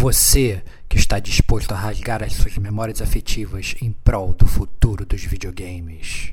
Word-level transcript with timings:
Você 0.00 0.62
que 0.88 0.96
está 0.96 1.18
disposto 1.18 1.72
a 1.72 1.76
rasgar 1.76 2.22
as 2.22 2.34
suas 2.34 2.56
memórias 2.56 3.02
afetivas 3.02 3.74
em 3.82 3.90
prol 3.90 4.32
do 4.32 4.46
futuro 4.46 5.04
dos 5.04 5.24
videogames. 5.24 6.32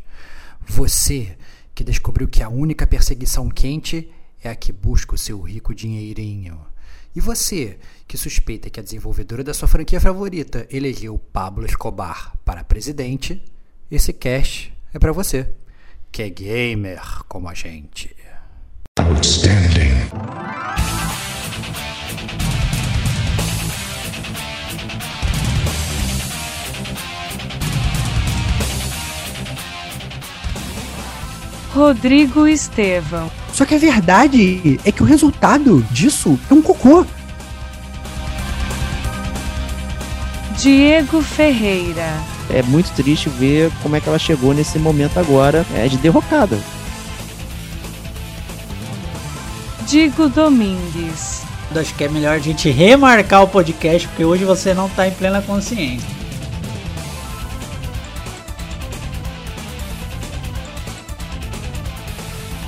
Você 0.67 1.35
que 1.73 1.83
descobriu 1.83 2.27
que 2.27 2.43
a 2.43 2.47
única 2.47 2.85
perseguição 2.85 3.49
quente 3.49 4.07
é 4.43 4.49
a 4.49 4.55
que 4.55 4.71
busca 4.71 5.15
o 5.15 5.17
seu 5.17 5.41
rico 5.41 5.73
dinheirinho. 5.73 6.63
E 7.15 7.19
você 7.19 7.79
que 8.07 8.19
suspeita 8.19 8.69
que 8.69 8.79
a 8.79 8.83
desenvolvedora 8.83 9.43
da 9.43 9.53
sua 9.53 9.67
franquia 9.67 9.99
favorita 9.99 10.67
elegeu 10.69 11.17
Pablo 11.17 11.65
Escobar 11.65 12.35
para 12.45 12.63
presidente, 12.63 13.41
esse 13.89 14.13
cast 14.13 14.71
é 14.93 14.99
para 14.99 15.11
você, 15.11 15.51
que 16.11 16.21
é 16.21 16.29
gamer 16.29 17.01
como 17.27 17.49
a 17.49 17.55
gente. 17.55 18.15
Outstanding. 18.99 20.94
Rodrigo 31.75 32.47
Estevão. 32.47 33.29
Só 33.51 33.65
que 33.65 33.75
a 33.75 33.77
verdade 33.77 34.79
é 34.85 34.91
que 34.93 35.03
o 35.03 35.05
resultado 35.05 35.85
disso 35.91 36.39
é 36.49 36.53
um 36.53 36.61
cocô. 36.61 37.05
Diego 40.57 41.21
Ferreira. 41.21 42.13
É 42.49 42.63
muito 42.63 42.89
triste 42.95 43.27
ver 43.27 43.69
como 43.83 43.93
é 43.97 43.99
que 43.99 44.07
ela 44.07 44.17
chegou 44.17 44.53
nesse 44.53 44.79
momento 44.79 45.19
agora 45.19 45.65
é, 45.75 45.89
de 45.89 45.97
derrocada. 45.97 46.57
Digo 49.85 50.29
Domingues. 50.29 51.41
Acho 51.75 51.93
que 51.93 52.05
é 52.05 52.07
melhor 52.07 52.35
a 52.35 52.39
gente 52.39 52.69
remarcar 52.69 53.43
o 53.43 53.49
podcast, 53.49 54.07
porque 54.07 54.23
hoje 54.23 54.45
você 54.45 54.73
não 54.73 54.87
está 54.87 55.09
em 55.09 55.11
plena 55.11 55.41
consciência. 55.41 56.24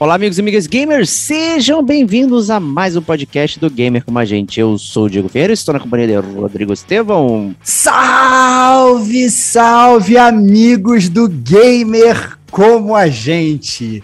Olá, 0.00 0.14
amigos 0.14 0.38
e 0.38 0.40
amigas 0.40 0.66
gamers, 0.66 1.10
sejam 1.10 1.82
bem-vindos 1.82 2.48
a 2.48 2.58
mais 2.58 2.96
um 2.96 3.02
podcast 3.02 3.60
do 3.60 3.68
Gamer 3.68 4.02
como 4.02 4.18
a 4.18 4.24
gente. 4.24 4.58
Eu 4.58 4.78
sou 4.78 5.04
o 5.04 5.10
Diego 5.10 5.28
Ferreira, 5.28 5.52
estou 5.52 5.74
na 5.74 5.78
companhia 5.78 6.06
de 6.06 6.14
Rodrigo 6.16 6.72
Estevão. 6.72 7.54
Salve, 7.62 9.28
salve, 9.28 10.16
amigos 10.16 11.10
do 11.10 11.28
Gamer 11.28 12.38
como 12.50 12.96
a 12.96 13.08
gente. 13.08 14.02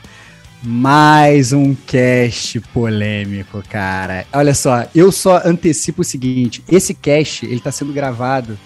Mais 0.63 1.55
um 1.55 1.75
cast 1.75 2.61
polêmico, 2.75 3.63
cara. 3.67 4.27
Olha 4.35 4.55
só, 4.55 4.85
eu 4.95 5.11
só 5.11 5.41
antecipo 5.47 6.03
o 6.03 6.05
seguinte: 6.05 6.63
esse 6.71 6.93
cast 6.93 7.47
ele 7.47 7.55
está 7.55 7.73
sendo 7.73 7.95
gravado 7.95 8.59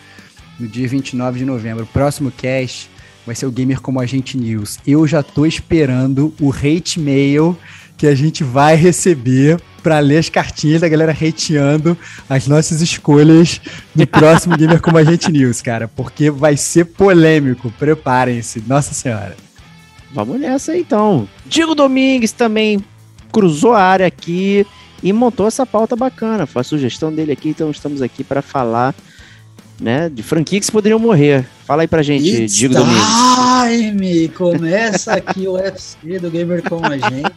no 0.58 0.66
dia 0.66 0.88
29 0.88 1.38
de 1.38 1.44
novembro. 1.44 1.84
O 1.84 1.86
próximo 1.86 2.32
cast 2.32 2.90
vai 3.26 3.34
ser 3.34 3.46
o 3.46 3.50
Gamer 3.50 3.80
Como 3.80 4.00
a 4.00 4.06
Gente 4.06 4.36
News. 4.36 4.78
Eu 4.86 5.06
já 5.06 5.22
tô 5.22 5.46
esperando 5.46 6.34
o 6.40 6.50
hate 6.52 6.98
mail 6.98 7.56
que 7.96 8.06
a 8.06 8.14
gente 8.14 8.42
vai 8.42 8.76
receber 8.76 9.60
para 9.82 9.98
ler 9.98 10.18
as 10.18 10.28
cartinhas 10.28 10.80
da 10.80 10.88
galera 10.88 11.12
hateando 11.12 11.96
as 12.28 12.46
nossas 12.46 12.80
escolhas 12.80 13.60
do 13.94 14.06
próximo 14.06 14.56
Gamer 14.56 14.80
Como 14.80 14.96
a 14.96 15.04
Gente 15.04 15.30
News, 15.30 15.60
cara, 15.60 15.88
porque 15.88 16.30
vai 16.30 16.56
ser 16.56 16.86
polêmico. 16.86 17.70
Preparem-se, 17.78 18.62
nossa 18.66 18.94
senhora. 18.94 19.36
Vamos 20.12 20.40
nessa 20.40 20.76
então. 20.76 21.28
Diego 21.46 21.74
Domingues 21.74 22.32
também 22.32 22.82
cruzou 23.30 23.72
a 23.74 23.82
área 23.82 24.06
aqui 24.06 24.66
e 25.02 25.12
montou 25.12 25.46
essa 25.46 25.64
pauta 25.64 25.94
bacana. 25.94 26.46
Foi 26.46 26.60
a 26.60 26.64
sugestão 26.64 27.12
dele 27.12 27.32
aqui, 27.32 27.50
então 27.50 27.70
estamos 27.70 28.02
aqui 28.02 28.24
para 28.24 28.42
falar 28.42 28.94
né, 29.80 30.08
de 30.08 30.22
franquias 30.22 30.66
que 30.66 30.72
poderiam 30.72 30.98
morrer. 30.98 31.44
Fala 31.64 31.82
aí 31.82 31.88
pra 31.88 32.02
gente, 32.02 32.28
It's 32.28 32.54
Diego 32.54 32.74
time! 32.74 34.28
Começa 34.28 35.14
aqui 35.14 35.46
o 35.46 35.52
UFC 35.52 36.18
do 36.18 36.30
Gamer 36.30 36.62
com 36.68 36.84
a 36.84 36.96
gente, 36.96 37.32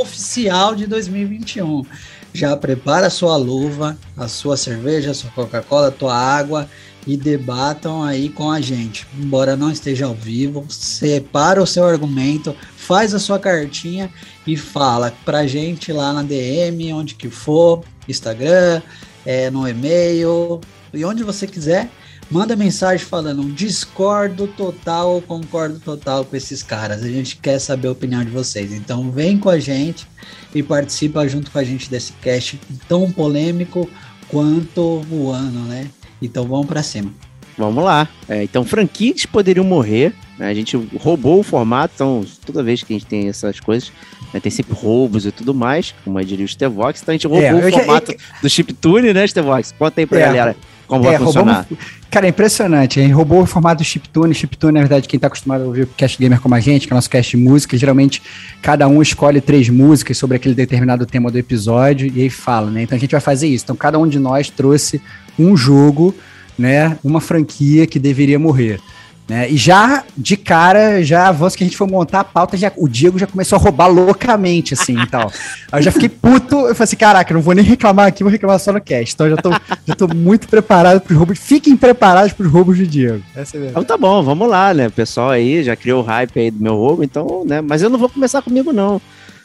oficial 0.00 0.74
de 0.74 0.86
2021. 0.86 1.84
Já 2.32 2.56
prepara 2.56 3.06
a 3.06 3.10
sua 3.10 3.36
luva, 3.36 3.96
a 4.16 4.26
sua 4.26 4.56
cerveja, 4.56 5.12
a 5.12 5.14
sua 5.14 5.30
Coca-Cola, 5.30 5.88
a 5.88 5.92
tua 5.92 6.16
água 6.16 6.68
e 7.06 7.16
debatam 7.16 8.02
aí 8.02 8.28
com 8.28 8.50
a 8.50 8.60
gente. 8.60 9.06
Embora 9.16 9.56
não 9.56 9.70
esteja 9.70 10.06
ao 10.06 10.14
vivo, 10.14 10.64
separa 10.68 11.62
o 11.62 11.66
seu 11.66 11.84
argumento, 11.84 12.56
faz 12.76 13.14
a 13.14 13.18
sua 13.18 13.38
cartinha 13.38 14.10
e 14.46 14.56
fala 14.56 15.12
pra 15.24 15.46
gente 15.46 15.92
lá 15.92 16.12
na 16.12 16.22
DM, 16.22 16.92
onde 16.92 17.14
que 17.14 17.28
for, 17.28 17.84
Instagram, 18.08 18.82
é, 19.24 19.50
no 19.50 19.68
e-mail, 19.68 20.60
e 20.96 21.04
onde 21.04 21.22
você 21.22 21.46
quiser, 21.46 21.90
manda 22.30 22.56
mensagem 22.56 23.04
falando 23.04 23.44
discordo 23.52 24.46
total 24.46 25.14
ou 25.14 25.22
concordo 25.22 25.78
total 25.80 26.24
com 26.24 26.36
esses 26.36 26.62
caras. 26.62 27.02
A 27.02 27.08
gente 27.08 27.36
quer 27.36 27.58
saber 27.58 27.88
a 27.88 27.92
opinião 27.92 28.24
de 28.24 28.30
vocês. 28.30 28.72
Então 28.72 29.10
vem 29.10 29.38
com 29.38 29.50
a 29.50 29.58
gente 29.58 30.06
e 30.54 30.62
participa 30.62 31.26
junto 31.28 31.50
com 31.50 31.58
a 31.58 31.64
gente 31.64 31.90
desse 31.90 32.12
cast 32.14 32.58
tão 32.88 33.10
polêmico 33.10 33.88
quanto 34.28 35.04
o 35.10 35.30
ano, 35.30 35.60
né? 35.66 35.88
Então 36.20 36.46
vamos 36.46 36.66
para 36.66 36.82
cima. 36.82 37.12
Vamos 37.56 37.84
lá. 37.84 38.08
É, 38.28 38.42
então, 38.42 38.64
franquias 38.64 39.26
poderiam 39.26 39.64
morrer. 39.64 40.12
Né? 40.38 40.48
A 40.48 40.54
gente 40.54 40.76
roubou 40.98 41.38
o 41.38 41.42
formato, 41.42 41.94
então 41.94 42.24
toda 42.44 42.62
vez 42.62 42.82
que 42.82 42.92
a 42.92 42.98
gente 42.98 43.06
tem 43.06 43.28
essas 43.28 43.60
coisas, 43.60 43.92
né, 44.32 44.40
tem 44.40 44.50
sempre 44.50 44.74
roubos 44.74 45.24
e 45.24 45.30
tudo 45.30 45.54
mais, 45.54 45.94
como 46.04 46.22
diria 46.24 46.44
o 46.44 46.48
Stevox. 46.48 47.00
Então 47.00 47.12
a 47.12 47.16
gente 47.16 47.26
roubou 47.28 47.46
é, 47.46 47.68
o 47.68 47.70
formato 47.70 48.12
já... 48.12 48.40
do 48.42 48.50
chiptune, 48.50 49.12
né, 49.12 49.24
Stevox? 49.26 49.72
Conta 49.78 50.00
aí 50.00 50.06
pra 50.06 50.18
é, 50.18 50.22
galera 50.22 50.56
como 50.86 51.04
é, 51.04 51.10
vai 51.10 51.18
funcionar. 51.18 51.66
Roubamos... 51.68 51.94
Cara, 52.10 52.26
é 52.26 52.28
impressionante. 52.28 53.00
Gente 53.00 53.12
roubou 53.12 53.42
o 53.42 53.46
formato 53.46 53.82
chiptune. 53.82 54.34
Chiptune, 54.34 54.74
na 54.74 54.80
verdade, 54.80 55.08
quem 55.08 55.18
tá 55.18 55.26
acostumado 55.26 55.64
a 55.64 55.66
ouvir 55.66 55.82
o 55.82 55.86
Cast 55.86 56.16
Gamer 56.16 56.40
como 56.40 56.54
a 56.54 56.60
gente, 56.60 56.86
que 56.86 56.92
é 56.92 56.94
o 56.94 56.96
nosso 56.96 57.10
cast 57.10 57.36
de 57.36 57.42
música, 57.42 57.76
geralmente 57.76 58.22
cada 58.62 58.86
um 58.86 59.02
escolhe 59.02 59.40
três 59.40 59.68
músicas 59.68 60.16
sobre 60.16 60.36
aquele 60.36 60.54
determinado 60.54 61.04
tema 61.06 61.30
do 61.30 61.38
episódio 61.38 62.10
e 62.14 62.22
aí 62.22 62.30
fala, 62.30 62.70
né? 62.70 62.82
Então 62.82 62.96
a 62.96 63.00
gente 63.00 63.10
vai 63.10 63.20
fazer 63.20 63.48
isso. 63.48 63.64
Então 63.64 63.74
cada 63.74 63.98
um 63.98 64.06
de 64.06 64.18
nós 64.18 64.48
trouxe 64.48 65.00
um 65.38 65.56
jogo, 65.56 66.14
né? 66.56 66.96
Uma 67.02 67.20
franquia 67.20 67.86
que 67.86 67.98
deveria 67.98 68.38
morrer. 68.38 68.80
Né? 69.26 69.50
E 69.50 69.56
já, 69.56 70.04
de 70.16 70.36
cara, 70.36 71.02
já 71.02 71.28
avanço 71.28 71.56
que 71.56 71.64
a 71.64 71.66
gente 71.66 71.78
foi 71.78 71.86
montar 71.86 72.20
a 72.20 72.24
pauta, 72.24 72.58
já, 72.58 72.70
o 72.76 72.86
Diego 72.86 73.18
já 73.18 73.26
começou 73.26 73.56
a 73.56 73.60
roubar 73.60 73.86
loucamente, 73.86 74.74
assim, 74.74 75.00
e 75.00 75.06
tal. 75.06 75.32
Aí 75.72 75.80
eu 75.80 75.82
já 75.82 75.90
fiquei 75.90 76.10
puto, 76.10 76.56
eu 76.56 76.74
falei 76.74 76.84
assim, 76.84 76.96
caraca, 76.96 77.32
não 77.32 77.40
vou 77.40 77.54
nem 77.54 77.64
reclamar 77.64 78.08
aqui, 78.08 78.22
vou 78.22 78.30
reclamar 78.30 78.58
só 78.58 78.70
no 78.70 78.82
cast. 78.82 79.14
Então 79.14 79.26
eu 79.26 79.36
já 79.36 79.42
tô, 79.42 79.50
já 79.86 79.94
tô 79.94 80.08
muito 80.08 80.46
preparado 80.46 81.00
pros 81.00 81.16
roubos. 81.16 81.38
Fiquem 81.38 81.74
preparados 81.74 82.34
pros 82.34 82.52
roubos 82.52 82.76
do 82.76 82.86
Diego. 82.86 83.22
Essa 83.34 83.56
é 83.56 83.68
então 83.68 83.82
tá 83.82 83.96
bom, 83.96 84.22
vamos 84.22 84.46
lá, 84.46 84.74
né? 84.74 84.88
O 84.88 84.92
pessoal 84.92 85.30
aí 85.30 85.64
já 85.64 85.74
criou 85.74 86.02
o 86.02 86.06
hype 86.06 86.38
aí 86.38 86.50
do 86.50 86.62
meu 86.62 86.76
roubo, 86.76 87.02
então, 87.02 87.44
né? 87.46 87.62
Mas 87.62 87.80
eu 87.80 87.88
não 87.88 87.98
vou 87.98 88.10
começar 88.10 88.42
comigo, 88.42 88.74
não. 88.74 89.00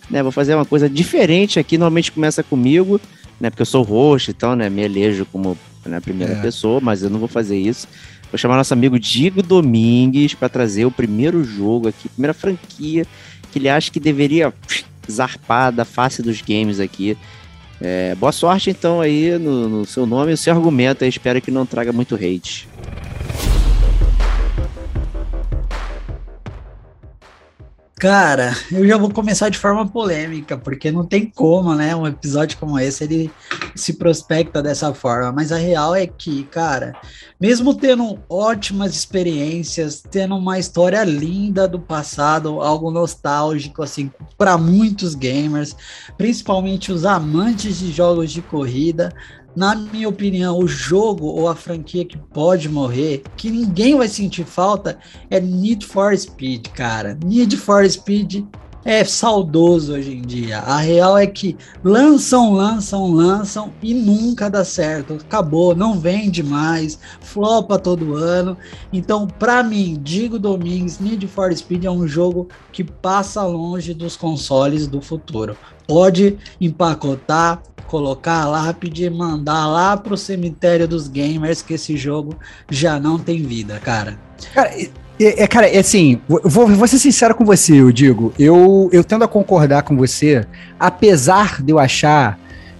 Né? 0.10 0.22
Vou 0.22 0.32
fazer 0.32 0.56
uma 0.56 0.66
coisa 0.66 0.90
diferente 0.90 1.58
aqui, 1.58 1.78
normalmente 1.78 2.12
começa 2.12 2.44
comigo, 2.44 3.00
né? 3.40 3.50
Porque 3.50 3.62
eu 3.62 3.66
sou 3.66 3.82
roxo, 3.82 4.30
então, 4.30 4.58
né? 4.58 4.70
Me 4.70 4.82
elejo 4.82 5.26
como 5.32 5.58
né, 5.86 6.02
primeira 6.02 6.34
é. 6.34 6.42
pessoa, 6.42 6.82
mas 6.82 7.02
eu 7.02 7.10
não 7.10 7.20
vou 7.20 7.30
fazer 7.30 7.58
isso. 7.58 7.88
Vou 8.32 8.38
chamar 8.38 8.58
nosso 8.58 8.74
amigo 8.74 9.00
Diego 9.00 9.42
Domingues 9.42 10.36
para 10.36 10.50
trazer 10.50 10.86
o 10.86 10.92
primeiro 10.92 11.44
jogo 11.44 11.88
aqui, 11.88 12.08
primeira 12.10 12.34
franquia 12.34 13.06
que 13.52 13.58
ele 13.58 13.70
acha 13.70 13.92
que 13.92 14.00
deveria 14.00 14.54
zarpar 15.10 15.72
da 15.72 15.84
face 15.84 16.22
dos 16.22 16.42
games 16.42 16.80
aqui. 16.80 17.18
É, 17.82 18.14
boa 18.16 18.32
sorte 18.32 18.70
então 18.70 19.00
aí 19.00 19.38
no, 19.40 19.70
no 19.70 19.86
seu 19.86 20.06
nome 20.06 20.34
o 20.34 20.38
seu 20.38 20.54
argumento. 20.54 21.04
Eu 21.04 21.10
espero 21.10 21.42
que 21.42 21.50
não 21.50 21.66
traga 21.66 21.92
muito 21.92 22.16
hate. 22.16 22.68
Cara, 28.00 28.56
eu 28.72 28.88
já 28.88 28.96
vou 28.96 29.12
começar 29.12 29.50
de 29.50 29.58
forma 29.58 29.86
polêmica, 29.86 30.58
porque 30.58 30.90
não 30.90 31.06
tem 31.06 31.26
como, 31.30 31.76
né? 31.76 31.94
Um 31.94 32.08
episódio 32.08 32.58
como 32.58 32.80
esse 32.80 33.04
ele 33.04 33.30
se 33.76 33.92
prospecta 33.92 34.64
dessa 34.64 34.94
forma. 34.94 35.34
Mas 35.34 35.52
a 35.52 35.58
real 35.58 35.94
é 35.94 36.08
que, 36.08 36.44
cara, 36.46 36.96
mesmo 37.38 37.74
tendo 37.74 38.18
ótimas 38.30 38.96
experiências, 38.96 40.02
tendo 40.10 40.38
uma 40.38 40.58
história 40.58 41.04
linda 41.04 41.68
do 41.68 41.78
passado, 41.78 42.62
algo 42.62 42.90
nostálgico, 42.90 43.84
assim, 43.84 44.10
para 44.38 44.58
muitos 44.58 45.14
gamers, 45.14 45.76
principalmente 46.18 46.94
os 46.94 47.04
amantes 47.04 47.80
de 47.80 47.92
jogos 47.92 48.32
de 48.32 48.42
corrida, 48.42 49.14
na 49.56 49.76
minha 49.76 50.08
opinião, 50.08 50.58
o 50.58 50.68
jogo 50.68 51.26
ou 51.26 51.48
a 51.48 51.56
franquia 51.56 52.06
que 52.06 52.18
pode 52.18 52.70
morrer, 52.70 53.24
que 53.36 53.50
ninguém 53.50 53.96
vai 53.96 54.08
sentir 54.08 54.46
falta, 54.46 55.00
é 55.30 55.40
Need 55.40 55.86
for 55.86 56.18
Speed, 56.18 56.68
cara. 56.70 57.18
Need 57.24 57.58
for 57.58 57.90
Speed 57.90 58.46
é 58.84 59.04
saudoso 59.04 59.94
hoje 59.94 60.14
em 60.14 60.22
dia. 60.22 60.60
A 60.60 60.78
real 60.78 61.18
é 61.18 61.28
que 61.28 61.58
lançam, 61.84 62.54
lançam, 62.54 63.12
lançam 63.12 63.72
e 63.82 63.94
nunca 63.94 64.50
dá 64.50 64.64
certo. 64.64 65.14
Acabou, 65.16 65.76
não 65.76 66.00
vende 66.00 66.42
mais, 66.42 67.00
flopa 67.22 67.78
todo 67.78 68.16
ano. 68.16 68.58
Então, 68.92 69.28
para 69.28 69.62
mim, 69.64 70.00
Digo 70.02 70.40
Domingues, 70.40 71.00
Need 71.00 71.28
for 71.28 71.56
Speed 71.56 71.86
é 71.86 71.92
um 71.92 72.08
jogo 72.08 72.48
que 72.72 72.84
passa 72.84 73.44
longe 73.44 73.94
dos 73.94 74.16
consoles 74.16 74.88
do 74.88 75.02
futuro. 75.02 75.58
Pode 75.88 76.38
empacotar, 76.62 77.62
colocar 77.88 78.46
lá, 78.48 78.72
pedir 78.74 79.10
mandar 79.10 79.68
lá 79.68 79.98
pro 79.98 80.16
cemitério 80.16 80.88
dos 80.88 81.08
gamers 81.08 81.62
que 81.62 81.74
esse 81.74 81.98
jogo 81.98 82.36
já 82.70 83.00
não 83.00 83.18
tem 83.18 83.42
vida, 83.42 83.80
cara. 83.80 84.20
Cara, 84.54 84.72
é, 85.20 85.44
é, 85.44 85.48
cara, 85.48 85.68
é 85.68 85.80
assim, 85.80 86.22
vou, 86.28 86.68
vou 86.68 86.88
ser 86.88 86.98
sincero 86.98 87.36
com 87.36 87.44
você, 87.44 87.82
eu 87.82 87.92
digo. 87.92 88.34
Eu, 88.40 88.90
eu 88.92 89.04
tendo 89.04 89.24
a 89.24 89.28
concordar 89.28 89.84
com 89.84 89.98
você, 89.98 90.46
apesar 90.80 91.62
de 91.62 91.72
eu 91.72 91.80
achar 91.80 92.40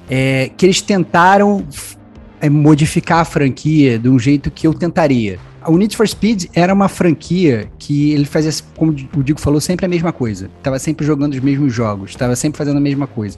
é, 0.10 0.50
que 0.56 0.66
eles 0.66 0.82
tentaram 0.82 1.66
é, 2.40 2.50
modificar 2.50 3.20
a 3.20 3.26
franquia 3.26 4.00
de 4.00 4.08
um 4.08 4.18
jeito 4.18 4.50
que 4.50 4.66
eu 4.66 4.74
tentaria. 4.74 5.38
O 5.68 5.78
Need 5.78 5.96
for 5.96 6.08
Speed 6.08 6.46
era 6.54 6.74
uma 6.74 6.88
franquia 6.88 7.70
que 7.78 8.14
ele 8.14 8.26
fazia, 8.26 8.52
como 8.78 8.96
o 9.16 9.22
Digo 9.22 9.40
falou, 9.40 9.60
sempre 9.60 9.86
a 9.86 9.90
mesma 9.90 10.14
coisa. 10.14 10.50
Tava 10.64 10.80
sempre 10.80 11.06
jogando 11.06 11.34
os 11.34 11.40
mesmos 11.42 11.74
jogos, 11.74 12.16
tava 12.16 12.36
sempre 12.36 12.58
fazendo 12.58 12.78
a 12.78 12.82
mesma 12.82 13.06
coisa. 13.06 13.38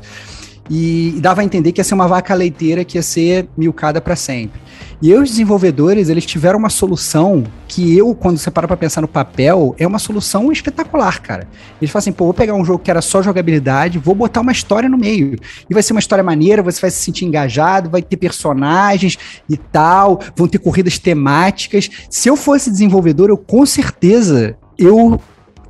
E, 0.74 1.20
dava 1.20 1.42
a 1.42 1.44
entender 1.44 1.74
que 1.74 1.82
ia 1.82 1.84
ser 1.84 1.94
uma 1.94 2.08
vaca 2.08 2.34
leiteira 2.34 2.86
que 2.86 2.98
ia 2.98 3.02
ser 3.04 3.50
milcada 3.58 4.00
para 4.00 4.16
sempre. 4.16 4.62
E 5.02 5.14
os 5.14 5.32
desenvolvedores, 5.32 6.08
eles 6.08 6.26
tiveram 6.26 6.58
uma 6.58 6.70
solução 6.70 7.44
que 7.68 7.98
eu, 7.98 8.16
quando 8.16 8.38
você 8.38 8.50
para 8.50 8.68
pra 8.68 8.78
pensar 8.78 9.02
no 9.02 9.08
papel, 9.08 9.76
é 9.78 9.86
uma 9.86 10.00
solução 10.00 10.50
espetacular, 10.50 11.22
cara. 11.22 11.46
Eles 11.82 11.92
falam 11.92 12.04
assim, 12.04 12.12
pô, 12.14 12.24
vou 12.24 12.34
pegar 12.34 12.54
um 12.54 12.64
jogo 12.64 12.80
que 12.80 12.90
era 12.90 13.02
só 13.02 13.22
jogabilidade, 13.22 14.00
vou 14.00 14.16
botar 14.16 14.40
uma 14.40 14.54
história 14.54 14.88
no 14.88 14.98
meio. 14.98 15.38
E 15.70 15.74
vai 15.74 15.84
ser 15.84 15.92
uma 15.92 16.00
história 16.00 16.24
maneira, 16.24 16.64
você 16.64 16.80
vai 16.80 16.90
se 16.90 17.04
sentir 17.04 17.26
engajado, 17.26 17.90
vai 17.90 18.02
ter 18.02 18.16
personagens 18.16 19.18
e 19.50 19.58
tal, 19.58 20.22
vão 20.38 20.48
ter 20.48 20.60
corridas 20.60 20.98
temáticas. 20.98 21.90
Se 22.10 22.30
eu 22.30 22.38
fosse 22.38 22.72
desenvolvedor, 22.72 23.30
eu 23.30 23.38
com 23.38 23.66
certeza, 23.66 24.56
eu, 24.78 25.20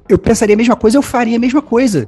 eu 0.08 0.20
pensaria 0.20 0.54
a 0.54 0.58
mesma 0.58 0.76
coisa, 0.76 0.98
eu 0.98 1.02
faria 1.02 1.38
a 1.38 1.40
mesma 1.40 1.62
coisa. 1.62 2.08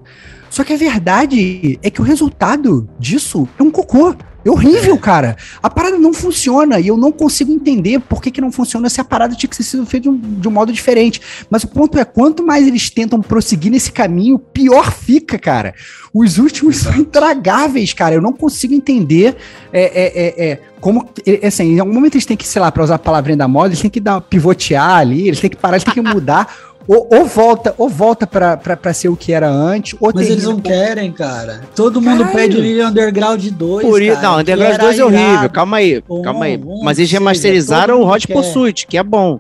Só 0.54 0.64
que 0.64 0.72
a 0.72 0.78
verdade 0.78 1.80
é 1.82 1.90
que 1.90 2.00
o 2.00 2.04
resultado 2.04 2.88
disso 3.00 3.50
é 3.58 3.64
um 3.64 3.72
cocô. 3.72 4.16
É 4.46 4.52
horrível, 4.52 4.96
cara. 5.00 5.36
A 5.64 5.68
parada 5.68 5.98
não 5.98 6.14
funciona 6.14 6.80
e 6.80 6.88
eu 6.90 6.96
não 6.96 7.12
consigo 7.12 7.52
entender 7.52 8.00
por 8.00 8.22
que, 8.22 8.30
que 8.30 8.40
não 8.40 8.52
funciona 8.52 8.88
se 8.88 9.02
a 9.02 9.04
parada 9.04 9.34
tinha 9.34 9.50
que 9.50 9.56
ser 9.56 9.64
sido 9.64 9.84
feita 9.88 10.04
de 10.04 10.10
um, 10.10 10.18
de 10.20 10.48
um 10.48 10.52
modo 10.52 10.72
diferente. 10.72 11.20
Mas 11.50 11.64
o 11.64 11.68
ponto 11.70 11.98
é, 11.98 12.06
quanto 12.06 12.46
mais 12.46 12.68
eles 12.68 12.88
tentam 12.92 13.20
prosseguir 13.20 13.72
nesse 13.72 13.92
caminho, 13.92 14.38
pior 14.38 14.92
fica, 14.92 15.40
cara. 15.40 15.74
Os 16.14 16.38
últimos 16.38 16.76
Exato. 16.76 16.98
são 16.98 17.02
intragáveis, 17.02 17.92
cara. 17.92 18.14
Eu 18.14 18.22
não 18.22 18.34
consigo 18.34 18.76
entender 18.76 19.36
é, 19.72 19.82
é, 19.82 20.06
é, 20.06 20.52
é 20.52 20.60
como. 20.80 21.10
É, 21.26 21.48
assim, 21.48 21.76
em 21.76 21.80
algum 21.80 21.94
momento 21.94 22.16
eles 22.16 22.26
têm 22.26 22.38
que, 22.38 22.48
sei 22.48 22.62
lá, 22.62 22.72
para 22.72 22.84
usar 22.84 22.96
a 22.96 23.00
palavrinha 23.00 23.38
da 23.38 23.48
moda, 23.48 23.70
eles 23.70 23.82
têm 23.82 23.90
que 23.90 24.02
dar 24.02 24.20
pivotear 24.22 24.98
ali, 24.98 25.30
eles 25.30 25.40
têm 25.40 25.50
que 25.50 25.56
parar, 25.56 25.78
eles 25.78 25.84
têm 25.86 25.94
que 25.94 26.02
mudar. 26.02 26.54
Ou, 26.88 27.08
ou, 27.12 27.26
volta, 27.26 27.74
ou 27.78 27.88
volta 27.88 28.28
pra, 28.28 28.58
pra, 28.58 28.76
pra 28.76 28.94
ser 28.94 29.08
o 29.10 29.16
que 29.16 29.32
era 29.32 29.50
antes. 29.50 29.96
Ou 30.00 30.12
Mas 30.14 30.30
eles 30.30 30.44
não 30.44 30.60
querem, 30.60 31.12
cara. 31.12 31.62
Todo 31.76 32.02
mundo 32.02 32.26
Caralho. 32.26 32.36
pede 32.36 32.82
Underground 32.82 33.46
2. 33.46 33.86
Por 33.86 34.02
isso, 34.02 34.22
não, 34.22 34.40
Underground 34.40 34.78
2 34.78 35.00
é 35.00 35.06
horrível. 35.06 35.50
Calma 35.50 35.78
aí, 35.78 36.04
calma 36.24 36.46
aí. 36.46 36.62
Mas 36.84 37.00
eles 37.00 37.12
remasterizaram 37.12 38.02
o 38.02 38.08
Hot 38.08 38.28
Pursuit, 38.28 38.86
que 38.88 38.98
é 38.98 39.04
bom. 39.04 39.40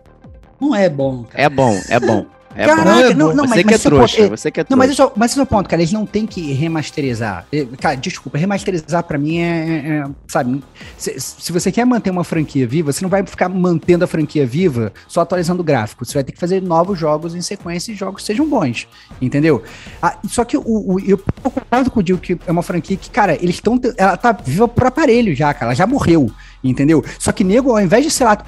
Não 0.59 0.73
é 0.73 0.87
bom. 0.87 1.23
Cara. 1.23 1.43
É 1.43 1.49
bom, 1.49 1.77
é 1.89 1.99
bom. 1.99 2.25
É 2.55 2.65
Caraca, 2.65 3.13
não, 3.15 3.33
não, 3.33 3.47
você 3.47 3.55
mas, 3.55 3.63
que 3.63 3.73
é 3.73 3.77
trouxa, 3.77 4.17
ponto, 4.17 4.29
você 4.29 4.51
que 4.51 4.59
é 4.59 4.63
trouxa. 4.63 4.75
Não, 4.75 4.77
mas 4.77 4.91
esse, 4.91 5.01
é, 5.01 5.11
mas 5.15 5.31
esse 5.31 5.39
é 5.39 5.43
o 5.43 5.45
ponto, 5.45 5.69
cara, 5.69 5.81
eles 5.81 5.91
não 5.91 6.05
tem 6.05 6.25
que 6.25 6.53
remasterizar. 6.53 7.45
Cara, 7.79 7.95
desculpa, 7.95 8.37
remasterizar 8.37 9.03
para 9.03 9.17
mim 9.17 9.39
é, 9.39 9.43
é, 9.43 9.97
é, 9.97 10.05
sabe, 10.27 10.63
se, 10.97 11.19
se, 11.19 11.51
você 11.51 11.71
quer 11.71 11.85
manter 11.85 12.11
uma 12.11 12.23
franquia 12.23 12.67
viva, 12.67 12.91
você 12.91 13.01
não 13.01 13.09
vai 13.09 13.25
ficar 13.25 13.49
mantendo 13.49 14.03
a 14.03 14.07
franquia 14.07 14.45
viva 14.45 14.93
só 15.07 15.21
atualizando 15.21 15.61
o 15.61 15.63
gráfico, 15.63 16.05
você 16.05 16.13
vai 16.13 16.23
ter 16.23 16.31
que 16.31 16.39
fazer 16.39 16.61
novos 16.61 16.99
jogos 16.99 17.33
em 17.35 17.41
sequência 17.41 17.91
e 17.91 17.95
jogos 17.95 18.23
sejam 18.23 18.47
bons, 18.47 18.87
entendeu? 19.21 19.63
Ah, 20.01 20.17
só 20.27 20.43
que 20.43 20.55
o, 20.57 20.63
o, 20.65 20.99
eu 20.99 21.17
concordo 21.41 21.89
com 21.89 21.99
o 21.99 22.03
Dio 22.03 22.17
que 22.17 22.37
é 22.45 22.51
uma 22.51 22.63
franquia 22.63 22.97
que, 22.97 23.09
cara, 23.09 23.33
eles 23.35 23.55
estão, 23.55 23.79
ela 23.97 24.15
tá 24.15 24.31
viva 24.31 24.67
pro 24.67 24.87
aparelho 24.87 25.35
já, 25.35 25.53
cara, 25.53 25.67
ela 25.67 25.75
já 25.75 25.87
morreu, 25.87 26.29
entendeu? 26.63 27.03
Só 27.17 27.31
que 27.31 27.43
nego, 27.43 27.71
ao 27.71 27.81
invés 27.81 28.03
de, 28.05 28.11
sei 28.11 28.25
lá, 28.25 28.43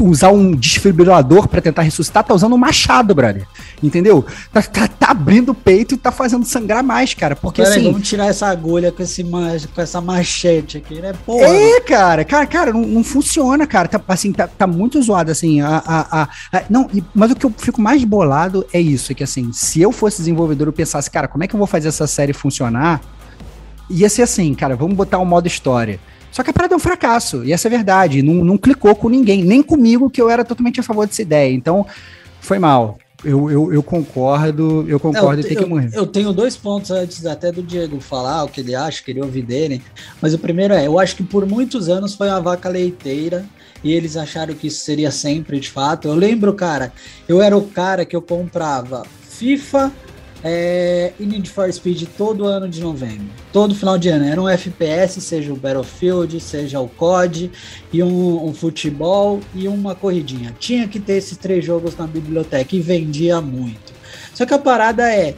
usar 0.00 0.30
um 0.30 0.52
desfibrilador 0.52 1.48
para 1.48 1.60
tentar 1.60 1.82
ressuscitar, 1.82 2.24
tá 2.24 2.34
usando 2.34 2.54
um 2.54 2.58
machado, 2.58 3.14
brother. 3.14 3.46
Entendeu? 3.82 4.24
Tá, 4.52 4.62
tá, 4.62 4.88
tá, 4.88 5.10
abrindo 5.10 5.50
o 5.50 5.54
peito 5.54 5.94
e 5.94 5.98
tá 5.98 6.12
fazendo 6.12 6.44
sangrar 6.44 6.82
mais, 6.82 7.14
cara. 7.14 7.34
Porque 7.34 7.62
Pera 7.62 7.74
assim. 7.74 7.86
Aí, 7.86 7.92
vamos 7.92 8.08
tirar 8.08 8.26
essa 8.26 8.46
agulha 8.46 8.92
com, 8.92 9.02
esse, 9.02 9.24
com 9.24 9.80
essa 9.80 10.00
machete 10.00 10.78
aqui, 10.78 11.00
né? 11.00 11.12
Porra. 11.24 11.46
É, 11.46 11.80
cara, 11.80 12.24
cara, 12.24 12.46
cara, 12.46 12.72
não, 12.72 12.82
não 12.82 13.04
funciona, 13.04 13.66
cara. 13.66 13.88
Tá, 13.88 14.00
assim, 14.08 14.32
tá, 14.32 14.46
tá 14.46 14.66
muito 14.66 15.00
zoado, 15.02 15.30
assim. 15.30 15.60
A, 15.60 15.82
a, 15.84 16.22
a, 16.22 16.28
a 16.52 16.62
não, 16.70 16.88
mas 17.14 17.30
o 17.30 17.36
que 17.36 17.46
eu 17.46 17.52
fico 17.56 17.80
mais 17.80 18.02
bolado 18.04 18.66
é 18.72 18.80
isso: 18.80 19.12
é 19.12 19.14
que 19.14 19.24
assim, 19.24 19.52
se 19.52 19.80
eu 19.80 19.92
fosse 19.92 20.18
desenvolvedor, 20.18 20.68
eu 20.68 20.72
pensasse, 20.72 21.10
cara, 21.10 21.28
como 21.28 21.44
é 21.44 21.46
que 21.46 21.54
eu 21.54 21.58
vou 21.58 21.66
fazer 21.66 21.88
essa 21.88 22.06
série 22.06 22.32
funcionar? 22.32 23.00
Ia 23.88 24.08
ser 24.08 24.22
assim, 24.22 24.52
cara, 24.54 24.74
vamos 24.74 24.96
botar 24.96 25.18
um 25.18 25.24
modo 25.24 25.46
história. 25.46 26.00
Só 26.36 26.42
que 26.42 26.50
a 26.50 26.52
parada 26.52 26.74
é 26.74 26.76
um 26.76 26.78
fracasso, 26.78 27.42
e 27.46 27.50
essa 27.50 27.66
é 27.66 27.70
a 27.72 27.74
verdade. 27.74 28.20
Não, 28.20 28.44
não 28.44 28.58
clicou 28.58 28.94
com 28.94 29.08
ninguém, 29.08 29.42
nem 29.42 29.62
comigo, 29.62 30.10
que 30.10 30.20
eu 30.20 30.28
era 30.28 30.44
totalmente 30.44 30.78
a 30.78 30.82
favor 30.82 31.06
dessa 31.06 31.22
ideia. 31.22 31.50
Então, 31.50 31.86
foi 32.42 32.58
mal. 32.58 32.98
Eu, 33.24 33.50
eu, 33.50 33.72
eu 33.72 33.82
concordo, 33.82 34.84
eu 34.86 35.00
concordo 35.00 35.40
eu, 35.40 35.48
tem 35.48 35.56
que 35.56 35.64
morrer. 35.64 35.88
Eu 35.94 36.06
tenho 36.06 36.34
dois 36.34 36.54
pontos 36.54 36.90
antes 36.90 37.24
até 37.24 37.50
do 37.50 37.62
Diego 37.62 37.98
falar 38.00 38.44
o 38.44 38.48
que 38.48 38.60
ele 38.60 38.74
acha, 38.74 39.02
queria 39.02 39.24
ouvir 39.24 39.40
dele. 39.40 39.80
Mas 40.20 40.34
o 40.34 40.38
primeiro 40.38 40.74
é, 40.74 40.86
eu 40.86 40.98
acho 40.98 41.16
que 41.16 41.22
por 41.22 41.46
muitos 41.46 41.88
anos 41.88 42.14
foi 42.14 42.28
uma 42.28 42.42
vaca 42.42 42.68
leiteira 42.68 43.42
e 43.82 43.90
eles 43.94 44.14
acharam 44.14 44.52
que 44.52 44.66
isso 44.66 44.84
seria 44.84 45.10
sempre 45.10 45.58
de 45.58 45.70
fato. 45.70 46.06
Eu 46.06 46.14
lembro, 46.14 46.52
cara, 46.52 46.92
eu 47.26 47.40
era 47.40 47.56
o 47.56 47.62
cara 47.62 48.04
que 48.04 48.14
eu 48.14 48.20
comprava 48.20 49.04
FIFA, 49.22 49.90
é, 50.48 51.12
e 51.18 51.26
Need 51.26 51.50
for 51.50 51.72
Speed 51.72 52.04
todo 52.16 52.46
ano 52.46 52.68
de 52.68 52.80
novembro. 52.80 53.26
Todo 53.52 53.74
final 53.74 53.98
de 53.98 54.08
ano. 54.08 54.24
Era 54.24 54.40
um 54.40 54.48
FPS, 54.48 55.20
seja 55.20 55.52
o 55.52 55.56
Battlefield, 55.56 56.38
seja 56.38 56.78
o 56.78 56.88
COD, 56.88 57.50
e 57.92 58.00
um, 58.00 58.46
um, 58.46 58.54
futebol 58.54 59.40
e 59.52 59.66
uma 59.66 59.96
corridinha. 59.96 60.54
Tinha 60.56 60.86
que 60.86 61.00
ter 61.00 61.14
esses 61.14 61.36
três 61.36 61.64
jogos 61.64 61.96
na 61.96 62.06
biblioteca 62.06 62.76
e 62.76 62.80
vendia 62.80 63.40
muito. 63.40 63.92
Só 64.32 64.46
que 64.46 64.54
a 64.54 64.58
parada 64.58 65.12
é, 65.12 65.34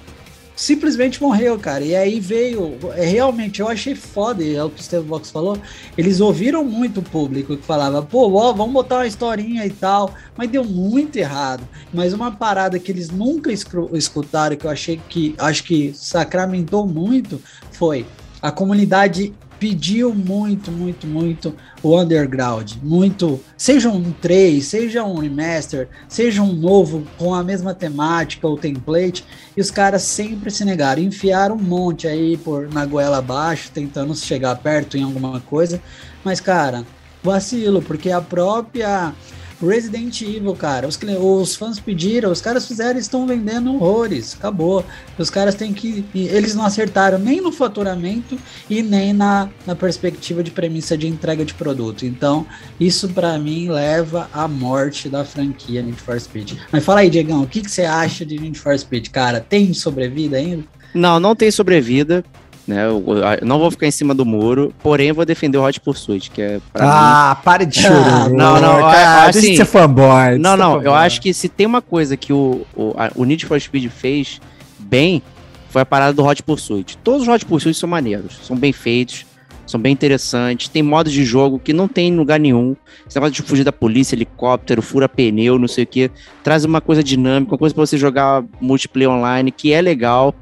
simplesmente 0.58 1.22
morreu, 1.22 1.56
cara. 1.56 1.84
E 1.84 1.94
aí 1.94 2.19
veio, 2.19 2.77
é, 2.96 3.06
realmente, 3.06 3.60
eu 3.60 3.69
achei 3.69 3.94
foda, 3.94 4.44
é 4.44 4.62
o 4.62 4.69
que 4.69 4.81
o 4.81 4.82
Steve 4.82 5.06
Box 5.06 5.31
falou. 5.31 5.56
Eles 5.96 6.20
ouviram 6.20 6.65
muito 6.65 6.98
o 6.98 7.03
público 7.03 7.56
que 7.56 7.65
falava, 7.65 8.03
pô, 8.03 8.29
ó, 8.34 8.53
vamos 8.53 8.72
botar 8.72 8.96
uma 8.96 9.06
historinha 9.06 9.65
e 9.65 9.70
tal, 9.70 10.12
mas 10.36 10.50
deu 10.50 10.65
muito 10.65 11.17
errado. 11.17 11.62
Mas 11.94 12.12
uma 12.12 12.32
parada 12.32 12.77
que 12.77 12.91
eles 12.91 13.08
nunca 13.08 13.53
escutaram, 13.53 14.56
que 14.56 14.67
eu 14.67 14.70
achei 14.70 15.00
que, 15.08 15.32
acho 15.38 15.62
que 15.62 15.93
sacramentou 15.94 16.84
muito, 16.84 17.41
foi 17.70 18.05
a 18.43 18.50
comunidade 18.50 19.32
pediu 19.58 20.15
muito, 20.15 20.70
muito, 20.70 21.06
muito 21.06 21.55
o 21.82 21.98
underground. 21.98 22.74
Muito. 22.82 23.41
Seja 23.56 23.88
um 23.88 24.12
3, 24.12 24.65
seja 24.65 25.05
um 25.05 25.19
remaster, 25.19 25.88
seja 26.08 26.43
um 26.43 26.53
novo 26.53 27.06
com 27.17 27.34
a 27.34 27.43
mesma 27.43 27.74
temática 27.74 28.46
ou 28.46 28.56
template. 28.56 29.24
E 29.56 29.60
os 29.60 29.70
caras 29.70 30.03
sempre 30.03 30.50
se 30.50 30.65
negaram. 30.65 31.03
Enfiaram 31.03 31.56
um 31.56 31.62
monte 31.62 32.06
aí 32.06 32.36
por 32.36 32.72
na 32.72 32.86
goela 32.86 33.19
abaixo, 33.19 33.70
tentando 33.72 34.15
chegar 34.15 34.56
perto 34.56 34.96
em 34.96 35.03
alguma 35.03 35.41
coisa. 35.41 35.81
Mas, 36.24 36.41
cara, 36.41 36.84
vacilo, 37.22 37.82
porque 37.82 38.10
a 38.10 38.20
própria 38.20 39.12
Resident 39.60 40.20
Evil, 40.22 40.55
cara. 40.55 40.86
Os, 40.86 40.98
os 41.20 41.56
fãs 41.56 41.81
pediram, 41.81 42.31
os 42.31 42.41
caras 42.41 42.67
fizeram 42.67 42.98
estão 42.98 43.27
vendendo 43.27 43.74
horrores. 43.74 44.34
Acabou. 44.34 44.84
Os 45.19 45.31
caras 45.31 45.55
têm 45.55 45.72
que. 45.72 46.05
Eles 46.15 46.55
não 46.55 46.65
acertaram 46.65 47.19
nem 47.19 47.41
no 47.41 47.53
faturamento 47.53 48.38
e 48.70 48.82
nem 48.82 49.12
na, 49.12 49.48
na 49.67 49.74
perspectiva 49.74 50.43
de 50.43 50.50
premissa 50.50 50.96
de 50.96 51.06
entrega 51.06 51.44
de 51.44 51.55
produto. 51.55 52.06
Então, 52.06 52.46
isso 52.79 53.08
para 53.08 53.38
mim 53.38 53.69
leva 53.69 54.29
à 54.32 54.46
morte 54.46 55.08
da 55.08 55.24
franquia 55.24 55.82
Need 55.82 56.00
for 56.00 56.19
Speed. 56.20 56.53
Mas 56.70 56.84
fala 56.84 57.00
aí, 57.00 57.10
Diegão, 57.10 57.43
o 57.43 57.46
que, 57.46 57.60
que 57.60 57.70
você 57.70 57.84
acha 57.84 58.24
de 58.24 58.38
Need 58.38 58.58
for 58.58 58.79
Speed, 58.79 59.08
cara? 59.08 59.41
Tem 59.41 59.72
sobrevida 59.74 60.36
ainda? 60.36 60.65
Não, 60.94 61.20
não 61.20 61.34
tem 61.34 61.50
sobrevida. 61.50 62.24
Né? 62.69 62.84
Eu, 62.84 63.03
eu, 63.06 63.46
não 63.46 63.58
vou 63.58 63.70
ficar 63.70 63.87
em 63.87 63.91
cima 63.91 64.15
do 64.15 64.27
muro, 64.27 64.75
porém 64.82 65.10
vou 65.10 65.25
defender 65.25 65.56
o 65.56 65.65
Hot 65.65 65.81
Pursuit, 65.81 66.31
que 66.31 66.43
é 66.43 66.60
Ah, 66.75 67.34
mim... 67.34 67.43
para 67.43 67.65
de 67.65 67.81
chorar. 67.81 68.27
Ah, 68.27 68.29
não, 68.29 68.60
não, 68.60 68.81
cara, 68.81 69.29
assim, 69.31 69.41
deixa 69.41 69.65
de 69.65 69.70
fanboy. 69.70 70.39
Não, 70.39 70.55
não, 70.55 70.82
eu 70.82 70.94
acho 70.94 71.20
que 71.22 71.32
se 71.32 71.48
tem 71.48 71.67
uma 71.67 71.81
coisa 71.81 72.15
que 72.15 72.31
o, 72.31 72.67
o, 72.77 72.94
a, 72.98 73.10
o 73.15 73.25
Need 73.25 73.46
for 73.46 73.58
Speed 73.58 73.91
fez 73.91 74.39
bem, 74.79 75.22
foi 75.70 75.81
a 75.81 75.87
parada 75.87 76.13
do 76.13 76.22
Hot 76.22 76.43
Pursuit. 76.43 76.98
Todos 76.98 77.22
os 77.22 77.29
Hot 77.29 77.46
Pursuit 77.46 77.75
são 77.75 77.89
maneiros, 77.89 78.39
são 78.43 78.55
bem 78.55 78.72
feitos, 78.72 79.25
são 79.67 79.81
bem 79.81 79.93
interessantes. 79.93 80.69
Tem 80.69 80.82
modos 80.82 81.10
de 81.10 81.25
jogo 81.25 81.58
que 81.58 81.72
não 81.72 81.89
tem 81.89 82.08
em 82.08 82.17
lugar 82.17 82.39
nenhum. 82.39 82.77
Esse 83.06 83.17
negócio 83.17 83.34
de 83.34 83.43
fugir 83.43 83.65
da 83.65 83.72
polícia, 83.72 84.15
helicóptero, 84.15 84.82
fura 84.82 85.08
pneu, 85.08 85.58
não 85.58 85.69
sei 85.69 85.84
o 85.84 85.87
que. 85.87 86.10
Traz 86.43 86.65
uma 86.67 86.81
coisa 86.81 87.03
dinâmica, 87.03 87.53
uma 87.53 87.58
coisa 87.58 87.75
pra 87.75 87.84
você 87.84 87.96
jogar 87.96 88.44
multiplayer 88.60 89.10
online, 89.10 89.51
que 89.51 89.72
é 89.72 89.81
legal. 89.81 90.34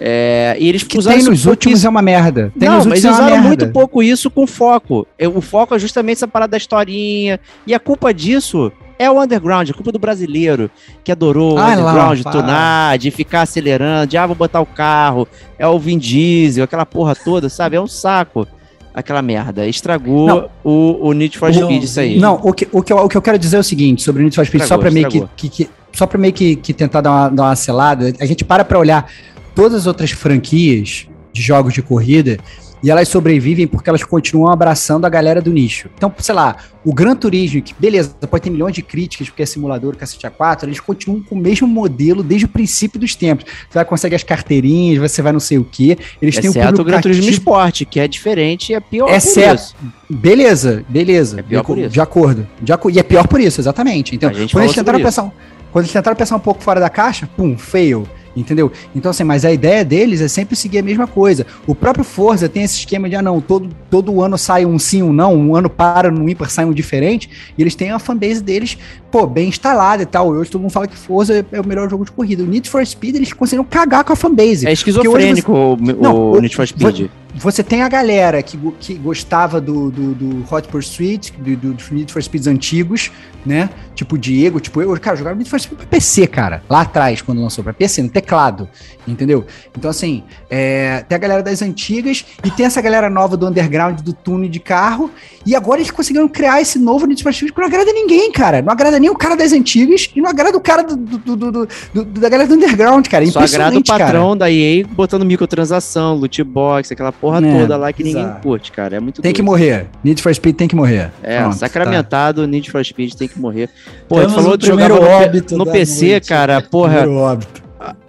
É, 0.00 0.56
e 0.58 0.68
eles 0.68 0.82
que 0.82 0.98
tem 0.98 1.22
nos 1.22 1.46
últimos 1.46 1.84
é 1.84 1.88
uma 1.88 2.02
merda. 2.02 2.52
Tem 2.58 2.68
não, 2.68 2.84
mas 2.84 3.04
é 3.04 3.10
usaram 3.10 3.42
muito 3.42 3.68
pouco 3.68 4.02
isso 4.02 4.30
com 4.30 4.46
foco. 4.46 5.06
O 5.34 5.40
foco 5.40 5.74
é 5.74 5.78
justamente 5.78 6.18
essa 6.18 6.28
parada 6.28 6.52
da 6.52 6.56
historinha. 6.56 7.38
E 7.66 7.74
a 7.74 7.78
culpa 7.78 8.12
disso 8.12 8.72
é 8.98 9.10
o 9.10 9.20
underground, 9.20 9.68
a 9.68 9.74
culpa 9.74 9.90
do 9.90 9.98
brasileiro, 9.98 10.70
que 11.02 11.10
adorou 11.10 11.58
ah, 11.58 11.66
o 11.66 11.72
underground, 11.72 12.20
lá, 12.24 12.32
tunar, 12.32 12.98
de 12.98 13.10
ficar 13.10 13.42
acelerando, 13.42 14.06
de 14.08 14.16
ah, 14.16 14.26
vou 14.26 14.36
botar 14.36 14.60
o 14.60 14.66
carro, 14.66 15.26
é 15.58 15.66
o 15.66 15.78
Vin 15.78 15.98
Diesel, 15.98 16.64
aquela 16.64 16.86
porra 16.86 17.14
toda, 17.14 17.48
sabe? 17.48 17.76
É 17.76 17.80
um 17.80 17.86
saco 17.86 18.46
aquela 18.94 19.22
merda. 19.22 19.66
Estragou 19.66 20.50
o, 20.62 21.08
o 21.08 21.12
Need 21.12 21.38
for 21.38 21.52
Speed, 21.52 21.82
isso 21.82 22.00
aí. 22.00 22.18
Não, 22.18 22.40
o 22.42 22.52
que, 22.52 22.68
o, 22.70 22.82
que 22.82 22.92
eu, 22.92 22.98
o 22.98 23.08
que 23.08 23.16
eu 23.16 23.22
quero 23.22 23.38
dizer 23.38 23.56
é 23.56 23.60
o 23.60 23.64
seguinte 23.64 24.02
sobre 24.02 24.22
o 24.22 24.24
Need 24.24 24.36
for 24.36 24.46
Speed, 24.46 24.62
estragou, 24.62 24.84
só 24.84 24.90
pra 24.90 24.92
meio 24.92 25.08
que, 25.08 25.48
que, 25.48 25.64
que, 25.64 25.70
Só 25.92 26.06
pra 26.06 26.18
meio 26.18 26.32
que, 26.32 26.56
que 26.56 26.72
tentar 26.72 27.00
dar 27.00 27.10
uma, 27.10 27.28
dar 27.28 27.42
uma 27.44 27.56
selada, 27.56 28.12
a 28.20 28.26
gente 28.26 28.44
para 28.44 28.64
pra 28.64 28.78
olhar 28.78 29.10
todas 29.54 29.80
as 29.80 29.86
outras 29.86 30.10
franquias 30.10 31.06
de 31.32 31.42
jogos 31.42 31.72
de 31.72 31.82
corrida 31.82 32.38
e 32.82 32.90
elas 32.90 33.08
sobrevivem 33.08 33.66
porque 33.66 33.88
elas 33.88 34.02
continuam 34.02 34.52
abraçando 34.52 35.04
a 35.04 35.08
galera 35.08 35.40
do 35.40 35.52
nicho. 35.52 35.88
Então, 35.94 36.12
sei 36.18 36.34
lá, 36.34 36.56
o 36.84 36.92
Gran 36.92 37.14
Turismo, 37.14 37.62
que 37.62 37.72
beleza, 37.78 38.10
pode 38.28 38.42
ter 38.42 38.50
milhões 38.50 38.74
de 38.74 38.82
críticas 38.82 39.28
porque 39.28 39.42
é 39.42 39.46
simulador, 39.46 39.96
cacete 39.96 40.26
A4, 40.26 40.64
eles 40.64 40.80
continuam 40.80 41.22
com 41.22 41.36
o 41.36 41.38
mesmo 41.38 41.68
modelo 41.68 42.22
desde 42.24 42.46
o 42.46 42.48
princípio 42.48 42.98
dos 42.98 43.14
tempos. 43.14 43.44
Você 43.44 43.74
vai 43.74 43.84
conseguir 43.84 44.16
as 44.16 44.24
carteirinhas, 44.24 44.98
você 44.98 45.22
vai 45.22 45.32
não 45.32 45.38
sei 45.38 45.58
o 45.58 45.64
quê. 45.64 45.96
Eles 46.20 46.36
Exceto 46.36 46.52
têm 46.52 46.62
um 46.62 46.80
o 46.80 46.84
Gran 46.84 47.00
Turismo 47.00 47.30
Esporte, 47.30 47.84
que 47.84 48.00
é 48.00 48.08
diferente 48.08 48.72
e 48.72 48.74
é 48.74 48.80
pior 48.80 49.08
é 49.08 49.14
por 49.14 49.20
certo. 49.20 49.60
isso. 49.60 49.76
Beleza, 50.10 50.84
beleza. 50.88 51.38
É 51.38 51.42
pior 51.42 51.60
de, 51.60 51.66
por 51.66 51.78
isso. 51.78 51.90
De 51.90 52.00
acordo. 52.00 52.48
De 52.60 52.72
acordo. 52.72 52.96
E 52.96 52.98
é 52.98 53.02
pior 53.04 53.28
por 53.28 53.40
isso, 53.40 53.60
exatamente. 53.60 54.16
Então, 54.16 54.28
quando 54.28 54.64
eles, 54.64 54.74
tentaram 54.74 55.00
pensar, 55.00 55.32
quando 55.70 55.84
eles 55.84 55.92
tentaram 55.92 56.16
pensar 56.16 56.36
um 56.36 56.40
pouco 56.40 56.60
fora 56.62 56.80
da 56.80 56.90
caixa, 56.90 57.28
pum, 57.36 57.56
fail. 57.56 58.08
Entendeu? 58.34 58.72
Então, 58.94 59.10
assim, 59.10 59.24
mas 59.24 59.44
a 59.44 59.52
ideia 59.52 59.84
deles 59.84 60.20
é 60.20 60.28
sempre 60.28 60.56
seguir 60.56 60.78
a 60.78 60.82
mesma 60.82 61.06
coisa. 61.06 61.46
O 61.66 61.74
próprio 61.74 62.04
Forza 62.04 62.48
tem 62.48 62.62
esse 62.62 62.78
esquema 62.78 63.08
de, 63.08 63.16
ah, 63.16 63.22
não, 63.22 63.40
todo, 63.40 63.68
todo 63.90 64.22
ano 64.22 64.38
sai 64.38 64.64
um 64.64 64.78
sim, 64.78 65.02
um 65.02 65.12
não, 65.12 65.34
um 65.34 65.54
ano 65.54 65.68
para, 65.68 66.10
no 66.10 66.28
ímpar 66.28 66.50
sai 66.50 66.64
um 66.64 66.72
diferente, 66.72 67.28
e 67.56 67.62
eles 67.62 67.74
têm 67.74 67.90
a 67.90 67.98
fanbase 67.98 68.42
deles, 68.42 68.78
pô, 69.12 69.26
bem 69.26 69.48
instalada 69.48 70.02
e 70.02 70.06
tal. 70.06 70.28
Hoje 70.28 70.50
todo 70.50 70.62
mundo 70.62 70.72
fala 70.72 70.88
que 70.88 70.96
Forza 70.96 71.46
é 71.52 71.60
o 71.60 71.66
melhor 71.66 71.88
jogo 71.88 72.04
de 72.04 72.10
corrida. 72.10 72.42
O 72.42 72.46
Need 72.46 72.68
for 72.68 72.84
Speed, 72.84 73.16
eles 73.16 73.32
conseguiram 73.32 73.64
cagar 73.64 74.02
com 74.02 74.12
a 74.14 74.16
fanbase. 74.16 74.66
É 74.66 74.72
esquizofrênico 74.72 75.52
você... 75.52 75.92
o, 75.92 75.96
não, 76.02 76.32
o 76.32 76.40
Need 76.40 76.56
for 76.56 76.66
Speed 76.66 77.10
você 77.34 77.62
tem 77.62 77.82
a 77.82 77.88
galera 77.88 78.42
que, 78.42 78.58
que 78.78 78.94
gostava 78.94 79.60
do, 79.60 79.90
do, 79.90 80.14
do 80.14 80.54
Hot 80.54 80.68
Pursuit, 80.68 81.32
do, 81.38 81.56
do, 81.56 81.74
do 81.74 81.94
Need 81.94 82.12
for 82.12 82.22
Speeds 82.22 82.46
antigos, 82.46 83.10
né? 83.44 83.70
Tipo 83.94 84.18
Diego, 84.18 84.60
tipo 84.60 84.82
eu, 84.82 84.98
cara, 85.00 85.16
jogava 85.16 85.36
Need 85.36 85.48
for 85.48 85.58
Speed 85.58 85.78
pra 85.78 85.86
PC, 85.86 86.26
cara, 86.26 86.62
lá 86.68 86.82
atrás, 86.82 87.22
quando 87.22 87.40
lançou 87.40 87.64
pra 87.64 87.72
PC, 87.72 88.02
no 88.02 88.10
teclado, 88.10 88.68
entendeu? 89.08 89.46
Então, 89.76 89.90
assim, 89.90 90.22
é, 90.50 91.04
tem 91.08 91.16
a 91.16 91.18
galera 91.18 91.42
das 91.42 91.62
antigas 91.62 92.24
e 92.44 92.50
tem 92.50 92.66
essa 92.66 92.80
galera 92.82 93.08
nova 93.08 93.36
do 93.36 93.46
underground, 93.46 94.00
do 94.00 94.12
tune 94.12 94.48
de 94.48 94.60
carro, 94.60 95.10
e 95.46 95.56
agora 95.56 95.80
eles 95.80 95.90
conseguiram 95.90 96.28
criar 96.28 96.60
esse 96.60 96.78
novo 96.78 97.06
Need 97.06 97.22
for 97.22 97.32
Speed 97.32 97.52
que 97.52 97.58
não 97.58 97.66
agrada 97.66 97.92
ninguém, 97.92 98.30
cara. 98.30 98.60
Não 98.60 98.72
agrada 98.72 99.00
nem 99.02 99.10
o 99.10 99.16
cara 99.16 99.34
das 99.36 99.52
antigas 99.52 100.08
e 100.14 100.20
não 100.20 100.30
agrada 100.30 100.56
o 100.56 100.60
cara 100.60 100.84
do, 100.84 100.96
do, 100.96 101.36
do, 101.36 101.50
do 101.50 102.04
da 102.04 102.28
galera 102.28 102.48
do 102.48 102.54
underground, 102.54 103.04
cara. 103.08 103.26
Só 103.26 103.40
agrada 103.40 103.76
o 103.76 103.84
patrão 103.84 104.28
cara. 104.28 104.36
da 104.36 104.50
EA 104.50 104.86
botando 104.86 105.24
microtransação, 105.24 106.14
loot 106.14 106.42
box, 106.44 106.92
aquela 106.92 107.10
porra 107.10 107.44
é, 107.44 107.60
toda 107.60 107.76
lá 107.76 107.92
que 107.92 108.04
ninguém 108.04 108.28
curte, 108.40 108.70
cara. 108.70 108.96
É 108.96 109.00
muito 109.00 109.20
Tem 109.20 109.32
doido. 109.32 109.34
que 109.34 109.42
morrer. 109.42 109.86
Need 110.04 110.22
for 110.22 110.32
Speed 110.32 110.54
tem 110.54 110.68
que 110.68 110.76
morrer. 110.76 111.10
É, 111.20 111.40
Pronto, 111.40 111.56
sacramentado, 111.56 112.42
tá. 112.42 112.46
Need 112.46 112.70
for 112.70 112.84
Speed 112.84 113.14
tem 113.14 113.26
que 113.26 113.40
morrer. 113.40 113.68
Pô, 114.08 114.20
Temos 114.20 114.34
falou 114.34 114.56
de 114.56 114.68
jogar 114.68 114.88
no, 114.88 115.58
no 115.58 115.66
PC, 115.66 116.10
noite, 116.12 116.28
cara. 116.28 116.62
Porra. 116.62 117.04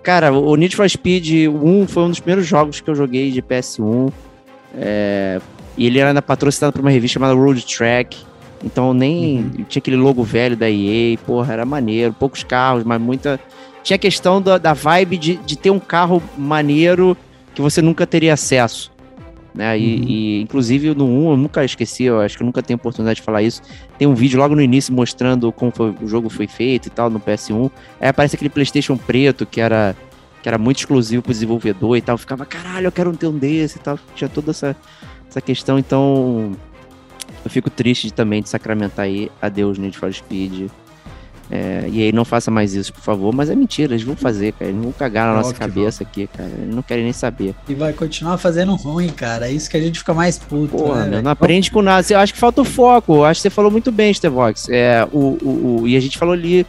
Cara, 0.04 0.32
o 0.32 0.56
Need 0.56 0.76
for 0.76 0.88
Speed 0.88 1.48
1 1.48 1.88
foi 1.88 2.04
um 2.04 2.10
dos 2.10 2.20
primeiros 2.20 2.46
jogos 2.46 2.80
que 2.80 2.88
eu 2.90 2.94
joguei 2.94 3.32
de 3.32 3.42
PS1. 3.42 4.12
É, 4.78 5.42
e 5.76 5.88
ele 5.88 5.98
era 5.98 6.22
patrocinado 6.22 6.72
por 6.72 6.82
uma 6.82 6.92
revista 6.92 7.16
chamada 7.16 7.34
Road 7.34 7.66
Track. 7.66 8.18
Então 8.64 8.94
nem 8.94 9.40
uhum. 9.40 9.66
tinha 9.68 9.80
aquele 9.80 9.98
logo 9.98 10.24
velho 10.24 10.56
da 10.56 10.70
EA, 10.70 11.18
porra, 11.26 11.54
era 11.54 11.66
maneiro, 11.66 12.14
poucos 12.14 12.44
carros, 12.44 12.84
mas 12.84 13.00
muita. 13.00 13.40
Tinha 13.84 13.96
a 13.96 14.00
questão 14.00 14.42
da, 14.42 14.58
da 14.58 14.74
vibe 14.74 15.18
de, 15.18 15.36
de 15.38 15.58
ter 15.58 15.70
um 15.70 15.80
carro 15.80 16.24
maneiro 16.38 17.18
que 17.54 17.62
você 17.62 17.82
nunca 17.82 18.08
teria 18.08 18.34
acesso. 18.34 18.94
Né? 19.54 19.78
E, 19.78 19.82
uhum. 19.82 20.04
e, 20.08 20.42
inclusive 20.42 20.96
no 20.96 21.06
1, 21.06 21.32
eu 21.32 21.38
nunca 21.38 21.64
esqueci, 21.64 22.06
eu 22.06 22.20
acho 22.22 22.38
que 22.38 22.42
eu 22.42 22.46
nunca 22.46 22.64
tenho 22.64 22.78
oportunidade 22.78 23.18
de 23.18 23.22
falar 23.22 23.44
isso. 23.44 23.62
Tem 24.00 24.08
um 24.08 24.16
vídeo 24.16 24.40
logo 24.40 24.56
no 24.56 24.62
início 24.62 24.94
mostrando 24.94 25.52
como 25.52 25.72
foi, 25.72 25.94
o 26.02 26.08
jogo 26.08 26.30
foi 26.30 26.48
feito 26.48 26.88
e 26.88 26.90
tal 26.90 27.10
no 27.10 27.20
PS1. 27.20 27.70
Aí 28.00 28.08
aparece 28.08 28.36
aquele 28.36 28.50
PlayStation 28.50 28.98
preto 28.98 29.46
que 29.46 29.62
era 29.62 29.96
que 30.42 30.50
era 30.50 30.58
muito 30.58 30.80
exclusivo 30.80 31.22
pro 31.24 31.32
desenvolvedor 31.32 31.96
e 31.96 32.02
tal. 32.02 32.16
Eu 32.16 32.18
ficava, 32.18 32.46
caralho, 32.46 32.88
eu 32.88 32.92
quero 32.92 33.16
ter 33.16 33.28
um 33.28 33.38
desse 33.38 33.78
e 33.78 33.80
tal. 33.80 33.98
Tinha 34.14 34.30
toda 34.30 34.52
essa, 34.52 34.76
essa 35.30 35.40
questão, 35.40 35.80
então 35.80 36.52
eu 37.44 37.52
fico 37.52 37.70
triste 37.70 38.12
também 38.12 38.42
de 38.42 38.50
sacramentar 38.50 39.06
aí 39.06 39.32
adeus 39.42 39.78
Need 39.78 39.98
for 39.98 40.14
Speed. 40.14 40.70
É, 41.52 41.88
e 41.92 42.02
aí 42.02 42.12
não 42.12 42.26
faça 42.26 42.50
mais 42.50 42.74
isso, 42.74 42.94
por 42.94 43.02
favor. 43.02 43.34
Mas 43.34 43.50
é 43.50 43.56
mentira, 43.56 43.94
eles 43.94 44.04
vão 44.04 44.16
fazer, 44.16 44.54
cara. 44.54 44.72
Eles 44.72 44.82
vão 44.82 44.92
cagar 44.92 45.28
na 45.28 45.34
é 45.34 45.36
nossa 45.38 45.54
cabeça 45.54 46.04
aqui, 46.04 46.28
cara. 46.28 46.50
Eles 46.58 46.74
não 46.74 46.82
querem 46.82 47.04
nem 47.04 47.14
saber. 47.14 47.54
E 47.68 47.76
vai 47.76 47.94
continuar 47.94 48.38
fazendo 48.38 48.74
ruim, 48.76 49.10
cara. 49.10 49.48
É 49.48 49.52
isso 49.52 49.70
que 49.70 49.78
a 49.78 49.82
gente 49.82 50.00
fica 50.00 50.14
mais 50.14 50.38
puto. 50.40 50.78
Porra, 50.78 51.06
né, 51.06 51.22
não 51.22 51.32
aprende 51.32 51.70
com 51.70 51.82
nada. 51.82 52.06
Eu 52.10 52.20
acho 52.20 52.34
que 52.34 52.40
falta 52.40 52.62
o 52.62 52.66
foco. 52.66 53.18
Eu 53.18 53.26
acho 53.26 53.40
que 53.40 53.44
você 53.44 53.50
falou 53.50 53.70
muito 53.70 53.92
bem, 53.92 54.14
Stevox. 54.14 54.68
É, 54.70 55.08
o, 55.12 55.38
o, 55.42 55.82
o, 55.82 55.88
e 55.88 55.96
a 55.96 56.00
gente 56.00 56.18
falou 56.18 56.34
ali. 56.34 56.66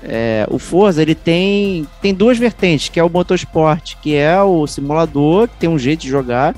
É, 0.00 0.46
o 0.48 0.60
Forza 0.60 1.02
ele 1.02 1.16
tem, 1.16 1.84
tem 2.00 2.14
duas 2.14 2.38
vertentes, 2.38 2.88
que 2.88 3.00
é 3.00 3.02
o 3.02 3.10
motorsport, 3.10 3.96
que 4.00 4.14
é 4.14 4.40
o 4.40 4.64
simulador, 4.64 5.48
que 5.48 5.56
tem 5.56 5.68
um 5.68 5.76
jeito 5.76 6.02
de 6.02 6.08
jogar, 6.08 6.54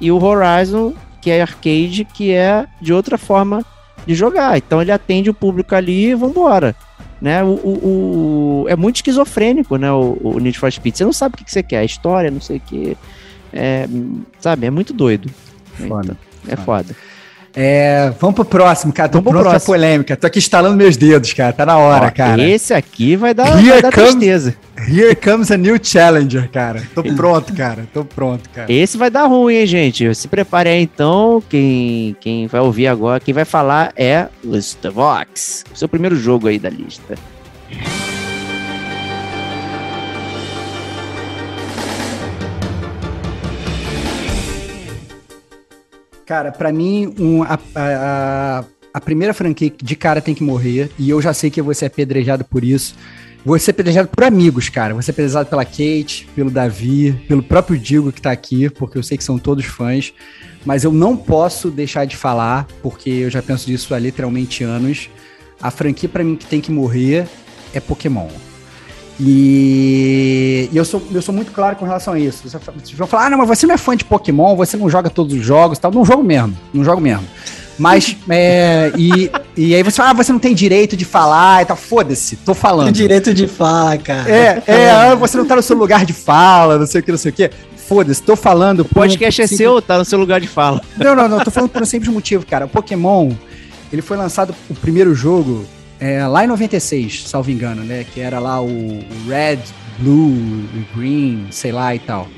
e 0.00 0.10
o 0.10 0.18
Horizon, 0.24 0.94
que 1.28 1.32
é 1.32 1.42
arcade, 1.42 2.04
que 2.04 2.32
é 2.32 2.66
de 2.80 2.92
outra 2.92 3.18
forma 3.18 3.62
de 4.06 4.14
jogar. 4.14 4.56
Então 4.56 4.80
ele 4.80 4.90
atende 4.90 5.28
o 5.28 5.34
público 5.34 5.74
ali 5.74 6.06
e 6.06 6.14
vambora 6.14 6.74
né? 7.20 7.42
O, 7.42 7.48
o, 7.48 8.62
o, 8.62 8.68
é 8.68 8.76
muito 8.76 8.96
esquizofrênico, 8.96 9.76
né? 9.76 9.90
O, 9.92 10.16
o 10.22 10.38
Need 10.38 10.58
for 10.58 10.70
Speed. 10.70 10.94
Você 10.94 11.04
não 11.04 11.12
sabe 11.12 11.34
o 11.34 11.38
que, 11.38 11.44
que 11.44 11.50
você 11.50 11.62
quer, 11.62 11.78
a 11.78 11.84
história, 11.84 12.30
não 12.30 12.40
sei 12.40 12.58
o 12.58 12.60
que. 12.60 12.96
É, 13.52 13.88
sabe, 14.38 14.66
é 14.66 14.70
muito 14.70 14.92
doido. 14.92 15.28
Foda. 15.88 16.16
Então, 16.44 16.52
é 16.52 16.56
foda. 16.56 16.94
É, 17.54 18.12
vamos 18.20 18.36
pro 18.36 18.44
próximo, 18.44 18.92
cara. 18.92 19.08
Tô 19.08 19.20
vamos 19.20 19.40
pronto 19.40 19.50
pra 19.50 19.60
polêmica. 19.60 20.16
Tô 20.16 20.26
aqui 20.26 20.38
instalando 20.38 20.76
meus 20.76 20.96
dedos, 20.96 21.32
cara. 21.32 21.52
Tá 21.52 21.66
na 21.66 21.76
hora, 21.76 22.06
Ó, 22.06 22.10
cara. 22.10 22.42
Esse 22.42 22.74
aqui 22.74 23.16
vai 23.16 23.34
dar, 23.34 23.50
vai 23.50 23.82
dar 23.82 23.92
comes, 23.92 24.10
tristeza. 24.10 24.54
Here 24.88 25.16
comes 25.16 25.50
a 25.50 25.56
new 25.56 25.76
challenger, 25.82 26.48
cara. 26.50 26.82
Tô 26.94 27.02
pronto, 27.02 27.52
cara. 27.52 27.86
Tô 27.92 28.04
pronto, 28.04 28.48
cara. 28.50 28.70
Esse 28.70 28.96
vai 28.96 29.10
dar 29.10 29.26
ruim, 29.26 29.54
hein, 29.54 29.66
gente? 29.66 30.14
Se 30.14 30.28
prepare 30.28 30.68
aí, 30.68 30.82
então. 30.82 31.42
Quem, 31.48 32.16
quem 32.20 32.46
vai 32.46 32.60
ouvir 32.60 32.86
agora, 32.86 33.20
quem 33.20 33.34
vai 33.34 33.44
falar 33.44 33.92
é 33.96 34.26
List 34.44 34.84
of 34.84 34.94
Vox. 34.94 35.64
Seu 35.74 35.88
primeiro 35.88 36.16
jogo 36.16 36.48
aí 36.48 36.58
da 36.58 36.70
lista. 36.70 37.14
Cara, 46.28 46.52
para 46.52 46.70
mim, 46.70 47.14
um, 47.18 47.42
a, 47.42 47.58
a, 47.74 48.64
a, 48.92 49.00
primeira 49.00 49.32
franquia 49.32 49.72
de 49.74 49.96
cara 49.96 50.20
tem 50.20 50.34
que 50.34 50.42
morrer, 50.42 50.90
e 50.98 51.08
eu 51.08 51.22
já 51.22 51.32
sei 51.32 51.48
que 51.48 51.62
você 51.62 51.86
é 51.86 51.88
apedrejado 51.88 52.44
por 52.44 52.62
isso. 52.62 52.94
Vou 53.46 53.58
ser 53.58 53.70
apedrejado 53.70 54.08
por 54.08 54.22
amigos, 54.22 54.68
cara. 54.68 54.92
Vou 54.92 55.02
ser 55.02 55.12
apedrejado 55.12 55.48
pela 55.48 55.64
Kate, 55.64 56.28
pelo 56.34 56.50
Davi, 56.50 57.12
pelo 57.26 57.42
próprio 57.42 57.78
Digo 57.78 58.12
que 58.12 58.20
tá 58.20 58.30
aqui, 58.30 58.68
porque 58.68 58.98
eu 58.98 59.02
sei 59.02 59.16
que 59.16 59.24
são 59.24 59.38
todos 59.38 59.64
fãs. 59.64 60.12
Mas 60.66 60.84
eu 60.84 60.92
não 60.92 61.16
posso 61.16 61.70
deixar 61.70 62.04
de 62.04 62.14
falar, 62.14 62.66
porque 62.82 63.08
eu 63.08 63.30
já 63.30 63.40
penso 63.40 63.64
disso 63.64 63.94
há 63.94 63.98
literalmente 63.98 64.62
anos. 64.62 65.08
A 65.62 65.70
franquia 65.70 66.10
para 66.10 66.22
mim 66.22 66.36
que 66.36 66.44
tem 66.44 66.60
que 66.60 66.70
morrer 66.70 67.26
é 67.72 67.80
Pokémon. 67.80 68.28
E, 69.20 70.68
e, 70.72 70.76
eu, 70.76 70.84
sou, 70.84 71.02
eu 71.12 71.20
sou 71.20 71.34
muito 71.34 71.50
claro 71.50 71.76
com 71.76 71.84
relação 71.84 72.14
a 72.14 72.18
isso. 72.18 72.48
Você 72.48 72.58
vão 72.96 73.06
falar, 73.06 73.26
ah, 73.26 73.30
não, 73.30 73.38
mas 73.38 73.48
você 73.48 73.66
não 73.66 73.74
é 73.74 73.78
fã 73.78 73.96
de 73.96 74.04
Pokémon, 74.04 74.54
você 74.54 74.76
não 74.76 74.88
joga 74.88 75.10
todos 75.10 75.34
os 75.34 75.44
jogos 75.44 75.78
tal. 75.78 75.90
Não 75.90 76.04
jogo 76.04 76.22
mesmo, 76.22 76.56
não 76.72 76.84
jogo 76.84 77.00
mesmo. 77.00 77.26
Mas, 77.78 78.16
é, 78.30 78.92
e, 78.96 79.30
e 79.56 79.74
aí 79.74 79.82
você 79.82 79.96
fala, 79.96 80.10
ah, 80.10 80.14
você 80.14 80.32
não 80.32 80.38
tem 80.38 80.54
direito 80.54 80.96
de 80.96 81.04
falar 81.04 81.62
e 81.62 81.64
tal. 81.66 81.76
Foda-se, 81.76 82.36
tô 82.36 82.54
falando. 82.54 82.86
Tem 82.86 82.92
direito 82.92 83.34
de 83.34 83.48
falar, 83.48 83.98
cara. 83.98 84.30
É, 84.30 84.62
é, 84.66 84.90
ah, 84.90 85.14
você 85.16 85.36
não 85.36 85.46
tá 85.46 85.56
no 85.56 85.62
seu 85.62 85.76
lugar 85.76 86.04
de 86.04 86.12
fala, 86.12 86.78
não 86.78 86.86
sei 86.86 87.00
o 87.00 87.04
que, 87.04 87.10
não 87.10 87.18
sei 87.18 87.30
o 87.30 87.34
que. 87.34 87.50
Foda-se, 87.88 88.22
tô 88.22 88.36
falando. 88.36 88.80
O 88.80 88.84
podcast 88.84 89.40
um, 89.40 89.44
é 89.44 89.46
seu, 89.48 89.82
tá 89.82 89.98
no 89.98 90.04
seu 90.04 90.18
lugar 90.18 90.40
de 90.40 90.46
fala. 90.46 90.80
Não, 90.96 91.16
não, 91.16 91.28
não, 91.28 91.40
tô 91.40 91.50
falando 91.50 91.70
por 91.70 91.82
um 91.82 91.86
simples 91.86 92.12
motivo, 92.12 92.46
cara. 92.46 92.66
O 92.66 92.68
Pokémon, 92.68 93.32
ele 93.92 94.02
foi 94.02 94.16
lançado, 94.16 94.54
o 94.68 94.74
primeiro 94.74 95.14
jogo, 95.14 95.64
é, 96.00 96.26
lá 96.26 96.44
em 96.44 96.46
96, 96.46 97.28
salvo 97.28 97.50
engano, 97.50 97.82
né? 97.82 98.04
Que 98.04 98.20
era 98.20 98.38
lá 98.38 98.62
o, 98.62 98.68
Red, 99.26 99.60
Blue, 99.98 100.68
Green, 100.94 101.48
sei 101.50 101.72
lá 101.72 101.94
e 101.94 101.98
tal. 101.98 102.28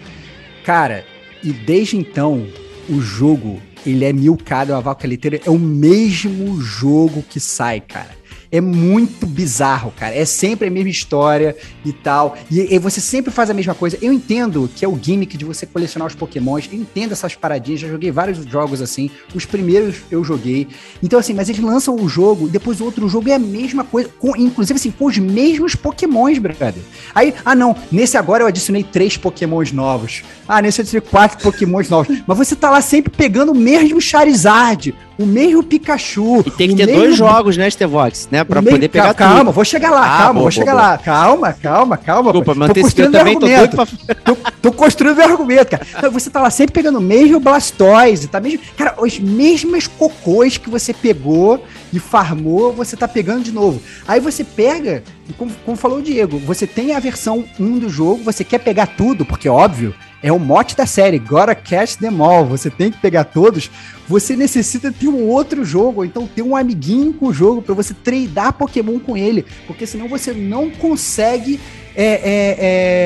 Cara, 0.64 1.04
e 1.42 1.52
desde 1.52 1.96
então, 1.96 2.46
o 2.88 3.00
jogo 3.00 3.60
ele 3.84 4.04
é 4.04 4.12
milcado, 4.12 4.72
uma 4.72 4.80
vaca 4.80 5.06
leiteira, 5.06 5.40
é 5.44 5.50
o 5.50 5.58
mesmo 5.58 6.60
jogo 6.60 7.22
que 7.28 7.40
sai, 7.40 7.80
cara. 7.80 8.19
É 8.52 8.60
muito 8.60 9.26
bizarro, 9.26 9.92
cara. 9.96 10.14
É 10.14 10.24
sempre 10.24 10.66
a 10.66 10.70
mesma 10.70 10.90
história 10.90 11.56
e 11.84 11.92
tal. 11.92 12.36
E, 12.50 12.74
e, 12.74 12.78
você 12.78 13.00
sempre 13.00 13.30
faz 13.30 13.48
a 13.48 13.54
mesma 13.54 13.74
coisa. 13.74 13.96
Eu 14.02 14.12
entendo 14.12 14.68
que 14.74 14.84
é 14.84 14.88
o 14.88 14.98
gimmick 15.00 15.36
de 15.36 15.44
você 15.44 15.66
colecionar 15.66 16.08
os 16.08 16.14
pokémons. 16.16 16.68
Eu 16.70 16.78
entendo 16.78 17.12
essas 17.12 17.36
paradinhas. 17.36 17.80
Já 17.80 17.88
joguei 17.88 18.10
vários 18.10 18.44
jogos 18.44 18.82
assim. 18.82 19.08
Os 19.34 19.44
primeiros 19.44 19.98
eu 20.10 20.24
joguei. 20.24 20.66
Então, 21.00 21.18
assim, 21.18 21.32
mas 21.32 21.48
eles 21.48 21.62
lançam 21.62 21.94
o 21.94 22.08
jogo, 22.08 22.48
depois 22.48 22.80
o 22.80 22.84
outro 22.84 23.08
jogo 23.08 23.28
é 23.28 23.34
a 23.34 23.38
mesma 23.38 23.84
coisa. 23.84 24.10
Com, 24.18 24.36
inclusive, 24.36 24.78
assim, 24.78 24.90
com 24.90 25.04
os 25.04 25.18
mesmos 25.18 25.76
pokémons, 25.76 26.38
brother. 26.38 26.82
Aí, 27.14 27.32
ah, 27.44 27.54
não. 27.54 27.76
Nesse 27.92 28.16
agora 28.16 28.42
eu 28.42 28.48
adicionei 28.48 28.82
três 28.82 29.16
pokémons 29.16 29.70
novos. 29.70 30.22
Ah, 30.48 30.60
nesse 30.60 30.80
eu 30.80 30.82
adicionei 30.82 31.08
quatro 31.08 31.38
pokémons 31.38 31.88
novos. 31.88 32.20
Mas 32.26 32.36
você 32.36 32.56
tá 32.56 32.68
lá 32.70 32.80
sempre 32.80 33.12
pegando 33.16 33.52
o 33.52 33.54
mesmo 33.54 34.00
Charizard, 34.00 34.92
o 35.20 35.26
mesmo 35.26 35.62
Pikachu. 35.62 36.42
E 36.46 36.50
tem 36.50 36.70
que 36.70 36.76
ter 36.76 36.86
mesmo... 36.86 37.00
dois 37.02 37.16
jogos, 37.16 37.56
né, 37.56 37.68
Stevox, 37.68 38.28
né? 38.30 38.42
Pra 38.42 38.62
meio... 38.62 38.76
poder 38.76 38.88
pegar 38.88 39.12
calma, 39.12 39.40
tudo. 39.40 39.52
vou 39.52 39.64
chegar 39.64 39.90
lá, 39.90 40.02
Ah, 40.02 40.18
calma, 40.18 40.32
boa, 40.32 40.42
vou 40.42 40.50
chegar 40.50 40.72
boa, 40.72 40.82
lá. 40.82 40.98
Calma, 40.98 41.52
calma, 41.52 41.96
calma. 41.96 42.32
Desculpa, 42.32 42.54
Tô 42.54 42.64
antecipei 42.64 42.82
construindo 42.82 43.12
também, 43.12 43.38
tô 43.38 43.46
argumento. 43.46 43.76
doido 43.76 44.24
Tô, 44.24 44.36
tô 44.62 44.72
construindo 44.72 45.16
meu 45.16 45.26
argumento, 45.26 45.70
cara. 45.70 46.10
Você 46.10 46.30
tá 46.30 46.40
lá 46.40 46.50
sempre 46.50 46.72
pegando 46.72 46.98
o 46.98 47.02
mesmo 47.02 47.38
Blastoise, 47.38 48.28
tá 48.28 48.40
mesmo. 48.40 48.60
Cara, 48.76 48.94
as 48.98 49.18
mesmas 49.18 49.86
cocôs 49.86 50.56
que 50.56 50.70
você 50.70 50.94
pegou 50.94 51.62
e 51.92 51.98
farmou, 51.98 52.72
você 52.72 52.96
tá 52.96 53.06
pegando 53.06 53.42
de 53.42 53.52
novo. 53.52 53.80
Aí 54.08 54.20
você 54.20 54.42
pega, 54.42 55.02
como, 55.36 55.52
como 55.64 55.76
falou 55.76 55.98
o 55.98 56.02
Diego, 56.02 56.38
você 56.38 56.66
tem 56.66 56.94
a 56.94 56.98
versão 56.98 57.44
1 57.58 57.78
do 57.78 57.88
jogo, 57.90 58.22
você 58.22 58.42
quer 58.42 58.58
pegar 58.58 58.86
tudo, 58.86 59.24
porque 59.24 59.48
óbvio, 59.48 59.94
é 60.22 60.30
o 60.30 60.38
mote 60.38 60.76
da 60.76 60.86
série, 60.86 61.18
Gotta 61.18 61.54
Catch 61.54 61.96
Them 61.96 62.20
All, 62.20 62.44
você 62.44 62.68
tem 62.70 62.90
que 62.90 62.98
pegar 62.98 63.24
todos. 63.24 63.70
Você 64.06 64.36
necessita 64.36 64.92
ter 64.92 65.08
um 65.08 65.28
outro 65.28 65.64
jogo, 65.64 66.00
ou 66.00 66.04
então 66.04 66.26
ter 66.26 66.42
um 66.42 66.56
amiguinho 66.56 67.12
com 67.12 67.26
o 67.26 67.32
jogo 67.32 67.62
para 67.62 67.74
você 67.74 67.94
treinar 67.94 68.52
Pokémon 68.52 68.98
com 68.98 69.16
ele, 69.16 69.46
porque 69.66 69.86
senão 69.86 70.08
você 70.08 70.32
não 70.32 70.68
consegue 70.68 71.60
é, 71.94 72.04
é, 72.04 72.56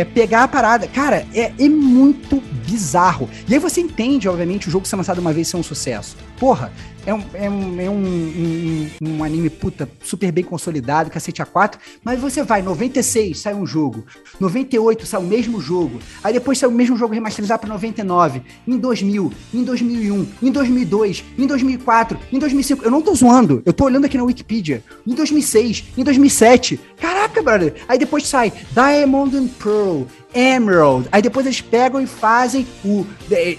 é, 0.00 0.04
pegar 0.06 0.44
a 0.44 0.48
parada. 0.48 0.86
Cara, 0.86 1.26
é, 1.34 1.52
é 1.58 1.68
muito 1.68 2.42
bizarro. 2.66 3.28
E 3.48 3.54
aí 3.54 3.60
você 3.60 3.80
entende, 3.80 4.28
obviamente, 4.28 4.68
o 4.68 4.70
jogo 4.70 4.86
ser 4.86 4.96
lançado 4.96 5.18
uma 5.18 5.32
vez 5.32 5.48
ser 5.48 5.56
um 5.56 5.62
sucesso. 5.62 6.16
Porra, 6.38 6.72
é 7.06 7.14
um, 7.14 7.22
é 7.34 7.50
um, 7.50 7.80
é 7.80 7.90
um, 7.90 7.94
um, 7.94 8.90
um 9.02 9.24
anime, 9.24 9.50
puta, 9.50 9.88
super 10.02 10.32
bem 10.32 10.44
consolidado, 10.44 11.10
cacete 11.10 11.42
A4, 11.42 11.74
mas 12.02 12.20
você 12.20 12.42
vai, 12.42 12.62
96 12.62 13.38
sai 13.38 13.54
um 13.54 13.66
jogo, 13.66 14.04
98 14.40 15.06
sai 15.06 15.20
o 15.20 15.24
mesmo 15.24 15.60
jogo, 15.60 15.98
aí 16.22 16.32
depois 16.32 16.58
sai 16.58 16.68
o 16.68 16.72
mesmo 16.72 16.96
jogo 16.96 17.14
remasterizado 17.14 17.60
pra 17.60 17.68
99, 17.68 18.42
em 18.66 18.78
2000, 18.78 19.32
em 19.52 19.64
2001, 19.64 20.26
em 20.42 20.50
2002, 20.50 21.24
em 21.38 21.46
2004, 21.46 22.18
em 22.32 22.38
2005, 22.38 22.84
eu 22.84 22.90
não 22.90 23.02
tô 23.02 23.14
zoando, 23.14 23.62
eu 23.64 23.72
tô 23.72 23.84
olhando 23.84 24.06
aqui 24.06 24.16
na 24.16 24.24
Wikipedia, 24.24 24.82
em 25.06 25.14
2006, 25.14 25.84
em 25.96 26.04
2007, 26.04 26.80
caraca, 26.98 27.42
brother, 27.42 27.74
aí 27.88 27.98
depois 27.98 28.26
sai 28.26 28.52
Diamond 28.72 29.36
and 29.36 29.48
Pearl, 29.62 30.02
Emerald, 30.34 31.08
aí 31.12 31.22
depois 31.22 31.46
eles 31.46 31.60
pegam 31.60 32.00
e 32.00 32.06
fazem 32.06 32.66
o, 32.84 33.06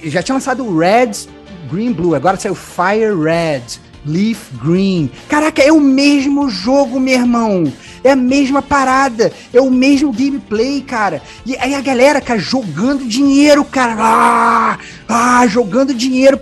já 0.04 0.22
tinha 0.22 0.36
lançado 0.36 0.66
o 0.66 0.78
Reds, 0.78 1.30
Green 1.70 1.92
Blue, 1.92 2.16
agora 2.16 2.38
saiu 2.38 2.56
Fire 2.56 3.14
Red, 3.14 3.80
Leaf 4.06 4.52
Green. 4.64 5.10
Caraca, 5.28 5.62
é 5.62 5.72
o 5.72 5.80
mesmo 5.80 6.50
jogo, 6.50 7.00
meu 7.00 7.14
irmão. 7.14 7.72
É 8.04 8.12
a 8.12 8.16
mesma 8.16 8.62
parada, 8.62 9.34
é 9.52 9.60
o 9.60 9.72
mesmo 9.72 10.12
gameplay, 10.14 10.82
cara. 10.82 11.22
E 11.46 11.58
aí 11.58 11.74
a 11.74 11.82
galera, 11.82 12.22
cara, 12.22 12.40
jogando 12.40 13.08
dinheiro, 13.08 13.66
cara. 13.66 13.96
Ah, 13.98 14.78
ah 15.08 15.48
jogando 15.48 15.94
dinheiro. 15.94 16.40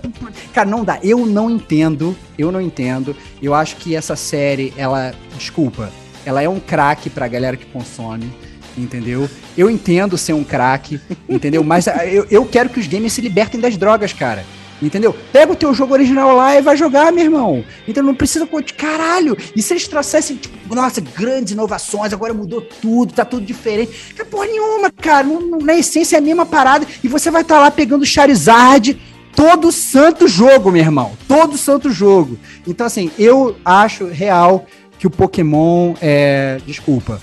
Cara, 0.52 0.68
não 0.68 0.84
dá. 0.84 0.98
Eu 1.02 1.24
não 1.24 1.50
entendo. 1.50 2.14
Eu 2.36 2.52
não 2.52 2.60
entendo. 2.60 3.16
Eu 3.42 3.54
acho 3.54 3.76
que 3.76 3.96
essa 3.96 4.14
série, 4.14 4.74
ela. 4.76 5.14
Desculpa. 5.38 5.90
Ela 6.26 6.42
é 6.42 6.48
um 6.48 6.60
craque 6.60 7.08
pra 7.08 7.28
galera 7.28 7.56
que 7.56 7.66
consome 7.66 8.30
entendeu? 8.76 9.28
Eu 9.56 9.70
entendo 9.70 10.18
ser 10.18 10.32
um 10.32 10.42
craque, 10.42 11.00
entendeu? 11.28 11.62
Mas 11.62 11.86
eu, 11.86 12.26
eu 12.30 12.44
quero 12.44 12.68
que 12.68 12.80
os 12.80 12.86
gamers 12.88 13.12
se 13.12 13.20
libertem 13.20 13.60
das 13.60 13.76
drogas, 13.76 14.12
cara. 14.12 14.44
Entendeu? 14.82 15.14
Pega 15.32 15.52
o 15.52 15.56
teu 15.56 15.72
jogo 15.72 15.94
original 15.94 16.34
lá 16.34 16.56
e 16.56 16.62
vai 16.62 16.76
jogar, 16.76 17.12
meu 17.12 17.24
irmão. 17.24 17.64
Então 17.86 18.02
não 18.02 18.14
precisa. 18.14 18.48
Caralho! 18.76 19.36
E 19.54 19.62
se 19.62 19.72
eles 19.72 19.88
trouxessem, 19.88 20.36
tipo, 20.36 20.74
nossa, 20.74 21.00
grandes 21.00 21.52
inovações, 21.52 22.12
agora 22.12 22.34
mudou 22.34 22.60
tudo, 22.60 23.12
tá 23.12 23.24
tudo 23.24 23.44
diferente. 23.44 24.14
Que 24.14 24.24
porra 24.24 24.46
nenhuma, 24.46 24.90
cara. 24.90 25.26
Não, 25.26 25.40
não, 25.40 25.58
na 25.58 25.74
essência 25.74 26.16
é 26.16 26.18
a 26.18 26.22
mesma 26.22 26.44
parada. 26.44 26.86
E 27.02 27.08
você 27.08 27.30
vai 27.30 27.42
estar 27.42 27.56
tá 27.56 27.60
lá 27.60 27.70
pegando 27.70 28.04
Charizard 28.04 28.98
todo 29.34 29.72
santo 29.72 30.28
jogo, 30.28 30.70
meu 30.70 30.82
irmão. 30.82 31.12
Todo 31.26 31.56
santo 31.56 31.90
jogo. 31.90 32.38
Então, 32.66 32.86
assim, 32.86 33.10
eu 33.18 33.56
acho 33.64 34.06
real 34.06 34.66
que 34.98 35.06
o 35.06 35.10
Pokémon 35.10 35.94
é. 36.00 36.60
Desculpa. 36.66 37.20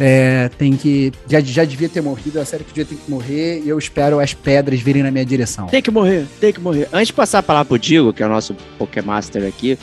É, 0.00 0.48
tem 0.56 0.74
que. 0.76 1.12
Já, 1.28 1.40
já 1.40 1.64
devia 1.64 1.88
ter 1.88 2.00
morrido, 2.00 2.38
é 2.38 2.42
a 2.42 2.44
série 2.44 2.64
que 2.64 2.70
devia 2.72 2.84
ter 2.86 2.94
que 2.96 3.10
morrer, 3.10 3.60
e 3.64 3.68
eu 3.68 3.78
espero 3.78 4.18
as 4.20 4.32
pedras 4.32 4.80
virem 4.80 5.02
na 5.02 5.10
minha 5.10 5.24
direção. 5.24 5.66
Tem 5.66 5.82
que 5.82 5.90
morrer, 5.90 6.26
tem 6.40 6.52
que 6.52 6.60
morrer. 6.60 6.88
Antes 6.92 7.08
de 7.08 7.12
passar 7.12 7.38
a 7.40 7.42
palavra 7.42 7.66
pro 7.68 7.78
Digo, 7.78 8.12
que 8.12 8.22
é 8.22 8.26
o 8.26 8.28
nosso 8.28 8.54
Pokémaster 8.78 9.46
aqui, 9.46 9.78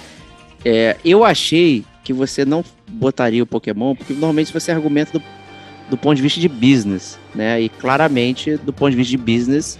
é, 0.65 0.95
eu 1.05 1.23
achei 1.23 1.83
que 2.03 2.11
você 2.11 2.43
não 2.43 2.63
botaria 2.87 3.43
o 3.43 3.45
Pokémon, 3.45 3.95
porque 3.95 4.13
normalmente 4.13 4.51
você 4.51 4.71
argumenta 4.71 5.19
do, 5.19 5.23
do 5.91 5.97
ponto 5.97 6.15
de 6.15 6.23
vista 6.23 6.39
de 6.39 6.49
business, 6.49 7.19
né? 7.35 7.61
E 7.61 7.69
claramente, 7.69 8.57
do 8.57 8.73
ponto 8.73 8.89
de 8.89 8.97
vista 8.97 9.11
de 9.11 9.17
business, 9.17 9.77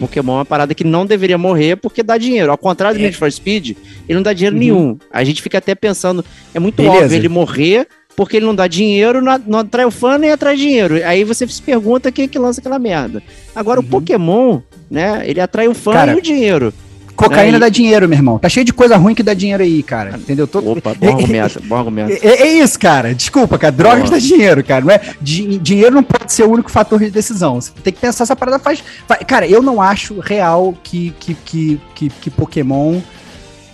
Pokémon 0.00 0.32
é 0.32 0.36
uma 0.38 0.44
parada 0.44 0.74
que 0.74 0.82
não 0.82 1.06
deveria 1.06 1.38
morrer 1.38 1.76
porque 1.76 2.02
dá 2.02 2.18
dinheiro. 2.18 2.50
Ao 2.50 2.58
contrário 2.58 2.98
do 2.98 3.02
É. 3.02 3.04
Need 3.04 3.16
for 3.16 3.30
Speed, 3.30 3.76
ele 4.08 4.16
não 4.16 4.22
dá 4.22 4.32
dinheiro 4.32 4.56
Uhum. 4.56 4.60
nenhum. 4.60 4.98
A 5.12 5.22
gente 5.22 5.40
fica 5.40 5.58
até 5.58 5.74
pensando, 5.76 6.24
é 6.52 6.58
muito 6.58 6.76
Beleza. 6.82 7.04
óbvio 7.04 7.16
ele 7.16 7.28
morrer 7.28 7.86
porque 8.20 8.36
ele 8.36 8.44
não 8.44 8.54
dá 8.54 8.66
dinheiro, 8.66 9.22
não, 9.22 9.40
não 9.46 9.58
atrai 9.60 9.86
o 9.86 9.90
fã 9.90 10.18
nem 10.18 10.30
atrai 10.30 10.54
dinheiro. 10.54 10.96
Aí 11.06 11.24
você 11.24 11.48
se 11.48 11.62
pergunta 11.62 12.12
quem 12.12 12.26
é 12.26 12.28
que 12.28 12.38
lança 12.38 12.60
aquela 12.60 12.78
merda. 12.78 13.22
Agora, 13.56 13.80
o 13.80 13.82
Pokémon, 13.82 14.60
né, 14.90 15.22
ele 15.24 15.40
atrai 15.40 15.68
o 15.68 15.74
fã 15.74 15.92
Uhum. 15.92 15.96
Cara, 15.96 16.12
e 16.12 16.16
o 16.16 16.20
dinheiro. 16.20 16.74
Cocaína 17.16 17.56
Aí- 17.56 17.60
dá 17.60 17.70
dinheiro, 17.70 18.06
meu 18.06 18.18
irmão. 18.18 18.38
Tá 18.38 18.46
cheio 18.50 18.64
de 18.66 18.74
coisa 18.74 18.98
ruim 18.98 19.14
que 19.14 19.22
dá 19.22 19.32
dinheiro 19.32 19.62
aí, 19.62 19.82
cara. 19.82 20.18
Entendeu? 20.18 20.46
Tô- 20.46 20.58
Opa, 20.58 20.92
bom 20.94 21.08
argumento, 21.16 21.62
bom 21.64 21.76
argumento. 21.76 22.12
É, 22.22 22.42
é 22.42 22.58
isso, 22.58 22.78
cara. 22.78 23.14
Desculpa, 23.14 23.56
cara. 23.58 23.72
Drogas 23.72 24.10
dá 24.10 24.18
dinheiro, 24.18 24.62
cara. 24.62 24.84
Não 24.84 24.90
é, 24.92 25.00
di- 25.18 25.56
dinheiro 25.58 25.94
não 25.94 26.02
pode 26.02 26.30
ser 26.30 26.42
o 26.42 26.50
único 26.50 26.70
fator 26.70 26.98
de 26.98 27.10
decisão. 27.10 27.58
Você 27.58 27.72
tem 27.82 27.90
que 27.90 28.00
pensar 28.00 28.24
essa 28.24 28.36
parada 28.36 28.58
faz. 28.58 28.84
fa- 29.08 29.16
Cara, 29.16 29.46
eu 29.46 29.62
não 29.62 29.80
acho 29.80 30.20
real 30.20 30.74
que, 30.82 31.14
que, 31.18 31.34
que, 31.42 31.80
que, 31.94 32.08
que 32.10 32.30
Pokémon, 32.30 33.00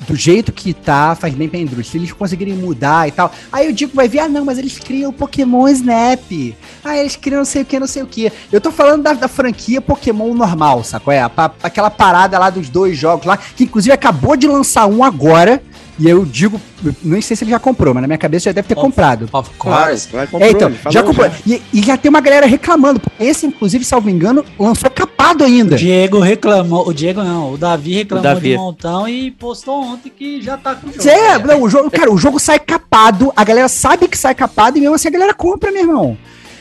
do 0.06 0.14
jeito 0.14 0.52
que 0.52 0.72
tá, 0.72 1.14
faz 1.14 1.34
bem 1.34 1.48
pra 1.48 1.58
indústria. 1.58 1.84
Se 1.84 1.98
eles 1.98 2.12
conseguirem 2.12 2.54
mudar 2.54 3.08
e 3.08 3.10
tal. 3.10 3.32
Aí 3.52 3.66
eu 3.66 3.72
digo, 3.72 3.92
vai 3.94 4.08
ver, 4.08 4.20
ah, 4.20 4.28
não, 4.28 4.44
mas 4.44 4.58
eles 4.58 4.78
criam 4.78 5.10
o 5.10 5.12
Pokémon 5.12 5.68
Snap. 5.68 6.54
Ah, 6.84 6.96
eles 6.96 7.16
criam 7.16 7.38
não 7.38 7.44
sei 7.44 7.62
o 7.62 7.64
que, 7.64 7.80
não 7.80 7.86
sei 7.86 8.02
o 8.02 8.06
que. 8.06 8.32
Eu 8.52 8.60
tô 8.60 8.70
falando 8.70 9.02
da, 9.02 9.12
da 9.12 9.28
franquia 9.28 9.80
Pokémon 9.80 10.34
normal, 10.34 10.84
sacou? 10.84 11.12
É, 11.12 11.22
aquela 11.62 11.90
parada 11.90 12.38
lá 12.38 12.50
dos 12.50 12.68
dois 12.68 12.96
jogos 12.96 13.26
lá, 13.26 13.36
que 13.36 13.64
inclusive 13.64 13.92
acabou 13.92 14.36
de 14.36 14.46
lançar 14.46 14.86
um 14.86 15.02
agora. 15.02 15.62
E 15.98 16.08
eu 16.08 16.24
digo, 16.26 16.60
não 17.02 17.20
sei 17.22 17.34
se 17.36 17.42
ele 17.44 17.50
já 17.52 17.58
comprou, 17.58 17.94
mas 17.94 18.02
na 18.02 18.06
minha 18.06 18.18
cabeça 18.18 18.44
já 18.44 18.52
deve 18.52 18.68
ter 18.68 18.74
Of- 18.74 18.82
comprado. 18.82 19.28
Of 19.32 19.50
course. 19.56 20.08
vai 20.12 20.24
É, 20.24 20.26
comprou, 20.26 20.50
então, 20.50 20.72
falou 20.74 20.92
já 20.92 21.02
comprou. 21.02 21.30
E, 21.46 21.62
e 21.72 21.82
já 21.82 21.96
tem 21.96 22.08
uma 22.10 22.20
galera 22.20 22.44
reclamando. 22.46 23.00
porque 23.00 23.24
Esse, 23.24 23.46
inclusive, 23.46 23.82
salvo 23.84 24.10
engano, 24.10 24.44
lançou 24.58 24.90
capado 24.90 25.42
O 25.42 25.46
ainda. 25.46 25.74
Diego 25.76 26.18
reclamou, 26.20 26.86
o 26.86 26.92
Diego 26.92 27.22
não, 27.22 27.52
o 27.52 27.56
Davi 27.56 27.94
reclamou 27.94 28.30
O 28.30 28.34
Davi. 28.34 28.50
de 28.50 28.56
montão 28.56 29.08
e 29.08 29.30
postou 29.30 29.82
ontem 29.82 30.10
que 30.10 30.42
já 30.42 30.56
tá 30.58 30.74
com 30.74 30.88
o 30.88 30.92
jogo. 30.92 31.08
É, 31.08 31.38
não, 31.38 31.62
o 31.62 31.68
jogo, 31.70 31.90
cara, 31.90 32.12
o 32.12 32.18
jogo 32.18 32.38
sai 32.38 32.58
capado, 32.58 33.32
a 33.34 33.42
galera 33.42 33.68
sabe 33.68 34.06
que 34.06 34.18
sai 34.18 34.34
capado 34.34 34.76
e 34.76 34.80
mesmo 34.82 34.94
assim 34.94 35.08
a 35.08 35.12
galera 35.12 35.32
compra, 35.32 35.72
meu 35.72 35.80
irmão. 35.82 36.18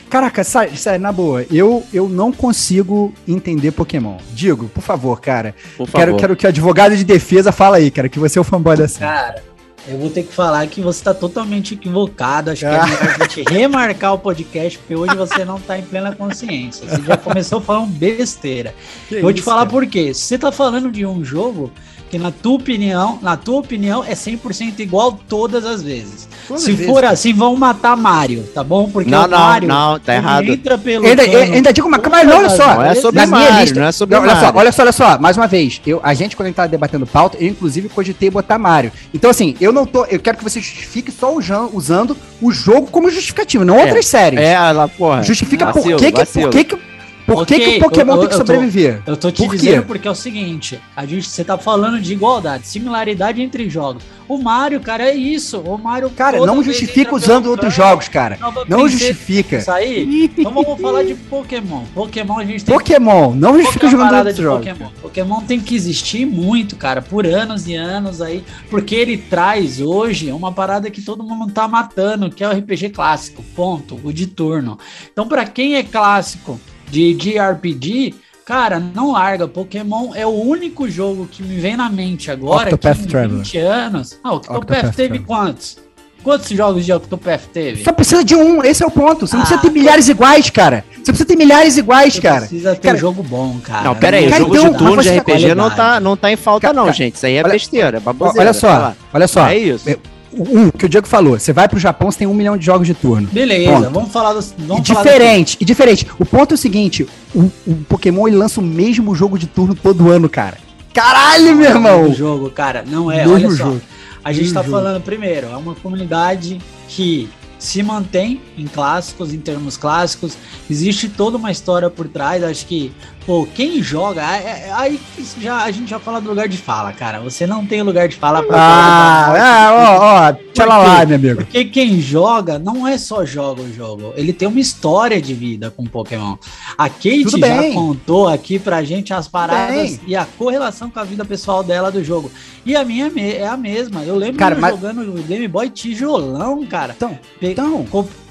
Caraca, 0.08 0.44
sai, 0.44 0.76
sai, 0.76 0.98
na 0.98 1.10
boa, 1.10 1.44
eu, 1.50 1.84
eu 1.92 2.08
não 2.08 2.30
consigo 2.32 3.12
entender 3.26 3.72
Pokémon. 3.72 4.18
Digo, 4.32 4.68
por 4.68 4.82
favor, 4.82 5.20
cara. 5.20 5.54
Por 5.76 5.88
Quero, 5.90 6.12
favor. 6.12 6.20
quero 6.20 6.36
que 6.36 6.46
o 6.46 6.48
advogado 6.48 6.96
de 6.96 7.04
defesa 7.04 7.50
fala 7.50 7.78
aí, 7.78 7.90
cara, 7.90 8.08
que 8.08 8.18
você 8.18 8.38
é 8.38 8.40
o 8.40 8.44
fanboy 8.44 8.76
da 8.76 8.86
série. 8.86 9.04
Cara, 9.10 9.42
eu 9.88 9.98
vou 9.98 10.08
ter 10.10 10.22
que 10.22 10.32
falar 10.32 10.66
que 10.68 10.80
você 10.80 11.02
tá 11.02 11.12
totalmente 11.12 11.74
equivocado. 11.74 12.50
Acho 12.50 12.60
que 12.60 12.66
é 12.66 12.70
melhor 12.86 13.16
a 13.20 13.22
gente 13.24 13.42
remarcar 13.48 14.14
o 14.14 14.18
podcast, 14.18 14.78
porque 14.78 14.94
hoje 14.94 15.16
você 15.16 15.44
não 15.44 15.60
tá 15.60 15.78
em 15.78 15.82
plena 15.82 16.14
consciência. 16.14 16.88
Você 16.88 17.02
já 17.02 17.16
começou 17.16 17.60
falando 17.60 17.88
besteira. 17.88 18.74
Que 19.08 19.16
Eu 19.16 19.22
vou 19.22 19.32
te 19.32 19.36
isso, 19.36 19.44
falar 19.44 19.60
cara? 19.60 19.70
por 19.70 19.86
quê. 19.86 20.14
Se 20.14 20.22
você 20.22 20.38
tá 20.38 20.52
falando 20.52 20.90
de 20.90 21.04
um 21.04 21.24
jogo 21.24 21.72
que 22.10 22.18
na 22.18 22.30
tua 22.30 22.54
opinião, 22.54 23.18
na 23.20 23.36
tua 23.36 23.58
opinião 23.58 24.04
é 24.04 24.14
100% 24.14 24.78
igual 24.80 25.18
todas 25.28 25.64
as 25.64 25.82
vezes. 25.82 26.28
Se 26.56 26.76
for 26.86 27.04
assim, 27.04 27.32
vão 27.32 27.56
matar 27.56 27.96
Mario, 27.96 28.44
tá 28.54 28.62
bom? 28.62 28.88
Porque 28.88 29.10
Não, 29.10 29.24
o 29.24 29.26
não, 29.26 29.38
Mario 29.38 29.68
não, 29.68 29.98
tá 29.98 30.14
ele 30.14 30.22
errado. 30.22 30.44
entra 30.44 30.78
pelo 30.78 31.04
Ainda, 31.06 31.24
cano 31.26 31.38
ainda 31.54 31.72
digo 31.72 31.88
uma 31.88 32.00
mas 32.08 32.28
olha 32.30 32.48
só. 32.50 32.74
Não 32.76 32.84
é 32.84 32.94
sobre 32.94 33.20
na 33.20 33.26
minha 33.26 33.38
Mario, 33.50 33.60
lista- 33.60 33.80
não 33.80 33.86
é 33.88 33.92
sobre 33.92 34.14
Não, 34.16 34.22
olha 34.22 34.36
só, 34.36 34.52
olha 34.54 34.72
só, 34.72 34.82
olha 34.82 34.92
só, 34.92 35.18
mais 35.18 35.36
uma 35.36 35.48
vez, 35.48 35.80
eu, 35.84 36.00
a 36.02 36.14
gente, 36.14 36.36
quando 36.36 36.46
a 36.46 36.48
gente 36.50 36.56
tava 36.56 36.68
debatendo 36.68 37.06
pauta, 37.06 37.36
eu 37.40 37.48
inclusive 37.48 37.88
cogitei 37.88 38.30
botar 38.30 38.58
Mario. 38.58 38.92
Então, 39.12 39.28
assim, 39.30 39.56
eu 39.60 39.72
não 39.72 39.84
tô. 39.84 40.04
Eu 40.04 40.20
quero 40.20 40.38
que 40.38 40.44
você 40.44 40.60
justifique 40.60 41.10
só 41.10 41.34
usando 41.34 42.16
o 42.40 42.52
jogo 42.52 42.86
como 42.86 43.10
justificativo, 43.10 43.64
não 43.64 43.78
outras 43.78 44.06
séries. 44.06 44.38
É, 44.38 44.52
ela, 44.52 44.86
porra. 44.88 45.22
Justifica 45.24 45.66
vacilo, 45.66 45.96
por 45.96 45.98
que, 45.98 46.12
que, 46.12 46.18
vacilo. 46.20 46.44
por 46.44 46.52
que, 46.52 46.64
que 46.64 46.78
Por 47.26 47.44
que, 47.44 47.54
Ok, 47.56 47.58
que 47.72 47.76
o 47.78 47.80
Pokémon 47.80 48.12
eu- 48.14 48.18
tem 48.20 48.28
que 48.28 48.34
eu 48.34 48.38
tô- 48.38 48.46
sobreviver? 48.46 49.02
Eu 49.04 49.16
tô 49.16 49.32
te 49.32 49.42
Por 49.42 49.50
quê? 49.50 49.56
dizendo 49.56 49.82
porque 49.84 50.06
é 50.06 50.10
o 50.10 50.14
seguinte, 50.14 50.80
a 50.94 51.04
gente, 51.04 51.28
você 51.28 51.42
tá 51.42 51.58
falando 51.58 52.00
de 52.00 52.12
igualdade, 52.12 52.66
similaridade 52.68 53.42
entre 53.42 53.68
jogos. 53.68 54.04
O 54.28 54.38
Mario, 54.38 54.80
cara, 54.80 55.04
é 55.08 55.14
isso. 55.14 55.58
O 55.60 55.76
Mario 55.76 56.10
Cara, 56.10 56.38
não 56.44 56.62
justifica 56.62 57.14
usando 57.14 57.46
outros 57.46 57.74
jogos, 57.74 58.08
cara. 58.08 58.38
Não 58.40 58.52
princesa, 58.82 58.88
justifica. 58.88 59.56
Isso 59.58 59.70
aí. 59.70 60.30
Então 60.38 60.52
vamos 60.52 60.80
falar 60.80 61.02
de 61.04 61.14
Pokémon. 61.14 61.82
Pokémon 61.94 62.38
a 62.38 62.44
gente 62.44 62.64
tem 62.64 62.76
Pokémon, 62.76 63.34
não 63.34 63.54
justifica 63.56 63.86
é 63.86 63.90
jogando 63.90 64.14
outros 64.16 64.36
jogos. 64.36 64.66
Pokémon? 64.68 64.90
Pokémon 65.02 65.40
tem 65.42 65.60
que 65.60 65.74
existir 65.74 66.24
muito, 66.26 66.76
cara, 66.76 67.02
por 67.02 67.26
anos 67.26 67.66
e 67.66 67.74
anos 67.74 68.20
aí, 68.22 68.44
porque 68.70 68.94
ele 68.94 69.16
traz 69.16 69.80
hoje 69.80 70.30
uma 70.32 70.52
parada 70.52 70.90
que 70.90 71.02
todo 71.02 71.22
mundo 71.24 71.52
tá 71.52 71.66
matando, 71.68 72.30
que 72.30 72.42
é 72.44 72.48
o 72.48 72.52
RPG 72.52 72.90
clássico, 72.90 73.42
ponto, 73.54 73.98
o 74.04 74.12
de 74.12 74.26
turno. 74.26 74.78
Então, 75.12 75.26
pra 75.28 75.44
quem 75.44 75.74
é 75.76 75.82
clássico 75.82 76.60
de, 76.90 77.14
de 77.14 77.38
RPG, 77.38 78.14
cara, 78.44 78.78
não 78.80 79.12
larga. 79.12 79.46
Pokémon 79.48 80.12
é 80.14 80.26
o 80.26 80.30
único 80.30 80.88
jogo 80.88 81.26
que 81.30 81.42
me 81.42 81.56
vem 81.58 81.76
na 81.76 81.88
mente 81.90 82.30
agora, 82.30 82.64
Octopath 82.74 82.96
que 82.98 83.04
em 83.04 83.06
Traveler. 83.06 83.36
20 83.44 83.58
anos... 83.58 84.18
Ah, 84.22 84.32
o 84.32 84.36
Octopath, 84.36 84.56
Octopath 84.62 84.94
teve 84.96 85.18
Traveler. 85.18 85.22
quantos? 85.26 85.78
Quantos 86.22 86.48
jogos 86.48 86.84
de 86.84 86.92
Octopath 86.92 87.42
teve? 87.52 87.84
Só 87.84 87.92
precisa 87.92 88.24
de 88.24 88.34
um, 88.34 88.60
esse 88.64 88.82
é 88.82 88.86
o 88.86 88.90
ponto. 88.90 89.28
Você 89.28 89.36
não 89.36 89.42
Ah, 89.44 89.46
precisa 89.46 89.62
ter 89.62 89.70
milhares 89.70 90.08
iguais, 90.08 90.50
cara. 90.50 90.84
Você 90.96 91.04
precisa 91.12 91.24
ter 91.24 91.36
milhares 91.36 91.76
iguais, 91.76 92.14
Você 92.14 92.20
cara. 92.20 92.40
precisa 92.40 92.74
ter 92.74 92.88
Cara, 92.88 92.98
jogo 92.98 93.22
bom, 93.22 93.60
cara. 93.62 93.84
Não, 93.84 93.94
pera 93.94 94.16
aí, 94.16 94.26
o 94.26 94.30
jogo 94.30 94.56
então, 94.56 94.72
de 94.72 94.78
turno 94.78 95.02
de 95.04 95.18
RPG 95.18 95.54
não 95.54 95.70
tá, 95.70 96.00
não 96.00 96.16
tá 96.16 96.32
em 96.32 96.36
falta, 96.36 96.62
Cara, 96.62 96.74
não, 96.74 96.84
cara, 96.86 96.96
gente. 96.96 97.14
Isso 97.14 97.26
aí 97.26 97.36
é 97.36 97.42
olha- 97.44 97.52
besteira, 97.52 97.98
é. 97.98 98.40
Olha 98.40 98.52
só, 98.52 98.92
olha 99.14 99.28
só. 99.28 99.46
É 99.46 99.56
isso. 99.56 99.88
É, 99.88 99.96
Um, 100.38 100.70
que 100.70 100.84
o 100.84 100.88
Diego 100.88 101.06
falou, 101.06 101.38
você 101.38 101.52
vai 101.52 101.68
pro 101.68 101.78
Japão, 101.78 102.10
você 102.10 102.18
tem 102.18 102.26
um 102.26 102.34
milhão 102.34 102.56
de 102.56 102.64
jogos 102.66 102.86
de 102.86 102.94
turno. 102.94 103.28
Beleza, 103.32 103.72
Ponto. 103.72 103.90
vamos 103.90 104.12
falar 104.12 104.34
dos. 104.34 104.50
E 104.58 104.62
Vamos 104.62 104.86
falar 104.86 105.02
diferente, 105.02 105.56
e 105.60 105.64
diferente. 105.64 106.06
O 106.18 106.26
ponto 106.26 106.52
é 106.52 106.54
o 106.56 106.58
seguinte: 106.58 107.06
o, 107.34 107.50
o 107.66 107.74
Pokémon 107.88 108.28
ele 108.28 108.36
lança 108.36 108.60
o 108.60 108.62
mesmo 108.62 109.14
jogo 109.14 109.38
de 109.38 109.46
turno 109.46 109.74
todo 109.74 110.10
ano, 110.10 110.28
cara. 110.28 110.58
Caralho, 110.92 111.54
meu 111.56 111.70
irmão! 111.70 112.10
O 112.10 112.14
jogo, 112.14 112.50
cara, 112.50 112.84
não 112.86 113.10
é. 113.10 113.18
Mesmo 113.26 113.34
olha 113.34 113.50
só. 113.50 113.56
jogo. 113.56 113.80
A 114.24 114.32
gente 114.32 114.42
Mesmo 114.44 114.54
tá 114.54 114.62
jogo. 114.62 114.76
falando 114.76 115.02
primeiro, 115.02 115.46
é 115.48 115.56
uma 115.56 115.74
comunidade 115.74 116.58
que 116.88 117.28
se 117.58 117.82
mantém 117.82 118.40
em 118.58 118.66
clássicos, 118.66 119.32
em 119.32 119.38
termos 119.38 119.76
clássicos. 119.76 120.36
Existe 120.70 121.08
toda 121.08 121.36
uma 121.36 121.50
história 121.50 121.88
por 121.88 122.08
trás. 122.08 122.42
Acho 122.42 122.66
que, 122.66 122.92
pô, 123.26 123.46
quem 123.54 123.82
joga. 123.82 124.22
é- 124.22 124.68
é- 124.68 124.72
Aí 124.72 125.00
já, 125.40 125.64
a 125.64 125.70
gente 125.70 125.90
já 125.90 125.98
fala 125.98 126.20
do 126.20 126.28
lugar 126.30 126.48
de 126.48 126.56
fala, 126.56 126.92
cara. 126.92 127.18
Você 127.20 127.46
não 127.46 127.66
tem 127.66 127.82
lugar 127.82 128.08
de 128.08 128.14
fala 128.16 128.42
pra 128.42 128.56
Ah, 128.56 129.34
ah, 129.36 129.72
ó, 129.74 130.30
ó, 130.30 130.52
tchau 130.54 130.68
lá, 130.68 131.04
meu 131.04 131.16
amigo. 131.16 131.36
Porque 131.44 131.64
quem 131.64 132.00
joga 132.00 132.58
não 132.58 132.86
é 132.86 132.96
só 132.96 133.24
joga 133.24 133.62
o 133.62 133.72
jogo, 133.72 134.12
ele 134.16 134.32
tem 134.32 134.46
uma 134.46 134.60
história 134.60 135.20
de 135.20 135.34
vida 135.34 135.70
com 135.70 135.84
Pokémon. 135.84 136.36
A 136.78 136.88
Kate 136.88 137.24
já 137.38 137.72
contou 137.74 138.28
aqui 138.28 138.58
pra 138.58 138.82
gente 138.84 139.12
as 139.12 139.26
paradas 139.28 139.98
e 140.06 140.14
a 140.14 140.24
correlação 140.38 140.88
com 140.88 141.00
a 141.00 141.04
vida 141.04 141.24
pessoal 141.24 141.62
dela 141.64 141.90
do 141.90 142.02
jogo. 142.04 142.30
E 142.64 142.76
a 142.76 142.84
minha 142.84 143.10
é 143.16 143.36
é 143.38 143.46
a 143.48 143.56
mesma. 143.56 144.02
Eu 144.02 144.16
lembro 144.16 144.38
Cara, 144.38 144.54
eu 144.54 144.60
mas- 144.60 144.74
jogando 144.74 145.00
o 145.02 145.22
Game 145.22 145.46
Boy 145.48 145.68
tijolão, 145.70 146.64
cara. 146.66 146.94
Então, 146.96 147.18
Pe- 147.40 147.52
então. 147.52 147.84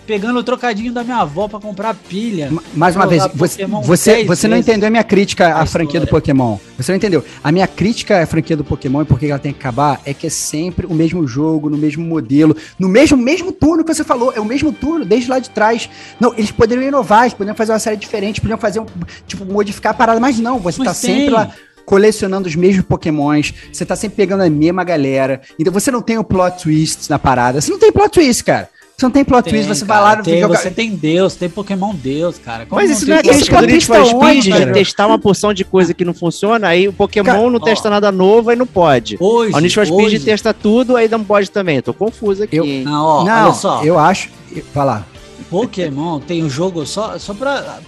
Pegando 0.05 0.39
o 0.39 0.43
trocadinho 0.43 0.93
da 0.93 1.03
minha 1.03 1.17
avó 1.17 1.47
pra 1.47 1.59
comprar 1.59 1.93
pilha. 1.95 2.49
Ma- 2.51 2.61
Mais 2.73 2.95
uma 2.95 3.07
vez, 3.07 3.23
você, 3.33 3.65
você, 3.65 4.13
10 4.15 4.27
você 4.27 4.47
não 4.47 4.57
entendeu 4.57 4.87
a 4.87 4.89
minha 4.91 5.03
crítica 5.03 5.47
à 5.55 5.61
a 5.61 5.65
franquia 5.65 5.99
do. 5.99 6.07
Pokémon. 6.07 6.57
Você 6.77 6.91
não 6.91 6.97
entendeu. 6.97 7.23
A 7.43 7.51
minha 7.51 7.67
crítica 7.67 8.21
à 8.21 8.25
franquia 8.25 8.55
do 8.55 8.63
Pokémon 8.63 9.01
e 9.01 9.05
por 9.05 9.19
que 9.19 9.27
ela 9.27 9.39
tem 9.39 9.51
que 9.51 9.59
acabar 9.59 9.99
é 10.05 10.13
que 10.13 10.27
é 10.27 10.29
sempre 10.29 10.85
o 10.85 10.93
mesmo 10.93 11.27
jogo, 11.27 11.69
no 11.69 11.77
mesmo 11.77 12.05
modelo, 12.05 12.55
no 12.79 12.87
mesmo, 12.87 13.17
mesmo 13.17 13.51
turno 13.51 13.83
que 13.83 13.93
você 13.93 14.03
falou. 14.03 14.31
É 14.35 14.39
o 14.39 14.45
mesmo 14.45 14.71
turno 14.71 15.03
desde 15.05 15.29
lá 15.29 15.39
de 15.39 15.49
trás. 15.49 15.89
Não, 16.19 16.33
eles 16.33 16.51
poderiam 16.51 16.87
inovar, 16.87 17.21
eles 17.23 17.33
poderiam 17.33 17.55
fazer 17.55 17.71
uma 17.71 17.79
série 17.79 17.97
diferente, 17.97 18.39
poderiam 18.39 18.59
fazer 18.59 18.79
um. 18.79 18.85
Tipo, 19.27 19.45
modificar 19.45 19.91
a 19.91 19.95
parada, 19.95 20.19
mas 20.19 20.39
não, 20.39 20.59
você 20.59 20.79
Mas 20.79 20.87
tá 20.87 20.93
sempre 20.93 21.21
tem. 21.25 21.29
lá. 21.29 21.51
Colecionando 21.85 22.47
os 22.47 22.55
mesmos 22.55 22.83
pokémons, 22.83 23.53
você 23.71 23.85
tá 23.85 23.95
sempre 23.95 24.17
pegando 24.17 24.41
a 24.41 24.49
mesma 24.49 24.83
galera. 24.83 25.41
Então 25.59 25.71
você 25.71 25.91
não 25.91 26.01
tem 26.01 26.17
o 26.17 26.23
plot 26.23 26.63
twist 26.63 27.07
na 27.11 27.19
parada. 27.19 27.61
Você 27.61 27.69
não 27.71 27.77
tem 27.77 27.91
plot 27.91 28.09
twist, 28.09 28.43
cara. 28.43 28.67
Você 28.97 29.05
não 29.05 29.11
tem 29.11 29.25
plot 29.25 29.43
Tem, 29.43 29.51
twist, 29.53 29.67
você 29.67 29.85
cara, 29.85 29.99
vai 30.01 30.09
lá 30.11 30.17
no 30.17 30.23
tem, 30.23 30.39
jogar- 30.39 30.57
Você 30.57 30.71
tem 30.71 30.95
Deus, 30.95 31.35
tem 31.35 31.49
Pokémon 31.49 31.93
Deus, 31.93 32.37
cara. 32.37 32.65
Como 32.65 32.81
Mas 32.81 32.89
isso 32.91 33.05
não 33.09 33.17
é 33.17 33.21
Pokémon? 33.21 33.45
quando 33.49 33.65
a 33.65 33.67
gente 33.67 33.85
faz 33.85 34.07
speed 34.07 34.43
de 34.45 34.73
testar 34.73 35.07
uma 35.07 35.19
porção 35.19 35.53
de 35.53 35.65
coisa 35.65 35.93
que 35.93 36.05
não 36.05 36.13
funciona, 36.13 36.67
aí 36.69 36.87
o 36.87 36.93
Pokémon 36.93 37.25
Cara, 37.25 37.49
não 37.49 37.55
ó. 37.57 37.59
testa 37.59 37.89
nada 37.89 38.09
novo, 38.09 38.49
aí 38.51 38.55
não 38.55 38.65
pode. 38.65 39.17
Hoje, 39.19 39.53
A 39.53 39.59
gente 39.59 39.75
faz 39.75 39.89
speed 39.89 40.05
hoje, 40.05 40.19
testa 40.21 40.53
tudo, 40.53 40.95
aí 40.95 41.09
não 41.09 41.23
pode 41.25 41.51
também. 41.51 41.81
Tô 41.81 41.93
confuso 41.93 42.43
aqui. 42.43 42.55
Eu- 42.55 42.63
hein? 42.63 42.83
Não, 42.85 43.03
ó, 43.05 43.23
não, 43.25 43.43
olha 43.45 43.53
só. 43.53 43.83
eu 43.83 43.99
acho. 43.99 44.29
Vai 44.73 44.85
lá. 44.85 45.05
Pokémon 45.49 46.19
tem 46.21 46.41
um 46.43 46.49
jogo 46.49 46.85
só, 46.85 47.17
só 47.19 47.33
pra 47.33 47.79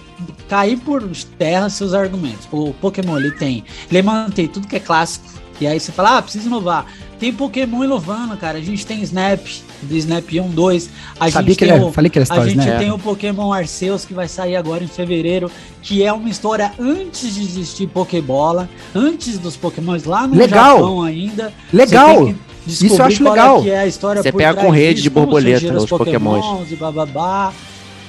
cair 0.46 0.76
por 0.78 1.02
terra 1.38 1.70
seus 1.70 1.94
argumentos. 1.94 2.46
O 2.52 2.74
Pokémon 2.74 3.16
ele 3.18 3.30
tem. 3.32 3.64
Ele 3.90 4.02
mantém 4.02 4.46
tudo 4.46 4.66
que 4.68 4.76
é 4.76 4.80
clássico. 4.80 5.24
E 5.60 5.66
aí 5.66 5.80
você 5.80 5.90
fala, 5.90 6.18
ah, 6.18 6.22
precisa 6.22 6.46
inovar. 6.46 6.86
Tem 7.18 7.32
Pokémon 7.32 7.82
inovando, 7.82 8.36
cara. 8.36 8.58
A 8.58 8.60
gente 8.60 8.86
tem 8.86 9.02
Snap, 9.02 9.40
do 9.82 9.96
Snap 9.96 10.24
1, 10.32 10.50
2. 10.50 10.90
A 11.18 11.30
Sabia 11.30 11.48
gente 11.48 11.58
que 11.58 11.64
tem 11.64 11.74
ele 11.74 11.84
é, 11.84 11.86
o, 11.86 11.92
falei 11.92 12.10
que 12.10 12.18
ele 12.18 12.26
é 12.28 12.32
a 12.32 12.34
stories, 12.34 12.52
gente 12.52 12.66
né? 12.66 12.78
tem 12.78 12.90
o 12.90 12.98
Pokémon 12.98 13.52
Arceus 13.52 14.04
que 14.04 14.14
vai 14.14 14.28
sair 14.28 14.56
agora 14.56 14.82
em 14.82 14.88
fevereiro, 14.88 15.50
que 15.82 16.02
é 16.02 16.12
uma 16.12 16.28
história 16.28 16.72
antes 16.78 17.34
de 17.34 17.42
existir 17.42 17.86
Pokébola, 17.88 18.68
antes 18.94 19.38
dos 19.38 19.56
Pokémons 19.56 20.04
lá 20.04 20.26
no 20.26 20.36
Legal. 20.36 20.76
Japão 20.76 21.02
ainda. 21.02 21.52
Legal. 21.72 22.34
Isso 22.66 22.86
eu 22.86 23.04
acho 23.04 23.26
é 23.26 23.30
legal. 23.30 23.62
que 23.62 23.70
é 23.70 23.78
a 23.78 23.86
história 23.86 24.22
Você 24.22 24.30
por 24.30 24.38
pega 24.38 24.52
trás 24.52 24.66
com 24.66 24.72
rede 24.72 25.00
de 25.00 25.10
como 25.10 25.24
borboleta 25.26 25.74
os 25.74 25.86
Pokémons. 25.86 26.44
Pokémons 26.44 26.72
E 26.72 26.76
bababá. 26.76 27.52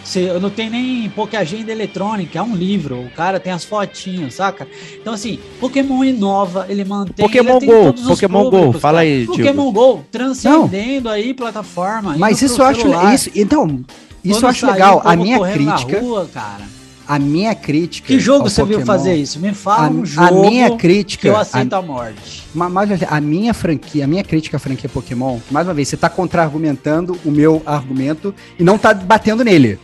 Você, 0.10 0.34
não 0.40 0.50
tem 0.50 0.72
nem 0.72 1.08
Pokéagenda 1.12 1.72
eletrônica, 1.72 2.40
é 2.40 2.42
um 2.42 2.56
livro. 2.56 3.00
O 3.02 3.12
cara 3.12 3.40
tem 3.40 3.54
as 3.54 3.64
fotinhas, 3.64 4.34
saca? 4.34 4.68
Então, 5.00 5.14
assim, 5.14 5.38
Pokémon 5.60 6.04
inova, 6.04 6.66
ele 6.68 6.84
mantém. 6.84 7.24
Pokémon 7.24 7.58
ele 7.58 7.66
Go, 7.68 7.94
Pokémon 8.08 8.44
Go, 8.46 8.50
públicos, 8.50 8.82
fala 8.82 8.98
cara. 8.98 9.08
aí. 9.08 9.26
Pokémon 9.28 9.72
Go, 9.72 10.04
transcendendo 10.12 11.10
aí 11.10 11.32
plataforma. 11.36 12.16
Mas 12.18 12.42
indo 12.42 12.52
isso 12.52 12.60
eu 12.60 12.66
acho. 12.66 12.88
Isso, 13.14 13.30
então, 13.36 13.82
isso 14.26 14.44
eu 14.44 14.50
acho 14.50 14.66
legal. 14.66 15.00
A 15.06 15.16
minha 15.16 15.40
crítica. 15.52 16.00
rua, 16.00 16.28
cara. 16.34 16.64
A 17.08 17.20
minha 17.20 17.54
crítica. 17.54 18.08
Que 18.08 18.20
jogo 18.20 18.50
você 18.50 18.64
viu 18.64 18.80
Pokémon- 18.80 18.86
fazer 18.86 19.16
isso? 19.16 19.40
Me 19.40 19.54
fala 19.54 19.86
A, 19.88 19.90
um 19.92 20.02
a 20.02 20.06
jogo 20.06 20.42
minha 20.50 20.76
crítica. 20.76 21.22
que 21.22 21.28
eu 21.28 21.38
a- 21.38 21.42
aceito 21.42 21.74
a, 21.74 21.82
morte. 21.84 22.44
Ma- 22.54 22.70
mais 22.70 22.90
uma 22.90 22.98
a 23.08 23.22
minha 23.22 23.54
franquia, 23.54 24.06
a 24.06 24.08
minha 24.08 24.24
crítica 24.24 24.58
à 24.58 24.60
franquia 24.60 24.90
Pokémon, 24.90 25.38
mais 25.52 25.68
uma 25.68 25.74
vez, 25.76 25.88
você 25.88 25.98
tá 25.98 26.10
contra-argumentando 26.10 27.16
o 27.24 27.30
meu 27.30 27.62
argumento 27.64 28.34
e 28.60 28.64
não 28.64 28.76
tá 28.76 28.92
batendo 28.94 29.44
nele. 29.44 29.78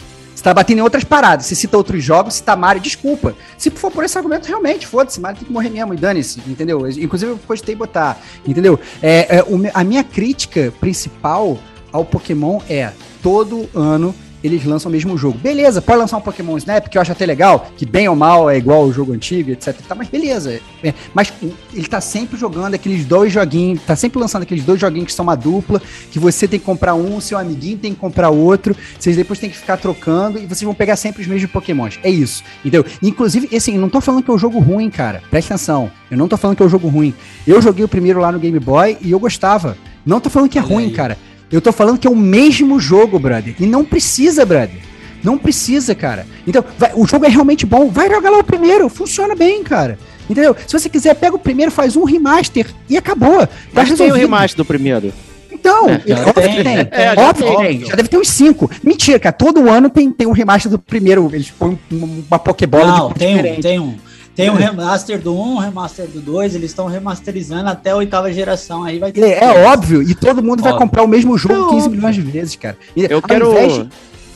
Tá 0.46 0.54
batendo 0.54 0.78
em 0.78 0.82
outras 0.82 1.04
paradas. 1.04 1.48
Você 1.48 1.56
cita 1.56 1.76
outros 1.76 2.04
jogos, 2.04 2.36
cita 2.36 2.56
Mario, 2.56 2.80
desculpa. 2.80 3.34
Se 3.58 3.72
for 3.72 3.90
por 3.90 4.04
esse 4.04 4.16
argumento, 4.16 4.48
realmente, 4.48 4.86
foda-se, 4.86 5.20
Mario 5.20 5.40
tem 5.40 5.48
que 5.48 5.52
morrer 5.52 5.72
mesmo 5.72 5.96
e 5.96 5.98
dane-se, 5.98 6.40
entendeu? 6.46 6.88
Inclusive, 6.88 7.32
eu 7.32 7.56
de 7.56 7.76
botar, 7.76 8.22
entendeu? 8.46 8.80
É, 9.02 9.38
é, 9.38 9.46
a 9.74 9.84
minha 9.84 10.04
crítica 10.04 10.72
principal 10.80 11.58
ao 11.92 12.06
Pokémon 12.06 12.60
é 12.70 12.92
todo 13.24 13.68
ano 13.74 14.14
eles 14.44 14.64
lançam 14.66 14.90
o 14.90 14.92
mesmo 14.92 15.18
jogo. 15.18 15.38
Beleza, 15.40 15.82
pode 15.82 16.00
lançar 16.00 16.18
um 16.18 16.22
Pokémon 16.22 16.58
Snap, 16.58 16.88
que 16.88 16.98
eu 16.98 17.02
acho 17.02 17.12
até 17.12 17.26
legal, 17.26 17.68
que 17.76 17.86
bem 17.86 18.08
ou 18.08 18.16
mal 18.16 18.50
é 18.50 18.58
igual 18.58 18.82
ao 18.82 18.92
jogo 18.94 19.12
antigo, 19.14 19.50
etc. 19.52 19.76
Tá, 19.88 19.96
mas 19.96 20.08
beleza. 20.08 20.60
É, 20.84 20.94
mas 21.14 21.34
o- 21.42 21.52
ele 21.74 21.88
tá 21.88 22.00
sempre 22.00 22.38
jogando 22.38 22.74
aqueles 22.76 23.06
dois 23.06 23.34
joguinhos, 23.34 23.82
tá 23.82 23.96
sempre 23.96 24.20
lançando 24.20 24.44
aqueles 24.44 24.64
dois 24.64 24.80
joguinhos 24.80 25.08
que 25.08 25.14
são 25.14 25.24
uma 25.24 25.36
dupla, 25.36 25.82
que 26.12 26.20
você 26.20 26.48
tem 26.48 26.60
que 26.60 26.66
comprar 26.66 26.94
um, 26.96 27.20
seu 27.20 27.38
amiguinho 27.38 27.78
tem 27.78 27.94
que 27.94 28.00
comprar 28.00 28.30
outro, 28.30 28.76
vocês 29.00 29.16
depois 29.16 29.40
tem 29.40 29.50
que 29.50 29.58
ficar 29.58 29.78
trocando 29.78 30.38
e 30.38 30.46
vocês 30.46 30.62
vão 30.64 30.74
pegar 30.74 30.96
sempre 30.96 31.22
os 31.22 31.28
mesmos 31.28 31.50
Pokémons. 31.52 32.00
É 32.04 32.10
isso, 32.10 32.44
entendeu? 32.60 32.86
Inclusive, 33.02 33.56
assim, 33.56 33.78
não 33.78 33.90
tô 33.90 34.00
falando 34.02 34.22
que 34.24 34.30
é 34.30 34.34
um 34.34 34.38
jogo 34.38 34.60
ruim, 34.60 34.90
cara. 34.90 35.22
Presta 35.32 35.54
atenção. 35.56 35.90
Eu 36.12 36.18
não 36.18 36.28
tô 36.28 36.38
falando 36.38 36.56
que 36.58 36.64
é 36.64 36.66
um 36.66 36.70
jogo 36.70 36.88
ruim. 36.88 37.14
Eu 37.48 37.62
joguei 37.62 37.84
o 37.84 37.88
primeiro 37.88 38.20
lá 38.20 38.32
no 38.32 38.40
Game 38.40 38.60
Boy 38.60 38.98
e 39.02 39.12
eu 39.12 39.20
gostava. 39.20 39.76
Não 40.06 40.20
tô 40.20 40.30
falando 40.30 40.50
que 40.50 40.60
é 40.60 40.62
Olha 40.62 40.70
ruim, 40.72 40.84
aí. 40.86 40.92
cara. 40.92 41.18
Eu 41.56 41.62
tô 41.62 41.72
falando 41.72 41.98
que 41.98 42.08
é 42.08 42.10
o 42.12 42.16
mesmo 42.16 42.80
jogo, 42.80 43.18
brother. 43.18 43.56
E 43.60 43.66
não 43.66 43.84
precisa, 43.86 44.46
brother. 44.46 44.78
Não 45.24 45.38
precisa, 45.38 45.96
cara. 45.96 46.28
Então, 46.46 46.64
vai- 46.78 46.92
o 46.94 47.06
jogo 47.08 47.26
é 47.26 47.30
realmente 47.30 47.66
bom. 47.66 47.90
Vai 47.90 48.10
jogar 48.10 48.30
lá 48.30 48.38
o 48.40 48.44
primeiro. 48.44 48.88
Funciona 48.90 49.36
bem, 49.36 49.64
cara. 49.64 49.98
Entendeu? 50.30 50.56
Se 50.68 50.74
você 50.78 50.90
quiser, 50.90 51.16
pega 51.16 51.36
o 51.36 51.40
primeiro, 51.40 51.72
faz 51.72 51.96
um 51.96 52.04
remaster 52.04 52.68
e 52.90 52.98
acabou. 52.98 53.46
Tá 53.48 53.50
Mas 53.74 53.92
tem 53.94 54.12
o 54.12 54.16
remaster 54.16 54.58
do 54.58 54.66
primeiro. 54.66 55.12
Então, 55.52 55.88
É, 55.90 56.02
já 56.06 56.20
óbvio 56.28 56.34
tem. 56.44 56.56
que 56.58 56.64
tem. 56.64 56.78
É, 56.92 57.16
já 57.16 57.22
óbvio 57.30 57.48
que 57.50 57.58
tem. 57.58 57.86
Já 57.86 57.96
deve 57.96 58.10
ter 58.10 58.18
uns 58.18 58.30
cinco. 58.30 58.70
Mentira, 58.84 59.18
cara. 59.20 59.34
Todo 59.34 59.68
ano 59.70 59.90
tem, 59.90 60.12
tem 60.12 60.28
um 60.28 60.32
remaster 60.32 60.70
do 60.72 60.78
primeiro. 60.78 61.30
Eles 61.34 61.50
põem 61.50 61.80
um- 61.92 62.24
uma 62.28 62.38
Pokébola 62.38 62.86
Não, 62.86 63.08
de 63.10 63.16
tem 63.16 63.38
um, 63.40 63.62
tem 63.62 63.80
um. 63.80 63.96
Tem 64.36 64.50
um 64.50 64.56
remaster 64.56 65.20
do 65.22 65.34
1, 65.34 65.54
um 65.54 65.58
remaster 65.58 66.08
do 66.08 66.20
2, 66.20 66.56
eles 66.56 66.72
estão 66.72 66.88
remasterizando 66.88 67.70
até 67.70 67.92
a 67.92 67.96
oitava 67.96 68.32
geração. 68.34 68.84
Aí 68.84 69.00
vai 69.00 69.12
ter. 69.12 69.22
É, 69.24 69.44
é 69.46 69.66
óbvio, 69.66 70.02
e 70.02 70.14
todo 70.14 70.44
mundo 70.44 70.62
vai 70.62 70.74
Óbvio. 70.74 70.86
comprar 70.88 71.04
o 71.04 71.08
mesmo 71.08 71.38
jogo 71.38 71.54
É 71.54 71.70
15 71.70 71.76
óbvio. 71.86 71.92
milhões 71.92 72.16
de 72.16 72.22
vezes, 72.22 72.56
cara. 72.58 72.78
E 72.96 73.04
Eu 73.10 73.22
quero. 73.22 73.52
invés 73.52 73.86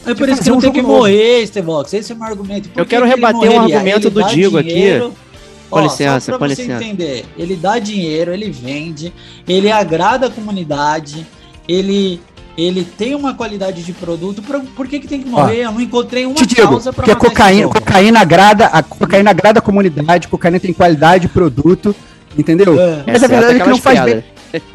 É 0.05 0.13
por 0.15 0.29
isso 0.29 0.41
que 0.41 0.49
não 0.49 0.57
um 0.57 0.61
tem 0.61 0.71
que 0.71 0.81
novo. 0.81 0.93
morrer, 0.99 1.41
Estevox. 1.41 1.93
Esse 1.93 2.11
é 2.13 2.15
o 2.15 2.17
meu 2.17 2.27
argumento. 2.27 2.69
Por 2.69 2.79
Eu 2.79 2.85
que 2.85 2.89
quero 2.91 3.03
que 3.05 3.09
rebater 3.13 3.51
um 3.51 3.59
argumento 3.59 4.07
Ele 4.07 4.09
do 4.09 4.23
Digo 4.29 4.57
aqui. 4.57 4.69
dinheiro- 4.69 5.13
Com 5.69 5.77
Ó, 5.79 5.81
licença, 5.83 6.31
com 6.31 6.39
você 6.39 6.61
licença. 6.63 6.83
entender. 6.83 7.25
Ele 7.37 7.55
dá 7.55 7.77
dinheiro, 7.77 8.33
ele 8.33 8.49
vende, 8.49 9.13
ele 9.47 9.69
agrada 9.71 10.25
a 10.25 10.29
comunidade, 10.29 11.27
ele 11.67 12.19
ele 12.59 12.83
tem 12.83 13.15
uma 13.15 13.33
qualidade 13.33 13.83
de 13.83 13.93
produto, 13.93 14.41
por, 14.41 14.59
por 14.61 14.87
que, 14.87 14.99
que 14.99 15.07
tem 15.07 15.21
que 15.21 15.29
morrer? 15.29 15.65
Eu 15.65 15.71
não 15.71 15.81
encontrei 15.81 16.25
uma 16.25 16.35
Te 16.35 16.55
causa 16.55 16.91
pra 16.91 17.05
porque 17.05 17.13
matar 17.13 17.27
esse 17.27 17.35
cocaína, 17.35 17.67
cocaína 17.67 18.19
agrada, 18.19 18.65
a 18.65 18.83
cocaína 18.83 19.29
agrada 19.29 19.59
a 19.59 19.61
comunidade, 19.61 20.27
cocaína 20.27 20.59
tem 20.59 20.73
qualidade 20.73 21.27
de 21.27 21.33
produto, 21.33 21.95
entendeu? 22.39 22.79
É. 22.79 23.03
Mas 23.05 23.23
a 23.23 23.25
Exceto 23.25 23.29
verdade 23.29 23.55
é 23.59 23.63
que 23.63 23.69
não 23.69 23.77
faz 23.77 23.99
piadas. 23.99 24.13
bem, 24.13 24.23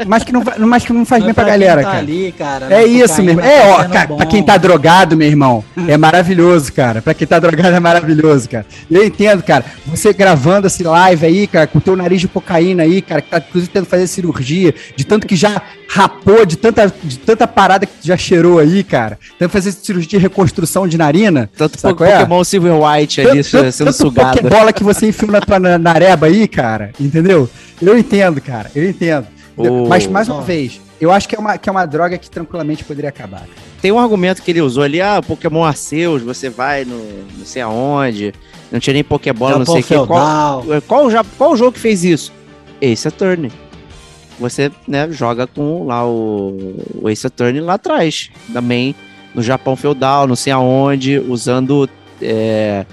mas 0.07 0.23
que 0.23 0.33
não, 0.33 0.43
mas 0.69 0.85
que 0.85 0.93
não 0.93 1.05
faz 1.05 1.21
Não 1.23 1.31
é 1.31 1.33
bem 1.33 1.35
pra 1.35 1.45
quem 1.45 1.53
galera, 1.53 1.83
tá 1.83 1.89
cara. 1.89 1.99
ali, 1.99 2.35
cara, 2.39 2.67
É 2.75 2.85
isso 2.85 3.21
mesmo. 3.23 3.41
É, 3.41 3.67
ó, 3.73 3.83
sendo 3.83 3.93
ca- 3.93 4.07
bom. 4.07 4.17
pra 4.17 4.27
quem 4.27 4.43
tá 4.43 4.57
drogado, 4.57 5.17
meu 5.17 5.27
irmão, 5.27 5.65
é 5.89 5.97
maravilhoso, 5.97 6.73
cara. 6.73 7.03
Pra 7.03 7.13
quem 7.13 7.27
tá 7.27 7.41
drogado 7.41 7.75
é 7.75 7.81
maravilhoso, 7.81 8.49
cara. 8.49 8.65
Eu 8.89 9.05
entendo, 9.05 9.43
cara. 9.43 9.65
Você 9.87 10.13
gravando 10.13 10.69
esse 10.69 10.85
live 10.85 11.27
aí, 11.27 11.47
cara, 11.49 11.67
com 11.67 11.79
o 11.79 11.81
teu 11.81 11.97
nariz 11.97 12.21
de 12.21 12.29
cocaína 12.29 12.85
aí, 12.85 13.03
cara, 13.03 13.21
que 13.21 13.31
tá 13.31 13.39
inclusive 13.39 13.73
tendo 13.73 13.85
que 13.85 13.91
fazer 13.91 14.07
cirurgia, 14.07 14.73
de 14.95 15.05
tanto 15.05 15.27
que 15.27 15.35
já 15.35 15.61
rapou, 15.89 16.45
de 16.47 16.57
tanta, 16.57 16.93
de 17.03 17.19
tanta 17.19 17.47
parada 17.47 17.85
que 17.87 17.93
já 18.03 18.17
cheirou 18.17 18.59
aí, 18.61 18.83
cara. 18.85 19.19
Tendo 19.39 19.49
que 19.49 19.53
fazer 19.53 19.73
cirurgia 19.73 20.09
de 20.09 20.19
reconstrução 20.19 20.87
de 20.87 20.97
narina. 20.97 21.51
Tanto 21.57 21.79
po- 21.79 21.95
qual 21.97 22.09
é? 22.09 22.19
Pokémon 22.19 22.45
Silver 22.45 22.73
White 22.75 23.21
ali 23.21 23.43
Tanto- 23.45 23.73
sendo 23.73 23.87
tanto 23.89 23.93
sugado. 23.97 24.37
Pokébola 24.39 24.73
que 24.73 24.85
você 24.85 25.09
enfiou 25.09 25.31
na 25.33 25.41
tua 25.41 25.59
na- 25.59 25.79
nareba 25.79 26.27
aí, 26.27 26.47
cara, 26.49 26.91
entendeu? 27.01 27.49
Eu 27.81 27.97
entendo, 27.99 28.41
cara, 28.41 28.71
eu 28.75 28.89
entendo. 28.89 29.27
O- 29.57 29.87
Mas, 29.89 30.07
mais 30.07 30.29
uma 30.29 30.39
Ó. 30.39 30.41
vez, 30.41 30.81
eu 31.01 31.11
acho 31.13 31.29
que 31.29 31.37
é, 31.37 31.39
uma, 31.39 31.57
que 31.59 31.69
é 31.69 31.73
uma 31.73 31.87
droga 31.87 32.17
que 32.19 32.31
tranquilamente 32.31 32.85
poderia 32.85 33.09
acabar. 33.11 33.47
Tem 33.81 33.93
um 33.93 33.99
argumento 33.99 34.43
que 34.43 34.51
ele 34.51 34.61
usou 34.61 34.83
ali, 34.83 35.01
ah, 35.01 35.21
Pokémon 35.27 35.63
Arceus, 35.65 36.23
você 36.23 36.49
vai 36.49 36.85
no 36.85 36.97
não 37.37 37.45
sei 37.45 37.63
aonde, 37.63 38.33
não 38.73 38.81
tinha 38.81 38.95
nem 38.95 39.05
Pokébola, 39.05 39.59
não 39.59 39.67
sei 39.67 39.81
o 39.81 39.85
que. 39.85 39.95
Qual, 40.07 40.63
Feudal. 40.63 40.83
qual, 40.83 41.11
já, 41.11 41.25
qual 41.37 41.57
jogo 41.57 41.73
que 41.73 41.81
fez 41.81 42.03
isso? 42.05 42.33
Ace 42.81 43.07
Attorney. 43.07 43.53
Você, 44.41 44.71
né, 44.89 45.09
joga 45.13 45.47
com 45.47 45.85
lá 45.87 46.05
o, 46.05 46.77
o 47.03 47.09
Ace 47.09 47.27
Attorney 47.27 47.61
lá 47.61 47.75
atrás, 47.75 48.31
também 48.53 48.95
no 49.35 49.43
Japão 49.43 49.77
feudal, 49.77 50.27
não 50.27 50.35
sei 50.37 50.53
aonde, 50.53 51.19
usando 51.19 51.89
é, 52.21 52.85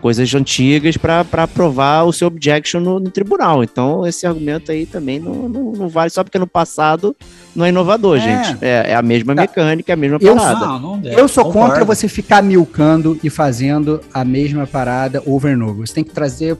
coisas 0.00 0.32
antigas 0.34 0.96
para 0.96 1.24
provar 1.46 2.04
o 2.04 2.12
seu 2.12 2.28
objection 2.28 2.80
no, 2.80 3.00
no 3.00 3.10
tribunal. 3.10 3.62
Então, 3.64 4.06
esse 4.06 4.26
argumento 4.26 4.70
aí 4.72 4.86
também 4.86 5.18
não, 5.18 5.48
não, 5.48 5.72
não 5.72 5.88
vale 5.88 6.10
só 6.10 6.22
porque 6.24 6.38
no 6.38 6.46
passado 6.46 7.16
não 7.54 7.64
é 7.64 7.68
inovador, 7.70 8.16
É. 8.18 8.20
gente. 8.20 8.58
É, 8.64 8.92
é 8.92 8.94
a 8.94 9.02
mesma 9.02 9.34
Tá. 9.34 9.42
mecânica, 9.42 9.92
é 9.92 9.94
a 9.94 9.96
mesma 9.96 10.18
Eu 10.20 10.36
parada. 10.36 10.66
Não, 10.66 10.78
não 10.80 10.98
deve, 10.98 11.20
Eu 11.20 11.28
sou 11.28 11.44
concordo. 11.44 11.68
contra 11.70 11.84
você 11.84 12.08
ficar 12.08 12.42
milcando 12.42 13.18
e 13.22 13.28
fazendo 13.30 14.00
a 14.14 14.24
mesma 14.24 14.66
parada 14.66 15.22
over 15.26 15.54
and 15.56 15.64
over. 15.64 15.86
Você 15.86 15.94
tem 15.94 16.04
que 16.04 16.10
trazer 16.12 16.56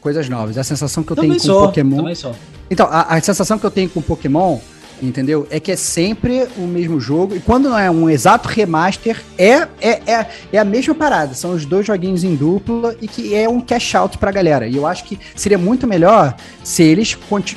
coisas 0.00 0.28
novas. 0.28 0.56
A 0.58 0.64
sensação 0.64 1.02
que 1.02 1.12
eu 1.12 1.16
Também 1.16 1.30
tenho 1.32 1.40
com 1.40 1.46
sou, 1.46 1.66
Pokémon. 1.66 1.96
também 1.96 2.14
sou. 2.14 2.34
Então, 2.70 2.86
a, 2.90 3.14
a 3.16 3.20
sensação 3.20 3.58
que 3.58 3.66
eu 3.66 3.70
tenho 3.70 3.88
com 3.88 4.00
Pokémon, 4.00 4.58
entendeu? 5.02 5.46
É 5.50 5.58
que 5.58 5.72
é 5.72 5.76
sempre 5.76 6.46
o 6.56 6.62
mesmo 6.62 7.00
jogo. 7.00 7.36
E 7.36 7.40
quando 7.40 7.68
não 7.68 7.78
é 7.78 7.90
um 7.90 8.08
exato 8.08 8.48
remaster, 8.48 9.22
é, 9.38 9.66
é, 9.80 10.00
é, 10.06 10.26
é 10.52 10.58
a 10.58 10.64
mesma 10.64 10.94
parada. 10.94 11.34
São 11.34 11.52
os 11.52 11.64
dois 11.64 11.86
joguinhos 11.86 12.24
em 12.24 12.34
dupla 12.34 12.96
e 13.00 13.08
que 13.08 13.34
é 13.34 13.48
um 13.48 13.60
cash 13.60 13.94
out 13.94 14.18
pra 14.18 14.30
galera. 14.30 14.66
E 14.66 14.76
eu 14.76 14.86
acho 14.86 15.04
que 15.04 15.18
seria 15.34 15.58
muito 15.58 15.86
melhor 15.86 16.34
se 16.62 16.82
eles, 16.82 17.16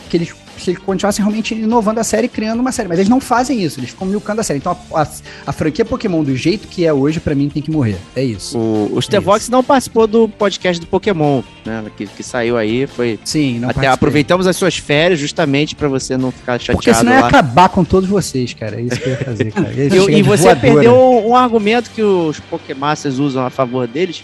que 0.10 0.18
eles, 0.18 0.34
se 0.58 0.72
eles 0.72 0.82
continuassem 0.82 1.24
realmente 1.24 1.54
inovando 1.54 2.00
a 2.00 2.04
série 2.04 2.26
e 2.26 2.30
criando 2.30 2.60
uma 2.60 2.72
série. 2.72 2.88
Mas 2.90 3.00
eles 3.00 3.10
não 3.10 3.20
fazem 3.20 3.62
isso, 3.62 3.80
eles 3.80 3.90
ficam 3.92 4.08
milcando 4.08 4.42
a 4.42 4.44
série. 4.44 4.60
Então 4.60 4.78
a, 4.94 5.02
a, 5.02 5.08
a 5.48 5.52
franquia 5.52 5.84
Pokémon, 5.86 6.24
do 6.24 6.36
jeito 6.36 6.68
que 6.68 6.86
é 6.86 6.94
hoje, 6.94 7.20
pra 7.20 7.34
mim 7.36 7.50
tem 7.50 7.62
que 7.62 7.72
morrer. 7.72 7.98
É 8.16 8.24
isso. 8.24 8.58
O, 8.58 8.92
o 8.98 9.02
Stevox 9.02 9.50
não 9.50 9.64
participou 9.64 10.08
do 10.08 10.28
podcast 10.30 10.80
do 10.80 10.88
Pokémon, 10.88 11.42
né? 11.66 11.84
Que, 11.98 12.06
que 12.08 12.24
saiu 12.24 12.58
aí, 12.58 12.88
foi. 12.88 13.20
Sim, 13.26 13.54
não 13.60 13.70
Até 13.70 13.74
participei. 13.76 13.90
aproveitamos 13.90 14.48
as 14.48 14.56
suas 14.56 14.78
férias 14.78 15.20
justamente 15.20 15.76
para 15.76 15.88
você 15.88 16.18
não 16.18 16.32
ficar 16.32 16.60
chateado 16.60 16.78
Porque 16.78 16.94
senão 16.94 17.12
ia 17.14 17.22
lá. 17.22 17.28
acabar 17.28 17.70
com 17.70 17.84
todos 17.84 18.08
vocês, 18.10 18.54
cara. 18.54 18.80
É 18.80 18.84
isso 18.84 19.00
que 19.00 19.08
eu 19.08 19.12
ia 19.14 19.18
fazer, 19.20 19.52
cara. 19.52 19.72
Eu 19.74 20.10
ia 20.10 20.16
E, 20.18 20.20
e 20.20 20.24
você 20.24 20.44
voadora. 20.44 20.60
perdeu 20.74 21.24
um 21.28 21.36
argumento 21.36 21.90
que 21.92 22.02
os 22.02 22.40
Pokémasters 22.40 23.18
usam 23.20 23.46
a 23.46 23.50
favor 23.50 23.88
deles, 23.88 24.24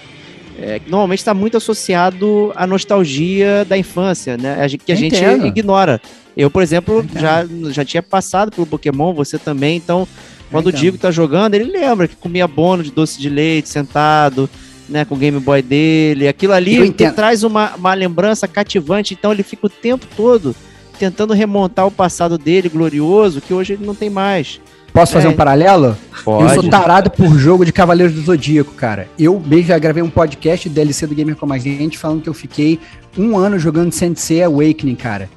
é, 0.61 0.79
que 0.79 0.89
normalmente 0.91 1.19
está 1.19 1.33
muito 1.33 1.55
associado 1.57 2.51
à 2.55 2.67
nostalgia 2.67 3.63
da 3.65 3.77
infância, 3.77 4.35
né? 4.37 4.57
A 4.59 4.67
gente- 4.67 4.83
Que 4.83 4.91
a 4.91 4.95
gente 4.95 5.15
Entendo. 5.15 5.45
ignora. 5.47 6.01
Eu, 6.37 6.49
por 6.49 6.61
exemplo, 6.63 7.05
já, 7.15 7.45
já 7.71 7.83
tinha 7.83 8.01
passado 8.03 8.51
pelo 8.51 8.65
Pokémon, 8.67 9.13
você 9.13 9.37
também, 9.37 9.77
então 9.77 10.07
quando 10.51 10.67
o 10.67 10.69
Entendo. 10.69 10.81
Digo 10.81 10.97
tá 10.97 11.11
jogando, 11.11 11.53
ele 11.53 11.65
lembra 11.65 12.07
que 12.07 12.15
comia 12.15 12.47
bônus 12.47 12.85
de 12.85 12.91
doce 12.91 13.19
de 13.19 13.29
leite 13.29 13.69
sentado, 13.69 14.49
né, 14.87 15.05
com 15.05 15.15
o 15.15 15.17
Game 15.17 15.39
Boy 15.39 15.61
dele. 15.61 16.27
Aquilo 16.27 16.53
ali 16.53 16.91
traz 17.15 17.43
uma, 17.43 17.75
uma 17.75 17.93
lembrança 17.93 18.47
cativante, 18.47 19.13
então 19.13 19.31
ele 19.31 19.43
fica 19.43 19.67
o 19.67 19.69
tempo 19.69 20.07
todo 20.15 20.55
tentando 20.97 21.33
remontar 21.33 21.85
o 21.87 21.91
passado 21.91 22.37
dele 22.37 22.67
glorioso, 22.67 23.39
que 23.41 23.53
hoje 23.53 23.73
ele 23.73 23.85
não 23.85 23.95
tem 23.95 24.09
mais. 24.09 24.59
Posso 24.91 25.13
fazer 25.13 25.27
É. 25.27 25.29
um 25.29 25.35
paralelo? 25.35 25.95
Pode. 26.25 26.55
Eu 26.55 26.61
sou 26.61 26.69
tarado 26.69 27.11
por 27.11 27.37
jogo 27.37 27.63
de 27.63 27.71
Cavaleiros 27.71 28.13
do 28.15 28.21
Zodíaco, 28.21 28.73
cara. 28.73 29.07
Eu 29.19 29.39
mesmo 29.39 29.67
já 29.67 29.77
gravei 29.77 30.01
um 30.01 30.09
podcast 30.09 30.67
DLC 30.67 31.05
do 31.05 31.13
Gamer 31.13 31.35
Como 31.35 31.53
a 31.53 31.57
Gente 31.59 31.97
falando 31.97 32.23
que 32.23 32.27
eu 32.27 32.33
fiquei 32.33 32.79
um 33.17 33.37
ano 33.37 33.59
jogando 33.59 33.91
Sensei 33.93 34.41
Awakening, 34.43 34.95
cara. 34.95 35.29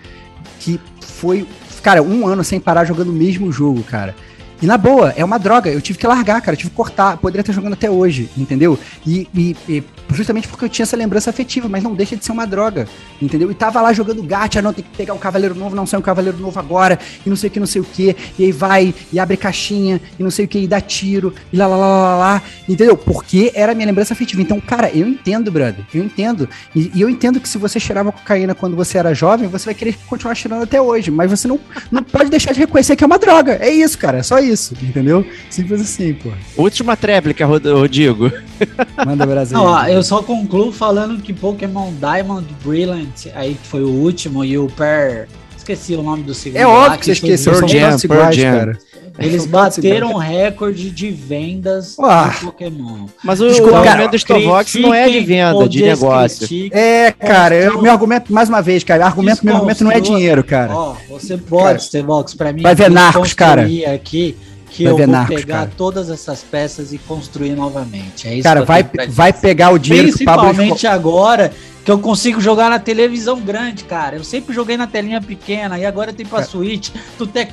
Que 0.62 0.80
foi, 1.00 1.46
cara, 1.82 2.02
um 2.02 2.24
ano 2.26 2.44
sem 2.44 2.60
parar 2.60 2.84
jogando 2.84 3.08
o 3.08 3.12
mesmo 3.12 3.50
jogo, 3.50 3.82
cara. 3.82 4.14
E 4.62 4.66
na 4.66 4.78
boa, 4.78 5.12
é 5.16 5.24
uma 5.24 5.38
droga. 5.38 5.68
Eu 5.70 5.80
tive 5.80 5.98
que 5.98 6.06
largar, 6.06 6.40
cara. 6.40 6.52
Eu 6.54 6.56
tive 6.58 6.70
que 6.70 6.76
cortar. 6.76 7.16
Poderia 7.16 7.40
estar 7.42 7.52
jogando 7.52 7.72
até 7.72 7.90
hoje, 7.90 8.30
entendeu? 8.36 8.78
E, 9.04 9.28
e- 9.34 9.56
e 9.68 9.82
justamente 10.14 10.46
porque 10.46 10.64
eu 10.64 10.68
tinha 10.68 10.84
essa 10.84 10.96
lembrança 10.96 11.30
afetiva, 11.30 11.68
mas 11.68 11.82
não 11.82 11.94
deixa 11.94 12.14
de 12.14 12.24
ser 12.24 12.32
uma 12.32 12.46
droga, 12.46 12.86
entendeu? 13.20 13.50
E 13.50 13.54
tava 13.54 13.80
lá 13.80 13.92
jogando 13.94 14.22
gacha, 14.22 14.60
não, 14.60 14.72
tem 14.72 14.84
que 14.84 14.96
pegar 14.96 15.14
um 15.14 15.18
cavaleiro 15.18 15.54
novo, 15.54 15.74
não 15.74 15.86
sai 15.86 15.98
um 15.98 16.02
cavaleiro 16.02 16.36
novo 16.38 16.58
agora, 16.60 16.98
e 17.24 17.28
não 17.30 17.34
sei 17.36 17.48
o 17.48 17.50
que, 17.50 17.58
não 17.58 17.66
sei 17.66 17.80
o 17.80 17.84
que. 17.84 18.14
E 18.38 18.44
aí 18.44 18.52
vai, 18.52 18.94
e 19.12 19.18
abre 19.18 19.36
caixinha, 19.38 20.00
e 20.18 20.22
não 20.22 20.30
sei 20.30 20.44
o 20.44 20.48
que, 20.48 20.58
e 20.58 20.66
dá 20.68 20.80
tiro, 20.82 21.34
e 21.52 21.56
lá, 21.56 21.66
lá, 21.66 21.76
lá, 21.76 21.86
lá, 21.86 22.16
lá, 22.18 22.42
entendeu? 22.68 22.96
Porque 22.96 23.50
era 23.54 23.72
a 23.72 23.74
minha 23.74 23.86
lembrança 23.86 24.12
afetiva. 24.12 24.42
Então, 24.42 24.60
cara, 24.60 24.90
eu 24.90 25.08
entendo, 25.08 25.50
brother, 25.50 25.84
eu 25.94 26.04
entendo. 26.04 26.48
E, 26.76 26.92
e 26.94 27.00
eu 27.00 27.08
entendo 27.08 27.40
que 27.40 27.48
se 27.48 27.56
você 27.58 27.80
cheirava 27.80 28.12
cocaína 28.12 28.54
quando 28.54 28.76
você 28.76 28.98
era 28.98 29.14
jovem, 29.14 29.48
você 29.48 29.64
vai 29.64 29.74
querer 29.74 29.96
continuar 30.06 30.34
cheirando 30.34 30.62
até 30.62 30.80
hoje, 30.80 31.10
mas 31.10 31.30
você 31.30 31.48
não, 31.48 31.58
não 31.90 32.02
pode 32.02 32.28
deixar 32.30 32.52
de 32.52 32.60
reconhecer 32.60 32.96
que 32.96 33.02
é 33.02 33.06
uma 33.06 33.18
droga. 33.18 33.56
É 33.60 33.70
isso, 33.70 33.96
cara, 33.98 34.18
é 34.18 34.22
só 34.22 34.38
isso, 34.38 34.51
entendeu? 34.82 35.24
Simples 35.50 35.80
assim, 35.80 36.14
pô. 36.14 36.30
Última 36.56 36.96
tréplica, 36.96 37.44
Rod- 37.46 37.64
Rodrigo. 37.66 38.30
Manda 39.04 39.26
Brasil. 39.26 39.56
Não, 39.56 39.64
ó, 39.66 39.84
eu 39.86 40.02
só 40.02 40.22
concluo 40.22 40.72
falando 40.72 41.20
que 41.22 41.32
Pokémon 41.32 41.92
Diamond 42.00 42.46
Brilliant, 42.64 43.26
aí 43.34 43.54
que 43.54 43.66
foi 43.66 43.82
o 43.82 43.88
último, 43.90 44.44
e 44.44 44.56
o 44.58 44.66
Per. 44.68 45.28
Esqueci 45.62 45.94
o 45.94 46.02
nome 46.02 46.24
do 46.24 46.34
segundo. 46.34 46.58
É 46.60 46.66
lá, 46.66 46.72
óbvio 46.72 46.98
que 46.98 47.04
você 47.06 47.12
esqueceu, 47.12 47.52
Pearl 47.52 47.68
Jam, 47.68 47.98
Pearl 48.08 48.32
Jam. 48.32 48.52
cara. 48.58 48.78
Eles 49.18 49.46
bateram 49.46 50.12
um 50.12 50.16
recorde 50.16 50.90
de 50.90 51.10
vendas 51.10 51.96
Ah. 52.00 52.34
do 52.40 52.46
Pokémon. 52.46 53.06
Mas 53.22 53.40
o, 53.40 53.48
Desculpa, 53.48 53.72
o 53.80 53.84
cara, 53.84 53.90
argumento 53.90 54.10
do 54.12 54.18
Stovox 54.18 54.74
não 54.76 54.92
é 54.94 55.08
de 55.08 55.20
venda, 55.20 55.68
de 55.68 55.82
negócio. 55.82 56.48
É, 56.72 57.12
cara, 57.12 57.54
eu, 57.54 57.80
meu 57.80 57.92
argumento, 57.92 58.32
mais 58.32 58.48
uma 58.48 58.60
vez, 58.62 58.82
cara, 58.82 59.04
argumento, 59.06 59.44
meu 59.44 59.54
argumento 59.54 59.84
não 59.84 59.92
é 59.92 60.00
dinheiro, 60.00 60.42
cara. 60.42 60.74
Ó, 60.74 60.96
você 61.08 61.36
pode, 61.36 61.64
Cara, 61.64 61.78
Stevox, 61.78 62.34
pra 62.34 62.52
mim. 62.52 62.62
vai 62.62 62.74
ver 62.74 62.90
Narcos, 62.90 63.32
cara. 63.34 63.62
aqui 63.94 64.34
que 64.72 64.84
Vai 64.84 64.92
eu 64.92 64.96
vou 64.96 65.06
Narcos, 65.06 65.36
pegar 65.36 65.54
cara. 65.58 65.72
todas 65.76 66.08
essas 66.08 66.42
peças 66.42 66.92
e 66.92 66.98
construir 66.98 67.50
novamente. 67.54 68.26
É 68.26 68.34
isso 68.34 68.42
Cara, 68.42 68.64
vai, 68.64 68.88
vai 69.08 69.32
pegar 69.32 69.70
o 69.70 69.78
dinheiro 69.78 70.08
que 70.16 70.22
o 70.22 70.24
Pablo 70.24 70.46
Principalmente 70.46 70.86
agora 70.86 71.52
que 71.84 71.90
eu 71.90 71.98
consigo 71.98 72.40
jogar 72.40 72.70
na 72.70 72.78
televisão 72.78 73.38
grande, 73.40 73.84
cara. 73.84 74.16
Eu 74.16 74.24
sempre 74.24 74.54
joguei 74.54 74.76
na 74.76 74.86
telinha 74.86 75.20
pequena 75.20 75.78
e 75.78 75.84
agora 75.84 76.12
tem 76.12 76.24
pra 76.24 76.42
Switch. 76.42 76.90
Tu 77.18 77.26
te- 77.26 77.48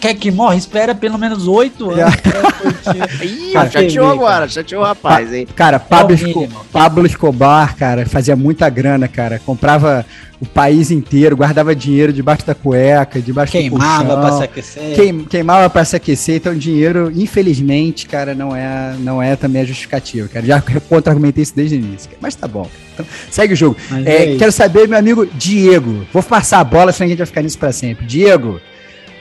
quer 0.00 0.14
que 0.14 0.30
morra? 0.30 0.56
Espera 0.56 0.94
pelo 0.94 1.18
menos 1.18 1.46
oito 1.46 1.90
anos 1.90 2.16
pra 2.16 2.52
curtir. 2.52 3.22
Ih, 3.24 3.52
Cara, 3.52 3.70
chateou 3.70 4.10
agora, 4.10 4.48
chateou 4.48 4.82
o 4.82 4.84
rapaz, 4.84 5.32
hein? 5.32 5.46
Cara, 5.54 5.78
Pablo, 5.78 6.12
É 6.12 6.14
Esco-. 6.16 6.48
Pablo 6.72 7.06
Escobar, 7.06 7.76
cara, 7.76 8.06
fazia 8.06 8.34
muita 8.34 8.68
grana, 8.68 9.06
cara. 9.08 9.38
Comprava 9.44 10.04
o 10.40 10.46
país 10.46 10.90
inteiro, 10.90 11.36
guardava 11.36 11.74
dinheiro 11.74 12.12
debaixo 12.14 12.46
da 12.46 12.54
cueca, 12.54 13.20
debaixo 13.20 13.52
Queimava 13.52 14.02
do 14.04 14.08
colchão. 14.08 14.20
pra 14.22 14.36
se 14.38 14.42
aquecer. 14.44 14.94
Queim- 14.94 15.24
queimava 15.24 15.68
pra 15.68 15.84
se 15.84 15.94
aquecer, 15.96 16.36
então 16.36 16.54
dinheiro, 16.54 17.12
infelizmente, 17.14 18.06
cara, 18.06 18.34
não 18.34 18.56
é, 18.56 18.94
não 19.00 19.22
é 19.22 19.36
também 19.36 19.60
a 19.60 19.64
justificativa, 19.66 20.28
cara. 20.28 20.46
Já 20.46 20.62
contra-argumentei 20.88 21.42
isso 21.42 21.52
desde 21.54 21.76
o 21.76 21.78
início, 21.78 22.08
cara. 22.08 22.18
mas 22.22 22.34
tá 22.34 22.48
bom. 22.48 22.66
Então, 22.94 23.04
segue 23.30 23.52
o 23.52 23.56
jogo. 23.56 23.76
É, 24.06 24.32
é 24.32 24.36
quero 24.36 24.50
saber, 24.52 24.88
meu 24.88 24.98
amigo 24.98 25.26
Diego. 25.26 26.06
Vou 26.12 26.22
passar 26.22 26.60
a 26.60 26.64
bola, 26.64 26.90
senão 26.90 27.06
a 27.06 27.08
gente 27.10 27.18
vai 27.18 27.26
ficar 27.26 27.42
nisso 27.42 27.58
pra 27.58 27.70
sempre. 27.72 28.06
Diego, 28.06 28.60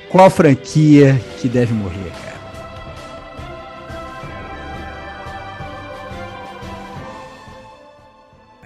qual 0.10 0.30
franquia 0.30 1.19
que 1.39 1.48
deve 1.48 1.74
morrer, 1.74 2.12
cara? 2.24 2.30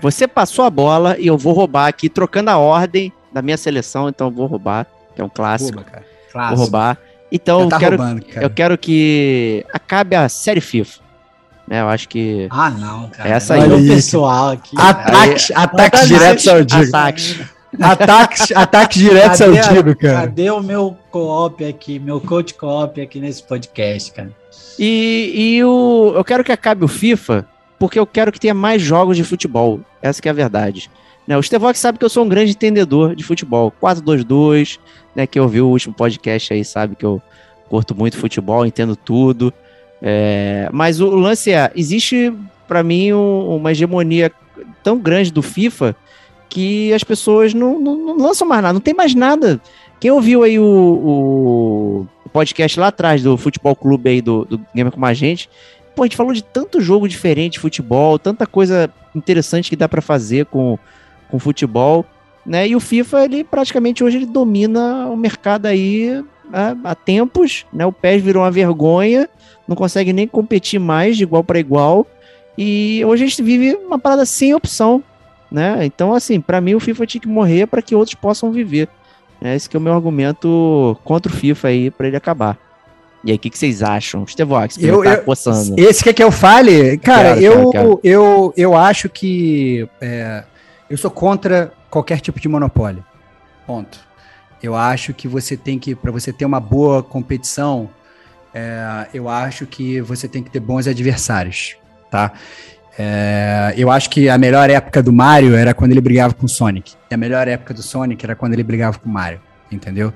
Você 0.01 0.27
passou 0.27 0.65
a 0.65 0.69
bola 0.69 1.15
e 1.17 1.27
eu 1.27 1.37
vou 1.37 1.53
roubar 1.53 1.87
aqui, 1.87 2.09
trocando 2.09 2.49
a 2.49 2.57
ordem 2.57 3.11
da 3.31 3.41
minha 3.41 3.57
seleção, 3.57 4.09
então 4.09 4.27
eu 4.27 4.31
vou 4.31 4.45
roubar, 4.45 4.85
que 5.15 5.21
é 5.21 5.23
um 5.23 5.29
clássico. 5.29 5.77
Rouba, 5.79 5.89
cara. 6.33 6.49
Vou 6.49 6.57
roubar. 6.57 6.97
Então 7.31 7.59
Já 7.59 7.65
eu 7.65 7.69
tá 7.69 7.79
quero, 7.79 7.97
roubando, 7.97 8.25
eu 8.35 8.49
quero 8.49 8.77
que 8.77 9.65
acabe 9.73 10.15
a 10.15 10.27
série 10.27 10.61
FIFA. 10.61 11.01
Né, 11.65 11.79
eu 11.79 11.87
acho 11.87 12.09
que 12.09 12.47
Ah, 12.51 12.69
não, 12.69 13.07
cara. 13.09 13.29
Essa 13.29 13.53
Olha 13.57 13.75
aí. 13.77 13.89
o 13.89 13.93
pessoal 13.95 14.49
aqui. 14.49 14.75
Ataques 14.77 16.01
Aí- 16.01 16.07
diretos 16.07 16.47
ao 16.49 16.61
Diego. 16.63 16.87
ataques. 16.89 17.39
Ataques, 17.79 18.51
ataques 18.51 19.01
diretos 19.01 19.41
ao 19.41 19.51
tiro, 19.51 19.95
cara. 19.95 20.21
Cadê 20.21 20.49
o 20.49 20.61
meu 20.61 20.97
co-op 21.09 21.65
aqui, 21.65 21.99
meu 21.99 22.21
coach 22.21 22.53
co-op 22.53 23.01
aqui 23.01 23.19
nesse 23.19 23.43
podcast, 23.43 24.11
cara? 24.11 24.31
E, 24.77 25.31
e 25.35 25.63
o, 25.63 26.13
eu 26.15 26.23
quero 26.23 26.43
que 26.43 26.51
acabe 26.51 26.83
o 26.83 26.87
FIFA, 26.87 27.47
porque 27.79 27.97
eu 27.97 28.05
quero 28.05 28.31
que 28.31 28.39
tenha 28.39 28.53
mais 28.53 28.81
jogos 28.81 29.17
de 29.17 29.23
futebol. 29.23 29.79
Essa 30.01 30.21
que 30.21 30.27
é 30.27 30.31
a 30.31 30.35
verdade. 30.35 30.89
Né, 31.27 31.37
o 31.37 31.43
Stevox 31.43 31.79
sabe 31.79 31.97
que 31.97 32.05
eu 32.05 32.09
sou 32.09 32.25
um 32.25 32.29
grande 32.29 32.51
entendedor 32.51 33.15
de 33.15 33.23
futebol. 33.23 33.73
4-2-2, 33.81 34.77
né? 35.15 35.25
Quem 35.25 35.41
ouviu 35.41 35.67
o 35.67 35.71
último 35.71 35.93
podcast 35.93 36.53
aí 36.53 36.65
sabe 36.65 36.95
que 36.95 37.05
eu 37.05 37.21
curto 37.69 37.95
muito 37.95 38.17
futebol, 38.17 38.65
entendo 38.65 38.95
tudo. 38.95 39.53
É, 40.01 40.69
mas 40.73 40.99
o 40.99 41.09
lance 41.15 41.51
é, 41.51 41.71
existe 41.75 42.33
para 42.67 42.83
mim 42.83 43.13
um, 43.13 43.55
uma 43.55 43.71
hegemonia 43.71 44.31
tão 44.83 44.99
grande 44.99 45.31
do 45.31 45.41
FIFA 45.41 45.95
que 46.53 46.93
as 46.93 47.03
pessoas 47.03 47.51
não, 47.51 47.79
não, 47.79 47.97
não, 47.97 48.17
lançam 48.17 48.47
mais 48.47 48.61
nada, 48.61 48.73
não 48.73 48.79
tem 48.79 48.93
mais 48.93 49.15
nada. 49.15 49.59
Quem 49.99 50.11
ouviu 50.11 50.43
aí 50.43 50.59
o, 50.59 50.63
o 50.63 52.29
podcast 52.29 52.79
lá 52.79 52.89
atrás 52.89 53.23
do 53.23 53.35
Futebol 53.37 53.75
Clube 53.75 54.07
aí 54.07 54.21
do, 54.21 54.45
do 54.45 54.61
Gamer 54.71 54.93
com 54.93 55.03
a 55.03 55.15
gente, 55.15 55.49
pô, 55.95 56.03
a 56.03 56.05
gente 56.05 56.15
falou 56.15 56.31
de 56.31 56.43
tanto 56.43 56.79
jogo 56.79 57.07
diferente 57.07 57.59
futebol, 57.59 58.19
tanta 58.19 58.45
coisa 58.45 58.87
interessante 59.15 59.67
que 59.67 59.75
dá 59.75 59.89
para 59.89 59.99
fazer 59.99 60.45
com, 60.45 60.77
com 61.27 61.39
futebol, 61.39 62.05
né? 62.45 62.67
E 62.67 62.75
o 62.75 62.79
FIFA, 62.79 63.25
ele 63.25 63.43
praticamente 63.43 64.03
hoje 64.03 64.17
ele 64.17 64.27
domina 64.27 65.07
o 65.07 65.17
mercado 65.17 65.65
aí 65.65 66.23
há, 66.53 66.75
há 66.83 66.93
tempos, 66.93 67.65
né? 67.73 67.83
O 67.83 67.91
PES 67.91 68.21
virou 68.21 68.43
uma 68.43 68.51
vergonha, 68.51 69.27
não 69.67 69.75
consegue 69.75 70.13
nem 70.13 70.27
competir 70.27 70.79
mais 70.79 71.17
de 71.17 71.23
igual 71.23 71.43
para 71.43 71.59
igual. 71.59 72.05
E 72.55 73.03
hoje 73.07 73.23
a 73.23 73.27
gente 73.27 73.41
vive 73.41 73.73
uma 73.73 73.97
parada 73.97 74.23
sem 74.23 74.53
opção, 74.53 75.03
né? 75.53 75.85
Então, 75.85 76.15
assim, 76.15 76.41
para 76.41 76.59
mim 76.59 76.73
o 76.73 76.79
FIFA 76.79 77.05
tinha 77.05 77.21
que 77.21 77.27
morrer 77.27 77.67
para 77.67 77.81
que 77.81 77.93
outros 77.93 78.15
possam 78.15 78.51
viver. 78.51 78.89
É, 79.39 79.55
esse 79.55 79.69
que 79.69 79.77
é 79.77 79.79
o 79.79 79.81
meu 79.81 79.93
argumento 79.93 80.97
contra 81.03 81.31
o 81.31 81.35
FIFA 81.35 81.67
aí, 81.67 81.91
para 81.91 82.07
ele 82.07 82.17
acabar. 82.17 82.57
E 83.23 83.31
aí, 83.31 83.37
o 83.37 83.39
que, 83.39 83.49
que, 83.49 83.57
vocês 83.57 83.83
acham? 83.83 84.25
Stevox, 84.25 84.77
eu, 84.81 85.03
tá 85.03 85.13
eu, 85.13 85.23
coçando. 85.23 85.79
Esse 85.79 86.03
quer 86.03 86.13
que 86.13 86.23
eu 86.23 86.31
fale? 86.31 86.97
Cara, 86.97 87.35
quero, 87.35 87.41
eu, 87.41 87.53
quero, 87.53 87.71
quero. 87.71 87.99
Eu, 88.03 88.53
eu 88.57 88.75
acho 88.75 89.07
que 89.07 89.87
é, 90.01 90.43
eu 90.89 90.97
sou 90.97 91.11
contra 91.11 91.71
qualquer 91.89 92.19
tipo 92.19 92.39
de 92.39 92.49
monopólio. 92.49 93.03
Ponto. 93.65 93.99
Eu 94.61 94.75
acho 94.75 95.13
que 95.13 95.27
você 95.27 95.55
tem 95.55 95.77
que, 95.77 95.93
para 95.93 96.11
você 96.11 96.33
ter 96.33 96.45
uma 96.45 96.59
boa 96.59 97.03
competição, 97.03 97.89
é, 98.53 99.07
eu 99.13 99.29
acho 99.29 99.65
que 99.65 100.01
você 100.01 100.27
tem 100.27 100.41
que 100.41 100.49
ter 100.49 100.59
bons 100.59 100.87
adversários, 100.87 101.75
tá? 102.09 102.31
É, 102.97 103.73
eu 103.75 103.89
acho 103.89 104.09
que 104.09 104.29
a 104.29 104.37
melhor 104.37 104.69
época 104.69 105.01
do 105.01 105.11
Mario 105.11 105.55
era 105.55 105.73
quando 105.73 105.91
ele 105.91 106.01
brigava 106.01 106.33
com 106.33 106.45
o 106.45 106.49
Sonic. 106.49 106.93
E 107.09 107.13
a 107.13 107.17
melhor 107.17 107.47
época 107.47 107.73
do 107.73 107.81
Sonic 107.81 108.23
era 108.23 108.35
quando 108.35 108.53
ele 108.53 108.63
brigava 108.63 108.99
com 108.99 109.09
o 109.09 109.11
Mario, 109.11 109.39
entendeu? 109.71 110.13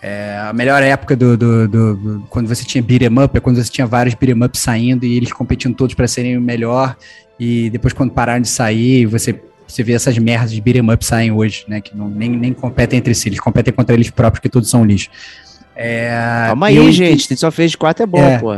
É, 0.00 0.38
a 0.48 0.52
melhor 0.52 0.82
época 0.82 1.16
do, 1.16 1.36
do, 1.36 1.66
do, 1.66 1.96
do, 1.96 2.20
quando 2.28 2.46
você 2.46 2.64
tinha 2.64 2.82
beat'em 2.82 3.18
up 3.18 3.36
é 3.36 3.40
quando 3.40 3.62
você 3.62 3.70
tinha 3.70 3.86
vários 3.86 4.14
beat'em 4.14 4.44
up 4.44 4.56
saindo 4.56 5.04
e 5.04 5.16
eles 5.16 5.32
competindo 5.32 5.74
todos 5.74 5.94
para 5.94 6.06
serem 6.06 6.36
o 6.36 6.40
melhor. 6.40 6.96
E 7.38 7.70
depois, 7.70 7.92
quando 7.92 8.12
pararam 8.12 8.40
de 8.40 8.48
sair, 8.48 9.06
você, 9.06 9.40
você 9.66 9.82
vê 9.82 9.94
essas 9.94 10.16
merdas 10.18 10.52
de 10.52 10.60
beat'em 10.60 10.88
up 10.92 11.04
saem 11.04 11.32
hoje, 11.32 11.64
né? 11.66 11.80
Que 11.80 11.96
não, 11.96 12.08
nem, 12.08 12.30
nem 12.30 12.52
competem 12.52 12.98
entre 12.98 13.14
si, 13.14 13.28
eles 13.28 13.40
competem 13.40 13.72
contra 13.72 13.94
eles 13.94 14.10
próprios, 14.10 14.40
que 14.40 14.48
todos 14.48 14.70
são 14.70 14.84
lixo. 14.84 15.10
É, 15.80 16.10
Calma 16.48 16.66
aí, 16.66 16.76
eu, 16.76 16.90
gente. 16.90 17.36
Só 17.36 17.52
fez 17.52 17.70
de 17.70 17.78
4 17.78 18.02
é 18.02 18.06
bom, 18.06 18.18
é, 18.18 18.38
pô. 18.38 18.52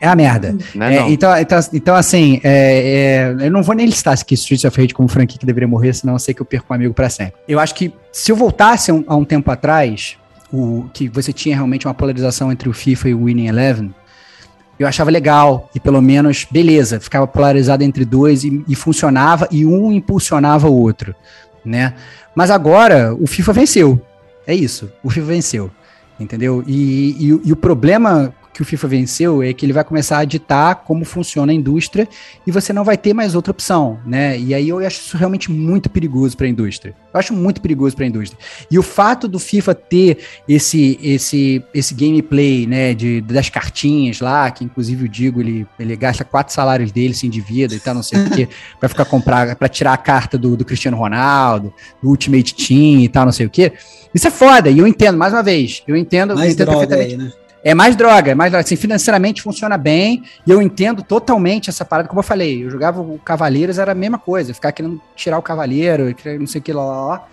É 0.00 0.08
a 0.08 0.16
merda. 0.16 0.56
Não 0.74 0.86
é, 0.86 0.96
é, 0.96 1.00
não. 1.00 1.10
Então, 1.10 1.36
então, 1.36 1.60
então, 1.74 1.94
assim, 1.94 2.40
é, 2.42 3.34
é, 3.38 3.46
eu 3.46 3.50
não 3.50 3.62
vou 3.62 3.74
nem 3.74 3.84
listar 3.84 4.14
aqui 4.14 4.32
Streets 4.32 4.64
of 4.64 4.80
Rage 4.80 4.94
como 4.94 5.06
franquia 5.06 5.38
que 5.38 5.44
deveria 5.44 5.68
morrer, 5.68 5.92
senão 5.92 6.14
eu 6.14 6.18
sei 6.18 6.32
que 6.32 6.40
eu 6.40 6.46
perco 6.46 6.72
um 6.72 6.74
amigo 6.74 6.94
para 6.94 7.10
sempre. 7.10 7.34
Eu 7.46 7.60
acho 7.60 7.74
que 7.74 7.92
se 8.10 8.32
eu 8.32 8.36
voltasse 8.36 8.90
um, 8.90 9.04
a 9.06 9.14
um 9.14 9.22
tempo 9.22 9.50
atrás, 9.50 10.16
o, 10.50 10.86
que 10.94 11.10
você 11.10 11.30
tinha 11.30 11.54
realmente 11.54 11.86
uma 11.86 11.92
polarização 11.92 12.50
entre 12.50 12.70
o 12.70 12.72
FIFA 12.72 13.10
e 13.10 13.14
o 13.14 13.24
Winning 13.24 13.48
Eleven, 13.48 13.94
eu 14.78 14.88
achava 14.88 15.10
legal, 15.10 15.68
e 15.74 15.80
pelo 15.80 16.00
menos, 16.00 16.46
beleza, 16.50 16.98
ficava 16.98 17.26
polarizado 17.26 17.84
entre 17.84 18.06
dois 18.06 18.44
e, 18.44 18.64
e 18.66 18.74
funcionava, 18.74 19.46
e 19.50 19.66
um 19.66 19.92
impulsionava 19.92 20.68
o 20.68 20.74
outro, 20.74 21.14
né? 21.62 21.92
Mas 22.34 22.50
agora, 22.50 23.14
o 23.14 23.26
FIFA 23.26 23.52
venceu. 23.52 24.00
É 24.46 24.54
isso, 24.54 24.90
o 25.02 25.10
FIFA 25.10 25.26
venceu 25.26 25.70
entendeu? 26.18 26.62
E, 26.66 27.16
e, 27.18 27.40
e, 27.44 27.52
o 27.52 27.56
problema 27.56 28.34
que 28.56 28.62
o 28.62 28.64
FIFA 28.64 28.88
venceu 28.88 29.42
é 29.42 29.52
que 29.52 29.66
ele 29.66 29.72
vai 29.74 29.84
começar 29.84 30.16
a 30.16 30.24
ditar 30.24 30.76
como 30.76 31.04
funciona 31.04 31.52
a 31.52 31.54
indústria 31.54 32.08
e 32.46 32.50
você 32.50 32.72
não 32.72 32.84
vai 32.84 32.96
ter 32.96 33.12
mais 33.12 33.34
outra 33.34 33.50
opção, 33.50 33.98
né? 34.06 34.38
E 34.38 34.54
aí 34.54 34.70
eu 34.70 34.78
acho 34.78 34.98
isso 34.98 35.16
realmente 35.18 35.50
muito 35.52 35.90
perigoso 35.90 36.34
para 36.34 36.46
a 36.46 36.48
indústria. 36.48 36.94
Eu 37.12 37.20
acho 37.20 37.34
muito 37.34 37.60
perigoso 37.60 37.94
para 37.94 38.06
a 38.06 38.08
indústria. 38.08 38.38
E 38.70 38.78
o 38.78 38.82
fato 38.82 39.28
do 39.28 39.38
FIFA 39.38 39.74
ter 39.74 40.18
esse 40.48 40.98
esse 41.02 41.62
esse 41.74 41.92
gameplay, 41.92 42.66
né, 42.66 42.94
de, 42.94 43.20
das 43.20 43.50
cartinhas 43.50 44.20
lá, 44.20 44.50
que 44.50 44.64
inclusive 44.64 45.04
o 45.04 45.08
Digo 45.08 45.42
ele, 45.42 45.66
ele 45.78 45.94
gasta 45.94 46.24
quatro 46.24 46.54
salários 46.54 46.90
dele, 46.90 47.12
se 47.12 47.26
endivida 47.26 47.74
e 47.74 47.80
tal, 47.80 47.94
não 47.94 48.02
sei 48.02 48.24
o 48.24 48.30
quê, 48.30 48.48
para 48.80 48.88
ficar 48.88 49.04
comprar, 49.04 49.54
para 49.54 49.68
tirar 49.68 49.92
a 49.92 49.98
carta 49.98 50.38
do, 50.38 50.56
do 50.56 50.64
Cristiano 50.64 50.96
Ronaldo, 50.96 51.74
do 52.02 52.08
Ultimate 52.08 52.54
Team 52.54 53.00
e 53.00 53.08
tal, 53.10 53.26
não 53.26 53.32
sei 53.32 53.44
o 53.44 53.50
quê. 53.50 53.74
Isso 54.14 54.26
é 54.26 54.30
foda, 54.30 54.70
e 54.70 54.78
eu 54.78 54.86
entendo, 54.86 55.18
mais 55.18 55.34
uma 55.34 55.42
vez, 55.42 55.82
eu 55.86 55.94
entendo, 55.94 56.34
mais 56.34 56.48
eu 56.48 56.54
entendo 56.54 56.70
perfeitamente. 56.70 57.12
Aí, 57.12 57.18
né? 57.18 57.32
É 57.66 57.74
mais 57.74 57.96
droga, 57.96 58.30
é 58.30 58.34
mais 58.36 58.52
droga. 58.52 58.64
Assim, 58.64 58.76
financeiramente 58.76 59.42
funciona 59.42 59.76
bem 59.76 60.22
e 60.46 60.52
eu 60.52 60.62
entendo 60.62 61.02
totalmente 61.02 61.68
essa 61.68 61.84
parada. 61.84 62.08
Como 62.08 62.20
eu 62.20 62.22
falei, 62.22 62.64
eu 62.64 62.70
jogava 62.70 63.00
o 63.00 63.18
Cavaleiros, 63.18 63.76
era 63.76 63.90
a 63.90 63.94
mesma 63.94 64.20
coisa. 64.20 64.54
Ficar 64.54 64.70
querendo 64.70 65.02
tirar 65.16 65.36
o 65.36 65.42
Cavaleiro, 65.42 66.14
não 66.38 66.46
sei 66.46 66.60
o 66.60 66.62
que 66.62 66.72
lá, 66.72 66.84
lá, 66.84 67.06
lá 67.06 67.28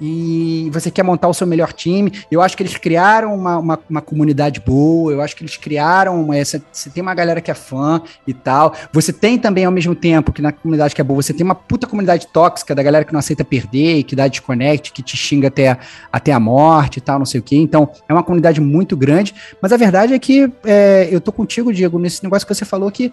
e 0.00 0.70
você 0.72 0.90
quer 0.90 1.02
montar 1.02 1.28
o 1.28 1.34
seu 1.34 1.46
melhor 1.46 1.72
time. 1.72 2.12
Eu 2.30 2.40
acho 2.40 2.56
que 2.56 2.62
eles 2.62 2.76
criaram 2.76 3.34
uma, 3.34 3.58
uma, 3.58 3.78
uma 3.88 4.00
comunidade 4.00 4.60
boa, 4.60 5.12
eu 5.12 5.20
acho 5.20 5.36
que 5.36 5.42
eles 5.42 5.56
criaram 5.56 6.32
essa. 6.32 6.62
Você 6.72 6.88
tem 6.88 7.02
uma 7.02 7.14
galera 7.14 7.40
que 7.40 7.50
é 7.50 7.54
fã 7.54 8.00
e 8.26 8.32
tal. 8.32 8.74
Você 8.92 9.12
tem 9.12 9.38
também, 9.38 9.64
ao 9.64 9.72
mesmo 9.72 9.94
tempo, 9.94 10.32
que 10.32 10.40
na 10.40 10.52
comunidade 10.52 10.94
que 10.94 11.00
é 11.00 11.04
boa, 11.04 11.22
você 11.22 11.34
tem 11.34 11.44
uma 11.44 11.54
puta 11.54 11.86
comunidade 11.86 12.26
tóxica 12.28 12.74
da 12.74 12.82
galera 12.82 13.04
que 13.04 13.12
não 13.12 13.20
aceita 13.20 13.44
perder, 13.44 14.04
que 14.04 14.16
dá 14.16 14.26
desconnect, 14.26 14.92
que 14.92 15.02
te 15.02 15.16
xinga 15.16 15.48
até, 15.48 15.76
até 16.12 16.32
a 16.32 16.40
morte 16.40 16.98
e 16.98 17.00
tal, 17.00 17.18
não 17.18 17.26
sei 17.26 17.40
o 17.40 17.42
quê. 17.42 17.56
Então, 17.56 17.90
é 18.08 18.12
uma 18.12 18.22
comunidade 18.22 18.60
muito 18.60 18.96
grande, 18.96 19.34
mas 19.60 19.72
a 19.72 19.76
verdade 19.76 20.14
é 20.14 20.18
que 20.18 20.50
é, 20.64 21.08
eu 21.10 21.20
tô 21.20 21.32
contigo, 21.32 21.72
Diego, 21.72 21.98
nesse 21.98 22.22
negócio 22.22 22.46
que 22.46 22.54
você 22.54 22.64
falou 22.64 22.90
que 22.90 23.12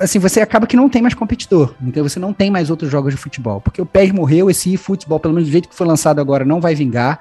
assim, 0.00 0.18
você 0.18 0.40
acaba 0.40 0.66
que 0.66 0.76
não 0.76 0.88
tem 0.88 1.02
mais 1.02 1.14
competidor. 1.14 1.74
Então 1.82 2.02
você 2.02 2.18
não 2.18 2.32
tem 2.32 2.50
mais 2.50 2.70
outros 2.70 2.90
jogos 2.90 3.14
de 3.14 3.20
futebol. 3.20 3.60
Porque 3.60 3.80
o 3.80 3.86
PES 3.86 4.12
morreu, 4.12 4.50
esse 4.50 4.72
eFootball, 4.74 5.20
pelo 5.20 5.34
menos 5.34 5.48
do 5.48 5.52
jeito 5.52 5.68
que 5.68 5.74
foi 5.74 5.86
lançado 5.86 6.20
agora, 6.20 6.44
não 6.44 6.60
vai 6.60 6.74
vingar. 6.74 7.20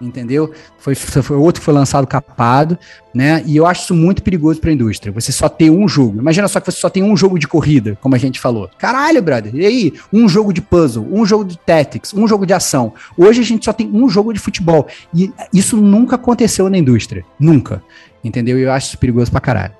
Entendeu? 0.00 0.52
Foi, 0.78 0.94
foi 0.94 1.36
outro 1.36 1.60
que 1.60 1.64
foi 1.64 1.74
lançado 1.74 2.06
capado, 2.06 2.78
né? 3.12 3.42
E 3.44 3.56
eu 3.56 3.66
acho 3.66 3.82
isso 3.82 3.94
muito 3.94 4.22
perigoso 4.22 4.60
para 4.60 4.70
a 4.70 4.72
indústria. 4.72 5.12
Você 5.12 5.32
só 5.32 5.48
ter 5.48 5.70
um 5.70 5.88
jogo. 5.88 6.20
Imagina 6.20 6.46
só 6.46 6.60
que 6.60 6.70
você 6.70 6.78
só 6.78 6.88
tem 6.88 7.02
um 7.02 7.16
jogo 7.16 7.36
de 7.36 7.48
corrida, 7.48 7.98
como 8.00 8.14
a 8.14 8.18
gente 8.18 8.38
falou. 8.38 8.70
Caralho, 8.78 9.20
brother. 9.20 9.52
E 9.56 9.66
aí? 9.66 9.92
Um 10.12 10.28
jogo 10.28 10.52
de 10.52 10.62
puzzle, 10.62 11.04
um 11.10 11.26
jogo 11.26 11.44
de 11.44 11.58
tactics, 11.58 12.14
um 12.14 12.28
jogo 12.28 12.46
de 12.46 12.52
ação. 12.52 12.94
Hoje 13.16 13.40
a 13.40 13.44
gente 13.44 13.64
só 13.64 13.72
tem 13.72 13.90
um 13.92 14.08
jogo 14.08 14.32
de 14.32 14.38
futebol. 14.38 14.86
E 15.12 15.32
isso 15.52 15.76
nunca 15.76 16.14
aconteceu 16.14 16.70
na 16.70 16.78
indústria. 16.78 17.24
Nunca. 17.40 17.82
Entendeu? 18.22 18.56
E 18.56 18.62
eu 18.62 18.70
acho 18.70 18.88
isso 18.88 18.98
perigoso 18.98 19.32
pra 19.32 19.40
caralho. 19.40 19.74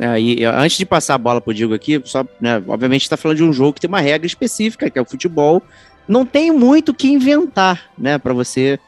É, 0.00 0.18
e 0.18 0.44
antes 0.46 0.78
de 0.78 0.86
passar 0.86 1.14
a 1.14 1.18
bola 1.18 1.42
pro 1.42 1.52
Diego 1.52 1.74
aqui, 1.74 2.00
só, 2.06 2.24
né, 2.40 2.62
obviamente 2.66 3.02
está 3.02 3.18
falando 3.18 3.36
de 3.36 3.44
um 3.44 3.52
jogo 3.52 3.74
que 3.74 3.82
tem 3.82 3.88
uma 3.88 4.00
regra 4.00 4.26
específica, 4.26 4.88
que 4.88 4.98
é 4.98 5.02
o 5.02 5.04
futebol. 5.04 5.62
Não 6.08 6.24
tem 6.24 6.50
muito 6.50 6.88
o 6.88 6.94
que 6.94 7.08
inventar, 7.08 7.90
né, 7.98 8.16
para 8.16 8.32
você 8.32 8.78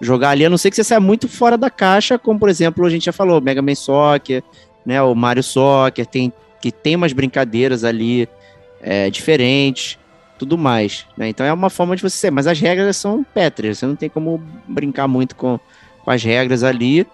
jogar 0.00 0.30
ali, 0.30 0.46
a 0.46 0.50
não 0.50 0.56
ser 0.56 0.70
que 0.70 0.76
você 0.76 0.84
saia 0.84 1.00
muito 1.00 1.28
fora 1.28 1.58
da 1.58 1.68
caixa, 1.68 2.16
como 2.16 2.38
por 2.38 2.48
exemplo, 2.48 2.86
a 2.86 2.88
gente 2.88 3.04
já 3.04 3.12
falou, 3.12 3.40
Mega 3.40 3.60
Man 3.60 3.74
Soccer, 3.74 4.44
né, 4.86 5.02
o 5.02 5.12
Mario 5.12 5.42
Soccer, 5.42 6.06
tem, 6.06 6.32
que 6.60 6.70
tem 6.70 6.94
umas 6.94 7.12
brincadeiras 7.12 7.82
ali 7.82 8.28
é, 8.80 9.10
diferentes, 9.10 9.98
tudo 10.38 10.56
mais, 10.56 11.04
né? 11.18 11.28
Então 11.28 11.44
é 11.44 11.52
uma 11.52 11.68
forma 11.68 11.94
de 11.94 12.00
você 12.00 12.16
ser, 12.16 12.30
mas 12.30 12.46
as 12.46 12.58
regras 12.58 12.96
são 12.96 13.22
pétreas, 13.22 13.78
você 13.78 13.86
não 13.86 13.96
tem 13.96 14.08
como 14.08 14.40
brincar 14.66 15.06
muito 15.06 15.34
com, 15.36 15.58
com 16.02 16.10
as 16.10 16.22
regras 16.22 16.62
ali. 16.62 17.06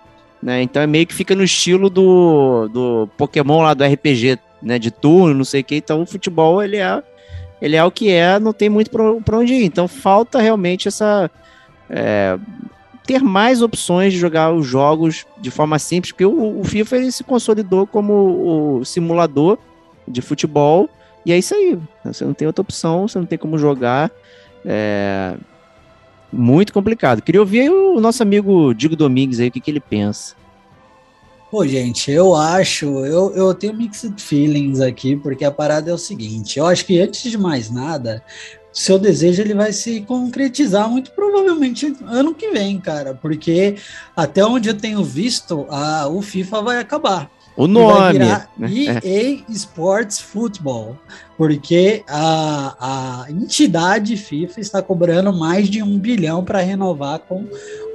Né? 0.42 0.62
Então 0.62 0.82
é 0.82 0.86
meio 0.86 1.06
que 1.06 1.14
fica 1.14 1.34
no 1.34 1.42
estilo 1.42 1.88
do, 1.88 2.68
do 2.68 3.08
Pokémon 3.16 3.62
lá 3.62 3.74
do 3.74 3.84
RPG, 3.84 4.38
né? 4.62 4.78
De 4.78 4.90
turno, 4.90 5.34
não 5.34 5.44
sei 5.44 5.60
o 5.60 5.64
que. 5.64 5.76
Então 5.76 6.02
o 6.02 6.06
futebol 6.06 6.62
ele 6.62 6.76
é, 6.76 7.02
ele 7.60 7.76
é 7.76 7.84
o 7.84 7.90
que 7.90 8.10
é, 8.10 8.38
não 8.38 8.52
tem 8.52 8.68
muito 8.68 8.90
para 8.90 9.38
onde 9.38 9.54
ir. 9.54 9.64
Então 9.64 9.88
falta 9.88 10.40
realmente 10.40 10.88
essa. 10.88 11.30
É, 11.88 12.38
ter 13.06 13.22
mais 13.22 13.62
opções 13.62 14.12
de 14.12 14.18
jogar 14.18 14.52
os 14.52 14.66
jogos 14.66 15.24
de 15.38 15.50
forma 15.50 15.78
simples, 15.78 16.10
porque 16.10 16.26
o, 16.26 16.60
o 16.60 16.64
FIFA 16.64 16.96
ele 16.96 17.12
se 17.12 17.22
consolidou 17.22 17.86
como 17.86 18.78
o 18.80 18.84
simulador 18.84 19.58
de 20.08 20.20
futebol, 20.20 20.90
e 21.24 21.32
é 21.32 21.38
isso 21.38 21.54
aí. 21.54 21.78
Você 22.04 22.24
não 22.24 22.34
tem 22.34 22.46
outra 22.46 22.62
opção, 22.62 23.06
você 23.06 23.18
não 23.18 23.26
tem 23.26 23.38
como 23.38 23.56
jogar. 23.56 24.10
É, 24.64 25.36
muito 26.32 26.72
complicado. 26.72 27.22
Queria 27.22 27.40
ouvir 27.40 27.70
o 27.70 28.00
nosso 28.00 28.22
amigo 28.22 28.74
Diego 28.74 28.96
Domingues 28.96 29.40
aí, 29.40 29.48
o 29.48 29.50
que, 29.52 29.60
que 29.60 29.70
ele 29.70 29.80
pensa. 29.80 30.34
Pô, 31.50 31.66
gente, 31.66 32.10
eu 32.10 32.34
acho, 32.34 32.86
eu, 33.06 33.32
eu 33.34 33.54
tenho 33.54 33.72
mixed 33.72 34.20
feelings 34.20 34.80
aqui, 34.80 35.16
porque 35.16 35.44
a 35.44 35.50
parada 35.50 35.90
é 35.90 35.94
o 35.94 35.98
seguinte, 35.98 36.58
eu 36.58 36.66
acho 36.66 36.84
que 36.84 37.00
antes 37.00 37.30
de 37.30 37.38
mais 37.38 37.70
nada, 37.70 38.22
seu 38.72 38.98
desejo 38.98 39.40
ele 39.40 39.54
vai 39.54 39.72
se 39.72 40.00
concretizar 40.02 40.90
muito 40.90 41.12
provavelmente 41.12 41.96
ano 42.04 42.34
que 42.34 42.50
vem, 42.50 42.78
cara, 42.78 43.14
porque 43.14 43.76
até 44.14 44.44
onde 44.44 44.68
eu 44.68 44.76
tenho 44.76 45.02
visto, 45.04 45.66
a, 45.70 46.08
o 46.08 46.20
FIFA 46.20 46.62
vai 46.62 46.78
acabar. 46.78 47.30
O 47.56 47.66
nome. 47.66 48.18
Né? 48.18 48.46
EA 48.70 49.42
Sports 49.48 50.20
Football, 50.20 50.96
porque 51.36 52.04
a, 52.06 53.24
a 53.24 53.30
entidade 53.30 54.16
FIFA 54.16 54.60
está 54.60 54.82
cobrando 54.82 55.32
mais 55.32 55.68
de 55.68 55.82
um 55.82 55.98
bilhão 55.98 56.44
para 56.44 56.60
renovar 56.60 57.20
com 57.20 57.46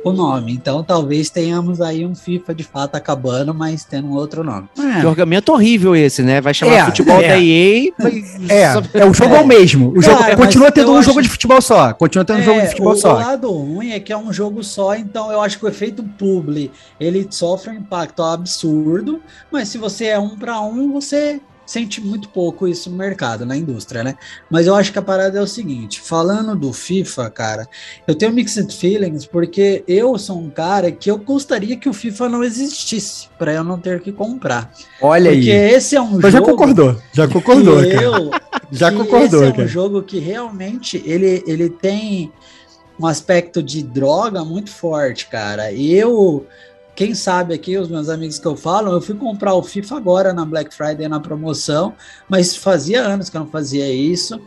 o 0.03 0.11
nome. 0.11 0.53
Então 0.53 0.83
talvez 0.83 1.29
tenhamos 1.29 1.81
aí 1.81 2.05
um 2.05 2.15
FIFA 2.15 2.53
de 2.55 2.63
fato 2.63 2.95
acabando, 2.95 3.53
mas 3.53 3.83
tendo 3.83 4.07
um 4.07 4.13
outro 4.13 4.43
nome. 4.43 4.67
É. 4.77 5.01
Que 5.01 5.05
orçamento 5.05 5.51
horrível 5.51 5.95
esse, 5.95 6.21
né? 6.23 6.41
Vai 6.41 6.53
chamar 6.53 6.73
É, 6.73 6.85
futebol 6.85 7.21
é. 7.21 7.27
da 7.27 7.39
EA. 7.39 7.91
É, 8.49 8.99
é, 8.99 9.05
o 9.05 9.13
jogo 9.13 9.35
é, 9.35 9.41
o 9.41 9.47
mesmo. 9.47 9.93
O 9.95 10.01
jogo 10.01 10.19
Cara, 10.19 10.35
continua 10.35 10.71
tendo 10.71 10.91
um 10.91 10.97
acho- 10.97 11.07
jogo 11.09 11.21
de 11.21 11.29
futebol 11.29 11.61
só. 11.61 11.93
Continua 11.93 12.25
tendo 12.25 12.39
um 12.39 12.43
jogo 12.43 12.61
de 12.61 12.67
futebol 12.69 12.93
o, 12.93 12.97
só. 12.97 13.13
o 13.13 13.17
lado 13.19 13.51
ruim 13.51 13.91
é 13.91 13.99
que 13.99 14.11
é 14.11 14.17
um 14.17 14.31
jogo 14.33 14.63
só, 14.63 14.95
então 14.95 15.31
eu 15.31 15.41
acho 15.41 15.57
que 15.59 15.65
o 15.65 15.67
efeito 15.67 16.03
publi 16.03 16.71
ele 16.99 17.27
sofre 17.29 17.69
um 17.71 17.75
impacto 17.75 18.23
absurdo, 18.23 19.21
mas 19.51 19.67
se 19.69 19.77
você 19.77 20.05
é 20.07 20.19
um 20.19 20.37
para 20.37 20.59
um, 20.61 20.91
você 20.91 21.39
sente 21.71 22.01
muito 22.01 22.27
pouco 22.29 22.67
isso 22.67 22.89
no 22.89 22.97
mercado, 22.97 23.45
na 23.45 23.55
indústria, 23.55 24.03
né? 24.03 24.15
Mas 24.49 24.67
eu 24.67 24.75
acho 24.75 24.91
que 24.91 24.99
a 24.99 25.01
parada 25.01 25.39
é 25.39 25.41
o 25.41 25.47
seguinte, 25.47 26.01
falando 26.01 26.53
do 26.55 26.73
FIFA, 26.73 27.29
cara, 27.29 27.67
eu 28.05 28.13
tenho 28.13 28.33
mixed 28.33 28.73
feelings 28.75 29.25
porque 29.25 29.83
eu 29.87 30.17
sou 30.17 30.37
um 30.37 30.49
cara 30.49 30.91
que 30.91 31.09
eu 31.09 31.17
gostaria 31.17 31.77
que 31.77 31.87
o 31.87 31.93
FIFA 31.93 32.27
não 32.27 32.43
existisse 32.43 33.29
para 33.39 33.53
eu 33.53 33.63
não 33.63 33.79
ter 33.79 34.01
que 34.01 34.11
comprar. 34.11 34.71
Olha 35.01 35.31
porque 35.31 35.49
aí. 35.51 35.73
esse 35.73 35.95
é 35.95 36.01
um 36.01 36.17
Então 36.17 36.29
jogo 36.29 36.31
já 36.31 36.41
concordou. 36.41 36.95
Já 37.13 37.27
concordou, 37.27 37.81
eu- 37.83 38.31
Já 38.71 38.91
concordou, 38.91 39.43
esse 39.45 39.61
é 39.61 39.63
um 39.63 39.67
jogo 39.67 40.03
que 40.03 40.19
realmente 40.19 41.01
ele, 41.05 41.41
ele 41.47 41.69
tem 41.69 42.31
um 42.99 43.05
aspecto 43.07 43.63
de 43.63 43.81
droga 43.81 44.43
muito 44.43 44.69
forte, 44.71 45.27
cara. 45.27 45.71
E 45.71 45.93
eu, 45.93 46.45
quem 47.01 47.15
sabe 47.15 47.55
aqui, 47.55 47.75
os 47.79 47.87
meus 47.87 48.09
amigos 48.09 48.37
que 48.37 48.45
eu 48.45 48.55
falo, 48.55 48.91
eu 48.91 49.01
fui 49.01 49.15
comprar 49.15 49.55
o 49.55 49.63
FIFA 49.63 49.97
agora 49.97 50.33
na 50.33 50.45
Black 50.45 50.71
Friday 50.71 51.07
na 51.07 51.19
promoção, 51.19 51.95
mas 52.29 52.55
fazia 52.55 53.01
anos 53.01 53.27
que 53.27 53.35
eu 53.35 53.41
não 53.41 53.47
fazia 53.47 53.91
isso, 53.91 54.39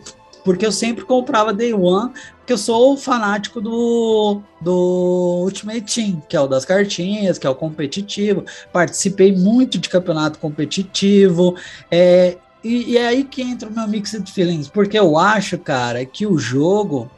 porque 0.44 0.64
eu 0.64 0.70
sempre 0.70 1.04
comprava 1.04 1.52
Day 1.52 1.74
One, 1.74 2.12
porque 2.38 2.52
eu 2.52 2.58
sou 2.58 2.96
fanático 2.96 3.60
do, 3.60 4.40
do 4.60 5.40
Ultimate 5.42 5.80
Team, 5.80 6.22
que 6.28 6.36
é 6.36 6.40
o 6.40 6.46
das 6.46 6.64
cartinhas, 6.64 7.38
que 7.38 7.46
é 7.48 7.50
o 7.50 7.56
competitivo. 7.56 8.44
Participei 8.72 9.34
muito 9.34 9.76
de 9.76 9.88
campeonato 9.88 10.38
competitivo, 10.38 11.56
é, 11.90 12.38
e, 12.62 12.92
e 12.92 12.96
é 12.96 13.08
aí 13.08 13.24
que 13.24 13.42
entra 13.42 13.68
o 13.68 13.72
meu 13.72 13.88
mixed 13.88 14.30
feelings, 14.30 14.68
porque 14.68 14.96
eu 14.96 15.18
acho, 15.18 15.58
cara, 15.58 16.04
que 16.04 16.24
o 16.24 16.38
jogo 16.38 17.10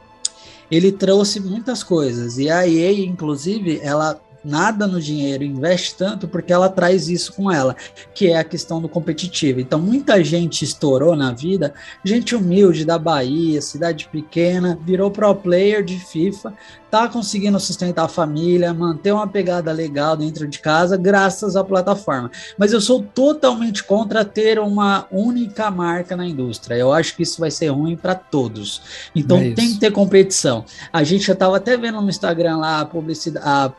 ele 0.71 0.91
trouxe 0.91 1.41
muitas 1.41 1.83
coisas. 1.83 2.39
E 2.39 2.51
a 2.51 2.67
EA, 2.67 3.05
inclusive, 3.05 3.79
ela 3.83 4.19
nada 4.47 4.87
no 4.87 5.01
dinheiro, 5.01 5.43
investe 5.45 5.95
tanto 5.97 6.29
porque 6.29 6.53
ela 6.53 6.69
traz 6.69 7.09
isso 7.09 7.33
com 7.33 7.51
ela, 7.51 7.75
que 8.15 8.29
é 8.29 8.39
a 8.39 8.45
questão 8.45 8.81
do 8.81 8.89
competitivo. 8.89 9.61
Então, 9.61 9.79
muita 9.79 10.23
gente 10.23 10.65
estourou 10.65 11.17
na 11.17 11.33
vida, 11.33 11.75
gente 12.05 12.35
humilde 12.35 12.85
da 12.85 12.99
Bahia, 12.99 13.61
cidade 13.61 14.09
pequena, 14.11 14.79
virou 14.85 15.11
pro 15.11 15.35
player 15.35 15.85
de 15.85 15.99
FIFA, 15.99 16.55
tá 16.91 17.09
conseguindo 17.09 17.59
sustentar 17.59 18.05
a 18.05 18.09
família, 18.09 18.73
manter 18.73 19.13
uma 19.13 19.27
pegada 19.27 19.73
legal 19.73 20.17
dentro 20.17 20.47
de 20.47 20.59
casa, 20.59 20.97
graças 20.97 21.57
à 21.57 21.65
plataforma. 21.65 22.31
Mas 22.57 22.73
eu 22.73 22.81
sou 22.81 23.03
totalmente 23.03 23.85
contra 23.85 24.25
ter 24.25 24.59
uma 24.59 25.07
única 25.11 25.71
marca 25.71 26.17
na 26.17 26.27
indústria. 26.27 26.77
Eu 26.77 26.93
acho 26.93 27.17
que 27.17 27.23
isso 27.23 27.41
vai 27.41 27.51
ser 27.51 27.69
ruim 27.69 27.97
para 27.97 28.15
todos. 28.15 29.09
Então 29.15 29.39
É 29.39 29.53
tem 29.53 29.75
que 29.75 29.81
ter 29.81 29.91
competição. 29.91 30.65
A 30.93 31.03
gente 31.03 31.27
já 31.27 31.33
estava 31.33 31.57
até 31.57 31.77
vendo 31.77 32.01
no 32.01 32.09
Instagram 32.09 32.59
lá 32.59 32.81
a 32.81 32.85
publicidade, 32.87 33.45
a, 33.47 33.73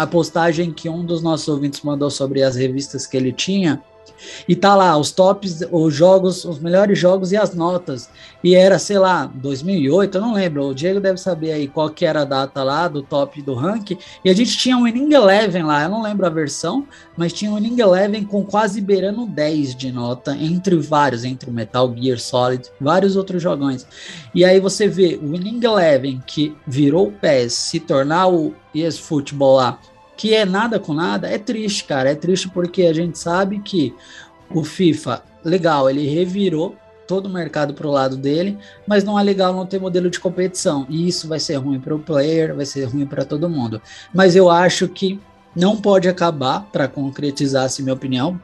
a 0.00 0.06
postagem 0.06 0.72
que 0.72 0.88
um 0.88 1.04
dos 1.04 1.22
nossos 1.22 1.46
ouvintes 1.46 1.82
mandou 1.82 2.10
sobre 2.10 2.42
as 2.42 2.56
revistas 2.56 3.06
que 3.06 3.18
ele 3.18 3.32
tinha. 3.32 3.82
E 4.48 4.54
tá 4.54 4.74
lá 4.74 4.96
os 4.96 5.10
tops, 5.10 5.60
os 5.70 5.94
jogos, 5.94 6.44
os 6.44 6.58
melhores 6.58 6.98
jogos 6.98 7.32
e 7.32 7.36
as 7.36 7.54
notas. 7.54 8.08
E 8.42 8.54
era, 8.54 8.78
sei 8.78 8.98
lá, 8.98 9.30
2008, 9.34 10.16
eu 10.16 10.20
não 10.20 10.34
lembro. 10.34 10.68
O 10.68 10.74
Diego 10.74 11.00
deve 11.00 11.18
saber 11.18 11.52
aí 11.52 11.68
qual 11.68 11.90
que 11.90 12.04
era 12.04 12.22
a 12.22 12.24
data 12.24 12.62
lá 12.62 12.88
do 12.88 13.02
top 13.02 13.40
do 13.42 13.54
ranking. 13.54 13.98
E 14.24 14.30
a 14.30 14.34
gente 14.34 14.56
tinha 14.56 14.76
um 14.76 14.84
Winning 14.84 15.12
Eleven 15.12 15.62
lá, 15.62 15.84
eu 15.84 15.90
não 15.90 16.02
lembro 16.02 16.26
a 16.26 16.30
versão, 16.30 16.86
mas 17.16 17.32
tinha 17.32 17.50
um 17.50 17.56
Winning 17.56 17.80
Eleven 17.80 18.24
com 18.24 18.44
quase 18.44 18.80
beirando 18.80 19.26
10 19.26 19.74
de 19.74 19.92
nota, 19.92 20.36
entre 20.36 20.76
vários, 20.76 21.24
entre 21.24 21.50
o 21.50 21.52
Metal 21.52 21.94
Gear 21.96 22.18
Solid, 22.18 22.70
vários 22.80 23.16
outros 23.16 23.42
jogões. 23.42 23.86
E 24.34 24.44
aí 24.44 24.60
você 24.60 24.88
vê 24.88 25.18
o 25.22 25.32
Winning 25.32 25.60
Eleven, 25.62 26.22
que 26.26 26.56
virou 26.66 27.08
o 27.08 27.12
PES, 27.12 27.52
se 27.52 27.80
tornar 27.80 28.28
o 28.28 28.54
ES 28.74 28.98
Football 28.98 29.56
lá, 29.56 29.78
que 30.20 30.34
é 30.34 30.44
nada 30.44 30.78
com 30.78 30.92
nada, 30.92 31.30
é 31.30 31.38
triste, 31.38 31.84
cara. 31.84 32.10
É 32.10 32.14
triste 32.14 32.46
porque 32.50 32.82
a 32.82 32.92
gente 32.92 33.18
sabe 33.18 33.58
que 33.58 33.94
o 34.50 34.62
FIFA, 34.62 35.22
legal, 35.42 35.88
ele 35.88 36.06
revirou 36.06 36.76
todo 37.08 37.24
o 37.24 37.32
mercado 37.32 37.72
para 37.72 37.86
o 37.86 37.90
lado 37.90 38.18
dele, 38.18 38.58
mas 38.86 39.02
não 39.02 39.18
é 39.18 39.22
legal 39.22 39.54
não 39.54 39.64
ter 39.64 39.80
modelo 39.80 40.10
de 40.10 40.20
competição. 40.20 40.86
E 40.90 41.08
isso 41.08 41.26
vai 41.26 41.40
ser 41.40 41.54
ruim 41.54 41.80
para 41.80 41.94
o 41.94 41.98
player, 41.98 42.54
vai 42.54 42.66
ser 42.66 42.84
ruim 42.84 43.06
para 43.06 43.24
todo 43.24 43.48
mundo. 43.48 43.80
Mas 44.12 44.36
eu 44.36 44.50
acho 44.50 44.86
que 44.88 45.18
não 45.56 45.78
pode 45.78 46.06
acabar, 46.06 46.68
para 46.70 46.86
concretizar 46.86 47.64
essa 47.64 47.82
minha 47.82 47.94
opinião, 47.94 48.38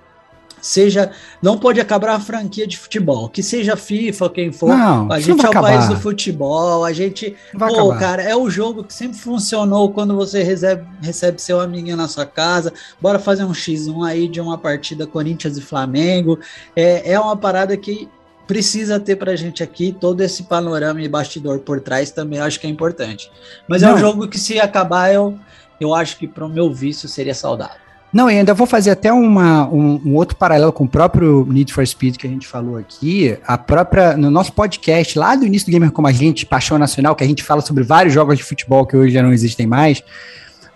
seja 0.67 1.13
não 1.41 1.57
pode 1.57 1.81
acabar 1.81 2.11
a 2.11 2.21
franquia 2.21 2.67
de 2.67 2.77
futebol, 2.77 3.29
que 3.29 3.43
seja 3.43 3.77
FIFA, 3.77 4.31
quem 4.31 4.53
for. 4.53 4.69
Não, 4.71 5.11
a 5.13 5.21
gente 5.21 5.45
é 5.45 5.49
o 5.49 5.53
país 5.53 5.77
acabar. 5.77 5.89
do 5.89 6.01
futebol, 6.01 6.85
a 6.85 6.93
gente 6.93 7.37
vai 7.55 7.69
Pô, 7.71 7.93
acabar. 7.93 7.99
cara, 7.99 8.23
é 8.23 8.35
o 8.35 8.51
jogo 8.51 8.83
que 8.83 8.93
sempre 8.93 9.17
funcionou 9.17 9.93
quando 9.93 10.17
você 10.17 10.43
recebe, 10.43 10.85
recebe 11.01 11.41
seu 11.41 11.61
amiguinho 11.61 11.97
na 11.97 12.09
sua 12.09 12.27
casa. 12.27 12.73
Bora 13.01 13.19
fazer 13.19 13.45
um 13.45 13.53
X1 13.53 14.07
aí 14.07 14.27
de 14.27 14.41
uma 14.41 14.59
partida 14.59 15.07
Corinthians 15.07 15.57
e 15.57 15.61
Flamengo. 15.61 16.39
É, 16.75 17.13
é 17.13 17.21
uma 17.21 17.37
parada 17.37 17.77
que 17.77 18.09
precisa 18.47 18.99
ter 18.99 19.17
pra 19.17 19.37
gente 19.37 19.63
aqui. 19.63 19.97
Todo 19.99 20.21
esse 20.21 20.43
panorama 20.45 21.01
e 21.01 21.09
bastidor 21.09 21.61
por 21.61 21.81
trás 21.81 22.11
também 22.11 22.41
acho 22.41 22.59
que 22.59 22.67
é 22.67 22.71
importante. 22.71 23.31
Mas 23.69 23.83
é 23.83 23.87
Não. 23.87 23.95
um 23.95 23.99
jogo 23.99 24.27
que, 24.27 24.39
se 24.39 24.59
acabar, 24.59 25.13
eu, 25.13 25.39
eu 25.81 25.95
acho 25.95 26.17
que 26.17 26.27
pro 26.27 26.49
meu 26.49 26.73
vício 26.73 27.09
seria 27.09 27.35
saudável. 27.35 27.86
Não, 28.13 28.31
e 28.31 28.39
ainda 28.39 28.55
vou 28.55 28.67
fazer 28.67 28.91
até 28.91 29.13
uma, 29.13 29.69
um, 29.69 30.01
um 30.05 30.15
outro 30.15 30.37
paralelo 30.37 30.73
com 30.73 30.85
o 30.85 30.89
próprio 30.89 31.45
Need 31.51 31.73
for 31.73 31.87
Speed 31.87 32.17
que 32.17 32.27
a 32.27 32.31
gente 32.31 32.47
falou 32.47 32.77
aqui. 32.79 33.37
A 33.47 33.59
própria, 33.59 34.17
no 34.17 34.31
nosso 34.31 34.53
podcast, 34.53 35.19
lá 35.19 35.37
do 35.37 35.45
início 35.45 35.67
do 35.69 35.73
Gamer 35.73 35.91
Como 35.91 36.07
a 36.09 36.13
Gente, 36.13 36.47
Paixão 36.47 36.79
Nacional, 36.79 37.15
que 37.15 37.23
a 37.25 37.27
gente 37.27 37.43
fala 37.43 37.61
sobre 37.61 37.83
vários 37.85 38.15
jogos 38.15 38.39
de 38.39 38.45
futebol 38.45 38.87
que 38.87 38.97
hoje 38.97 39.13
já 39.13 39.23
não 39.23 39.33
existem 39.33 39.67
mais. 39.67 40.03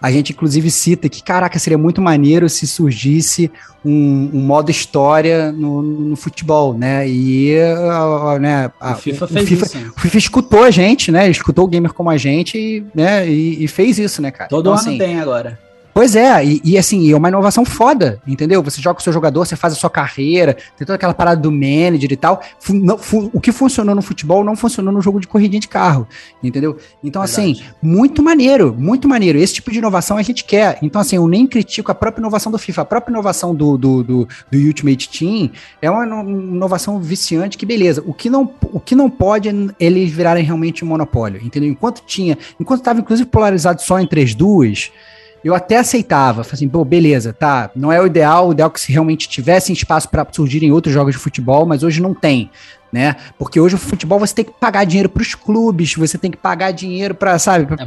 A 0.02 0.10
gente, 0.10 0.32
inclusive, 0.32 0.70
cita 0.70 1.08
que, 1.10 1.22
caraca, 1.22 1.58
seria 1.58 1.76
muito 1.78 2.00
maneiro 2.00 2.48
se 2.48 2.66
surgisse 2.66 3.50
um, 3.84 4.30
um 4.32 4.40
modo 4.40 4.70
história 4.70 5.52
no, 5.52 5.82
no 5.82 6.16
futebol, 6.16 6.72
né? 6.76 7.06
E, 7.08 7.54
uh, 7.58 8.38
né, 8.38 8.70
a- 8.80 8.92
o 8.92 8.96
FIFA 8.96 9.24
o 9.24 9.28
fez 9.28 9.48
FIFA, 9.48 9.66
isso. 9.66 9.78
né? 9.78 9.90
o 9.96 10.00
FIFA 10.00 10.18
escutou 10.18 10.62
a 10.64 10.70
gente, 10.70 11.12
né? 11.12 11.28
Escutou 11.30 11.64
o 11.66 11.68
Gamer 11.68 11.92
Como 11.92 12.08
a 12.10 12.16
Gente 12.16 12.56
e, 12.58 12.84
né, 12.94 13.28
e, 13.28 13.62
e 13.64 13.68
fez 13.68 13.98
isso, 13.98 14.20
né, 14.22 14.30
cara? 14.30 14.48
Todo 14.48 14.60
Então, 14.70 14.72
ano 14.72 14.80
assim, 14.80 14.98
tem 14.98 15.20
agora. 15.20 15.58
Pois 15.92 16.14
é, 16.14 16.44
e, 16.44 16.60
e, 16.64 16.78
assim, 16.78 17.10
é 17.10 17.16
uma 17.16 17.28
inovação 17.28 17.64
foda, 17.64 18.22
entendeu? 18.26 18.62
Você 18.62 18.80
joga 18.80 18.94
com 18.94 19.00
o 19.00 19.02
seu 19.04 19.12
jogador, 19.12 19.44
você 19.44 19.56
faz 19.56 19.72
a 19.74 19.76
sua 19.76 19.90
carreira, 19.90 20.54
tem 20.76 20.86
toda 20.86 20.94
aquela 20.94 21.12
parada 21.12 21.40
do 21.40 21.50
manager 21.50 22.12
e 22.12 22.16
tal. 22.16 22.40
Fu- 22.60 22.72
não- 22.74 22.96
fu- 22.96 23.28
o 23.32 23.40
que 23.40 23.50
funcionou 23.50 23.94
no 23.94 24.00
futebol 24.00 24.44
não 24.44 24.54
funcionou 24.54 24.92
no 24.92 25.00
jogo 25.02 25.18
de 25.20 25.26
corridinha 25.26 25.60
de 25.60 25.68
carro, 25.68 26.06
entendeu? 26.42 26.76
Então, 27.02 27.20
assim, 27.20 27.54
Verdade. 27.54 27.74
muito 27.82 28.22
maneiro, 28.22 28.74
muito 28.78 29.08
maneiro. 29.08 29.36
Esse 29.38 29.54
tipo 29.54 29.70
de 29.72 29.78
inovação 29.78 30.16
a 30.16 30.22
gente 30.22 30.44
quer. 30.44 30.78
Então, 30.80 31.00
assim, 31.00 31.16
eu 31.16 31.26
nem 31.26 31.46
critico 31.46 31.90
a 31.90 31.94
própria 31.94 32.20
inovação 32.22 32.52
do 32.52 32.58
FIFA, 32.58 32.82
a 32.82 32.84
própria 32.84 33.12
inovação 33.12 33.54
do, 33.54 33.76
do, 33.76 34.02
do, 34.04 34.28
do 34.50 34.58
Ultimate 34.58 35.08
Team 35.08 35.50
é 35.82 35.90
uma 35.90 36.06
ino- 36.06 36.30
inovação 36.54 37.00
viciante 37.00 37.58
que, 37.58 37.66
beleza. 37.66 38.02
O 38.06 38.14
que 38.14 38.30
não, 38.30 38.48
o 38.72 38.78
que 38.78 38.94
não 38.94 39.10
pode 39.10 39.48
é 39.48 39.52
eles 39.78 40.10
virarem 40.10 40.44
realmente 40.44 40.84
um 40.84 40.88
monopólio, 40.88 41.40
entendeu? 41.44 41.68
Enquanto 41.68 42.00
tinha, 42.06 42.38
enquanto 42.60 42.80
estava 42.80 43.00
inclusive 43.00 43.28
polarizado 43.28 43.82
só 43.82 43.98
entre 43.98 44.22
as 44.22 44.34
duas, 44.34 44.92
eu 45.42 45.54
até 45.54 45.78
aceitava, 45.78 46.44
falei 46.44 46.54
assim, 46.54 46.68
pô, 46.68 46.84
beleza, 46.84 47.32
tá, 47.32 47.70
não 47.74 47.90
é 47.90 48.00
o 48.00 48.06
ideal, 48.06 48.48
o 48.48 48.52
ideal 48.52 48.68
é 48.68 48.72
que 48.72 48.80
se 48.80 48.92
realmente 48.92 49.28
tivessem 49.28 49.72
espaço 49.72 50.08
para 50.08 50.26
surgirem 50.30 50.70
outros 50.72 50.92
jogos 50.92 51.14
de 51.14 51.18
futebol, 51.20 51.64
mas 51.64 51.82
hoje 51.82 52.00
não 52.02 52.12
tem, 52.14 52.50
né? 52.92 53.16
Porque 53.38 53.58
hoje 53.58 53.76
o 53.76 53.78
futebol 53.78 54.18
você 54.18 54.34
tem 54.34 54.44
que 54.44 54.52
pagar 54.52 54.84
dinheiro 54.84 55.08
para 55.08 55.22
os 55.22 55.34
clubes, 55.34 55.94
você 55.94 56.18
tem 56.18 56.30
que 56.30 56.36
pagar 56.36 56.72
dinheiro 56.72 57.14
para, 57.14 57.38
sabe, 57.38 57.64
pra, 57.64 57.76
É 57.76 57.84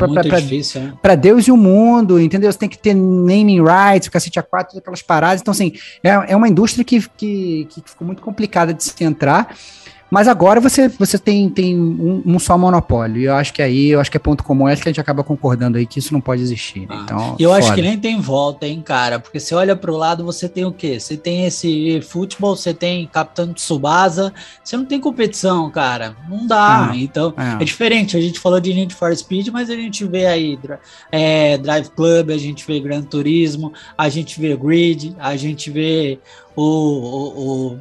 né? 1.15 1.15
Deus 1.15 1.47
e 1.47 1.51
o 1.51 1.57
mundo, 1.57 2.19
entendeu? 2.19 2.51
Você 2.51 2.57
tem 2.57 2.69
que 2.69 2.77
ter 2.77 2.93
naming 2.93 3.61
rights, 3.61 4.07
o 4.07 4.11
cacete 4.11 4.39
A4, 4.39 4.67
todas 4.67 4.77
aquelas 4.77 5.01
paradas. 5.01 5.41
Então, 5.41 5.51
assim, 5.51 5.73
é, 6.03 6.09
é 6.29 6.35
uma 6.35 6.47
indústria 6.47 6.83
que, 6.83 7.01
que, 7.17 7.67
que 7.69 7.83
ficou 7.85 8.07
muito 8.07 8.21
complicada 8.21 8.73
de 8.73 8.83
se 8.83 9.03
entrar. 9.03 9.55
Mas 10.09 10.27
agora 10.27 10.61
você, 10.61 10.87
você 10.87 11.17
tem, 11.17 11.49
tem 11.49 11.75
um, 11.79 12.21
um 12.23 12.37
só 12.37 12.55
monopólio. 12.57 13.21
E 13.21 13.25
eu 13.25 13.33
acho 13.33 13.51
que 13.51 13.61
aí, 13.61 13.89
eu 13.89 13.99
acho 13.99 14.11
que 14.11 14.17
é 14.17 14.19
ponto 14.19 14.43
comum, 14.43 14.67
acho 14.67 14.81
que 14.81 14.87
a 14.87 14.91
gente 14.91 15.01
acaba 15.01 15.23
concordando 15.23 15.77
aí 15.77 15.87
que 15.87 15.97
isso 15.97 16.13
não 16.13 16.21
pode 16.21 16.41
existir. 16.41 16.85
Ah, 16.87 17.01
então, 17.03 17.35
eu 17.39 17.51
acho 17.51 17.69
foda. 17.69 17.75
que 17.75 17.81
nem 17.81 17.97
tem 17.97 18.21
volta, 18.21 18.67
hein, 18.67 18.81
cara? 18.85 19.19
Porque 19.19 19.39
você 19.39 19.55
olha 19.55 19.75
pro 19.75 19.97
lado, 19.97 20.23
você 20.23 20.47
tem 20.47 20.65
o 20.65 20.71
quê? 20.71 20.99
Você 20.99 21.17
tem 21.17 21.45
esse 21.45 21.99
futebol, 22.01 22.55
você 22.55 22.73
tem 22.73 23.07
Capitão 23.07 23.51
Tsubasa, 23.53 24.31
você 24.63 24.77
não 24.77 24.85
tem 24.85 24.99
competição, 24.99 25.69
cara. 25.71 26.15
Não 26.29 26.45
dá. 26.45 26.91
É, 26.93 26.97
então, 26.97 27.33
é. 27.35 27.61
é. 27.61 27.65
diferente. 27.65 28.15
A 28.15 28.21
gente 28.21 28.39
falou 28.39 28.59
de 28.59 28.71
Need 28.71 28.93
for 28.93 29.15
Speed, 29.15 29.47
mas 29.47 29.69
a 29.71 29.75
gente 29.75 30.05
vê 30.05 30.27
aí 30.27 30.59
é, 31.11 31.57
Drive 31.57 31.89
Club, 31.89 32.29
a 32.29 32.37
gente 32.37 32.65
vê 32.67 32.79
Gran 32.79 33.01
Turismo, 33.01 33.73
a 33.97 34.09
gente 34.09 34.39
vê 34.39 34.55
Grid, 34.55 35.15
a 35.17 35.35
gente 35.35 35.71
vê 35.71 36.19
o, 36.55 36.63
o, 36.63 37.73
o 37.73 37.79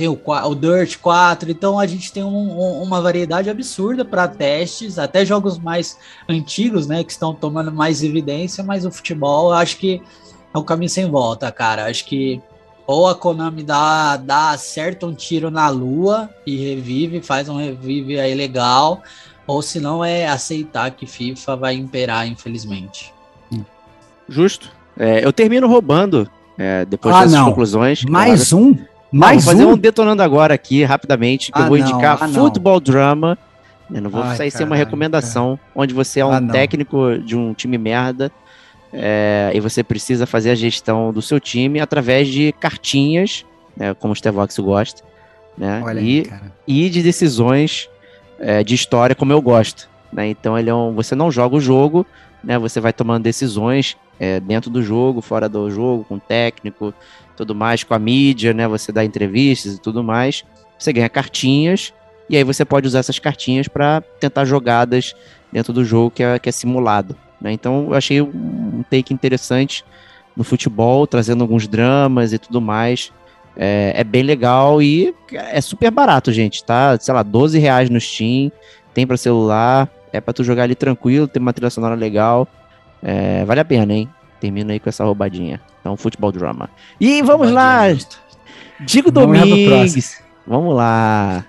tem 0.00 0.08
o, 0.08 0.18
o 0.24 0.54
Dirt 0.54 0.96
4, 0.96 1.50
então 1.50 1.78
a 1.78 1.86
gente 1.86 2.10
tem 2.10 2.24
um, 2.24 2.58
um, 2.58 2.82
uma 2.82 3.02
variedade 3.02 3.50
absurda 3.50 4.02
para 4.02 4.26
testes, 4.26 4.98
até 4.98 5.26
jogos 5.26 5.58
mais 5.58 5.98
antigos, 6.26 6.86
né, 6.86 7.04
que 7.04 7.12
estão 7.12 7.34
tomando 7.34 7.70
mais 7.70 8.02
evidência, 8.02 8.64
mas 8.64 8.86
o 8.86 8.90
futebol 8.90 9.50
eu 9.50 9.56
acho 9.56 9.76
que 9.76 10.00
é 10.54 10.58
um 10.58 10.62
caminho 10.62 10.88
sem 10.88 11.04
volta, 11.10 11.52
cara. 11.52 11.84
Acho 11.84 12.06
que 12.06 12.40
ou 12.86 13.08
a 13.08 13.14
Konami 13.14 13.62
dá, 13.62 14.16
dá 14.16 14.52
acerta 14.52 15.04
um 15.04 15.12
tiro 15.12 15.50
na 15.50 15.68
lua 15.68 16.30
e 16.46 16.56
revive, 16.56 17.20
faz 17.20 17.50
um 17.50 17.58
revive 17.58 18.18
aí 18.18 18.34
legal, 18.34 19.02
ou 19.46 19.60
se 19.60 19.78
não 19.80 20.02
é 20.02 20.26
aceitar 20.26 20.92
que 20.92 21.04
FIFA 21.06 21.56
vai 21.56 21.74
imperar, 21.74 22.26
infelizmente. 22.26 23.12
Justo. 24.26 24.72
É, 24.98 25.22
eu 25.22 25.30
termino 25.30 25.68
roubando, 25.68 26.26
é, 26.56 26.86
depois 26.86 27.14
Ah, 27.14 27.18
dessas 27.20 27.32
não. 27.38 27.54
Mais 27.78 28.02
Mais 28.04 28.50
um? 28.54 28.74
Mais 29.12 29.44
vou 29.44 29.52
fazer 29.52 29.66
um? 29.66 29.72
um 29.72 29.78
detonando 29.78 30.22
agora 30.22 30.54
aqui, 30.54 30.84
rapidamente, 30.84 31.50
que 31.50 31.58
Ah, 31.58 31.62
eu 31.62 31.68
vou 31.68 31.78
indicar 31.78 32.18
ah. 32.20 32.28
Futebol 32.28 32.78
Drama. 32.80 33.36
Eu 33.92 34.02
não 34.02 34.10
vou 34.10 34.22
Ai, 34.22 34.36
sair 34.36 34.50
sem 34.50 34.64
uma 34.64 34.76
recomendação, 34.76 35.58
onde 35.74 35.92
você 35.92 36.20
é 36.20 36.26
um 36.26 36.32
Ah, 36.32 36.40
técnico 36.40 37.18
de 37.18 37.36
um 37.36 37.52
time 37.52 37.76
merda 37.76 38.30
é, 38.92 39.50
e 39.54 39.60
você 39.60 39.82
precisa 39.82 40.26
fazer 40.26 40.50
a 40.50 40.54
gestão 40.54 41.12
do 41.12 41.22
seu 41.22 41.38
time 41.40 41.80
através 41.80 42.28
de 42.28 42.52
cartinhas, 42.52 43.44
né, 43.76 43.94
como 43.94 44.12
o 44.12 44.16
Stevox 44.16 44.58
gosta, 44.58 45.02
né, 45.56 45.82
Olha 45.84 46.00
e, 46.00 46.02
aí, 46.02 46.22
cara. 46.22 46.52
e 46.66 46.90
de 46.90 47.02
decisões 47.02 47.88
é, 48.38 48.64
de 48.64 48.74
história 48.74 49.14
como 49.14 49.32
eu 49.32 49.40
gosto. 49.40 49.88
Né? 50.12 50.28
Então 50.28 50.58
ele 50.58 50.70
é 50.70 50.74
um, 50.74 50.92
você 50.92 51.14
não 51.14 51.30
joga 51.30 51.56
o 51.56 51.60
jogo, 51.60 52.04
né, 52.42 52.58
você 52.58 52.80
vai 52.80 52.92
tomando 52.92 53.22
decisões 53.22 53.96
é, 54.18 54.40
dentro 54.40 54.70
do 54.70 54.82
jogo, 54.82 55.20
fora 55.20 55.48
do 55.48 55.70
jogo, 55.70 56.04
com 56.04 56.16
o 56.16 56.20
técnico, 56.20 56.92
tudo 57.40 57.54
mais, 57.54 57.82
com 57.82 57.94
a 57.94 57.98
mídia, 57.98 58.52
né? 58.52 58.68
Você 58.68 58.92
dá 58.92 59.02
entrevistas 59.02 59.76
e 59.76 59.80
tudo 59.80 60.04
mais. 60.04 60.44
Você 60.78 60.92
ganha 60.92 61.08
cartinhas 61.08 61.94
e 62.28 62.36
aí 62.36 62.44
você 62.44 62.66
pode 62.66 62.86
usar 62.86 62.98
essas 62.98 63.18
cartinhas 63.18 63.66
para 63.66 64.02
tentar 64.20 64.44
jogadas 64.44 65.14
dentro 65.50 65.72
do 65.72 65.82
jogo 65.82 66.10
que 66.10 66.22
é, 66.22 66.38
que 66.38 66.50
é 66.50 66.52
simulado. 66.52 67.16
Né? 67.40 67.52
Então 67.52 67.86
eu 67.88 67.94
achei 67.94 68.20
um 68.20 68.84
take 68.90 69.14
interessante 69.14 69.82
no 70.36 70.44
futebol, 70.44 71.06
trazendo 71.06 71.42
alguns 71.42 71.66
dramas 71.66 72.34
e 72.34 72.38
tudo 72.38 72.60
mais. 72.60 73.10
É, 73.56 73.94
é 73.96 74.04
bem 74.04 74.22
legal 74.22 74.82
e 74.82 75.14
é 75.32 75.60
super 75.62 75.90
barato, 75.90 76.30
gente. 76.30 76.62
Tá, 76.62 76.98
sei 77.00 77.14
lá, 77.14 77.22
12 77.22 77.58
reais 77.58 77.88
no 77.88 77.98
Steam, 77.98 78.52
tem 78.92 79.06
para 79.06 79.16
celular, 79.16 79.88
é 80.12 80.20
para 80.20 80.34
tu 80.34 80.44
jogar 80.44 80.64
ali 80.64 80.74
tranquilo, 80.74 81.26
tem 81.26 81.40
uma 81.40 81.54
trilha 81.54 81.70
sonora 81.70 81.94
legal. 81.94 82.46
É, 83.02 83.46
vale 83.46 83.60
a 83.60 83.64
pena, 83.64 83.94
hein? 83.94 84.08
Termina 84.40 84.72
aí 84.72 84.80
com 84.80 84.88
essa 84.88 85.04
roubadinha. 85.04 85.60
Então, 85.80 85.96
futebol 85.96 86.32
drama. 86.32 86.70
E 87.00 87.22
vamos 87.22 87.50
lá! 87.50 87.88
Digo 88.80 89.10
Vamos 89.12 89.38
lá 89.38 89.42
pro 89.42 89.50
Domingues. 89.50 90.22
Vamos 90.46 90.74
lá. 90.74 91.44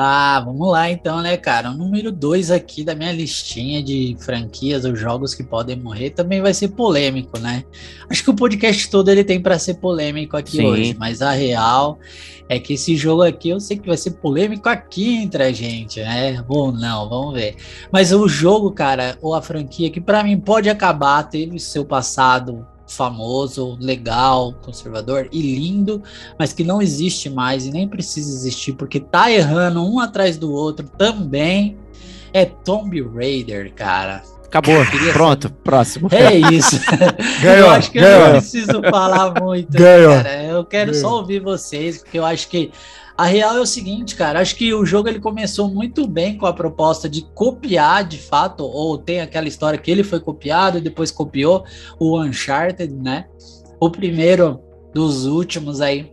Ah, 0.00 0.40
vamos 0.44 0.70
lá 0.70 0.88
então, 0.88 1.20
né, 1.20 1.36
cara? 1.36 1.72
O 1.72 1.74
número 1.76 2.12
2 2.12 2.52
aqui 2.52 2.84
da 2.84 2.94
minha 2.94 3.10
listinha 3.10 3.82
de 3.82 4.16
franquias 4.20 4.84
ou 4.84 4.94
jogos 4.94 5.34
que 5.34 5.42
podem 5.42 5.74
morrer 5.74 6.10
também 6.10 6.40
vai 6.40 6.54
ser 6.54 6.68
polêmico, 6.68 7.36
né? 7.36 7.64
Acho 8.08 8.22
que 8.22 8.30
o 8.30 8.34
podcast 8.36 8.88
todo 8.88 9.08
ele 9.08 9.24
tem 9.24 9.42
para 9.42 9.58
ser 9.58 9.74
polêmico 9.74 10.36
aqui 10.36 10.58
Sim. 10.58 10.66
hoje, 10.66 10.96
mas 10.96 11.20
a 11.20 11.32
real 11.32 11.98
é 12.48 12.60
que 12.60 12.74
esse 12.74 12.96
jogo 12.96 13.22
aqui 13.22 13.48
eu 13.48 13.58
sei 13.58 13.76
que 13.76 13.88
vai 13.88 13.96
ser 13.96 14.12
polêmico 14.12 14.68
aqui 14.68 15.16
entre 15.16 15.42
a 15.42 15.50
gente, 15.50 15.98
né? 15.98 16.44
Ou 16.46 16.70
não, 16.70 17.08
vamos 17.08 17.34
ver. 17.34 17.56
Mas 17.90 18.12
o 18.12 18.28
jogo, 18.28 18.70
cara, 18.70 19.18
ou 19.20 19.34
a 19.34 19.42
franquia 19.42 19.90
que 19.90 20.00
para 20.00 20.22
mim 20.22 20.38
pode 20.38 20.70
acabar, 20.70 21.24
teve 21.24 21.58
seu 21.58 21.84
passado 21.84 22.64
famoso, 22.88 23.76
legal, 23.80 24.54
conservador 24.62 25.28
e 25.30 25.40
lindo, 25.40 26.02
mas 26.38 26.52
que 26.52 26.64
não 26.64 26.82
existe 26.82 27.30
mais 27.30 27.66
e 27.66 27.70
nem 27.70 27.86
precisa 27.86 28.32
existir 28.32 28.72
porque 28.72 28.98
tá 28.98 29.30
errando 29.30 29.84
um 29.84 30.00
atrás 30.00 30.36
do 30.36 30.52
outro 30.52 30.88
também. 30.96 31.76
É 32.32 32.44
Tomb 32.44 33.00
Raider, 33.14 33.72
cara. 33.74 34.22
Acabou. 34.48 34.76
Pronto, 35.12 35.50
próximo. 35.62 36.08
É 36.10 36.34
isso. 36.54 36.80
Ganhou, 37.42 37.66
eu 37.66 37.70
acho 37.70 37.90
que 37.90 37.98
eu 37.98 38.02
ganhou. 38.02 38.24
não 38.24 38.30
preciso 38.32 38.82
falar 38.90 39.40
muito, 39.40 39.70
Ganhou. 39.70 40.14
cara. 40.14 40.44
Eu 40.44 40.64
quero 40.64 40.94
só 40.94 41.16
ouvir 41.16 41.40
vocês, 41.40 41.98
porque 41.98 42.18
eu 42.18 42.24
acho 42.24 42.48
que 42.48 42.70
a 43.18 43.24
real 43.24 43.56
é 43.56 43.60
o 43.60 43.66
seguinte, 43.66 44.14
cara. 44.14 44.38
Acho 44.38 44.54
que 44.54 44.72
o 44.72 44.86
jogo 44.86 45.08
ele 45.08 45.18
começou 45.18 45.68
muito 45.68 46.06
bem 46.06 46.38
com 46.38 46.46
a 46.46 46.52
proposta 46.52 47.08
de 47.08 47.22
copiar, 47.34 48.06
de 48.06 48.16
fato, 48.16 48.62
ou 48.62 48.96
tem 48.96 49.20
aquela 49.20 49.48
história 49.48 49.76
que 49.76 49.90
ele 49.90 50.04
foi 50.04 50.20
copiado 50.20 50.78
e 50.78 50.80
depois 50.80 51.10
copiou 51.10 51.64
o 51.98 52.16
Uncharted, 52.20 52.94
né? 52.94 53.26
O 53.80 53.90
primeiro 53.90 54.60
dos 54.94 55.26
últimos 55.26 55.80
aí 55.80 56.12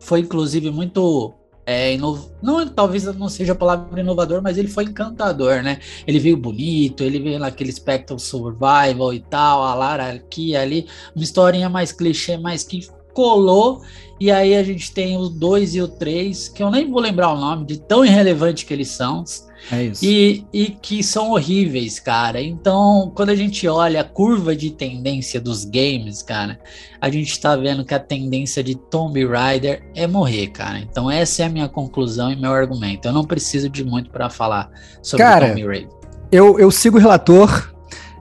foi 0.00 0.20
inclusive 0.20 0.70
muito 0.70 1.34
é, 1.66 1.92
inov... 1.92 2.30
não 2.42 2.66
talvez 2.66 3.04
não 3.04 3.28
seja 3.28 3.52
a 3.52 3.56
palavra 3.56 4.00
inovador, 4.00 4.40
mas 4.40 4.56
ele 4.56 4.68
foi 4.68 4.84
encantador, 4.84 5.62
né? 5.62 5.78
Ele 6.06 6.18
veio 6.18 6.38
bonito, 6.38 7.04
ele 7.04 7.18
veio 7.18 7.38
naquele 7.38 7.70
Spectral 7.70 8.18
Survival 8.18 9.12
e 9.12 9.20
tal, 9.20 9.62
a 9.62 9.74
Lara 9.74 10.10
aqui 10.10 10.56
ali, 10.56 10.86
uma 11.14 11.22
historinha 11.22 11.68
mais 11.68 11.92
clichê, 11.92 12.38
mas 12.38 12.62
que 12.62 12.88
colou. 13.16 13.80
E 14.20 14.30
aí 14.30 14.54
a 14.54 14.62
gente 14.62 14.92
tem 14.92 15.16
o 15.16 15.28
2 15.28 15.74
e 15.74 15.82
o 15.82 15.88
3, 15.88 16.48
que 16.50 16.62
eu 16.62 16.70
nem 16.70 16.90
vou 16.90 17.00
lembrar 17.00 17.32
o 17.32 17.38
nome, 17.38 17.66
de 17.66 17.78
tão 17.78 18.04
irrelevante 18.04 18.64
que 18.64 18.72
eles 18.72 18.88
são. 18.88 19.24
É 19.70 19.84
isso. 19.84 20.04
E, 20.04 20.46
e 20.52 20.66
que 20.70 21.02
são 21.02 21.32
horríveis, 21.32 21.98
cara. 21.98 22.40
Então, 22.40 23.12
quando 23.14 23.30
a 23.30 23.34
gente 23.34 23.66
olha 23.66 24.00
a 24.00 24.04
curva 24.04 24.54
de 24.54 24.70
tendência 24.70 25.40
dos 25.40 25.64
games, 25.64 26.22
cara, 26.22 26.58
a 27.00 27.10
gente 27.10 27.38
tá 27.38 27.56
vendo 27.56 27.84
que 27.84 27.92
a 27.92 27.98
tendência 27.98 28.62
de 28.62 28.74
Tomb 28.74 29.26
Raider 29.26 29.82
é 29.94 30.06
morrer, 30.06 30.48
cara. 30.48 30.78
Então, 30.78 31.10
essa 31.10 31.42
é 31.42 31.46
a 31.46 31.50
minha 31.50 31.68
conclusão 31.68 32.32
e 32.32 32.36
meu 32.36 32.52
argumento. 32.52 33.08
Eu 33.08 33.12
não 33.12 33.24
preciso 33.24 33.68
de 33.68 33.84
muito 33.84 34.10
para 34.10 34.30
falar 34.30 34.70
sobre 35.02 35.24
Cara, 35.24 35.48
Tomb 35.48 35.66
Raider. 35.66 35.90
Eu, 36.32 36.58
eu 36.58 36.70
sigo 36.70 36.96
o 36.96 37.00
relator. 37.00 37.75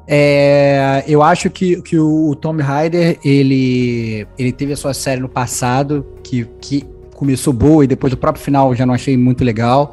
É, 0.08 1.04
eu 1.08 1.24
acho 1.24 1.50
que, 1.50 1.82
que 1.82 1.98
o 1.98 2.36
Tomb 2.36 2.62
Raider, 2.62 3.18
ele, 3.24 4.28
ele 4.38 4.52
teve 4.52 4.74
a 4.74 4.78
sua 4.78 4.94
série 4.94 5.20
no 5.20 5.30
passado, 5.30 6.06
que, 6.24 6.46
que 6.62 6.86
começou 7.16 7.54
boa 7.54 7.84
e 7.84 7.88
depois 7.88 8.14
o 8.14 8.18
próprio 8.18 8.44
final 8.44 8.76
já 8.76 8.86
não 8.86 8.94
achei 8.94 9.18
muito 9.18 9.44
legal. 9.44 9.92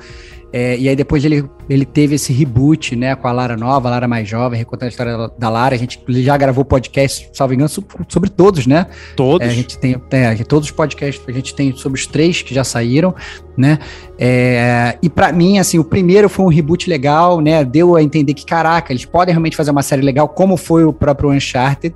É, 0.53 0.77
e 0.77 0.89
aí 0.89 0.95
depois 0.95 1.25
ele, 1.25 1.49
ele 1.69 1.87
teve 1.87 2.17
esse 2.17 2.33
reboot, 2.33 2.95
né, 2.95 3.15
com 3.17 3.27
a 3.27 3.33
Lara 3.33 3.57
nova, 3.57 3.89
a 3.89 3.91
Lara 3.93 4.07
mais 4.07 4.29
jovem, 4.29 4.59
recontando 4.59 4.87
a 4.87 4.91
história 4.91 5.31
da, 5.39 5.49
Lara. 5.49 5.75
A 5.75 5.79
gente 5.79 5.99
já 6.09 6.37
gravou 6.37 6.65
podcast, 6.65 7.31
salvo 7.33 7.55
engano, 7.55 7.71
sobre, 7.71 7.89
sobre 8.09 8.29
todos, 8.29 8.67
né? 8.67 8.87
Todos. 9.17 9.47
É, 9.47 9.51
a 9.51 9.55
gente 9.55 9.79
tem 9.79 9.97
é, 10.11 10.35
todos 10.45 10.69
os 10.69 10.75
podcasts, 10.75 11.25
a 11.27 11.33
gente 11.33 11.55
tem 11.55 11.75
sobre 11.75 11.99
os 11.99 12.07
três 12.07 12.43
que 12.43 12.55
já 12.55 12.65
saíram, 12.65 13.15
né? 13.57 13.79
É, 14.19 14.99
e 15.03 15.09
para 15.09 15.33
mim, 15.33 15.59
assim, 15.59 15.79
o 15.79 15.85
primeiro 15.85 16.29
foi 16.29 16.45
um 16.45 16.49
reboot 16.49 16.89
legal, 16.89 17.41
né? 17.41 17.65
Deu 17.65 17.97
a 17.97 18.03
entender 18.03 18.35
que, 18.35 18.45
caraca, 18.45 18.93
eles 18.93 19.07
podem 19.07 19.33
realmente 19.33 19.57
fazer 19.57 19.71
uma 19.71 19.83
série 19.83 20.03
legal, 20.03 20.29
como 20.29 20.59
foi 20.59 20.85
o 20.85 20.93
próprio 20.93 21.31
Uncharted, 21.31 21.95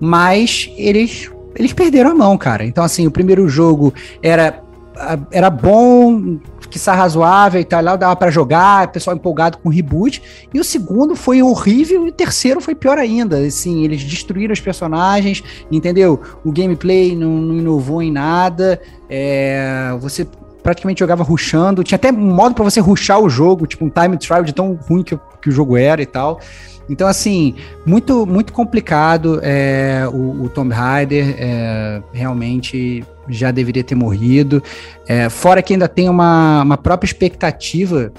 mas 0.00 0.70
eles, 0.76 1.30
eles 1.54 1.72
perderam 1.72 2.10
a 2.10 2.14
mão, 2.14 2.36
cara. 2.36 2.64
Então, 2.64 2.82
assim, 2.82 3.06
o 3.06 3.10
primeiro 3.10 3.48
jogo 3.48 3.94
era, 4.20 4.63
era 5.30 5.50
bom, 5.50 6.38
que 6.70 6.78
razoável 6.90 7.60
e 7.60 7.64
tal, 7.64 7.82
lá 7.82 7.96
dava 7.96 8.16
para 8.16 8.30
jogar, 8.30 8.90
pessoal 8.92 9.16
empolgado 9.16 9.58
com 9.58 9.68
reboot. 9.68 10.22
E 10.52 10.60
o 10.60 10.64
segundo 10.64 11.14
foi 11.16 11.42
horrível 11.42 12.06
e 12.06 12.08
o 12.10 12.12
terceiro 12.12 12.60
foi 12.60 12.74
pior 12.74 12.98
ainda. 12.98 13.38
Assim, 13.38 13.84
eles 13.84 14.02
destruíram 14.02 14.52
os 14.52 14.60
personagens, 14.60 15.42
entendeu? 15.70 16.20
O 16.44 16.52
gameplay 16.52 17.14
não, 17.14 17.30
não 17.30 17.58
inovou 17.58 18.02
em 18.02 18.10
nada. 18.10 18.80
É, 19.08 19.96
você 20.00 20.26
praticamente 20.62 21.00
jogava 21.00 21.22
rushando. 21.22 21.84
Tinha 21.84 21.96
até 21.96 22.10
modo 22.10 22.54
para 22.54 22.64
você 22.64 22.80
rushar 22.80 23.20
o 23.20 23.28
jogo, 23.28 23.66
tipo 23.66 23.84
um 23.84 23.90
time 23.90 24.16
trial 24.16 24.42
de 24.42 24.52
tão 24.52 24.74
ruim 24.88 25.02
que, 25.02 25.18
que 25.42 25.48
o 25.48 25.52
jogo 25.52 25.76
era 25.76 26.02
e 26.02 26.06
tal. 26.06 26.40
Então, 26.88 27.06
assim, 27.08 27.54
muito 27.86 28.26
muito 28.26 28.52
complicado 28.52 29.40
é, 29.42 30.06
o, 30.12 30.44
o 30.44 30.48
Tomb 30.48 30.74
Raider. 30.74 31.36
É, 31.38 32.02
realmente 32.12 33.04
já 33.28 33.50
deveria 33.50 33.84
ter 33.84 33.94
morrido. 33.94 34.62
É, 35.06 35.28
fora 35.28 35.62
que 35.62 35.72
ainda 35.72 35.88
tem 35.88 36.08
uma, 36.08 36.62
uma 36.62 36.76
própria 36.76 37.06
expectativa 37.06 38.12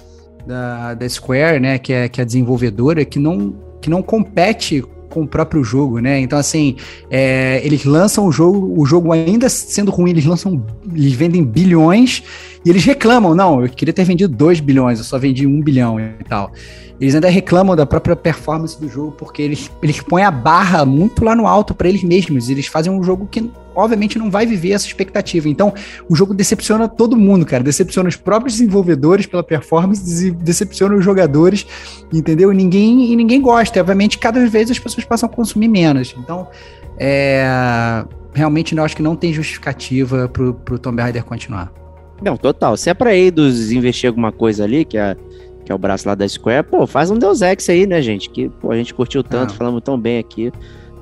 da, 0.46 0.94
da 0.94 1.10
Square, 1.10 1.60
né, 1.60 1.78
que 1.78 1.94
é, 1.94 2.08
que 2.08 2.22
é 2.22 2.24
a 2.24 2.26
desenvolvedora, 2.26 3.04
que 3.04 3.20
não, 3.20 3.56
que 3.82 3.90
não 3.90 4.02
compete 4.02 4.84
com 5.10 5.22
o 5.22 5.28
próprio 5.28 5.64
jogo, 5.64 6.00
né? 6.00 6.20
Então, 6.20 6.38
assim, 6.38 6.76
é, 7.10 7.62
eles 7.64 7.86
lançam 7.86 8.26
o 8.26 8.32
jogo, 8.34 8.74
o 8.78 8.86
jogo 8.86 9.14
ainda 9.14 9.48
sendo 9.48 9.90
ruim, 9.90 10.10
eles 10.10 10.26
lançam, 10.26 10.62
eles 10.94 11.14
vendem 11.14 11.42
bilhões 11.42 12.22
e 12.66 12.70
eles 12.72 12.84
reclamam, 12.84 13.36
não, 13.36 13.62
eu 13.62 13.70
queria 13.70 13.94
ter 13.94 14.04
vendido 14.04 14.36
2 14.36 14.60
bilhões, 14.60 14.98
eu 14.98 15.06
só 15.06 15.20
vendi 15.20 15.46
1 15.46 15.50
um 15.50 15.62
bilhão 15.62 16.00
e 16.00 16.24
tal. 16.28 16.52
Eles 17.00 17.14
ainda 17.14 17.30
reclamam 17.30 17.76
da 17.76 17.86
própria 17.86 18.16
performance 18.16 18.80
do 18.80 18.90
jogo, 18.90 19.12
porque 19.12 19.42
eles, 19.42 19.70
eles 19.84 20.00
põem 20.00 20.24
a 20.24 20.32
barra 20.32 20.84
muito 20.84 21.24
lá 21.24 21.36
no 21.36 21.46
alto 21.46 21.76
para 21.76 21.90
eles 21.90 22.02
mesmos. 22.04 22.50
Eles 22.50 22.68
fazem 22.68 22.92
um 22.92 23.04
jogo 23.04 23.28
que, 23.28 23.52
obviamente, 23.76 24.18
não 24.18 24.32
vai 24.32 24.46
viver 24.46 24.72
essa 24.72 24.88
expectativa. 24.88 25.50
Então, 25.50 25.74
o 26.10 26.16
jogo 26.16 26.34
decepciona 26.34 26.88
todo 26.88 27.18
mundo, 27.18 27.46
cara. 27.46 27.62
Decepciona 27.62 28.08
os 28.08 28.16
próprios 28.16 28.54
desenvolvedores 28.54 29.26
pela 29.26 29.44
performance, 29.44 30.32
decepciona 30.32 30.96
os 30.96 31.04
jogadores, 31.04 31.68
entendeu? 32.14 32.52
E 32.52 32.56
ninguém, 32.56 33.12
e 33.12 33.16
ninguém 33.16 33.42
gosta. 33.42 33.80
Obviamente, 33.82 34.18
cada 34.18 34.44
vez 34.48 34.72
as 34.72 34.80
pessoas 34.80 35.06
passam 35.06 35.30
a 35.30 35.32
consumir 35.32 35.68
menos. 35.68 36.16
Então, 36.18 36.48
é, 36.98 38.06
realmente, 38.34 38.76
eu 38.76 38.84
acho 38.84 38.96
que 38.96 39.04
não 39.04 39.18
tem 39.18 39.34
justificativa 39.34 40.30
pro, 40.30 40.54
pro 40.54 40.80
Tomb 40.80 41.02
Raider 41.02 41.26
continuar. 41.26 41.85
Não, 42.22 42.38
total. 42.38 42.78
Se 42.78 42.90
é 42.90 42.94
pra 42.94 43.16
Eidos 43.16 43.72
investir 43.72 44.08
alguma 44.08 44.32
coisa 44.32 44.64
ali, 44.64 44.86
que 44.86 44.98
é 44.98 45.16
que 45.66 45.72
é 45.72 45.76
o 45.76 45.80
braço 45.80 46.08
lá 46.08 46.14
da 46.14 46.30
Square, 46.30 46.68
pô, 46.68 46.86
faz 46.86 47.10
um 47.10 47.18
Deus 47.18 47.42
Ex 47.42 47.68
aí, 47.70 47.88
né, 47.88 48.00
gente? 48.00 48.30
Que 48.30 48.50
pô, 48.50 48.72
a 48.72 48.78
gente 48.78 48.94
curtiu 48.94 49.24
tanto, 49.24 49.52
ah. 49.52 49.58
falamos 49.58 49.82
tão 49.82 50.00
bem 50.00 50.20
aqui 50.20 50.52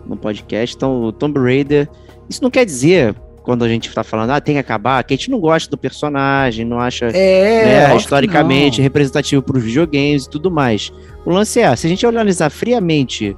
no 0.05 0.15
podcast. 0.15 0.73
Então, 0.73 1.03
o 1.03 1.11
Tomb 1.11 1.37
Raider, 1.37 1.89
isso 2.29 2.41
não 2.41 2.49
quer 2.49 2.65
dizer 2.65 3.13
quando 3.43 3.65
a 3.65 3.67
gente 3.67 3.93
tá 3.93 4.05
falando, 4.05 4.31
ah, 4.31 4.39
tem 4.39 4.55
que 4.55 4.59
acabar, 4.59 5.03
que 5.03 5.13
a 5.13 5.17
gente 5.17 5.29
não 5.29 5.37
gosta 5.37 5.69
do 5.69 5.77
personagem, 5.77 6.63
não 6.63 6.79
acha 6.79 7.07
é, 7.07 7.89
né, 7.89 7.95
historicamente 7.97 8.81
representativo 8.81 9.41
para 9.41 9.57
os 9.57 9.63
videogames 9.63 10.23
e 10.23 10.29
tudo 10.29 10.49
mais. 10.49 10.93
O 11.25 11.29
lance 11.29 11.59
é, 11.59 11.75
se 11.75 11.85
a 11.85 11.89
gente 11.89 12.05
analisar 12.05 12.49
friamente 12.49 13.35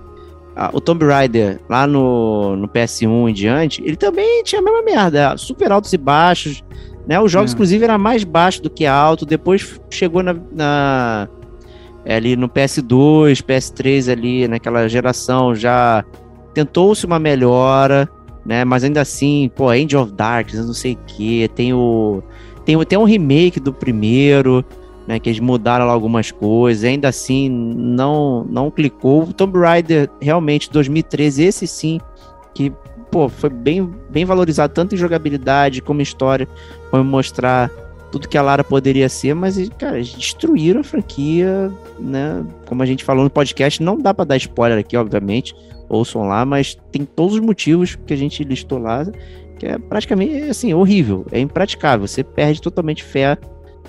o 0.71 0.80
Tomb 0.80 1.05
Raider 1.05 1.59
lá 1.67 1.86
no, 1.86 2.55
no 2.55 2.67
PS1 2.67 3.30
em 3.30 3.34
diante, 3.34 3.84
ele 3.84 3.95
também 3.95 4.43
tinha 4.43 4.61
a 4.61 4.63
mesma 4.63 4.84
merda, 4.84 5.36
super 5.38 5.71
altos 5.71 5.91
e 5.91 5.97
baixos, 5.97 6.63
né? 7.08 7.20
Os 7.20 7.32
jogos, 7.32 7.51
é. 7.51 7.53
inclusive, 7.53 7.84
era 7.84 7.97
mais 7.97 8.24
baixo 8.24 8.62
do 8.62 8.70
que 8.70 8.86
alto. 8.86 9.26
Depois 9.26 9.80
chegou 9.89 10.24
na, 10.24 10.36
na, 10.51 11.28
é, 12.03 12.16
ali 12.16 12.36
no 12.36 12.49
PS2, 12.49 13.41
PS3 13.41 14.12
ali, 14.12 14.47
naquela 14.47 14.88
geração, 14.88 15.53
já 15.56 16.03
tentou-se 16.53 17.06
uma 17.06 17.20
melhora, 17.20 18.10
né? 18.45 18.64
Mas 18.64 18.84
ainda 18.84 19.01
assim, 19.01 19.51
pô, 19.56 19.74
End 19.74 19.95
of 19.95 20.12
Darkness, 20.14 20.66
não 20.66 20.74
sei 20.74 20.93
o 20.93 20.99
que, 21.08 21.47
tem 21.49 21.74
o 21.74 22.24
tem, 22.64 22.84
tem 22.86 22.97
um 22.97 23.03
remake 23.03 23.60
do 23.60 23.72
primeiro, 23.72 24.66
né? 25.08 25.20
Que 25.20 25.30
eles 25.30 25.39
mudaram 25.39 25.86
lá 25.86 25.93
algumas 25.93 26.32
coisas, 26.32 26.84
ainda 26.84 27.10
assim 27.10 27.49
não 27.49 28.45
não 28.49 28.72
clicou. 28.72 29.28
Tomb 29.34 29.60
Raider 29.60 30.10
realmente 30.22 30.72
2013, 30.72 31.43
esse 31.43 31.68
sim 31.68 31.99
que 32.53 32.72
pô, 33.12 33.30
foi 33.30 33.49
bem, 33.49 33.89
bem 34.10 34.26
valorizado 34.26 34.74
tanto 34.74 34.95
em 34.95 34.97
jogabilidade 34.97 35.82
como 35.82 36.01
história, 36.01 36.47
como 36.89 37.03
mostrar 37.03 37.70
tudo 38.12 38.30
que 38.30 38.38
a 38.38 38.41
Lara 38.41 38.64
poderia 38.64 39.10
ser, 39.10 39.34
mas, 39.34 39.70
cara, 39.78 39.97
eles 39.97 40.14
destruíram 40.14 40.82
a 40.82 40.84
franquia, 40.84 41.72
né? 41.99 42.45
Como 42.66 42.82
a 42.82 42.86
gente 42.86 43.03
falou 43.03 43.24
no 43.24 43.30
podcast, 43.30 43.84
não 43.84 43.97
dá 43.97 44.14
para 44.14 44.26
dar 44.26 44.38
spoiler 44.38 44.80
aqui, 44.80 44.95
obviamente, 44.95 45.53
ouçam 45.89 46.28
lá, 46.28 46.45
mas 46.45 46.78
tem 46.91 47.03
todos 47.03 47.36
os 47.36 47.41
motivos 47.41 47.95
que 47.95 48.14
a 48.14 48.18
gente 48.18 48.43
listou 48.43 48.80
lá, 48.80 49.06
que 49.60 49.66
é 49.66 49.78
praticamente, 49.78 50.49
assim, 50.49 50.74
horrível, 50.74 51.26
é 51.32 51.39
impraticável, 51.39 52.08
você 52.08 52.24
perde 52.24 52.62
totalmente 52.62 53.03
fé 53.03 53.38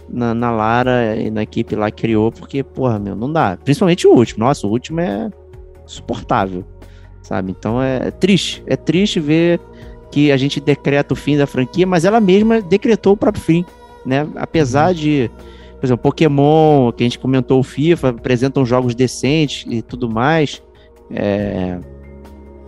na, 0.09 0.35
na 0.35 0.51
Lara 0.51 1.17
e 1.17 1.31
na 1.31 1.43
equipe 1.43 1.77
lá 1.77 1.91
que 1.91 2.03
criou, 2.03 2.33
porque, 2.33 2.63
porra, 2.63 2.99
meu, 2.99 3.15
não 3.15 3.33
dá. 3.33 3.57
Principalmente 3.63 4.07
o 4.07 4.13
último, 4.13 4.45
nossa, 4.45 4.67
o 4.67 4.71
último 4.71 5.01
é 5.01 5.31
suportável 5.87 6.65
sabe? 7.27 7.51
Então 7.51 7.83
é 7.83 8.11
triste, 8.11 8.63
é 8.67 8.77
triste 8.77 9.19
ver 9.19 9.61
que 10.11 10.31
a 10.31 10.37
gente 10.37 10.61
decreta 10.61 11.13
o 11.13 11.17
fim 11.17 11.37
da 11.37 11.47
franquia, 11.47 11.87
mas 11.87 12.05
ela 12.05 12.21
mesma 12.21 12.61
decretou 12.63 13.15
o 13.15 13.17
próprio 13.17 13.43
fim, 13.43 13.65
né? 14.05 14.27
Apesar 14.37 14.95
de, 14.95 15.29
por 15.81 15.87
exemplo, 15.87 16.03
Pokémon, 16.05 16.93
que 16.93 17.03
a 17.03 17.07
gente 17.07 17.19
comentou 17.19 17.59
o 17.59 17.65
FIFA, 17.65 18.11
apresentam 18.11 18.65
jogos 18.65 18.95
decentes 18.95 19.67
e 19.69 19.83
tudo 19.83 20.09
mais, 20.09 20.63
é... 21.11 21.79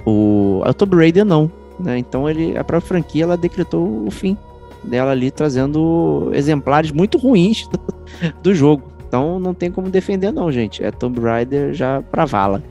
o 0.04 0.60
a 0.64 0.72
Tomb 0.72 0.96
Raider 0.96 1.24
não, 1.24 1.50
né? 1.78 1.96
Então 1.96 2.28
ele, 2.28 2.58
a 2.58 2.64
própria 2.64 2.88
franquia 2.88 3.22
ela 3.22 3.36
decretou 3.36 4.04
o 4.06 4.10
fim 4.10 4.36
dela 4.82 5.12
ali, 5.12 5.30
trazendo 5.30 6.30
exemplares 6.34 6.90
muito 6.90 7.16
ruins 7.16 7.68
do, 7.68 7.80
do 8.42 8.54
jogo. 8.54 8.82
Então 9.06 9.38
não 9.38 9.54
tem 9.54 9.70
como 9.70 9.88
defender 9.88 10.32
não, 10.32 10.50
gente. 10.50 10.82
É 10.82 10.90
Tomb 10.90 11.20
Raider 11.20 11.72
já 11.72 12.02
pra 12.02 12.24
vala. 12.24 12.62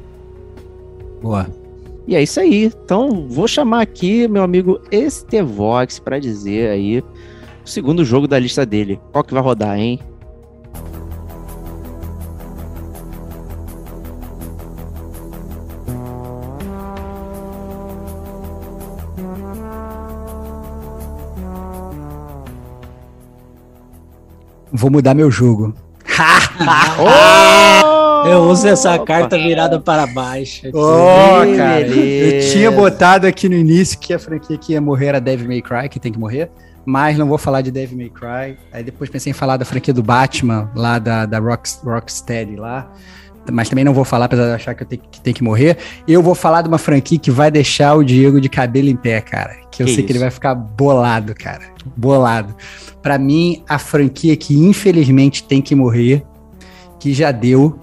Boa. 1.21 1.47
E 2.07 2.15
é 2.15 2.23
isso 2.23 2.39
aí. 2.39 2.65
Então, 2.65 3.27
vou 3.29 3.47
chamar 3.47 3.81
aqui 3.81 4.27
meu 4.27 4.41
amigo 4.41 4.79
Estevox 4.89 5.99
para 5.99 6.19
dizer 6.19 6.69
aí 6.69 6.99
o 6.99 7.69
segundo 7.69 8.05
jogo 8.05 8.27
da 8.27 8.39
lista 8.39 8.65
dele. 8.65 8.99
Qual 9.11 9.23
que 9.23 9.33
vai 9.33 9.43
rodar, 9.43 9.77
hein? 9.77 9.99
Vou 24.71 24.91
mudar 24.91 25.13
meu 25.13 25.31
jogo. 25.31 25.73
oh! 26.99 27.86
Eu 28.29 28.43
uso 28.43 28.67
essa 28.67 28.95
Opa. 28.95 29.05
carta 29.05 29.37
virada 29.37 29.79
para 29.79 30.05
baixo. 30.07 30.67
Oh, 30.73 31.57
cara. 31.57 31.87
Eu 31.87 32.51
tinha 32.51 32.71
botado 32.71 33.25
aqui 33.27 33.47
no 33.47 33.55
início 33.55 33.97
que 33.97 34.13
a 34.13 34.19
franquia 34.19 34.57
que 34.57 34.73
ia 34.73 34.81
morrer 34.81 35.07
era 35.07 35.21
Devil 35.21 35.47
May 35.47 35.61
Cry, 35.61 35.89
que 35.89 35.99
tem 35.99 36.11
que 36.11 36.19
morrer. 36.19 36.49
Mas 36.85 37.17
não 37.17 37.27
vou 37.27 37.37
falar 37.37 37.61
de 37.61 37.69
Devil 37.69 37.97
May 37.97 38.09
Cry. 38.09 38.57
Aí 38.71 38.83
depois 38.83 39.09
pensei 39.09 39.31
em 39.31 39.33
falar 39.33 39.57
da 39.57 39.65
franquia 39.65 39.93
do 39.93 40.01
Batman, 40.01 40.71
lá 40.73 40.99
da, 40.99 41.25
da 41.25 41.39
Rock, 41.39 41.69
Rocksteady 41.83 42.55
lá. 42.55 42.89
Mas 43.51 43.69
também 43.69 43.83
não 43.83 43.93
vou 43.93 44.03
falar, 44.03 44.25
apesar 44.25 44.47
de 44.47 44.53
achar 44.53 44.73
que 44.73 44.83
eu 44.83 44.87
tenho 44.87 45.01
que, 45.09 45.21
tenho 45.21 45.35
que 45.35 45.43
morrer. 45.43 45.77
Eu 46.07 46.21
vou 46.21 46.35
falar 46.35 46.61
de 46.61 46.67
uma 46.67 46.77
franquia 46.77 47.17
que 47.17 47.31
vai 47.31 47.49
deixar 47.49 47.95
o 47.95 48.03
Diego 48.03 48.39
de 48.41 48.49
cabelo 48.49 48.89
em 48.89 48.95
pé, 48.95 49.21
cara. 49.21 49.55
Que 49.71 49.83
eu 49.83 49.85
que 49.85 49.93
sei 49.93 49.99
isso? 49.99 50.03
que 50.03 50.11
ele 50.11 50.19
vai 50.19 50.31
ficar 50.31 50.55
bolado, 50.55 51.33
cara. 51.35 51.63
Bolado. 51.95 52.55
Para 53.01 53.17
mim, 53.17 53.63
a 53.67 53.79
franquia 53.79 54.35
que 54.35 54.57
infelizmente 54.57 55.43
tem 55.43 55.61
que 55.61 55.75
morrer, 55.75 56.23
que 56.99 57.13
já 57.13 57.31
deu, 57.31 57.77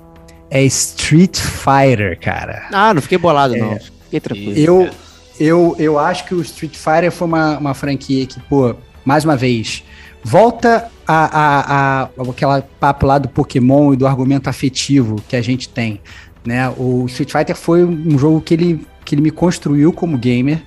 é 0.51 0.63
Street 0.65 1.39
Fighter, 1.39 2.19
cara. 2.21 2.69
Ah, 2.73 2.95
não 2.95 3.03
fiquei 3.03 3.19
bolado, 3.19 3.55
é, 3.55 3.59
não. 3.59 3.79
Fiquei 4.05 4.21
tranquilo. 4.21 4.55
Eu, 4.57 4.91
eu, 5.39 5.77
eu 5.79 5.99
acho 5.99 6.25
que 6.27 6.35
o 6.35 6.41
Street 6.43 6.77
Fighter 6.77 7.11
foi 7.11 7.27
uma, 7.27 7.59
uma 7.59 7.75
franquia 7.75 8.27
que, 8.27 8.41
pô, 8.41 8.75
mais 9.05 9.25
uma 9.25 9.37
vez, 9.37 9.85
volta 10.23 10.91
a, 11.07 11.25
a, 11.25 12.03
a, 12.03 12.31
aquela 12.31 12.63
papo 12.81 13.07
lá 13.07 13.19
do 13.19 13.29
Pokémon 13.29 13.93
e 13.93 13.97
do 13.97 14.07
argumento 14.07 14.49
afetivo 14.49 15.17
que 15.29 15.37
a 15.37 15.43
gente 15.43 15.69
tem. 15.69 16.01
Né? 16.45 16.69
O 16.77 17.07
Street 17.07 17.33
Fighter 17.33 17.57
foi 17.57 17.85
um 17.85 18.19
jogo 18.19 18.41
que 18.41 18.55
ele, 18.55 18.87
que 19.05 19.15
ele 19.15 19.23
me 19.23 19.31
construiu 19.31 19.93
como 19.93 20.17
gamer 20.17 20.63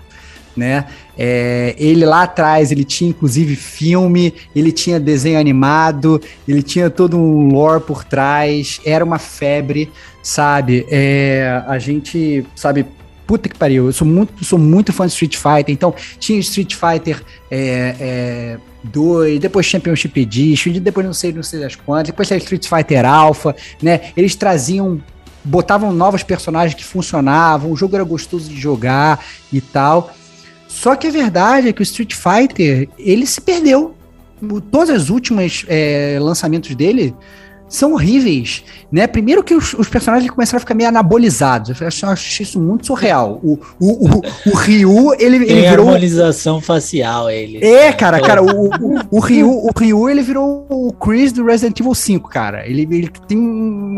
né? 0.57 0.85
É, 1.17 1.75
ele 1.77 2.05
lá 2.05 2.23
atrás, 2.23 2.71
ele 2.71 2.83
tinha 2.83 3.09
inclusive 3.09 3.55
filme, 3.55 4.33
ele 4.55 4.71
tinha 4.71 4.99
desenho 4.99 5.39
animado, 5.39 6.21
ele 6.47 6.61
tinha 6.61 6.89
todo 6.89 7.17
um 7.17 7.49
lore 7.49 7.81
por 7.81 8.03
trás, 8.03 8.81
era 8.85 9.03
uma 9.03 9.19
febre, 9.19 9.89
sabe? 10.21 10.85
É, 10.89 11.63
a 11.67 11.77
gente, 11.79 12.45
sabe, 12.55 12.85
puta 13.25 13.49
que 13.49 13.57
pariu, 13.57 13.87
eu 13.87 13.93
sou 13.93 14.07
muito, 14.07 14.43
sou 14.43 14.57
muito 14.57 14.93
fã 14.93 15.05
de 15.05 15.13
Street 15.13 15.35
Fighter, 15.35 15.73
então 15.73 15.93
tinha 16.17 16.39
Street 16.39 16.73
Fighter 16.73 17.21
é, 17.51 17.95
é, 17.99 18.57
2, 18.83 19.39
depois 19.39 19.65
Championship 19.65 20.19
Edition, 20.19 20.71
depois 20.79 21.05
não 21.05 21.13
sei, 21.13 21.33
não 21.33 21.43
sei 21.43 21.59
das 21.59 21.75
quantas, 21.75 22.07
depois 22.07 22.31
Street 22.31 22.67
Fighter 22.67 23.05
Alpha, 23.05 23.55
né? 23.81 24.11
Eles 24.15 24.35
traziam 24.35 25.01
botavam 25.47 25.93
novos 25.93 26.23
personagens 26.23 26.73
que 26.73 26.83
funcionavam, 26.83 27.71
o 27.71 27.75
jogo 27.75 27.95
era 27.95 28.03
gostoso 28.03 28.49
de 28.49 28.59
jogar 28.59 29.23
e 29.51 29.61
tal. 29.61 30.13
Só 30.77 30.95
que 30.95 31.07
a 31.07 31.11
verdade 31.11 31.69
é 31.69 31.73
que 31.73 31.81
o 31.81 31.83
Street 31.83 32.13
Fighter, 32.13 32.87
ele 32.99 33.25
se 33.25 33.41
perdeu. 33.41 33.95
Todos 34.69 34.95
os 34.95 35.09
últimos 35.09 35.65
é, 35.67 36.19
lançamentos 36.21 36.75
dele 36.75 37.15
são 37.69 37.93
horríveis, 37.93 38.63
né? 38.91 39.07
Primeiro 39.07 39.43
que 39.43 39.53
os, 39.53 39.73
os, 39.73 39.89
personagens 39.89 40.31
começaram 40.31 40.57
a 40.57 40.59
ficar 40.61 40.73
meio 40.73 40.87
anabolizados. 40.87 41.79
Eu 41.79 41.87
acho, 41.87 42.05
eu 42.05 42.09
acho 42.09 42.43
isso 42.43 42.59
muito 42.59 42.87
surreal. 42.87 43.39
O, 43.43 43.59
o, 43.79 44.07
o, 44.07 44.21
o 44.47 44.55
Ryu, 44.55 45.13
ele, 45.19 45.45
Tem 45.45 45.57
ele 45.57 45.69
virou... 45.69 45.87
harmonização 45.87 46.61
facial, 46.61 47.29
ele. 47.29 47.63
É, 47.63 47.91
cara, 47.91 48.21
cara, 48.21 48.41
o, 48.41 48.69
o, 48.79 48.99
o, 49.11 49.19
Ryu, 49.19 49.49
o 49.49 49.69
Ryu, 49.77 50.09
ele 50.09 50.21
virou 50.21 50.65
o 50.69 50.93
Chris 50.93 51.31
do 51.33 51.45
Resident 51.45 51.79
Evil 51.79 51.93
5, 51.93 52.29
cara. 52.29 52.65
Ele, 52.65 52.83
ele 52.83 53.11
tem... 53.27 53.37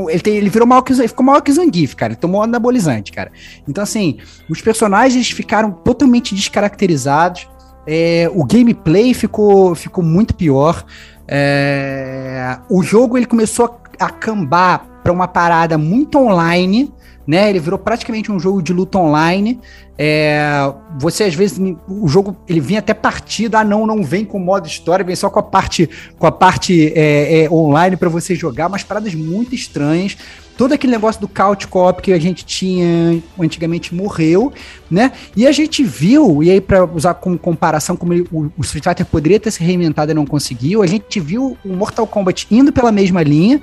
Ele, 0.10 0.20
tem, 0.20 0.36
ele 0.36 0.50
virou 0.50 0.68
maior 0.68 0.82
que, 0.82 0.94
ficou 1.08 1.26
maior 1.26 1.42
que 1.42 1.52
Zangief, 1.52 1.96
cara. 1.96 2.14
Ele 2.14 2.20
tomou 2.20 2.42
anabolizante, 2.42 3.12
cara. 3.12 3.32
Então, 3.68 3.84
assim, 3.84 4.18
os 4.50 4.62
personagens 4.62 5.30
ficaram 5.30 5.72
totalmente 5.72 6.34
descaracterizados. 6.34 7.48
É, 7.86 8.30
o 8.34 8.44
gameplay 8.46 9.14
ficou, 9.14 9.74
ficou 9.76 10.04
muito 10.04 10.36
pior. 10.36 10.84
É, 11.32 12.58
o 12.68 12.82
jogo 12.82 13.16
ele 13.16 13.28
começou 13.28 13.80
a 14.00 14.10
cambar 14.10 14.84
para 15.04 15.14
uma 15.14 15.28
parada 15.28 15.78
muito 15.78 16.18
online, 16.18 16.92
né? 17.28 17.52
Ele 17.52 17.60
virou 17.60 17.78
praticamente 17.78 18.32
um 18.32 18.40
jogo 18.40 18.64
de 18.64 18.74
luta 18.74 18.98
online. 18.98 19.60
É, 19.96 20.74
você 20.98 21.26
às 21.26 21.36
vezes 21.36 21.60
o 21.88 22.08
jogo 22.08 22.36
ele 22.48 22.60
vinha 22.60 22.80
até 22.80 22.96
partida, 22.96 23.60
ah 23.60 23.64
não, 23.64 23.86
não 23.86 24.02
vem 24.04 24.26
com 24.26 24.40
modo 24.40 24.66
história, 24.66 25.06
vem 25.06 25.16
só 25.16 25.30
com 25.30 25.38
a 25.38 25.44
parte 25.44 25.88
com 26.18 26.26
a 26.26 26.32
parte 26.32 26.92
é, 26.96 27.44
é, 27.44 27.52
online 27.52 27.96
para 27.96 28.10
você 28.10 28.34
jogar, 28.34 28.68
mas 28.68 28.82
paradas 28.82 29.14
muito 29.14 29.54
estranhas. 29.54 30.18
Todo 30.60 30.74
aquele 30.74 30.92
negócio 30.92 31.22
do 31.22 31.28
couch 31.30 31.70
co-op 31.70 32.02
que 32.02 32.12
a 32.12 32.20
gente 32.20 32.44
tinha 32.44 33.24
antigamente 33.40 33.96
morreu, 33.96 34.52
né? 34.92 35.14
E 35.34 35.48
a 35.48 35.54
gente 35.54 35.86
viu, 35.86 36.44
e 36.44 36.52
aí 36.52 36.60
para 36.60 36.84
usar 36.84 37.14
como 37.14 37.40
comparação 37.40 37.96
como 37.96 38.12
ele, 38.12 38.28
o, 38.30 38.52
o 38.58 38.62
Street 38.62 38.84
Fighter 38.84 39.06
poderia 39.06 39.40
ter 39.40 39.52
se 39.52 39.64
reinventado 39.64 40.12
e 40.12 40.14
não 40.14 40.26
conseguiu, 40.26 40.84
a 40.84 40.86
gente 40.86 41.18
viu 41.18 41.58
o 41.64 41.70
Mortal 41.70 42.06
Kombat 42.06 42.46
indo 42.52 42.74
pela 42.74 42.92
mesma 42.92 43.24
linha, 43.24 43.62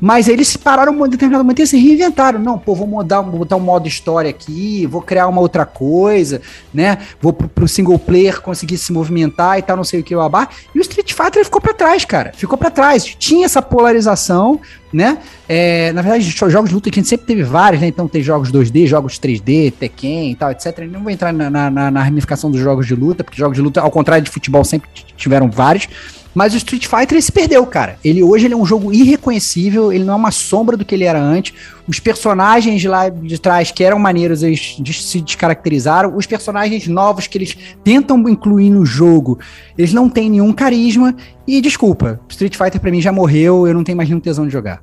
mas 0.00 0.28
eles 0.28 0.56
pararam 0.56 0.94
em 1.06 1.10
determinado 1.10 1.44
momento 1.44 1.62
e 1.62 1.66
se 1.66 1.78
reinventaram. 1.78 2.38
Não, 2.38 2.58
pô, 2.58 2.74
vou 2.74 2.86
mudar, 2.86 3.20
vou 3.20 3.40
botar 3.40 3.56
um 3.56 3.60
modo 3.60 3.88
história 3.88 4.30
aqui, 4.30 4.86
vou 4.86 5.02
criar 5.02 5.26
uma 5.28 5.40
outra 5.40 5.64
coisa, 5.64 6.40
né? 6.72 6.98
Vou 7.20 7.32
pro, 7.32 7.48
pro 7.48 7.68
single 7.68 7.98
player 7.98 8.40
conseguir 8.40 8.78
se 8.78 8.92
movimentar 8.92 9.58
e 9.58 9.62
tal, 9.62 9.76
não 9.76 9.84
sei 9.84 10.00
o 10.00 10.04
que, 10.04 10.14
bar. 10.28 10.48
E 10.74 10.78
o 10.78 10.82
Street 10.82 11.12
Fighter 11.12 11.44
ficou 11.44 11.60
para 11.60 11.74
trás, 11.74 12.04
cara. 12.04 12.32
Ficou 12.34 12.56
para 12.58 12.70
trás. 12.70 13.04
Tinha 13.04 13.46
essa 13.46 13.62
polarização, 13.62 14.60
né? 14.92 15.18
É, 15.48 15.92
na 15.92 16.02
verdade, 16.02 16.24
jogos 16.30 16.68
de 16.68 16.74
luta 16.74 16.88
a 16.88 16.92
gente 16.92 17.08
sempre 17.08 17.26
teve 17.26 17.42
vários, 17.42 17.80
né? 17.80 17.88
Então 17.88 18.08
tem 18.08 18.22
jogos 18.22 18.50
2D, 18.50 18.86
jogos 18.86 19.18
3D, 19.18 19.72
Tekken 19.72 20.32
e 20.32 20.34
tal, 20.34 20.50
etc. 20.50 20.78
não 20.90 21.02
vou 21.02 21.10
entrar 21.10 21.32
na, 21.32 21.50
na, 21.50 21.90
na 21.90 22.02
ramificação 22.02 22.50
dos 22.50 22.60
jogos 22.60 22.86
de 22.86 22.94
luta, 22.94 23.22
porque 23.22 23.38
jogos 23.38 23.56
de 23.56 23.62
luta, 23.62 23.80
ao 23.80 23.90
contrário 23.90 24.24
de 24.24 24.30
futebol, 24.30 24.64
sempre 24.64 24.88
tiveram 25.16 25.50
vários. 25.50 25.88
Mas 26.36 26.52
o 26.52 26.58
Street 26.58 26.84
Fighter 26.84 27.12
ele 27.12 27.22
se 27.22 27.32
perdeu, 27.32 27.64
cara. 27.66 27.98
Ele 28.04 28.22
hoje 28.22 28.44
ele 28.44 28.52
é 28.52 28.56
um 28.56 28.66
jogo 28.66 28.92
irreconhecível, 28.92 29.90
ele 29.90 30.04
não 30.04 30.12
é 30.12 30.16
uma 30.18 30.30
sombra 30.30 30.76
do 30.76 30.84
que 30.84 30.94
ele 30.94 31.04
era 31.04 31.18
antes. 31.18 31.54
Os 31.88 31.98
personagens 31.98 32.78
de 32.78 32.86
lá 32.86 33.08
de 33.08 33.40
trás 33.40 33.70
que 33.70 33.82
eram 33.82 33.98
maneiros, 33.98 34.42
eles 34.42 34.76
se 34.78 35.22
descaracterizaram. 35.22 36.14
Os 36.14 36.26
personagens 36.26 36.86
novos 36.88 37.26
que 37.26 37.38
eles 37.38 37.56
tentam 37.82 38.18
incluir 38.28 38.68
no 38.68 38.84
jogo, 38.84 39.38
eles 39.78 39.94
não 39.94 40.10
têm 40.10 40.28
nenhum 40.28 40.52
carisma. 40.52 41.16
E 41.46 41.58
desculpa, 41.62 42.20
Street 42.28 42.54
Fighter 42.54 42.82
para 42.82 42.90
mim 42.90 43.00
já 43.00 43.10
morreu, 43.10 43.66
eu 43.66 43.72
não 43.72 43.82
tenho 43.82 43.96
mais 43.96 44.10
nenhum 44.10 44.20
tesão 44.20 44.46
de 44.46 44.52
jogar. 44.52 44.82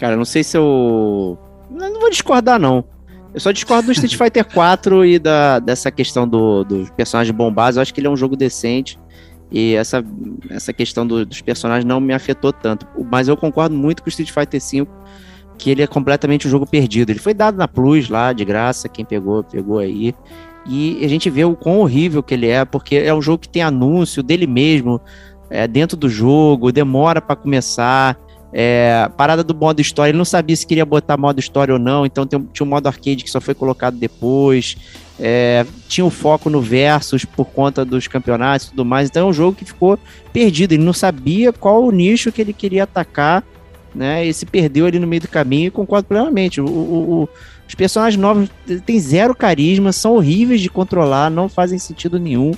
Cara, 0.00 0.16
não 0.16 0.24
sei 0.24 0.42
se 0.42 0.56
eu. 0.56 1.38
Eu 1.70 1.92
não 1.92 2.00
vou 2.00 2.10
discordar, 2.10 2.58
não. 2.58 2.84
Eu 3.32 3.38
só 3.38 3.52
discordo 3.52 3.86
do 3.86 3.92
Street 3.92 4.16
Fighter 4.18 4.44
4 4.44 5.04
e 5.04 5.16
da, 5.20 5.60
dessa 5.60 5.92
questão 5.92 6.26
do, 6.26 6.64
dos 6.64 6.90
personagens 6.90 7.32
bombados. 7.36 7.76
Eu 7.76 7.82
acho 7.82 7.94
que 7.94 8.00
ele 8.00 8.08
é 8.08 8.10
um 8.10 8.16
jogo 8.16 8.34
decente. 8.34 8.98
E 9.50 9.74
essa, 9.74 10.04
essa 10.50 10.72
questão 10.72 11.06
do, 11.06 11.24
dos 11.24 11.40
personagens 11.40 11.84
não 11.84 12.00
me 12.00 12.12
afetou 12.12 12.52
tanto. 12.52 12.86
Mas 13.10 13.28
eu 13.28 13.36
concordo 13.36 13.74
muito 13.74 14.02
com 14.02 14.08
o 14.08 14.10
Street 14.10 14.30
Fighter 14.30 14.60
V, 14.60 14.86
que 15.56 15.70
ele 15.70 15.82
é 15.82 15.86
completamente 15.86 16.46
um 16.46 16.50
jogo 16.50 16.66
perdido. 16.66 17.10
Ele 17.10 17.18
foi 17.18 17.34
dado 17.34 17.56
na 17.56 17.66
Plus 17.66 18.08
lá, 18.08 18.32
de 18.32 18.44
graça, 18.44 18.88
quem 18.88 19.04
pegou, 19.04 19.42
pegou 19.42 19.78
aí. 19.78 20.14
E 20.66 21.02
a 21.02 21.08
gente 21.08 21.30
vê 21.30 21.44
o 21.44 21.56
quão 21.56 21.78
horrível 21.78 22.22
que 22.22 22.34
ele 22.34 22.46
é, 22.46 22.64
porque 22.64 22.96
é 22.96 23.12
um 23.14 23.22
jogo 23.22 23.38
que 23.38 23.48
tem 23.48 23.62
anúncio 23.62 24.22
dele 24.22 24.46
mesmo 24.46 25.00
é, 25.50 25.66
dentro 25.66 25.96
do 25.96 26.08
jogo, 26.08 26.70
demora 26.70 27.20
para 27.20 27.36
começar. 27.36 28.18
É, 28.50 29.10
parada 29.16 29.44
do 29.44 29.54
modo 29.54 29.80
história, 29.80 30.10
ele 30.10 30.18
não 30.18 30.24
sabia 30.24 30.56
se 30.56 30.66
queria 30.66 30.84
botar 30.84 31.18
modo 31.18 31.38
história 31.38 31.74
ou 31.74 31.78
não, 31.78 32.06
então 32.06 32.26
tem, 32.26 32.42
tinha 32.50 32.64
um 32.64 32.68
modo 32.68 32.86
arcade 32.86 33.22
que 33.22 33.30
só 33.30 33.40
foi 33.40 33.54
colocado 33.54 33.96
depois. 33.98 34.76
É, 35.20 35.66
tinha 35.88 36.04
o 36.04 36.10
foco 36.10 36.48
no 36.48 36.60
versus 36.60 37.24
por 37.24 37.46
conta 37.46 37.84
dos 37.84 38.06
campeonatos 38.06 38.68
e 38.68 38.70
tudo 38.70 38.84
mais. 38.84 39.08
Então 39.08 39.26
é 39.26 39.30
um 39.30 39.32
jogo 39.32 39.56
que 39.56 39.64
ficou 39.64 39.98
perdido. 40.32 40.72
Ele 40.72 40.84
não 40.84 40.92
sabia 40.92 41.52
qual 41.52 41.84
o 41.84 41.90
nicho 41.90 42.30
que 42.30 42.40
ele 42.40 42.52
queria 42.52 42.84
atacar, 42.84 43.44
né? 43.94 44.24
E 44.24 44.32
se 44.32 44.46
perdeu 44.46 44.86
ali 44.86 44.98
no 44.98 45.06
meio 45.06 45.22
do 45.22 45.28
caminho 45.28 45.68
e 45.68 45.70
concordo 45.70 46.06
plenamente. 46.06 46.60
O, 46.60 46.66
o, 46.66 47.22
o, 47.22 47.28
os 47.66 47.74
personagens 47.74 48.20
novos 48.20 48.48
têm 48.86 49.00
zero 49.00 49.34
carisma, 49.34 49.92
são 49.92 50.14
horríveis 50.14 50.60
de 50.60 50.70
controlar, 50.70 51.30
não 51.30 51.48
fazem 51.48 51.78
sentido 51.78 52.18
nenhum. 52.18 52.52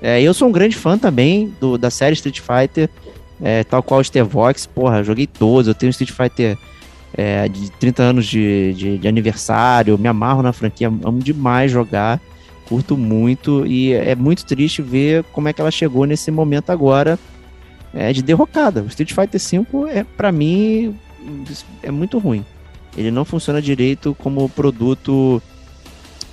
É, 0.00 0.22
eu 0.22 0.32
sou 0.32 0.48
um 0.48 0.52
grande 0.52 0.76
fã 0.76 0.96
também 0.96 1.52
do, 1.60 1.76
da 1.76 1.90
série 1.90 2.14
Street 2.14 2.40
Fighter, 2.40 2.88
é, 3.42 3.64
tal 3.64 3.82
qual 3.82 4.00
o 4.00 4.04
Stevox. 4.04 4.66
Porra, 4.66 5.02
joguei 5.02 5.26
todos. 5.26 5.66
Eu 5.66 5.74
tenho 5.74 5.90
Street 5.90 6.12
Fighter 6.12 6.56
é, 7.16 7.48
de 7.48 7.70
30 7.70 8.02
anos 8.02 8.26
de, 8.26 8.74
de, 8.74 8.98
de, 8.98 9.08
aniversário, 9.08 9.96
me 9.96 10.08
amarro 10.08 10.42
na 10.42 10.52
franquia, 10.52 10.88
amo 10.88 11.20
demais 11.20 11.70
jogar, 11.70 12.20
curto 12.68 12.96
muito 12.96 13.64
e 13.66 13.92
é 13.92 14.14
muito 14.16 14.44
triste 14.44 14.82
ver 14.82 15.24
como 15.32 15.48
é 15.48 15.52
que 15.52 15.60
ela 15.60 15.70
chegou 15.70 16.04
nesse 16.06 16.30
momento 16.30 16.70
agora 16.70 17.18
é, 17.92 18.12
de 18.12 18.22
derrocada. 18.22 18.82
O 18.82 18.86
Street 18.88 19.12
Fighter 19.12 19.40
V 19.40 19.90
é 19.90 20.02
para 20.02 20.32
mim 20.32 20.96
é 21.82 21.90
muito 21.90 22.18
ruim. 22.18 22.44
Ele 22.96 23.10
não 23.10 23.24
funciona 23.24 23.62
direito 23.62 24.16
como 24.18 24.48
produto 24.48 25.40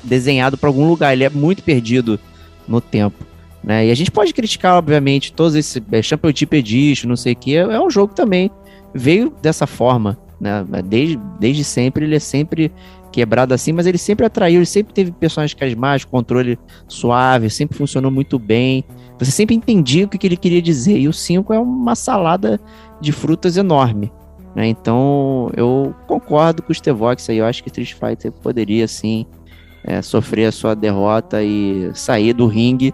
desenhado 0.04 0.58
para 0.58 0.68
algum 0.68 0.88
lugar, 0.88 1.14
ele 1.14 1.24
é 1.24 1.30
muito 1.30 1.64
perdido 1.64 2.20
no 2.68 2.82
tempo. 2.82 3.24
Né? 3.64 3.88
E 3.88 3.92
a 3.92 3.96
gente 3.96 4.10
pode 4.10 4.34
criticar, 4.34 4.78
obviamente, 4.78 5.32
todos 5.32 5.54
esses 5.54 5.82
é, 5.92 6.02
Championship 6.02 6.56
Edition, 6.56 7.08
não 7.08 7.16
sei 7.16 7.34
o 7.34 7.36
que, 7.36 7.56
é 7.56 7.80
um 7.80 7.90
jogo 7.90 8.16
também 8.16 8.50
veio 8.94 9.34
dessa 9.42 9.68
forma 9.68 10.18
né? 10.42 10.66
Desde, 10.84 11.20
desde 11.40 11.64
sempre 11.64 12.04
ele 12.04 12.16
é 12.16 12.20
sempre 12.20 12.72
quebrado 13.12 13.54
assim, 13.54 13.72
mas 13.72 13.86
ele 13.86 13.98
sempre 13.98 14.26
atraiu, 14.26 14.58
ele 14.58 14.66
sempre 14.66 14.94
teve 14.94 15.12
personagens 15.12 15.54
carismáticos, 15.54 16.10
controle 16.10 16.58
suave, 16.88 17.50
sempre 17.50 17.78
funcionou 17.78 18.10
muito 18.10 18.40
bem. 18.40 18.84
Você 19.20 19.30
sempre 19.30 19.56
entendia 19.56 20.06
o 20.06 20.08
que 20.08 20.26
ele 20.26 20.38
queria 20.38 20.62
dizer. 20.62 20.98
E 20.98 21.08
o 21.08 21.14
5 21.14 21.54
é 21.54 21.60
uma 21.60 21.94
salada 21.94 22.60
de 23.00 23.12
frutas 23.12 23.56
enorme. 23.56 24.12
Né? 24.56 24.68
Então 24.68 25.52
eu 25.56 25.94
concordo 26.08 26.64
com 26.64 26.72
o 26.72 26.76
Stevox 26.76 27.30
aí. 27.30 27.38
Eu 27.38 27.46
acho 27.46 27.62
que 27.62 27.70
Street 27.70 27.94
Fighter 27.94 28.32
poderia 28.32 28.88
sim 28.88 29.28
é, 29.84 30.02
sofrer 30.02 30.48
a 30.48 30.52
sua 30.52 30.74
derrota 30.74 31.44
e 31.44 31.92
sair 31.94 32.34
do 32.34 32.48
ringue 32.48 32.94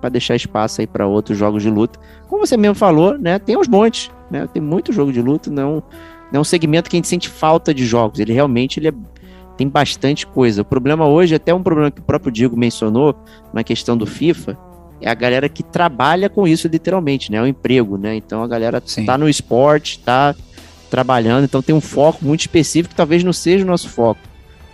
para 0.00 0.10
deixar 0.10 0.36
espaço 0.36 0.80
aí 0.80 0.86
para 0.86 1.06
outros 1.06 1.36
jogos 1.36 1.62
de 1.62 1.70
luta. 1.70 1.98
Como 2.28 2.46
você 2.46 2.56
mesmo 2.56 2.74
falou, 2.74 3.18
né? 3.18 3.38
Tem 3.38 3.56
uns 3.56 3.66
montes, 3.66 4.10
né? 4.30 4.46
Tem 4.46 4.62
muito 4.62 4.92
jogo 4.92 5.10
de 5.10 5.22
luta, 5.22 5.50
não 5.50 5.82
é 6.36 6.40
um 6.40 6.44
segmento 6.44 6.90
que 6.90 6.96
a 6.96 6.98
gente 6.98 7.08
sente 7.08 7.28
falta 7.28 7.72
de 7.72 7.86
jogos. 7.86 8.18
Ele 8.18 8.32
realmente 8.32 8.80
ele 8.80 8.88
é, 8.88 8.92
tem 9.56 9.68
bastante 9.68 10.26
coisa. 10.26 10.62
O 10.62 10.64
problema 10.64 11.06
hoje, 11.06 11.34
até 11.34 11.54
um 11.54 11.62
problema 11.62 11.90
que 11.90 12.00
o 12.00 12.04
próprio 12.04 12.32
Diego 12.32 12.56
mencionou 12.56 13.14
na 13.52 13.62
questão 13.62 13.96
do 13.96 14.06
FIFA, 14.06 14.58
é 15.00 15.08
a 15.08 15.14
galera 15.14 15.48
que 15.48 15.62
trabalha 15.62 16.28
com 16.28 16.46
isso 16.46 16.66
literalmente, 16.66 17.30
né? 17.30 17.38
É 17.38 17.42
o 17.42 17.46
emprego, 17.46 17.96
né? 17.96 18.16
Então 18.16 18.42
a 18.42 18.48
galera 18.48 18.82
Sim. 18.84 19.04
tá 19.04 19.16
no 19.16 19.28
esporte, 19.28 19.98
tá 20.00 20.34
trabalhando, 20.90 21.44
então 21.44 21.62
tem 21.62 21.74
um 21.74 21.80
foco 21.80 22.24
muito 22.24 22.40
específico 22.40 22.90
que 22.90 22.96
talvez 22.96 23.22
não 23.22 23.32
seja 23.32 23.64
o 23.64 23.66
nosso 23.66 23.88
foco, 23.88 24.20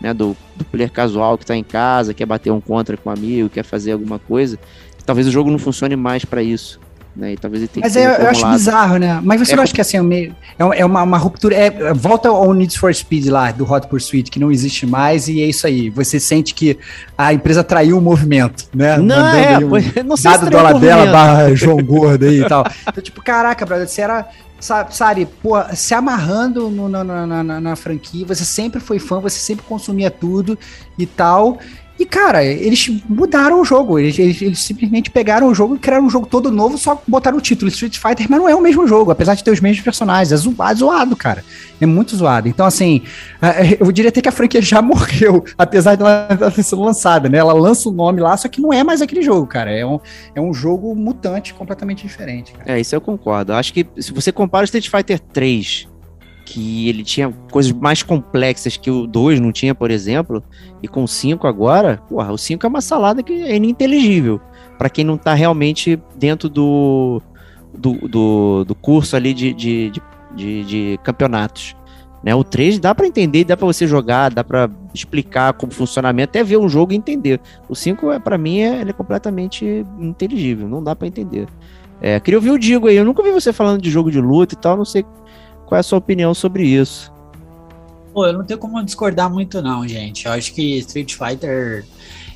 né? 0.00 0.14
Do, 0.14 0.36
do 0.56 0.64
player 0.64 0.90
casual 0.90 1.36
que 1.36 1.44
tá 1.44 1.56
em 1.56 1.64
casa, 1.64 2.14
quer 2.14 2.26
bater 2.26 2.50
um 2.50 2.60
contra 2.60 2.96
com 2.96 3.10
um 3.10 3.12
amigo, 3.12 3.48
quer 3.50 3.64
fazer 3.64 3.92
alguma 3.92 4.18
coisa. 4.18 4.58
Talvez 5.04 5.26
o 5.26 5.30
jogo 5.30 5.50
não 5.50 5.58
funcione 5.58 5.96
mais 5.96 6.24
para 6.24 6.42
isso. 6.42 6.80
Né? 7.20 7.34
E 7.34 7.36
talvez 7.36 7.62
ele 7.62 7.68
tenha 7.68 7.84
Mas 7.84 7.96
é, 7.96 8.06
eu 8.06 8.30
acho 8.30 8.48
bizarro, 8.48 8.96
né? 8.96 9.20
Mas 9.22 9.38
você 9.40 9.52
é 9.52 9.56
não 9.56 9.62
acha 9.62 9.74
que 9.74 9.80
assim, 9.82 9.98
é, 9.98 10.02
meio, 10.02 10.34
é, 10.58 10.84
uma, 10.86 11.02
uma 11.02 11.18
ruptura. 11.18 11.54
É, 11.54 11.92
volta 11.92 12.30
ao 12.30 12.54
Need 12.54 12.78
for 12.78 12.94
Speed 12.94 13.26
lá, 13.26 13.52
do 13.52 13.70
Hot 13.70 13.88
Pursuit, 13.88 14.30
que 14.30 14.40
não 14.40 14.50
existe 14.50 14.86
mais, 14.86 15.28
e 15.28 15.42
é 15.42 15.46
isso 15.46 15.66
aí. 15.66 15.90
Você 15.90 16.18
sente 16.18 16.54
que 16.54 16.78
a 17.18 17.34
empresa 17.34 17.62
traiu 17.62 17.98
o 17.98 18.00
movimento, 18.00 18.64
né? 18.74 18.96
Não, 18.96 19.16
Mandando 19.16 19.36
é, 19.36 19.58
um 19.58 20.04
não 20.08 20.16
sei 20.16 20.30
dado 20.30 20.44
se 20.46 20.50
dólar 20.50 20.80
dela 20.80 21.12
barra 21.12 21.54
João 21.54 21.76
Gordo 21.84 22.24
aí 22.24 22.40
e 22.40 22.48
tal. 22.48 22.64
Então, 22.88 23.02
tipo, 23.02 23.22
caraca, 23.22 23.66
brother, 23.66 23.86
você 23.86 24.00
era 24.00 24.26
sabe, 24.58 25.26
pô, 25.42 25.54
se 25.74 25.94
amarrando 25.94 26.68
no, 26.70 26.88
na, 26.88 27.02
na, 27.02 27.42
na, 27.42 27.60
na, 27.60 27.76
franquia, 27.76 28.26
você 28.26 28.44
sempre 28.44 28.78
foi 28.78 28.98
fã, 28.98 29.18
você 29.18 29.38
sempre 29.38 29.64
consumia 29.66 30.10
tudo 30.10 30.58
e 30.98 31.06
tal. 31.06 31.58
E, 32.00 32.06
cara, 32.06 32.42
eles 32.42 32.88
mudaram 33.06 33.60
o 33.60 33.64
jogo. 33.64 33.98
Eles, 33.98 34.18
eles, 34.18 34.40
eles, 34.40 34.58
simplesmente 34.58 35.10
pegaram 35.10 35.48
o 35.48 35.54
jogo 35.54 35.76
e 35.76 35.78
criaram 35.78 36.06
um 36.06 36.08
jogo 36.08 36.26
todo 36.26 36.50
novo, 36.50 36.78
só 36.78 37.00
botaram 37.06 37.36
o 37.36 37.42
título 37.42 37.68
Street 37.68 37.98
Fighter, 37.98 38.26
mas 38.26 38.40
não 38.40 38.48
é 38.48 38.54
o 38.54 38.60
mesmo 38.62 38.88
jogo, 38.88 39.10
apesar 39.10 39.34
de 39.34 39.44
ter 39.44 39.50
os 39.50 39.60
mesmos 39.60 39.84
personagens. 39.84 40.32
É 40.32 40.36
zoado, 40.36 40.72
é 40.72 40.74
zoado 40.76 41.14
cara. 41.14 41.44
É 41.78 41.84
muito 41.84 42.16
zoado. 42.16 42.48
Então, 42.48 42.64
assim, 42.64 43.02
eu 43.78 43.92
diria 43.92 44.08
até 44.08 44.22
que 44.22 44.30
a 44.30 44.32
franquia 44.32 44.62
já 44.62 44.80
morreu, 44.82 45.44
apesar 45.58 45.94
de 45.94 46.02
ela 46.02 46.50
ter 46.50 46.62
sido 46.62 46.80
lançada, 46.80 47.28
né? 47.28 47.36
Ela 47.36 47.52
lança 47.52 47.90
o 47.90 47.92
nome 47.92 48.18
lá, 48.22 48.34
só 48.34 48.48
que 48.48 48.62
não 48.62 48.72
é 48.72 48.82
mais 48.82 49.02
aquele 49.02 49.20
jogo, 49.20 49.46
cara. 49.46 49.70
É 49.70 49.84
um, 49.84 50.00
é 50.34 50.40
um 50.40 50.54
jogo 50.54 50.94
mutante 50.94 51.52
completamente 51.52 52.06
diferente. 52.06 52.54
Cara. 52.54 52.72
É, 52.72 52.80
isso 52.80 52.94
eu 52.94 53.00
concordo. 53.02 53.52
Acho 53.52 53.74
que 53.74 53.86
se 53.98 54.10
você 54.10 54.32
compara 54.32 54.62
o 54.62 54.64
Street 54.64 54.88
Fighter 54.88 55.20
3 55.20 55.89
que 56.50 56.88
ele 56.88 57.04
tinha 57.04 57.32
coisas 57.52 57.70
mais 57.70 58.02
complexas 58.02 58.76
que 58.76 58.90
o 58.90 59.06
2 59.06 59.38
não 59.38 59.52
tinha, 59.52 59.72
por 59.72 59.88
exemplo, 59.88 60.42
e 60.82 60.88
com 60.88 61.04
o 61.04 61.08
5 61.08 61.46
agora, 61.46 62.02
porra, 62.08 62.32
o 62.32 62.36
5 62.36 62.66
é 62.66 62.68
uma 62.68 62.80
salada 62.80 63.22
que 63.22 63.32
é 63.32 63.54
ininteligível 63.54 64.40
para 64.76 64.90
quem 64.90 65.04
não 65.04 65.16
tá 65.16 65.32
realmente 65.32 65.96
dentro 66.16 66.48
do, 66.48 67.22
do, 67.72 68.08
do, 68.08 68.64
do 68.64 68.74
curso 68.74 69.14
ali 69.14 69.32
de, 69.32 69.52
de, 69.52 69.90
de, 69.90 70.02
de, 70.34 70.64
de 70.64 71.00
campeonatos. 71.04 71.76
Né, 72.22 72.34
o 72.34 72.42
3 72.42 72.80
dá 72.80 72.94
para 72.96 73.06
entender, 73.06 73.44
dá 73.44 73.56
para 73.56 73.66
você 73.66 73.86
jogar, 73.86 74.30
dá 74.30 74.42
para 74.42 74.68
explicar 74.92 75.52
como 75.52 75.72
funcionamento, 75.72 76.30
até 76.30 76.42
ver 76.42 76.56
um 76.56 76.68
jogo 76.68 76.92
e 76.92 76.96
entender. 76.96 77.40
O 77.68 77.76
5, 77.76 78.10
é, 78.10 78.18
para 78.18 78.36
mim, 78.36 78.58
é, 78.58 78.80
ele 78.80 78.90
é 78.90 78.92
completamente 78.92 79.86
inteligível, 80.00 80.68
não 80.68 80.82
dá 80.82 80.96
para 80.96 81.06
entender. 81.06 81.46
É, 82.02 82.18
queria 82.18 82.38
ouvir 82.38 82.50
o 82.50 82.58
Digo 82.58 82.88
aí, 82.88 82.96
eu 82.96 83.04
nunca 83.04 83.22
vi 83.22 83.30
você 83.30 83.52
falando 83.52 83.80
de 83.80 83.90
jogo 83.90 84.10
de 84.10 84.20
luta 84.20 84.54
e 84.54 84.58
tal, 84.58 84.76
não 84.76 84.84
sei 84.84 85.04
qual 85.70 85.76
é 85.76 85.80
a 85.80 85.84
sua 85.84 85.98
opinião 85.98 86.34
sobre 86.34 86.66
isso? 86.66 87.12
Pô, 88.12 88.26
eu 88.26 88.32
não 88.32 88.44
tenho 88.44 88.58
como 88.58 88.82
discordar 88.84 89.30
muito 89.30 89.62
não, 89.62 89.86
gente. 89.86 90.26
Eu 90.26 90.32
acho 90.32 90.52
que 90.52 90.78
Street 90.78 91.14
Fighter 91.14 91.84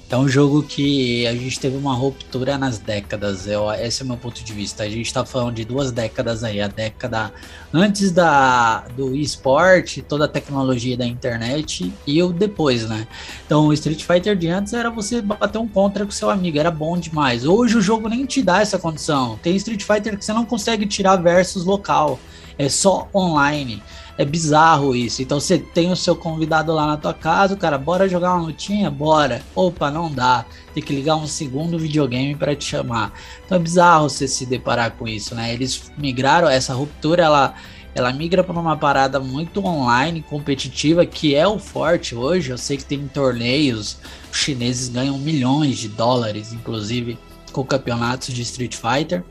é 0.09 0.17
um 0.17 0.29
jogo 0.29 0.63
que 0.63 1.27
a 1.27 1.33
gente 1.33 1.59
teve 1.59 1.77
uma 1.77 1.93
ruptura 1.95 2.57
nas 2.57 2.79
décadas. 2.79 3.49
Eu, 3.49 3.69
esse 3.73 4.03
é 4.03 4.05
o 4.05 4.07
meu 4.07 4.17
ponto 4.17 4.45
de 4.45 4.53
vista. 4.53 4.85
A 4.85 4.89
gente 4.89 5.07
está 5.07 5.25
falando 5.25 5.57
de 5.57 5.65
duas 5.65 5.91
décadas 5.91 6.45
aí. 6.45 6.61
A 6.61 6.69
década 6.69 7.33
antes 7.73 8.13
da, 8.13 8.83
do 8.97 9.17
esporte, 9.17 10.01
toda 10.01 10.27
a 10.27 10.29
tecnologia 10.29 10.97
da 10.97 11.05
internet 11.05 11.93
e 12.07 12.23
o 12.23 12.33
depois, 12.33 12.89
né? 12.89 13.09
Então, 13.45 13.67
o 13.67 13.73
Street 13.73 14.05
Fighter 14.05 14.37
de 14.37 14.47
antes 14.47 14.73
era 14.75 14.91
você 14.91 15.21
bater 15.21 15.59
um 15.59 15.67
contra 15.67 16.05
com 16.05 16.13
seu 16.13 16.31
amigo. 16.31 16.57
Era 16.57 16.71
bom 16.71 16.97
demais. 16.97 17.45
Hoje 17.45 17.79
o 17.79 17.83
jogo 17.83 18.09
nem 18.09 18.25
te 18.27 18.41
dá 18.45 18.61
essa 18.61 18.79
condição. 18.79 19.37
Tem 19.43 19.57
Street 19.57 19.83
Fighter 19.83 20.17
que 20.17 20.25
você 20.25 20.33
não 20.33 20.45
consegue 20.45 20.87
tirar 20.87 21.17
versus 21.17 21.65
local. 21.65 22.21
É 22.59 22.69
só 22.69 23.09
online. 23.15 23.83
É 24.17 24.25
bizarro 24.25 24.95
isso. 24.95 25.23
Então 25.23 25.41
você 25.41 25.59
tem 25.59 25.91
o 25.91 25.97
seu 25.97 26.15
convidado 26.15 26.73
lá 26.73 26.87
na 26.87 26.97
tua 26.97 27.13
casa, 27.13 27.55
o 27.55 27.57
cara, 27.57 27.77
bora 27.77 28.09
jogar 28.09 28.35
uma 28.35 28.47
lutinha? 28.47 28.91
Bora. 28.91 29.43
Opa, 29.55 29.91
não 29.91 30.11
dá. 30.11 30.45
Tem 30.73 30.83
que 30.83 30.95
ligar 30.95 31.17
um 31.17 31.27
segundo 31.27 31.79
videogame 31.79 32.35
para 32.35 32.55
te 32.55 32.65
chamar. 32.65 33.13
Então 33.45 33.59
é 33.59 33.61
bizarro 33.61 34.09
você 34.09 34.29
se 34.29 34.47
deparar 34.47 34.93
com 34.93 35.09
isso, 35.09 35.35
né? 35.35 35.53
Eles 35.53 35.91
migraram, 35.99 36.49
essa 36.49 36.75
ruptura, 36.75 37.25
ela, 37.25 37.55
ela 37.93 38.13
migra 38.13 38.45
para 38.45 38.59
uma 38.59 38.77
parada 38.77 39.19
muito 39.19 39.65
online, 39.65 40.23
competitiva, 40.23 41.05
que 41.05 41.35
é 41.35 41.47
o 41.47 41.59
forte 41.59 42.15
hoje. 42.15 42.51
Eu 42.51 42.59
sei 42.59 42.77
que 42.77 42.85
tem 42.85 43.09
torneios, 43.09 43.99
os 44.31 44.39
chineses 44.39 44.89
ganham 44.89 45.19
milhões 45.19 45.77
de 45.79 45.89
dólares, 45.89 46.53
inclusive, 46.53 47.19
com 47.53 47.65
campeonatos 47.65 48.33
de 48.33 48.43
Street 48.43 48.77
Fighter. 48.77 49.25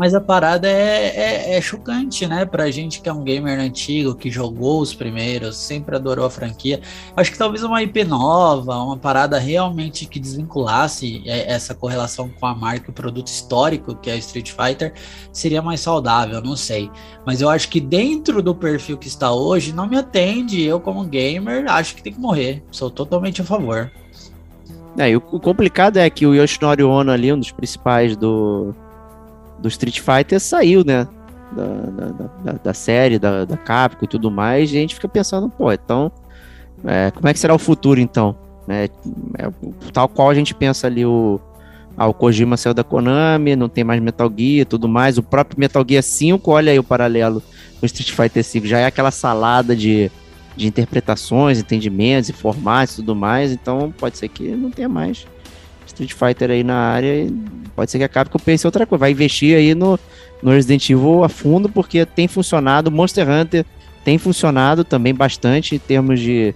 Mas 0.00 0.14
a 0.14 0.20
parada 0.20 0.66
é, 0.66 1.08
é, 1.08 1.56
é, 1.58 1.60
chocante, 1.60 2.26
né? 2.26 2.46
Pra 2.46 2.70
gente 2.70 3.02
que 3.02 3.08
é 3.10 3.12
um 3.12 3.22
gamer 3.22 3.60
antigo, 3.60 4.14
que 4.14 4.30
jogou 4.30 4.80
os 4.80 4.94
primeiros, 4.94 5.58
sempre 5.58 5.94
adorou 5.94 6.24
a 6.24 6.30
franquia. 6.30 6.80
Acho 7.14 7.30
que 7.30 7.36
talvez 7.36 7.62
uma 7.62 7.82
IP 7.82 8.04
nova, 8.04 8.78
uma 8.78 8.96
parada 8.96 9.38
realmente 9.38 10.06
que 10.06 10.18
desvinculasse 10.18 11.22
é, 11.26 11.52
essa 11.52 11.74
correlação 11.74 12.30
com 12.30 12.46
a 12.46 12.54
marca 12.54 12.86
e 12.88 12.90
o 12.90 12.94
produto 12.94 13.26
histórico, 13.26 13.94
que 13.94 14.08
é 14.08 14.16
Street 14.16 14.52
Fighter, 14.52 14.94
seria 15.30 15.60
mais 15.60 15.80
saudável, 15.80 16.40
não 16.40 16.56
sei. 16.56 16.90
Mas 17.26 17.42
eu 17.42 17.50
acho 17.50 17.68
que 17.68 17.78
dentro 17.78 18.42
do 18.42 18.54
perfil 18.54 18.96
que 18.96 19.06
está 19.06 19.30
hoje, 19.30 19.70
não 19.70 19.86
me 19.86 19.98
atende. 19.98 20.62
Eu, 20.62 20.80
como 20.80 21.04
gamer, 21.04 21.70
acho 21.70 21.94
que 21.94 22.02
tem 22.02 22.14
que 22.14 22.20
morrer. 22.20 22.64
Sou 22.70 22.90
totalmente 22.90 23.42
a 23.42 23.44
favor. 23.44 23.92
É, 24.96 25.14
o 25.14 25.20
complicado 25.20 25.98
é 25.98 26.08
que 26.08 26.24
o 26.24 26.34
Yoshinori 26.34 26.82
Ono 26.82 27.10
ali, 27.10 27.30
um 27.30 27.38
dos 27.38 27.52
principais 27.52 28.16
do, 28.16 28.74
do 29.60 29.68
Street 29.68 30.00
Fighter 30.00 30.40
saiu, 30.40 30.84
né? 30.84 31.06
Da, 31.52 31.64
da, 31.64 32.28
da, 32.44 32.52
da 32.62 32.74
série, 32.74 33.18
da, 33.18 33.44
da 33.44 33.56
Capcom 33.56 34.04
e 34.04 34.08
tudo 34.08 34.30
mais, 34.30 34.72
e 34.72 34.76
a 34.76 34.80
gente 34.80 34.94
fica 34.94 35.08
pensando, 35.08 35.48
pô, 35.48 35.72
então, 35.72 36.12
é, 36.84 37.10
como 37.10 37.28
é 37.28 37.32
que 37.32 37.40
será 37.40 37.54
o 37.54 37.58
futuro 37.58 38.00
então? 38.00 38.36
É, 38.68 38.88
é, 39.36 39.50
tal 39.92 40.08
qual 40.08 40.30
a 40.30 40.34
gente 40.34 40.54
pensa 40.54 40.86
ali 40.86 41.04
o, 41.04 41.40
ah, 41.96 42.06
o 42.06 42.14
Kojima 42.14 42.56
saiu 42.56 42.72
da 42.72 42.84
Konami, 42.84 43.56
não 43.56 43.68
tem 43.68 43.82
mais 43.82 44.00
Metal 44.00 44.32
Gear 44.36 44.64
tudo 44.64 44.88
mais, 44.88 45.18
o 45.18 45.22
próprio 45.24 45.58
Metal 45.58 45.84
Gear 45.86 46.02
5, 46.02 46.50
olha 46.50 46.70
aí 46.70 46.78
o 46.78 46.84
paralelo 46.84 47.42
com 47.80 47.86
Street 47.86 48.12
Fighter 48.12 48.44
5, 48.44 48.66
já 48.66 48.78
é 48.78 48.86
aquela 48.86 49.10
salada 49.10 49.74
de, 49.74 50.10
de 50.56 50.68
interpretações, 50.68 51.58
entendimentos 51.58 52.30
e 52.30 52.32
formatos 52.32 52.94
e 52.94 52.96
tudo 52.98 53.16
mais, 53.16 53.50
então 53.50 53.92
pode 53.98 54.18
ser 54.18 54.28
que 54.28 54.50
não 54.50 54.70
tenha 54.70 54.88
mais 54.88 55.26
Street 55.92 56.12
Fighter 56.12 56.50
aí 56.50 56.64
na 56.64 56.76
área 56.76 57.24
e 57.24 57.32
pode 57.74 57.90
ser 57.90 57.98
que 57.98 58.04
acabe 58.04 58.30
que 58.30 58.36
eu 58.36 58.40
pense 58.40 58.66
outra 58.66 58.86
coisa. 58.86 59.00
Vai 59.00 59.10
investir 59.10 59.56
aí 59.56 59.74
no, 59.74 59.98
no 60.42 60.50
Resident 60.50 60.88
Evil 60.90 61.24
a 61.24 61.28
fundo, 61.28 61.68
porque 61.68 62.04
tem 62.06 62.28
funcionado. 62.28 62.90
Monster 62.90 63.28
Hunter 63.28 63.64
tem 64.04 64.18
funcionado 64.18 64.84
também 64.84 65.14
bastante 65.14 65.74
em 65.74 65.78
termos 65.78 66.20
de. 66.20 66.54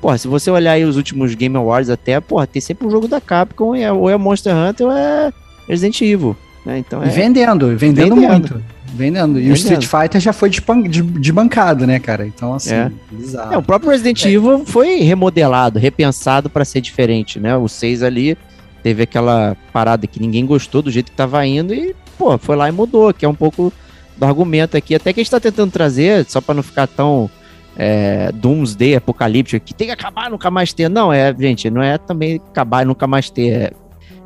Porra, 0.00 0.18
se 0.18 0.26
você 0.26 0.50
olhar 0.50 0.72
aí 0.72 0.84
os 0.84 0.96
últimos 0.96 1.34
Game 1.34 1.56
Awards 1.56 1.88
até, 1.88 2.20
porra, 2.20 2.46
tem 2.46 2.60
sempre 2.60 2.86
um 2.86 2.90
jogo 2.90 3.06
da 3.06 3.20
Capcom, 3.20 3.74
é, 3.74 3.92
ou 3.92 4.10
é 4.10 4.16
Monster 4.16 4.54
Hunter 4.54 4.86
ou 4.86 4.92
é 4.92 5.32
Resident 5.68 6.00
Evil. 6.00 6.36
Né? 6.66 6.78
Então 6.78 7.02
é... 7.02 7.06
E 7.06 7.10
vendendo, 7.10 7.68
vendendo, 7.76 8.14
vendendo. 8.16 8.16
muito. 8.16 8.62
Vendendo. 8.94 9.38
E 9.38 9.42
vendendo. 9.42 9.52
o 9.52 9.56
Street 9.56 9.86
Fighter 9.86 10.20
já 10.20 10.32
foi 10.32 10.50
de, 10.50 10.60
de, 10.88 11.02
de 11.02 11.32
bancada, 11.32 11.86
né, 11.86 11.98
cara? 11.98 12.26
Então, 12.26 12.54
assim, 12.54 12.74
é. 12.74 12.90
bizarro. 13.10 13.54
É, 13.54 13.56
o 13.56 13.62
próprio 13.62 13.90
Resident 13.90 14.24
é. 14.24 14.30
Evil 14.30 14.64
foi 14.66 15.00
remodelado, 15.00 15.78
repensado 15.78 16.50
para 16.50 16.64
ser 16.64 16.80
diferente, 16.80 17.40
né? 17.40 17.56
O 17.56 17.68
6 17.68 18.02
ali 18.02 18.36
teve 18.82 19.02
aquela 19.02 19.56
parada 19.72 20.06
que 20.06 20.20
ninguém 20.20 20.44
gostou 20.44 20.82
do 20.82 20.90
jeito 20.90 21.10
que 21.10 21.16
tava 21.16 21.46
indo 21.46 21.72
e, 21.72 21.94
pô, 22.18 22.36
foi 22.38 22.56
lá 22.56 22.68
e 22.68 22.72
mudou, 22.72 23.12
que 23.14 23.24
é 23.24 23.28
um 23.28 23.34
pouco 23.34 23.72
do 24.16 24.24
argumento 24.24 24.76
aqui, 24.76 24.94
até 24.94 25.12
que 25.12 25.20
a 25.20 25.22
gente 25.22 25.30
tá 25.30 25.40
tentando 25.40 25.70
trazer, 25.70 26.24
só 26.26 26.40
para 26.40 26.54
não 26.54 26.62
ficar 26.62 26.86
tão 26.86 27.30
é, 27.76 28.30
Doomsday, 28.32 28.96
apocalíptico, 28.96 29.64
que 29.64 29.74
tem 29.74 29.86
que 29.86 29.92
acabar 29.92 30.30
nunca 30.30 30.50
mais 30.50 30.72
ter. 30.72 30.88
Não, 30.88 31.12
é, 31.12 31.34
gente, 31.38 31.70
não 31.70 31.82
é 31.82 31.96
também 31.98 32.40
acabar 32.50 32.82
e 32.82 32.86
nunca 32.86 33.06
mais 33.06 33.30
ter. 33.30 33.48
É 33.50 33.72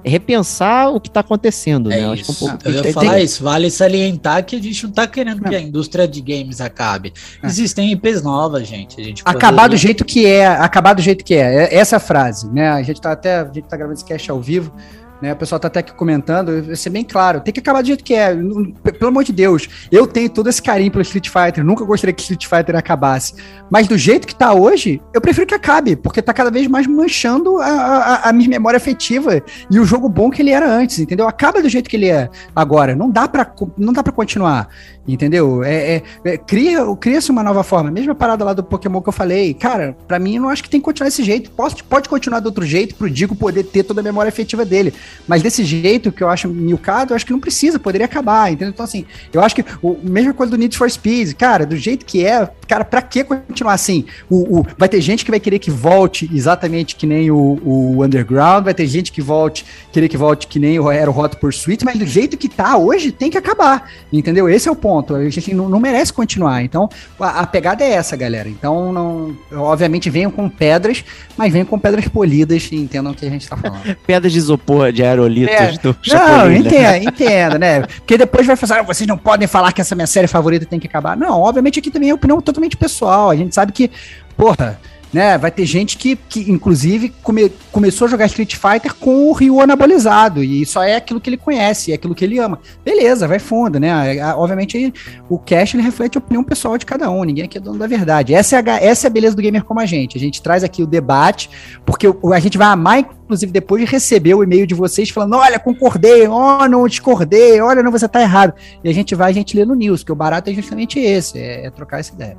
repensar 0.07 0.91
o 0.91 1.01
que 1.01 1.09
está 1.09 1.21
acontecendo, 1.21 1.91
é 1.93 2.01
né? 2.01 2.03
Isso. 2.03 2.13
Acho 2.13 2.25
que 2.25 2.31
um 2.31 2.49
pouco, 2.49 2.69
eu 2.69 2.73
ia 2.73 2.93
falar 2.93 3.15
tem... 3.15 3.25
isso, 3.25 3.43
vale 3.43 3.71
salientar 3.71 4.45
que 4.45 4.57
a 4.57 4.63
gente 4.63 4.83
não 4.85 4.91
está 4.91 5.07
querendo 5.07 5.43
que 5.43 5.55
a 5.55 5.61
indústria 5.61 6.07
de 6.07 6.21
games 6.21 6.61
acabe. 6.61 7.13
É. 7.43 7.47
Existem 7.47 7.91
IPs 7.93 8.23
novas, 8.23 8.67
gente. 8.69 9.01
A 9.01 9.05
gente 9.05 9.23
acabar 9.25 9.63
poderia... 9.63 9.69
do 9.69 9.77
jeito 9.77 10.05
que 10.05 10.25
é, 10.25 10.47
acabar 10.47 10.95
do 10.95 11.03
jeito 11.03 11.25
que 11.25 11.35
é. 11.35 11.65
é 11.65 11.75
essa 11.75 11.99
frase, 11.99 12.49
né? 12.51 12.69
A 12.69 12.83
gente 12.83 12.97
está 12.97 13.13
até, 13.13 13.41
a 13.41 13.45
gente 13.53 13.69
tá 13.69 13.77
gravando 13.77 13.99
esse 13.99 14.05
cast 14.05 14.31
ao 14.31 14.41
vivo. 14.41 14.73
Né, 15.21 15.33
o 15.33 15.37
pessoal 15.37 15.59
tá 15.59 15.69
até 15.69 15.81
aqui 15.81 15.95
comentando, 15.95 16.63
vai 16.63 16.77
ser 16.77 16.91
bem 16.91 17.03
claro, 17.03 17.41
tem 17.41 17.53
que 17.53 17.61
acabar 17.61 17.81
do 17.81 17.87
jeito 17.87 18.05
que 18.05 18.15
é. 18.15 18.35
Pelo 18.35 19.09
amor 19.09 19.25
de 19.25 19.33
Deus, 19.33 19.67
eu 19.91 20.07
tenho 20.07 20.29
todo 20.29 20.49
esse 20.49 20.61
carinho 20.61 20.91
pelo 20.91 21.03
Street 21.03 21.29
Fighter, 21.29 21.65
nunca 21.65 21.85
gostaria 21.85 22.13
que 22.13 22.21
Street 22.21 22.47
Fighter 22.47 22.77
acabasse. 22.77 23.35
Mas 23.71 23.89
do 23.89 23.97
jeito 23.97 24.27
que 24.27 24.35
tá 24.35 24.53
hoje, 24.53 25.01
eu 25.15 25.21
prefiro 25.21 25.47
que 25.47 25.55
acabe, 25.55 25.97
porque 25.97 26.21
tá 26.21 26.35
cada 26.35 26.51
vez 26.51 26.67
mais 26.67 26.87
manchando 26.87 27.59
a, 27.59 27.67
a, 27.67 28.29
a 28.29 28.33
minha 28.33 28.51
memória 28.51 28.77
afetiva 28.77 29.43
e 29.71 29.81
o 29.81 29.85
jogo 29.85 30.09
bom 30.09 30.31
que 30.31 30.43
ele 30.43 30.51
era 30.51 30.71
antes, 30.71 30.99
entendeu? 30.99 31.27
Acaba 31.27 31.63
do 31.63 31.69
jeito 31.69 31.89
que 31.89 31.97
ele 31.97 32.09
é 32.09 32.29
agora. 32.55 32.95
Não 32.95 33.11
dá 33.11 33.27
para 33.27 33.51
não 33.79 33.93
dá 33.93 34.03
para 34.03 34.13
continuar. 34.13 34.69
Entendeu? 35.07 35.63
É, 35.63 35.97
é, 35.97 36.03
é, 36.25 36.37
cria, 36.37 36.85
cria-se 36.97 37.31
uma 37.31 37.43
nova 37.43 37.63
forma. 37.63 37.91
Mesma 37.91 38.15
parada 38.15 38.45
lá 38.45 38.53
do 38.53 38.63
Pokémon 38.65 39.01
que 39.01 39.09
eu 39.09 39.13
falei. 39.13 39.55
Cara, 39.55 39.97
para 40.09 40.19
mim, 40.19 40.37
eu 40.37 40.43
não 40.43 40.49
acho 40.49 40.63
que 40.63 40.69
tem 40.69 40.81
que 40.81 40.85
continuar 40.85 41.09
desse 41.09 41.23
jeito. 41.23 41.51
Pode, 41.51 41.83
pode 41.85 42.09
continuar 42.09 42.41
de 42.41 42.47
outro 42.47 42.65
jeito 42.65 42.95
pro 42.97 43.09
Digo 43.09 43.37
poder 43.37 43.65
ter 43.65 43.85
toda 43.85 44.01
a 44.01 44.05
memória 44.05 44.29
afetiva 44.29 44.65
dele. 44.65 44.93
Mas 45.27 45.43
desse 45.43 45.65
jeito 45.65 46.11
que 46.11 46.23
eu 46.23 46.29
acho 46.29 46.49
milcado, 46.49 47.13
eu 47.13 47.17
acho 47.17 47.25
que 47.25 47.33
não 47.33 47.39
precisa, 47.39 47.79
poderia 47.79 48.07
acabar. 48.07 48.51
Entendeu? 48.51 48.71
Então, 48.71 48.85
assim, 48.85 49.05
eu 49.33 49.41
acho 49.41 49.55
que 49.55 49.65
o 49.81 49.97
mesma 50.03 50.35
coisa 50.35 50.51
do 50.51 50.59
Need 50.59 50.77
for 50.77 50.91
Speed. 50.91 51.35
Cara, 51.35 51.65
do 51.65 51.77
jeito 51.77 52.05
que 52.05 52.25
é, 52.25 52.49
cara, 52.67 52.85
pra 52.85 53.01
que 53.01 53.23
continuar 53.23 53.75
assim? 53.75 54.05
O, 54.29 54.59
o, 54.59 54.67
vai 54.77 54.89
ter 54.89 55.01
gente 55.01 55.25
que 55.25 55.31
vai 55.31 55.39
querer 55.39 55.61
que 55.61 55.71
volte 55.71 56.29
exatamente 56.35 56.97
que 56.97 57.07
nem 57.07 57.31
o, 57.31 57.61
o 57.65 58.05
Underground, 58.05 58.65
vai 58.65 58.75
ter 58.75 58.87
gente 58.87 59.13
que 59.13 59.23
volte, 59.23 59.65
querer 59.93 60.09
que 60.09 60.17
volte 60.17 60.49
que 60.49 60.59
nem 60.59 60.81
o, 60.81 60.91
era 60.91 61.11
o 61.11 61.17
Hot 61.17 61.37
Pursuit, 61.37 61.85
mas 61.85 61.97
do 61.97 62.07
jeito 62.07 62.37
que 62.37 62.49
tá 62.49 62.77
hoje, 62.77 63.13
tem 63.13 63.31
que 63.31 63.39
acabar. 63.39 63.89
Entendeu? 64.13 64.49
Esse 64.49 64.69
é 64.69 64.73
o 64.73 64.77
ponto 64.77 64.96
ponto. 64.97 65.15
A 65.15 65.29
gente 65.29 65.55
não, 65.55 65.69
não 65.69 65.81
merece 65.81 66.13
continuar. 66.13 66.63
Então, 66.63 66.89
a, 67.21 67.41
a, 67.41 67.47
pegada 67.47 67.85
é 67.85 67.93
essa, 67.93 68.17
galera. 68.17 68.49
Então, 68.49 68.93
não, 68.93 69.37
obviamente, 69.53 70.09
venham 70.11 70.31
com 70.31 70.49
pedras, 70.49 71.05
mas 71.37 71.53
venham 71.53 71.67
com 71.67 71.79
pedras 71.79 72.09
polidas 72.09 72.69
e 72.71 72.77
entendam 72.77 73.13
o 73.13 73.15
que 73.15 73.27
a 73.27 73.31
gente 73.31 73.49
tá 73.49 73.57
falando. 73.57 73.97
pedras 74.07 74.33
de 74.33 74.39
isopor, 74.39 74.93
de 74.93 75.03
aerolitos 75.03 75.55
é, 75.55 75.73
do 75.79 75.97
Não, 76.07 76.53
entenda, 76.53 76.99
entenda, 76.99 77.59
né? 77.59 77.81
Porque 77.83 78.17
depois 78.17 78.47
vai 78.47 78.57
falar, 78.57 78.81
ah, 78.81 78.83
vocês 78.83 79.07
não 79.07 79.19
podem 79.19 79.47
falar 79.47 79.73
que 79.73 79.81
essa 79.81 79.95
minha 79.95 80.07
série 80.07 80.27
favorita 80.27 80.67
tem 80.67 80.79
que 80.79 80.87
acabar. 80.87 81.17
Não, 81.17 81.41
obviamente 81.41 81.79
aqui 81.79 81.91
também 81.91 82.11
é 82.11 82.15
opinião 82.15 82.41
totalmente 82.41 82.77
pessoal. 82.77 83.31
A 83.31 83.37
gente 83.37 83.55
sabe 83.55 83.73
que, 83.73 83.91
porra 84.37 84.79
né? 85.17 85.39
Vai 85.39 85.51
ter 85.51 85.65
gente 85.65 85.97
que, 85.97 86.15
que 86.15 86.53
inclusive, 86.53 87.09
come, 87.23 87.51
começou 87.73 88.07
a 88.07 88.11
jogar 88.11 88.27
Street 88.27 88.55
Fighter 88.55 88.95
com 88.95 89.31
o 89.31 89.33
Ryu 89.33 89.63
anabolizado, 89.63 90.45
e 90.45 90.67
só 90.67 90.83
é 90.83 90.95
aquilo 90.95 91.19
que 91.19 91.31
ele 91.31 91.39
conhece, 91.39 91.91
é 91.91 91.95
aquilo 91.95 92.15
que 92.15 92.23
ele 92.23 92.39
ama. 92.39 92.61
Beleza, 92.85 93.27
vai 93.27 93.39
fundo, 93.39 93.81
né? 93.81 93.91
Obviamente, 94.35 94.93
o 95.27 95.39
Cash 95.39 95.73
ele 95.73 95.83
reflete 95.83 96.19
a 96.19 96.21
opinião 96.21 96.45
pessoal 96.45 96.77
de 96.77 96.85
cada 96.85 97.11
um, 97.11 97.25
ninguém 97.25 97.47
aqui 97.47 97.57
é 97.57 97.61
dono 97.63 97.79
da 97.79 97.87
verdade. 97.87 98.35
Essa 98.35 98.57
é 98.57 98.71
a, 98.71 98.77
essa 98.77 99.07
é 99.07 99.09
a 99.09 99.11
beleza 99.11 99.35
do 99.35 99.41
gamer 99.41 99.65
como 99.65 99.81
a 99.81 99.87
gente. 99.87 100.19
A 100.19 100.21
gente 100.21 100.43
traz 100.43 100.63
aqui 100.63 100.83
o 100.83 100.87
debate, 100.87 101.49
porque 101.87 102.07
a 102.07 102.39
gente 102.39 102.59
vai 102.59 102.67
amar, 102.67 102.99
inclusive, 102.99 103.51
depois 103.51 103.83
de 103.83 103.91
receber 103.91 104.35
o 104.35 104.45
e-mail 104.45 104.67
de 104.67 104.75
vocês 104.75 105.09
falando: 105.09 105.37
olha, 105.37 105.59
concordei, 105.59 106.29
oh, 106.29 106.69
não 106.69 106.87
discordei, 106.87 107.59
olha, 107.59 107.83
não, 107.83 107.91
você 107.91 108.07
tá 108.07 108.21
errado. 108.21 108.53
E 108.85 108.89
a 108.91 108.93
gente 108.93 109.15
vai, 109.15 109.31
a 109.31 109.35
gente 109.35 109.57
lê 109.57 109.65
no 109.65 109.75
news, 109.75 110.05
que 110.05 110.13
o 110.13 110.15
barato 110.15 110.51
é 110.51 110.53
justamente 110.53 111.01
esse, 111.01 111.39
é, 111.39 111.65
é 111.65 111.71
trocar 111.71 112.01
essa 112.01 112.13
ideia. 112.13 112.37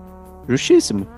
Justíssimo. 0.47 1.16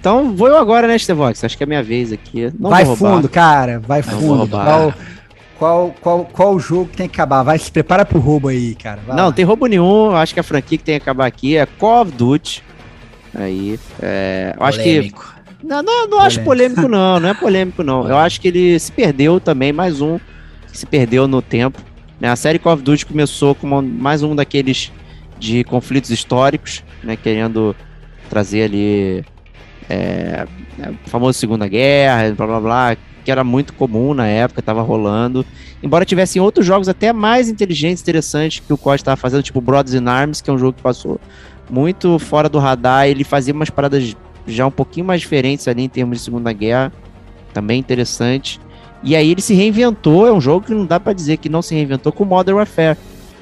Então 0.00 0.34
vou 0.34 0.48
eu 0.48 0.56
agora, 0.56 0.86
né, 0.86 0.96
Stevox? 0.96 1.42
Acho 1.42 1.56
que 1.56 1.62
é 1.62 1.66
a 1.66 1.68
minha 1.68 1.82
vez 1.82 2.12
aqui. 2.12 2.52
Não 2.58 2.70
vai 2.70 2.84
fundo, 2.84 3.28
cara. 3.28 3.80
Vai 3.80 4.02
não 4.02 4.20
fundo. 4.20 4.48
Qual, 4.48 4.94
qual, 5.58 5.94
qual, 6.00 6.24
qual 6.24 6.58
jogo 6.58 6.86
que 6.86 6.96
tem 6.96 7.08
que 7.08 7.16
acabar? 7.16 7.42
Vai, 7.42 7.58
se 7.58 7.70
prepara 7.70 8.04
pro 8.04 8.20
roubo 8.20 8.48
aí, 8.48 8.74
cara. 8.76 9.00
Vai 9.06 9.16
não, 9.16 9.26
lá. 9.26 9.32
tem 9.32 9.44
roubo 9.44 9.66
nenhum. 9.66 10.14
Acho 10.14 10.32
que 10.32 10.40
a 10.40 10.44
franquia 10.44 10.78
que 10.78 10.84
tem 10.84 10.96
que 10.96 11.02
acabar 11.02 11.26
aqui 11.26 11.56
é 11.56 11.66
Call 11.66 12.02
of 12.02 12.12
Duty. 12.12 12.62
Aí, 13.34 13.78
é, 14.00 14.54
eu 14.56 14.64
acho 14.64 14.82
que 14.82 15.12
Não, 15.62 15.82
não, 15.82 16.06
não 16.06 16.20
acho 16.20 16.42
polêmico, 16.42 16.88
não. 16.88 17.18
Não 17.18 17.28
é 17.28 17.34
polêmico, 17.34 17.82
não. 17.82 18.08
Eu 18.08 18.16
acho 18.16 18.40
que 18.40 18.48
ele 18.48 18.78
se 18.78 18.92
perdeu 18.92 19.40
também, 19.40 19.72
mais 19.72 20.00
um 20.00 20.18
que 20.70 20.78
se 20.78 20.86
perdeu 20.86 21.26
no 21.26 21.42
tempo. 21.42 21.82
Né? 22.20 22.28
A 22.28 22.36
série 22.36 22.58
Call 22.58 22.74
of 22.74 22.82
Duty 22.82 23.04
começou 23.04 23.54
como 23.54 23.82
mais 23.82 24.22
um 24.22 24.34
daqueles 24.34 24.92
de 25.38 25.64
conflitos 25.64 26.10
históricos, 26.10 26.82
né? 27.02 27.16
Querendo 27.16 27.74
trazer 28.28 28.62
ali 28.62 29.24
é, 29.88 30.46
é, 30.78 30.92
famoso 31.06 31.38
Segunda 31.38 31.66
Guerra, 31.66 32.32
blá 32.32 32.46
blá 32.46 32.60
blá, 32.60 32.96
que 33.24 33.30
era 33.30 33.42
muito 33.42 33.72
comum 33.74 34.14
na 34.14 34.26
época, 34.26 34.60
estava 34.60 34.82
rolando. 34.82 35.44
Embora 35.82 36.04
tivessem 36.04 36.40
outros 36.40 36.66
jogos 36.66 36.88
até 36.88 37.12
mais 37.12 37.48
inteligentes, 37.48 38.02
interessantes 38.02 38.60
que 38.60 38.72
o 38.72 38.78
COD 38.78 38.96
estava 38.96 39.16
fazendo, 39.16 39.42
tipo 39.42 39.60
Brothers 39.60 39.94
in 39.94 40.06
Arms, 40.06 40.40
que 40.40 40.50
é 40.50 40.52
um 40.52 40.58
jogo 40.58 40.74
que 40.74 40.82
passou 40.82 41.20
muito 41.70 42.18
fora 42.18 42.48
do 42.48 42.58
radar. 42.58 43.06
Ele 43.06 43.24
fazia 43.24 43.54
umas 43.54 43.70
paradas 43.70 44.16
já 44.46 44.66
um 44.66 44.70
pouquinho 44.70 45.06
mais 45.06 45.20
diferentes 45.20 45.68
ali 45.68 45.82
em 45.82 45.88
termos 45.88 46.18
de 46.18 46.24
Segunda 46.24 46.52
Guerra, 46.52 46.92
também 47.52 47.78
interessante. 47.78 48.60
E 49.02 49.14
aí 49.14 49.30
ele 49.30 49.40
se 49.40 49.54
reinventou, 49.54 50.26
é 50.26 50.32
um 50.32 50.40
jogo 50.40 50.66
que 50.66 50.74
não 50.74 50.84
dá 50.84 50.98
para 50.98 51.12
dizer 51.12 51.36
que 51.36 51.48
não 51.48 51.62
se 51.62 51.74
reinventou 51.74 52.10
com 52.10 52.24
Modern 52.24 52.56
Warfare, 52.56 52.98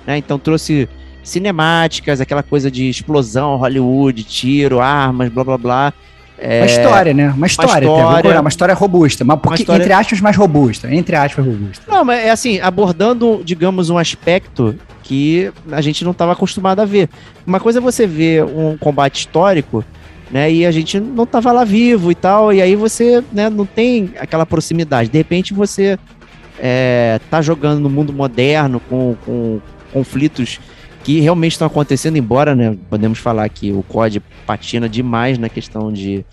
né? 0.06 0.18
Então 0.18 0.38
trouxe 0.38 0.88
cinemáticas, 1.22 2.20
aquela 2.20 2.42
coisa 2.42 2.70
de 2.70 2.88
explosão, 2.88 3.56
Hollywood, 3.56 4.22
tiro, 4.22 4.80
armas, 4.80 5.28
blá 5.30 5.44
blá 5.44 5.58
blá. 5.58 5.94
É... 6.38 6.60
Uma 6.60 6.66
história, 6.66 7.14
né? 7.14 7.32
Uma 7.34 7.46
história, 7.46 7.90
uma 7.90 8.16
história, 8.16 8.40
uma 8.40 8.48
história 8.48 8.74
robusta, 8.74 9.24
mas 9.24 9.38
porque, 9.40 9.62
história... 9.62 9.82
entre 9.82 9.92
aspas, 9.92 10.20
mais 10.20 10.36
robusta, 10.36 10.92
entre 10.92 11.16
aspas, 11.16 11.44
robusta. 11.44 11.84
Não, 11.88 12.04
mas 12.04 12.24
é 12.24 12.30
assim, 12.30 12.60
abordando, 12.60 13.42
digamos, 13.44 13.88
um 13.88 13.96
aspecto 13.96 14.76
que 15.02 15.50
a 15.70 15.80
gente 15.80 16.04
não 16.04 16.10
estava 16.10 16.32
acostumado 16.32 16.80
a 16.80 16.84
ver. 16.84 17.08
Uma 17.46 17.60
coisa 17.60 17.78
é 17.78 17.82
você 17.82 18.06
ver 18.06 18.44
um 18.44 18.76
combate 18.76 19.20
histórico, 19.20 19.84
né, 20.30 20.50
e 20.52 20.66
a 20.66 20.70
gente 20.70 20.98
não 20.98 21.24
estava 21.24 21.52
lá 21.52 21.64
vivo 21.64 22.10
e 22.10 22.14
tal, 22.14 22.52
e 22.52 22.60
aí 22.60 22.74
você, 22.74 23.22
né, 23.32 23.48
não 23.48 23.64
tem 23.64 24.10
aquela 24.18 24.44
proximidade. 24.44 25.08
De 25.08 25.16
repente 25.16 25.54
você 25.54 25.98
é, 26.58 27.20
tá 27.30 27.40
jogando 27.40 27.80
no 27.80 27.88
mundo 27.88 28.12
moderno 28.12 28.80
com, 28.80 29.16
com 29.24 29.60
conflitos 29.92 30.58
que 31.04 31.20
realmente 31.20 31.52
estão 31.52 31.68
acontecendo, 31.68 32.16
embora, 32.16 32.56
né, 32.56 32.76
podemos 32.90 33.20
falar 33.20 33.48
que 33.48 33.70
o 33.70 33.84
COD 33.84 34.20
patina 34.46 34.88
demais 34.88 35.38
na 35.38 35.48
questão 35.48 35.92
de, 35.92 36.24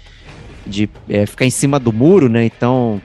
de 0.65 0.89
é, 1.09 1.25
ficar 1.25 1.45
em 1.45 1.49
cima 1.49 1.79
do 1.79 1.91
muro, 1.91 2.29
né, 2.29 2.45
então 2.45 3.01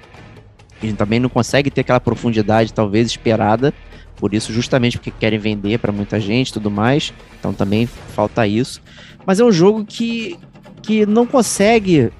a 0.81 0.87
gente 0.87 0.97
também 0.97 1.19
não 1.19 1.29
consegue 1.29 1.71
ter 1.71 1.81
aquela 1.81 2.01
profundidade 2.01 2.73
talvez 2.73 3.07
esperada, 3.07 3.73
por 4.17 4.35
isso 4.35 4.53
justamente 4.53 4.99
porque 4.99 5.11
querem 5.11 5.39
vender 5.39 5.79
para 5.79 5.93
muita 5.93 6.21
gente 6.21 6.53
tudo 6.53 6.71
mais, 6.71 7.13
então 7.39 7.53
também 7.53 7.87
falta 7.87 8.47
isso. 8.47 8.83
Mas 9.27 9.41
é 9.41 9.45
um 9.45 9.53
jogo 9.53 9.85
que, 9.85 10.37
que 10.83 11.07
não 11.07 11.27
consegue 11.27 12.11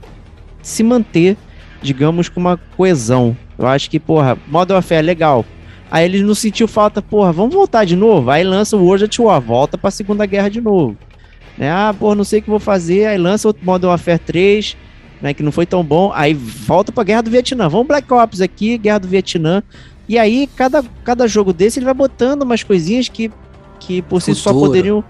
se 0.63 0.83
manter, 0.83 1.37
digamos, 1.83 2.29
com 2.29 2.41
uma 2.41 2.57
coesão. 2.77 3.37
Eu 3.59 3.67
acho 3.67 3.91
que, 3.91 3.99
porra, 3.99 4.37
Modern 4.49 4.75
Warfare 4.75 4.99
é 4.99 5.03
legal, 5.03 5.45
Aí 5.91 6.05
ele 6.05 6.23
não 6.23 6.35
sentiu 6.35 6.69
falta, 6.69 7.01
porra, 7.01 7.33
vamos 7.33 7.55
voltar 7.55 7.85
de 7.85 7.97
novo. 7.97 8.31
Aí 8.31 8.45
lança 8.45 8.77
o 8.77 8.85
World 8.85 9.05
at 9.05 9.19
War, 9.19 9.41
volta 9.41 9.79
pra 9.79 9.91
Segunda 9.91 10.27
Guerra 10.27 10.51
de 10.51 10.61
novo. 10.61 10.97
Né? 11.59 11.71
Ah, 11.71 11.95
porra, 11.99 12.15
não 12.15 12.25
sei 12.25 12.39
o 12.39 12.43
que 12.43 12.51
vou 12.51 12.61
fazer. 12.61 13.07
Aí 13.07 13.19
lança 13.19 13.49
o 13.49 13.55
Modern 13.63 13.91
Warfare 13.91 14.19
3, 14.19 14.77
né, 15.21 15.35
que 15.35 15.43
não 15.43 15.53
foi 15.53 15.67
tão 15.67 15.83
bom. 15.83 16.13
Aí 16.15 16.33
volta 16.33 16.93
pra 16.93 17.05
Guerra 17.05 17.23
do 17.23 17.31
Vietnã. 17.31 17.69
Vamos 17.69 17.87
Black 17.87 18.13
Ops 18.13 18.41
aqui, 18.41 18.79
Guerra 18.79 19.01
do 19.01 19.09
Vietnã. 19.09 19.63
E 20.09 20.19
aí, 20.19 20.49
cada, 20.57 20.83
cada 21.05 21.27
jogo 21.29 21.53
desse, 21.53 21.79
ele 21.79 21.85
vai 21.85 21.95
botando 21.95 22.43
umas 22.43 22.63
coisinhas 22.63 23.09
que, 23.09 23.31
que 23.79 24.01
por 24.01 24.23
si 24.23 24.35
só 24.35 24.55
poderiam 24.55 25.05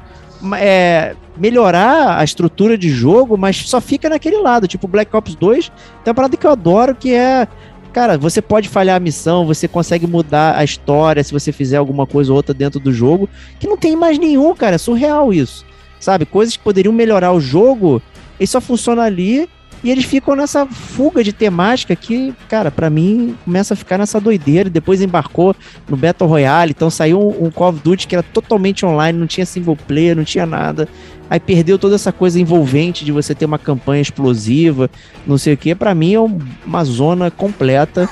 é, 0.57 1.15
melhorar 1.37 2.19
a 2.19 2.25
estrutura 2.25 2.77
de 2.77 2.91
jogo, 2.91 3.37
mas 3.37 3.59
só 3.69 3.81
fica 3.81 4.09
naquele 4.09 4.39
lado. 4.39 4.67
Tipo, 4.67 4.89
Black 4.89 5.15
Ops 5.15 5.37
2 5.37 5.69
tem 6.03 6.11
uma 6.11 6.15
parada 6.15 6.37
que 6.37 6.45
eu 6.45 6.51
adoro, 6.51 6.95
que 6.97 7.15
é 7.15 7.47
Cara, 7.93 8.19
você 8.19 8.43
pode 8.43 8.69
falhar 8.69 8.97
a 8.97 9.01
missão, 9.01 9.47
você 9.47 9.67
consegue 9.67 10.07
mudar 10.07 10.57
a 10.57 10.63
história 10.63 11.25
se 11.25 11.33
você 11.33 11.51
fizer 11.51 11.79
alguma 11.79 12.07
coisa 12.07 12.31
ou 12.31 12.37
outra 12.37 12.55
dentro 12.55 12.79
do 12.79 12.93
jogo, 12.93 13.29
que 13.59 13.67
não 13.67 13.77
tem 13.77 13.97
mais 13.97 14.19
nenhum, 14.19 14.55
cara. 14.55 14.75
É 14.75 14.79
surreal 14.79 15.33
isso. 15.33 15.65
Sabe? 16.01 16.27
Coisas 16.27 16.57
que 16.57 16.63
poderiam 16.63 16.93
melhorar 16.93 17.33
o 17.33 17.41
jogo, 17.41 18.03
e 18.39 18.47
só 18.47 18.61
funciona 18.61 19.03
ali 19.03 19.49
e 19.83 19.91
eles 19.91 20.05
ficam 20.05 20.35
nessa 20.35 20.67
fuga 20.67 21.23
de 21.23 21.33
temática 21.33 21.95
que, 21.95 22.35
cara, 22.49 22.71
para 22.71 22.91
mim 22.91 23.37
começa 23.45 23.75
a 23.75 23.77
ficar 23.77 23.97
nessa 23.97 24.21
doideira. 24.21 24.69
Depois 24.69 25.01
embarcou 25.01 25.55
no 25.89 25.97
Battle 25.97 26.29
Royale, 26.29 26.73
então 26.73 26.91
saiu 26.91 27.21
um, 27.21 27.47
um 27.47 27.51
Call 27.51 27.71
of 27.71 27.81
Duty 27.83 28.09
que 28.09 28.17
era 28.17 28.23
totalmente 28.23 28.85
online, 28.85 29.17
não 29.17 29.27
tinha 29.27 29.47
single 29.47 29.77
player, 29.77 30.17
não 30.17 30.25
tinha 30.25 30.45
nada. 30.45 30.89
Aí 31.31 31.39
perdeu 31.39 31.79
toda 31.79 31.95
essa 31.95 32.11
coisa 32.11 32.41
envolvente 32.41 33.05
de 33.05 33.13
você 33.13 33.35
ter 33.35 33.45
uma 33.45 33.59
campanha 33.59 34.03
explosiva, 34.03 34.91
não 35.25 35.39
sei 35.39 35.55
o 35.55 35.57
que. 35.57 35.75
Para 35.75 35.95
mim 35.95 36.15
é 36.15 36.21
uma 36.21 36.85
zona 36.85 37.31
completa. 37.31 38.09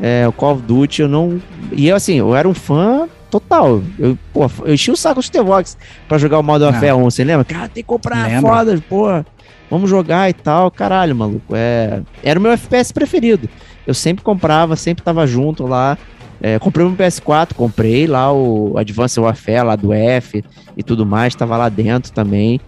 É, 0.00 0.26
o 0.28 0.32
Call 0.32 0.54
of 0.54 0.62
Duty, 0.62 1.02
eu 1.02 1.08
não. 1.08 1.42
E 1.72 1.88
eu, 1.88 1.96
assim, 1.96 2.14
eu 2.14 2.36
era 2.36 2.48
um 2.48 2.54
fã 2.54 3.08
total. 3.30 3.82
Eu, 3.98 4.18
pô, 4.32 4.50
eu 4.64 4.74
enchi 4.74 4.90
o 4.90 4.96
saco 4.96 5.22
de 5.22 5.30
T-Vox 5.30 5.76
pra 6.08 6.18
jogar 6.18 6.38
o 6.38 6.42
modo 6.42 6.64
Warfare 6.64 6.92
1, 6.92 7.04
você 7.04 7.24
lembra? 7.24 7.44
Cara, 7.44 7.68
tem 7.68 7.82
que 7.82 7.88
comprar 7.88 8.26
Lembra. 8.26 8.40
foda, 8.40 8.82
pô. 8.88 9.06
Vamos 9.70 9.88
jogar 9.88 10.28
e 10.28 10.32
tal. 10.32 10.70
Caralho, 10.70 11.14
maluco. 11.14 11.54
É... 11.54 12.02
Era 12.22 12.38
o 12.38 12.42
meu 12.42 12.52
FPS 12.52 12.92
preferido. 12.92 13.48
Eu 13.86 13.94
sempre 13.94 14.24
comprava, 14.24 14.76
sempre 14.76 15.04
tava 15.04 15.26
junto 15.26 15.66
lá. 15.66 15.96
É, 16.42 16.58
comprei 16.58 16.86
um 16.86 16.96
PS4, 16.96 17.54
comprei 17.54 18.06
lá 18.06 18.32
o 18.32 18.76
Advanced 18.78 19.22
Warfare 19.22 19.62
lá 19.62 19.76
do 19.76 19.92
F 19.92 20.42
e 20.74 20.82
tudo 20.82 21.04
mais, 21.04 21.34
tava 21.34 21.56
lá 21.56 21.68
dentro 21.68 22.12
também. 22.12 22.58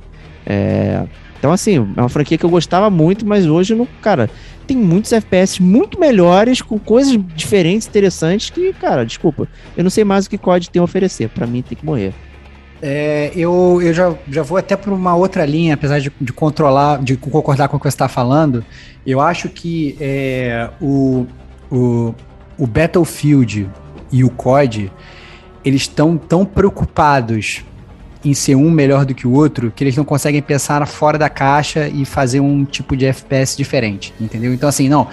É, 0.45 1.05
então, 1.39 1.51
assim, 1.51 1.77
é 1.97 2.01
uma 2.01 2.09
franquia 2.09 2.37
que 2.39 2.45
eu 2.45 2.51
gostava 2.51 2.91
muito, 2.91 3.27
mas 3.27 3.47
hoje, 3.47 3.75
não, 3.75 3.89
cara, 4.01 4.29
tem 4.67 4.77
muitos 4.77 5.13
FPS 5.13 5.61
muito 5.63 5.99
melhores, 5.99 6.63
com 6.63 6.79
coisas 6.79 7.19
diferentes, 7.35 7.87
interessantes, 7.87 8.51
que, 8.51 8.73
cara, 8.75 9.05
desculpa, 9.05 9.49
eu 9.77 9.83
não 9.83 9.91
sei 9.91 10.05
mais 10.05 10.27
o 10.27 10.31
que 10.31 10.39
COD 10.39 10.71
tem 10.71 10.81
a 10.81 10.85
oferecer. 10.85 11.29
para 11.29 11.47
mim, 11.47 11.63
tem 11.63 11.77
que 11.77 11.85
morrer. 11.85 12.13
É, 12.85 13.31
eu 13.37 13.81
eu 13.81 13.95
já, 13.95 14.13
já 14.29 14.43
vou 14.43 14.59
até 14.59 14.75
para 14.77 14.93
uma 14.93 15.15
outra 15.15 15.47
linha, 15.47 15.75
apesar 15.75 16.01
de, 16.01 16.11
de 16.21 16.33
controlar, 16.33 17.01
de 17.01 17.17
concordar 17.17 17.69
com 17.69 17.77
o 17.77 17.81
que 17.81 17.85
você 17.85 17.95
está 17.95 18.09
falando. 18.09 18.65
Eu 19.07 19.21
acho 19.21 19.49
que 19.49 19.97
é, 20.01 20.69
o, 20.81 21.27
o, 21.71 22.13
o 22.59 22.67
Battlefield 22.67 23.71
e 24.11 24.25
o 24.25 24.31
COD, 24.31 24.91
eles 25.65 25.83
estão 25.83 26.17
tão 26.17 26.45
preocupados 26.45 27.65
em 28.25 28.35
ser 28.35 28.55
um 28.55 28.71
melhor 28.71 29.05
do 29.05 29.15
que 29.15 29.27
o 29.27 29.33
outro 29.33 29.73
que 29.75 29.83
eles 29.85 29.97
não 29.97 30.05
conseguem 30.05 30.41
pensar 30.41 30.87
fora 30.87 31.19
da 31.19 31.29
caixa 31.29 31.89
e 31.89 32.05
fazer 32.05 32.41
um 32.41 32.65
tipo 32.65 32.97
de 32.97 33.07
FPS 33.07 33.57
diferente, 33.57 34.15
entendeu? 34.21 34.53
Então 34.53 34.69
assim, 34.69 34.89
não, 34.89 35.09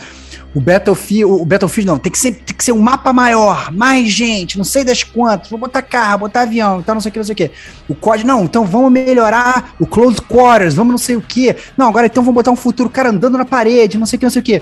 o 0.53 0.59
Battlefield, 0.59 1.41
o 1.41 1.45
Battlefield 1.45 1.87
não, 1.87 1.97
tem 1.97 2.11
que 2.11 2.17
ser, 2.17 2.33
tem 2.33 2.55
que 2.55 2.63
ser 2.63 2.71
um 2.71 2.79
mapa 2.79 3.13
maior, 3.13 3.71
mais 3.71 4.09
gente, 4.11 4.57
não 4.57 4.65
sei 4.65 4.83
das 4.83 5.03
quantas, 5.03 5.49
vou 5.49 5.59
botar 5.59 5.81
carro, 5.81 6.19
botar 6.19 6.41
avião, 6.41 6.79
então 6.79 6.95
não 6.95 7.01
sei 7.01 7.09
o 7.09 7.13
que, 7.13 7.19
não 7.19 7.25
sei 7.25 7.33
o 7.33 7.35
que. 7.35 7.51
O 7.87 7.95
COD, 7.95 8.25
não, 8.25 8.43
então 8.43 8.65
vamos 8.65 8.91
melhorar 8.91 9.75
o 9.79 9.85
close 9.85 10.21
quarters, 10.21 10.73
vamos 10.73 10.91
não 10.91 10.97
sei 10.97 11.15
o 11.15 11.21
que. 11.21 11.55
Não, 11.77 11.87
agora 11.87 12.07
então 12.07 12.23
vamos 12.23 12.35
botar 12.35 12.51
um 12.51 12.55
futuro, 12.55 12.89
cara 12.89 13.09
andando 13.09 13.37
na 13.37 13.45
parede, 13.45 13.97
não 13.97 14.05
sei 14.05 14.17
o 14.17 14.19
que, 14.19 14.25
não 14.25 14.31
sei 14.31 14.41
o 14.41 14.45
que. 14.45 14.61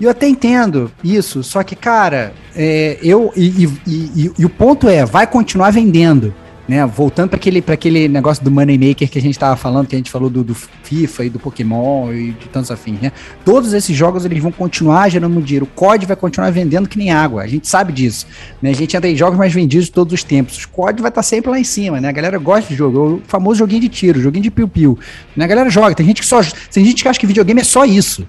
E 0.00 0.04
eu 0.04 0.10
até 0.10 0.26
entendo 0.26 0.90
isso, 1.04 1.42
só 1.44 1.62
que, 1.62 1.76
cara, 1.76 2.32
é, 2.56 2.98
eu. 3.02 3.30
E, 3.36 3.64
e, 3.64 3.80
e, 3.86 4.32
e, 4.38 4.44
o 4.46 4.48
ponto 4.48 4.88
é, 4.88 5.04
vai 5.04 5.26
continuar 5.26 5.70
vendendo. 5.70 6.34
Né? 6.70 6.86
Voltando 6.86 7.30
para 7.30 7.36
aquele, 7.36 7.64
aquele 7.66 8.06
negócio 8.06 8.44
do 8.44 8.48
Moneymaker 8.48 9.10
que 9.10 9.18
a 9.18 9.20
gente 9.20 9.32
estava 9.32 9.56
falando, 9.56 9.88
que 9.88 9.96
a 9.96 9.98
gente 9.98 10.08
falou 10.08 10.30
do, 10.30 10.44
do, 10.44 10.54
FIFA 10.54 11.24
e 11.24 11.28
do 11.28 11.40
Pokémon 11.40 12.12
e 12.12 12.30
de 12.30 12.48
tantos 12.48 12.70
afins, 12.70 13.00
né? 13.00 13.10
Todos 13.44 13.72
esses 13.72 13.96
jogos 13.96 14.24
eles 14.24 14.40
vão 14.40 14.52
continuar 14.52 15.08
gerando 15.08 15.42
dinheiro. 15.42 15.64
O 15.66 15.68
COD 15.68 16.06
vai 16.06 16.14
continuar 16.14 16.48
vendendo 16.52 16.88
que 16.88 16.96
nem 16.96 17.10
água. 17.10 17.42
A 17.42 17.46
gente 17.48 17.66
sabe 17.66 17.92
disso. 17.92 18.24
Né? 18.62 18.70
A 18.70 18.72
gente 18.72 18.96
entra 18.96 19.10
em 19.10 19.16
jogos 19.16 19.36
mais 19.36 19.52
vendidos 19.52 19.86
de 19.86 19.92
todos 19.92 20.14
os 20.14 20.22
tempos. 20.22 20.62
O 20.62 20.68
COD 20.68 21.02
vai 21.02 21.08
estar 21.08 21.18
tá 21.18 21.22
sempre 21.24 21.50
lá 21.50 21.58
em 21.58 21.64
cima, 21.64 22.00
né? 22.00 22.08
A 22.08 22.12
galera 22.12 22.38
gosta 22.38 22.68
de 22.68 22.76
jogo. 22.76 23.16
O 23.16 23.22
famoso 23.26 23.58
joguinho 23.58 23.80
de 23.80 23.88
tiro, 23.88 24.20
joguinho 24.20 24.44
de 24.44 24.50
piu-piu. 24.52 24.96
Né? 25.34 25.46
A 25.46 25.48
galera 25.48 25.70
joga. 25.70 25.92
Tem 25.92 26.06
gente 26.06 26.20
que 26.20 26.26
só. 26.28 26.40
Tem 26.72 26.84
gente 26.84 27.02
que 27.02 27.08
acha 27.08 27.18
que 27.18 27.26
videogame 27.26 27.62
é 27.62 27.64
só 27.64 27.84
isso 27.84 28.24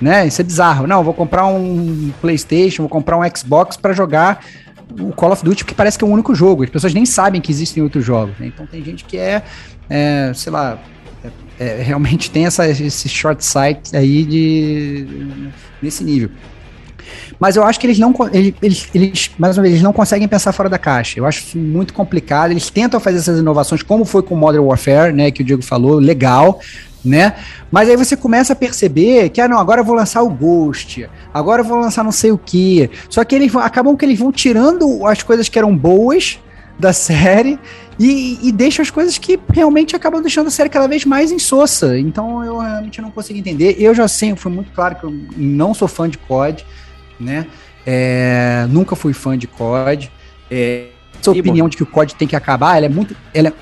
né? 0.00 0.26
Isso 0.26 0.40
é 0.40 0.44
bizarro. 0.44 0.86
Não, 0.86 1.04
vou 1.04 1.12
comprar 1.12 1.46
um 1.46 2.10
PlayStation, 2.20 2.82
vou 2.82 2.88
comprar 2.88 3.18
um 3.18 3.36
Xbox 3.36 3.76
para 3.76 3.92
jogar 3.92 4.44
o 4.98 5.12
Call 5.12 5.32
of 5.32 5.44
Duty, 5.44 5.64
porque 5.64 5.74
parece 5.74 5.98
que 5.98 6.04
é 6.04 6.06
o 6.06 6.10
único 6.10 6.34
jogo. 6.34 6.64
As 6.64 6.70
pessoas 6.70 6.94
nem 6.94 7.06
sabem 7.06 7.40
que 7.40 7.50
existem 7.50 7.82
outros 7.82 8.04
jogos. 8.04 8.38
Né? 8.38 8.46
Então 8.46 8.66
tem 8.66 8.82
gente 8.82 9.04
que 9.04 9.16
é, 9.16 9.42
é 9.88 10.32
sei 10.34 10.52
lá, 10.52 10.78
é, 11.58 11.64
é, 11.64 11.82
realmente 11.82 12.30
tem 12.30 12.46
essa, 12.46 12.66
esse 12.68 13.08
short 13.08 13.44
sight 13.44 13.94
aí 13.96 14.24
de 14.24 15.50
nesse 15.80 16.02
nível. 16.02 16.30
Mas 17.38 17.56
eu 17.56 17.64
acho 17.64 17.80
que 17.80 17.86
eles 17.86 17.98
não 17.98 18.14
eles, 18.32 18.88
eles, 18.94 19.30
mais 19.38 19.56
uma 19.56 19.62
vez, 19.62 19.74
eles 19.74 19.82
não 19.82 19.92
conseguem 19.92 20.28
pensar 20.28 20.52
fora 20.52 20.68
da 20.68 20.78
caixa. 20.78 21.18
Eu 21.18 21.26
acho 21.26 21.56
muito 21.56 21.94
complicado. 21.94 22.50
Eles 22.50 22.68
tentam 22.68 23.00
fazer 23.00 23.18
essas 23.18 23.38
inovações, 23.38 23.82
como 23.82 24.04
foi 24.04 24.22
com 24.22 24.36
Modern 24.36 24.64
Warfare, 24.64 25.12
né, 25.12 25.30
que 25.30 25.42
o 25.42 25.44
Diego 25.44 25.62
falou, 25.62 25.98
legal, 25.98 26.60
né? 27.04 27.34
Mas 27.70 27.88
aí 27.88 27.96
você 27.96 28.16
começa 28.16 28.52
a 28.52 28.56
perceber 28.56 29.30
que, 29.30 29.40
ah, 29.40 29.48
não, 29.48 29.58
agora 29.58 29.80
eu 29.80 29.84
vou 29.84 29.94
lançar 29.94 30.22
o 30.22 30.30
Ghost, 30.30 31.08
agora 31.32 31.62
eu 31.62 31.66
vou 31.66 31.78
lançar 31.78 32.04
não 32.04 32.12
sei 32.12 32.30
o 32.30 32.38
que. 32.38 32.90
Só 33.08 33.24
que 33.24 33.34
eles 33.34 33.54
acabam 33.56 33.96
que 33.96 34.04
eles 34.04 34.18
vão 34.18 34.30
tirando 34.30 35.06
as 35.06 35.22
coisas 35.22 35.48
que 35.48 35.58
eram 35.58 35.76
boas, 35.76 36.38
da 36.80 36.92
série 36.92 37.58
e, 37.98 38.38
e 38.42 38.50
deixa 38.50 38.80
as 38.80 38.90
coisas 38.90 39.18
que 39.18 39.38
realmente 39.52 39.94
acabam 39.94 40.22
deixando 40.22 40.46
a 40.46 40.50
série 40.50 40.70
cada 40.70 40.88
vez 40.88 41.04
mais 41.04 41.30
insossa. 41.30 41.98
Então 41.98 42.42
eu 42.42 42.58
realmente 42.58 43.02
não 43.02 43.10
consigo 43.10 43.38
entender. 43.38 43.76
Eu 43.78 43.94
já 43.94 44.08
sei, 44.08 44.34
foi 44.34 44.50
muito 44.50 44.72
claro 44.72 44.96
que 44.96 45.04
eu 45.04 45.14
não 45.36 45.74
sou 45.74 45.86
fã 45.86 46.08
de 46.08 46.16
COD, 46.16 46.64
né? 47.20 47.46
É, 47.86 48.66
nunca 48.70 48.96
fui 48.96 49.12
fã 49.12 49.36
de 49.36 49.46
COD. 49.46 50.10
É, 50.50 50.88
essa 51.20 51.30
opinião 51.30 51.68
de 51.68 51.76
que 51.76 51.82
o 51.82 51.86
COD 51.86 52.14
tem 52.14 52.26
que 52.26 52.34
acabar, 52.34 52.78
ela 52.78 52.86
é 52.86 52.88
muito, 52.88 53.14
ela 53.34 53.48
é, 53.48 53.52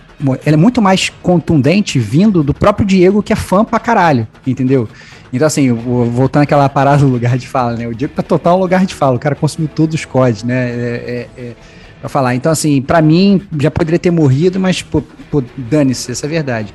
ela 0.45 0.55
é 0.55 0.57
muito 0.57 0.83
mais 0.83 1.11
contundente 1.23 1.99
vindo 1.99 2.43
do 2.43 2.53
próprio 2.53 2.87
Diego, 2.87 3.23
que 3.23 3.33
é 3.33 3.37
fã 3.37 3.64
pra 3.64 3.79
caralho, 3.79 4.27
entendeu? 4.47 4.89
Então, 5.33 5.47
assim, 5.47 5.73
voltando 5.73 6.43
àquela 6.43 6.69
parada 6.69 6.99
do 6.99 7.09
lugar 7.09 7.37
de 7.37 7.47
fala, 7.47 7.75
né? 7.77 7.87
O 7.87 7.95
Diego 7.95 8.14
tá 8.14 8.23
total 8.23 8.59
lugar 8.59 8.87
de 8.87 8.95
fala, 8.95 9.16
o 9.16 9.19
cara 9.19 9.35
consumiu 9.35 9.69
todos 9.73 9.95
os 9.95 10.05
CODs, 10.05 10.43
né? 10.43 10.71
É, 10.71 11.29
é, 11.37 11.41
é, 11.41 11.53
pra 12.01 12.09
falar. 12.09 12.35
Então, 12.35 12.51
assim, 12.51 12.81
para 12.81 13.03
mim, 13.03 13.43
já 13.61 13.71
poderia 13.71 13.99
ter 13.99 14.11
morrido, 14.11 14.59
mas, 14.59 14.83
pô, 14.83 15.03
pô 15.31 15.43
dane-se, 15.57 16.11
essa 16.11 16.27
é 16.27 16.29
a 16.29 16.31
verdade. 16.31 16.75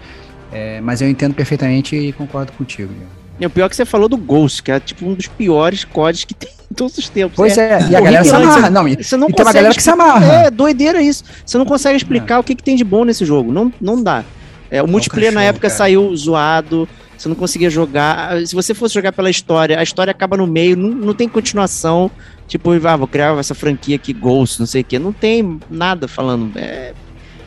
É, 0.52 0.80
mas 0.82 1.02
eu 1.02 1.10
entendo 1.10 1.34
perfeitamente 1.34 1.96
e 1.96 2.14
concordo 2.14 2.52
contigo. 2.54 2.94
E 3.40 3.46
o 3.46 3.50
pior 3.50 3.66
é 3.66 3.70
que 3.70 3.76
você 3.76 3.86
falou 3.86 4.08
do 4.08 4.18
Ghost, 4.18 4.62
que 4.62 4.72
é 4.72 4.80
tipo 4.80 5.06
um 5.06 5.14
dos 5.14 5.28
piores 5.28 5.84
CODs 5.84 6.24
que 6.24 6.34
tem 6.34 6.50
em 6.72 6.76
todos 6.76 6.98
os 6.98 7.10
tempos. 7.10 7.36
Pois 7.36 7.58
é, 7.58 7.74
é. 7.74 7.90
e 7.90 7.96
a 7.96 8.02
galera 8.02 8.24
se 8.24 8.36
amarra. 8.36 8.70
Não, 8.70 8.84
você 8.84 9.18
não 9.18 9.30
e 9.30 9.34
tem 9.34 9.46
uma 9.46 9.54
galera 9.54 9.76
que 9.76 9.84
se 9.84 9.90
amarra. 9.90 10.34
É, 10.34 10.52
doideira 10.52 11.02
isso. 11.02 11.24
Você 11.46 11.58
não 11.58 11.66
consegue 11.66 11.98
explicar 11.98 12.36
é. 12.36 12.40
o 12.40 12.44
que, 12.44 12.56
que 12.56 12.64
tem 12.64 12.76
de 12.76 12.84
bom 12.84 13.04
nesse 13.04 13.26
jogo. 13.26 13.52
Não, 13.52 13.72
não 13.80 14.02
dá. 14.02 14.24
É, 14.70 14.82
o 14.82 14.88
multiplayer 14.88 15.32
cachorro, 15.32 15.44
na 15.44 15.50
época 15.50 15.68
cara. 15.68 15.78
saiu 15.78 16.16
zoado, 16.16 16.90
você 17.16 17.30
não 17.30 17.36
conseguia 17.36 17.70
jogar. 17.70 18.46
Se 18.46 18.56
você 18.56 18.74
fosse 18.74 18.94
jogar 18.94 19.12
pela 19.12 19.30
história, 19.30 19.80
a 19.80 19.84
história 19.84 20.12
acaba 20.12 20.36
no 20.36 20.48
meio, 20.48 20.76
não, 20.76 20.90
não 20.90 21.14
tem 21.14 21.30
continuação. 21.30 22.10
Tipo, 22.48 22.72
ah, 22.72 22.98
vou 22.98 23.08
criar 23.08 23.38
essa 23.38 23.56
franquia 23.56 23.96
aqui, 23.96 24.14
Ghost, 24.14 24.60
não 24.60 24.66
sei 24.66 24.82
o 24.82 24.84
quê. 24.84 25.00
Não 25.00 25.14
tem 25.14 25.60
nada 25.70 26.08
falando. 26.08 26.52
É, 26.58 26.94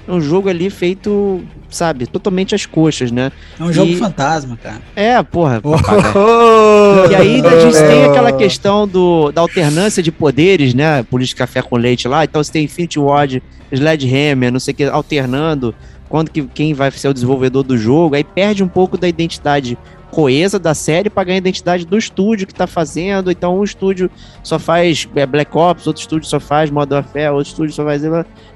é 0.06 0.12
um 0.12 0.20
jogo 0.20 0.48
ali 0.48 0.70
feito, 0.70 1.42
sabe, 1.68 2.06
totalmente 2.06 2.54
às 2.54 2.64
coxas, 2.64 3.10
né? 3.10 3.32
É 3.58 3.62
um 3.62 3.72
jogo 3.72 3.90
e... 3.90 3.96
fantasma, 3.96 4.56
cara. 4.56 4.80
É, 4.94 5.20
porra. 5.22 5.60
Oh, 5.64 5.74
oh, 5.74 7.10
e 7.10 7.14
aí 7.14 7.40
a 7.44 7.60
gente 7.60 7.76
tem 7.86 8.04
aquela 8.04 8.32
questão 8.32 8.86
do, 8.86 9.32
da 9.32 9.40
alternância 9.40 10.02
de 10.02 10.12
poderes, 10.12 10.74
né? 10.74 11.02
Política 11.02 11.46
café 11.46 11.60
com 11.60 11.76
leite 11.76 12.06
lá. 12.06 12.24
Então 12.24 12.42
você 12.42 12.52
tem 12.52 12.64
Infinity 12.64 12.98
Ward, 12.98 13.42
Sledgehammer, 13.72 14.52
não 14.52 14.60
sei 14.60 14.72
o 14.72 14.76
que, 14.76 14.84
alternando. 14.84 15.74
Quando 16.08 16.30
que 16.30 16.42
quem 16.42 16.72
vai 16.72 16.90
ser 16.90 17.08
o 17.08 17.14
desenvolvedor 17.14 17.62
do 17.62 17.76
jogo, 17.76 18.14
aí 18.14 18.24
perde 18.24 18.62
um 18.62 18.68
pouco 18.68 18.96
da 18.96 19.08
identidade 19.08 19.76
coesa 20.10 20.58
da 20.58 20.72
série 20.72 21.10
para 21.10 21.24
ganhar 21.24 21.36
a 21.36 21.38
identidade 21.38 21.84
do 21.84 21.98
estúdio 21.98 22.46
que 22.46 22.52
está 22.52 22.66
fazendo. 22.66 23.30
Então, 23.30 23.58
um 23.58 23.64
estúdio 23.64 24.10
só 24.42 24.58
faz 24.58 25.06
é, 25.14 25.26
Black 25.26 25.56
Ops, 25.56 25.86
outro 25.86 26.00
estúdio 26.00 26.28
só 26.28 26.40
faz 26.40 26.70
Modern 26.70 27.02
Warfare, 27.04 27.34
outro 27.34 27.50
estúdio 27.50 27.74
só 27.74 27.84
faz. 27.84 28.02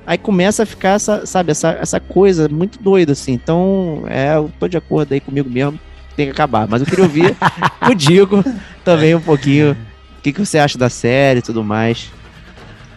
Aí 0.06 0.16
começa 0.16 0.62
a 0.62 0.66
ficar 0.66 0.90
essa, 0.90 1.26
sabe, 1.26 1.50
essa, 1.50 1.72
essa 1.72 2.00
coisa 2.00 2.48
muito 2.48 2.82
doida, 2.82 3.12
assim. 3.12 3.32
Então, 3.32 4.04
é, 4.06 4.36
eu 4.36 4.50
tô 4.58 4.68
de 4.68 4.76
acordo 4.76 5.12
aí 5.12 5.20
comigo 5.20 5.50
mesmo, 5.50 5.78
tem 6.16 6.26
que 6.26 6.32
acabar. 6.32 6.66
Mas 6.68 6.80
eu 6.80 6.86
queria 6.86 7.04
ouvir 7.04 7.36
o 7.90 7.94
Digo 7.94 8.44
também 8.84 9.14
um 9.14 9.20
pouquinho. 9.20 9.76
O 10.18 10.22
que, 10.22 10.32
que 10.32 10.44
você 10.44 10.58
acha 10.58 10.78
da 10.78 10.88
série 10.88 11.40
e 11.40 11.42
tudo 11.42 11.64
mais. 11.64 12.10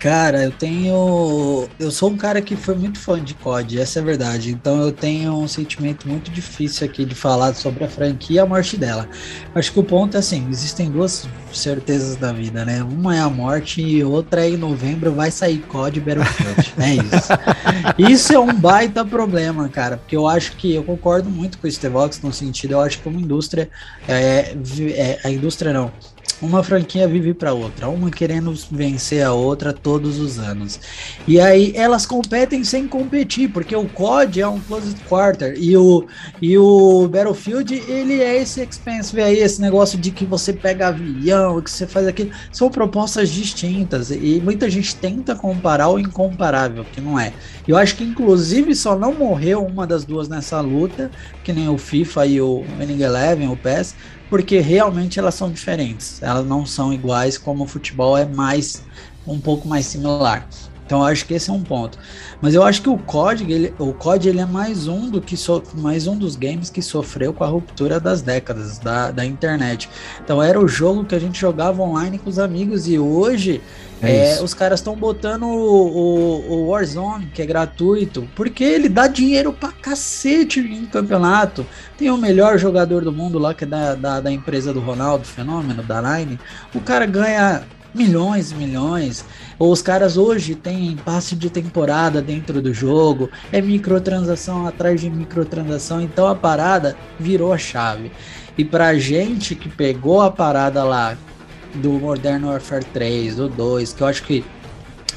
Cara, 0.03 0.43
eu 0.43 0.51
tenho. 0.51 1.65
Eu 1.79 1.89
sou 1.89 2.09
um 2.09 2.17
cara 2.17 2.41
que 2.41 2.57
foi 2.57 2.75
muito 2.75 2.99
fã 2.99 3.23
de 3.23 3.33
COD, 3.35 3.79
essa 3.79 3.99
é 3.99 4.01
a 4.01 4.05
verdade. 4.05 4.51
Então 4.51 4.81
eu 4.81 4.91
tenho 4.91 5.33
um 5.33 5.47
sentimento 5.47 6.09
muito 6.09 6.29
difícil 6.29 6.85
aqui 6.85 7.05
de 7.05 7.15
falar 7.15 7.53
sobre 7.53 7.85
a 7.85 7.87
franquia 7.87 8.35
e 8.35 8.39
a 8.39 8.45
morte 8.45 8.75
dela. 8.75 9.07
Acho 9.55 9.71
que 9.71 9.79
o 9.79 9.83
ponto 9.83 10.17
é 10.17 10.19
assim: 10.19 10.45
existem 10.51 10.91
duas 10.91 11.25
certezas 11.53 12.17
da 12.17 12.33
vida, 12.33 12.65
né? 12.65 12.83
Uma 12.83 13.15
é 13.15 13.21
a 13.21 13.29
morte 13.29 13.81
e 13.81 14.03
outra 14.03 14.45
é 14.45 14.49
em 14.49 14.57
novembro 14.57 15.13
vai 15.13 15.31
sair 15.31 15.59
COD 15.59 16.01
Battlefield. 16.01 16.73
é 16.79 16.95
isso. 18.03 18.11
Isso 18.11 18.33
é 18.33 18.39
um 18.39 18.53
baita 18.53 19.05
problema, 19.05 19.69
cara, 19.69 19.95
porque 19.95 20.17
eu 20.17 20.27
acho 20.27 20.57
que 20.57 20.75
eu 20.75 20.83
concordo 20.83 21.29
muito 21.29 21.57
com 21.57 21.65
o 21.65 21.71
Stevox 21.71 22.21
no 22.21 22.33
sentido, 22.33 22.71
eu 22.71 22.81
acho 22.81 22.99
que 22.99 23.07
uma 23.07 23.21
indústria. 23.21 23.69
É, 24.05 24.53
é, 24.97 25.19
a 25.23 25.29
indústria 25.29 25.71
não 25.71 25.89
uma 26.43 26.61
franquia 26.61 27.07
vive 27.07 27.33
para 27.33 27.53
outra, 27.53 27.87
uma 27.87 28.11
querendo 28.11 28.53
vencer 28.69 29.23
a 29.23 29.31
outra 29.31 29.71
todos 29.71 30.19
os 30.19 30.37
anos. 30.37 30.79
E 31.25 31.39
aí 31.39 31.71
elas 31.75 32.05
competem 32.05 32.63
sem 32.63 32.87
competir, 32.87 33.49
porque 33.49 33.75
o 33.75 33.87
COD 33.87 34.41
é 34.41 34.47
um 34.47 34.59
closed 34.59 34.99
quarter 35.07 35.55
e 35.57 35.75
o, 35.77 36.05
e 36.41 36.57
o 36.57 37.07
Battlefield 37.07 37.73
ele 37.87 38.21
é 38.21 38.41
esse 38.41 38.61
expensive 38.61 39.21
aí, 39.21 39.39
esse 39.39 39.61
negócio 39.61 39.97
de 39.97 40.11
que 40.11 40.25
você 40.25 40.51
pega 40.51 40.89
avião, 40.89 41.61
que 41.61 41.71
você 41.71 41.87
faz 41.87 42.07
aquilo, 42.07 42.31
são 42.51 42.69
propostas 42.69 43.29
distintas 43.29 44.11
e 44.11 44.41
muita 44.43 44.69
gente 44.69 44.95
tenta 44.97 45.35
comparar 45.35 45.87
o 45.87 45.97
incomparável, 45.97 46.85
que 46.91 46.99
não 46.99 47.17
é. 47.17 47.31
Eu 47.65 47.77
acho 47.77 47.95
que 47.95 48.03
inclusive 48.03 48.75
só 48.75 48.97
não 48.97 49.13
morreu 49.13 49.65
uma 49.65 49.87
das 49.87 50.03
duas 50.03 50.27
nessa 50.27 50.59
luta, 50.59 51.09
que 51.43 51.53
nem 51.53 51.69
o 51.69 51.77
FIFA 51.77 52.25
e 52.25 52.41
o 52.41 52.65
Winning 52.77 53.01
Eleven, 53.01 53.47
o 53.47 53.55
PES, 53.55 53.95
porque 54.33 54.59
realmente 54.59 55.19
elas 55.19 55.35
são 55.35 55.51
diferentes. 55.51 56.19
Elas 56.19 56.43
não 56.43 56.65
são 56.65 56.91
iguais, 56.91 57.37
como 57.37 57.65
o 57.65 57.67
futebol 57.67 58.17
é 58.17 58.25
mais 58.25 58.83
um 59.27 59.39
pouco 59.39 59.67
mais 59.67 59.85
similar. 59.85 60.49
Então 60.93 61.03
acho 61.03 61.25
que 61.25 61.33
esse 61.33 61.49
é 61.49 61.53
um 61.53 61.63
ponto. 61.63 61.97
Mas 62.39 62.53
eu 62.53 62.61
acho 62.61 62.83
que 62.83 62.87
o 62.87 62.99
COD, 62.99 63.51
ele, 63.51 63.73
o 63.79 63.93
COD 63.93 64.29
ele 64.29 64.39
é 64.39 64.45
mais 64.45 64.87
um 64.87 65.09
do 65.09 65.19
que 65.19 65.35
so, 65.35 65.63
mais 65.73 66.05
um 66.05 66.15
dos 66.15 66.35
games 66.35 66.69
que 66.69 66.83
sofreu 66.83 67.33
com 67.33 67.43
a 67.43 67.47
ruptura 67.47 67.99
das 67.99 68.21
décadas 68.21 68.77
da, 68.77 69.09
da 69.09 69.25
internet. 69.25 69.89
Então 70.23 70.41
era 70.41 70.59
o 70.59 70.67
jogo 70.67 71.03
que 71.03 71.15
a 71.15 71.19
gente 71.19 71.41
jogava 71.41 71.81
online 71.81 72.19
com 72.19 72.29
os 72.29 72.37
amigos 72.37 72.87
e 72.87 72.99
hoje 72.99 73.59
é 74.03 74.35
é, 74.35 74.43
os 74.43 74.53
caras 74.53 74.81
estão 74.81 74.95
botando 74.95 75.47
o, 75.47 75.87
o, 75.87 76.51
o, 76.51 76.67
Warzone, 76.67 77.25
que 77.33 77.41
é 77.41 77.45
gratuito, 77.47 78.29
porque 78.35 78.63
ele 78.63 78.87
dá 78.87 79.07
dinheiro 79.07 79.51
pra 79.51 79.71
cacete 79.71 80.59
em 80.59 80.85
campeonato. 80.85 81.65
Tem 81.97 82.11
o 82.11 82.17
melhor 82.17 82.59
jogador 82.59 83.03
do 83.03 83.11
mundo 83.11 83.39
lá, 83.39 83.55
que 83.55 83.63
é 83.63 83.67
da, 83.67 83.95
da, 83.95 84.19
da 84.19 84.31
empresa 84.31 84.71
do 84.71 84.79
Ronaldo, 84.79 85.25
Fenômeno, 85.25 85.81
da 85.81 86.19
Line. 86.19 86.39
O 86.71 86.81
cara 86.81 87.07
ganha 87.07 87.63
milhões 87.93 88.51
e 88.51 88.55
milhões. 88.55 89.23
Os 89.59 89.81
caras 89.81 90.17
hoje 90.17 90.55
têm 90.55 90.95
passe 90.95 91.35
de 91.35 91.49
temporada 91.49 92.21
dentro 92.21 92.61
do 92.61 92.73
jogo, 92.73 93.29
é 93.51 93.61
microtransação 93.61 94.67
atrás 94.67 94.99
de 94.99 95.09
microtransação, 95.09 96.01
então 96.01 96.27
a 96.27 96.35
parada 96.35 96.97
virou 97.19 97.53
a 97.53 97.57
chave. 97.57 98.11
E 98.57 98.65
pra 98.65 98.97
gente 98.97 99.55
que 99.55 99.69
pegou 99.69 100.21
a 100.21 100.31
parada 100.31 100.83
lá 100.83 101.17
do 101.75 101.93
Modern 101.93 102.45
Warfare 102.45 102.85
3, 102.93 103.35
do 103.35 103.49
2, 103.49 103.93
que 103.93 104.01
eu 104.01 104.07
acho 104.07 104.23
que 104.23 104.43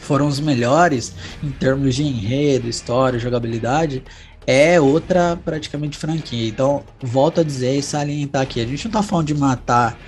foram 0.01 0.29
os 0.29 0.39
melhores 0.39 1.15
em 1.43 1.51
termos 1.51 1.95
de 1.95 2.05
enredo, 2.05 2.69
história, 2.69 3.19
jogabilidade, 3.19 4.03
é 4.47 4.81
outra 4.81 5.37
praticamente 5.45 5.99
franquia. 5.99 6.49
Então, 6.49 6.85
volto 7.03 7.41
a 7.41 7.45
dizer 7.45 7.77
e 7.77 7.83
salientar 7.83 8.43
aqui, 8.43 8.61
a 8.61 8.67
gente 8.67 8.85
não 8.85 8.93
tá 8.93 9.03
falando 9.03 9.27
de 9.27 9.35
matar 9.35 9.99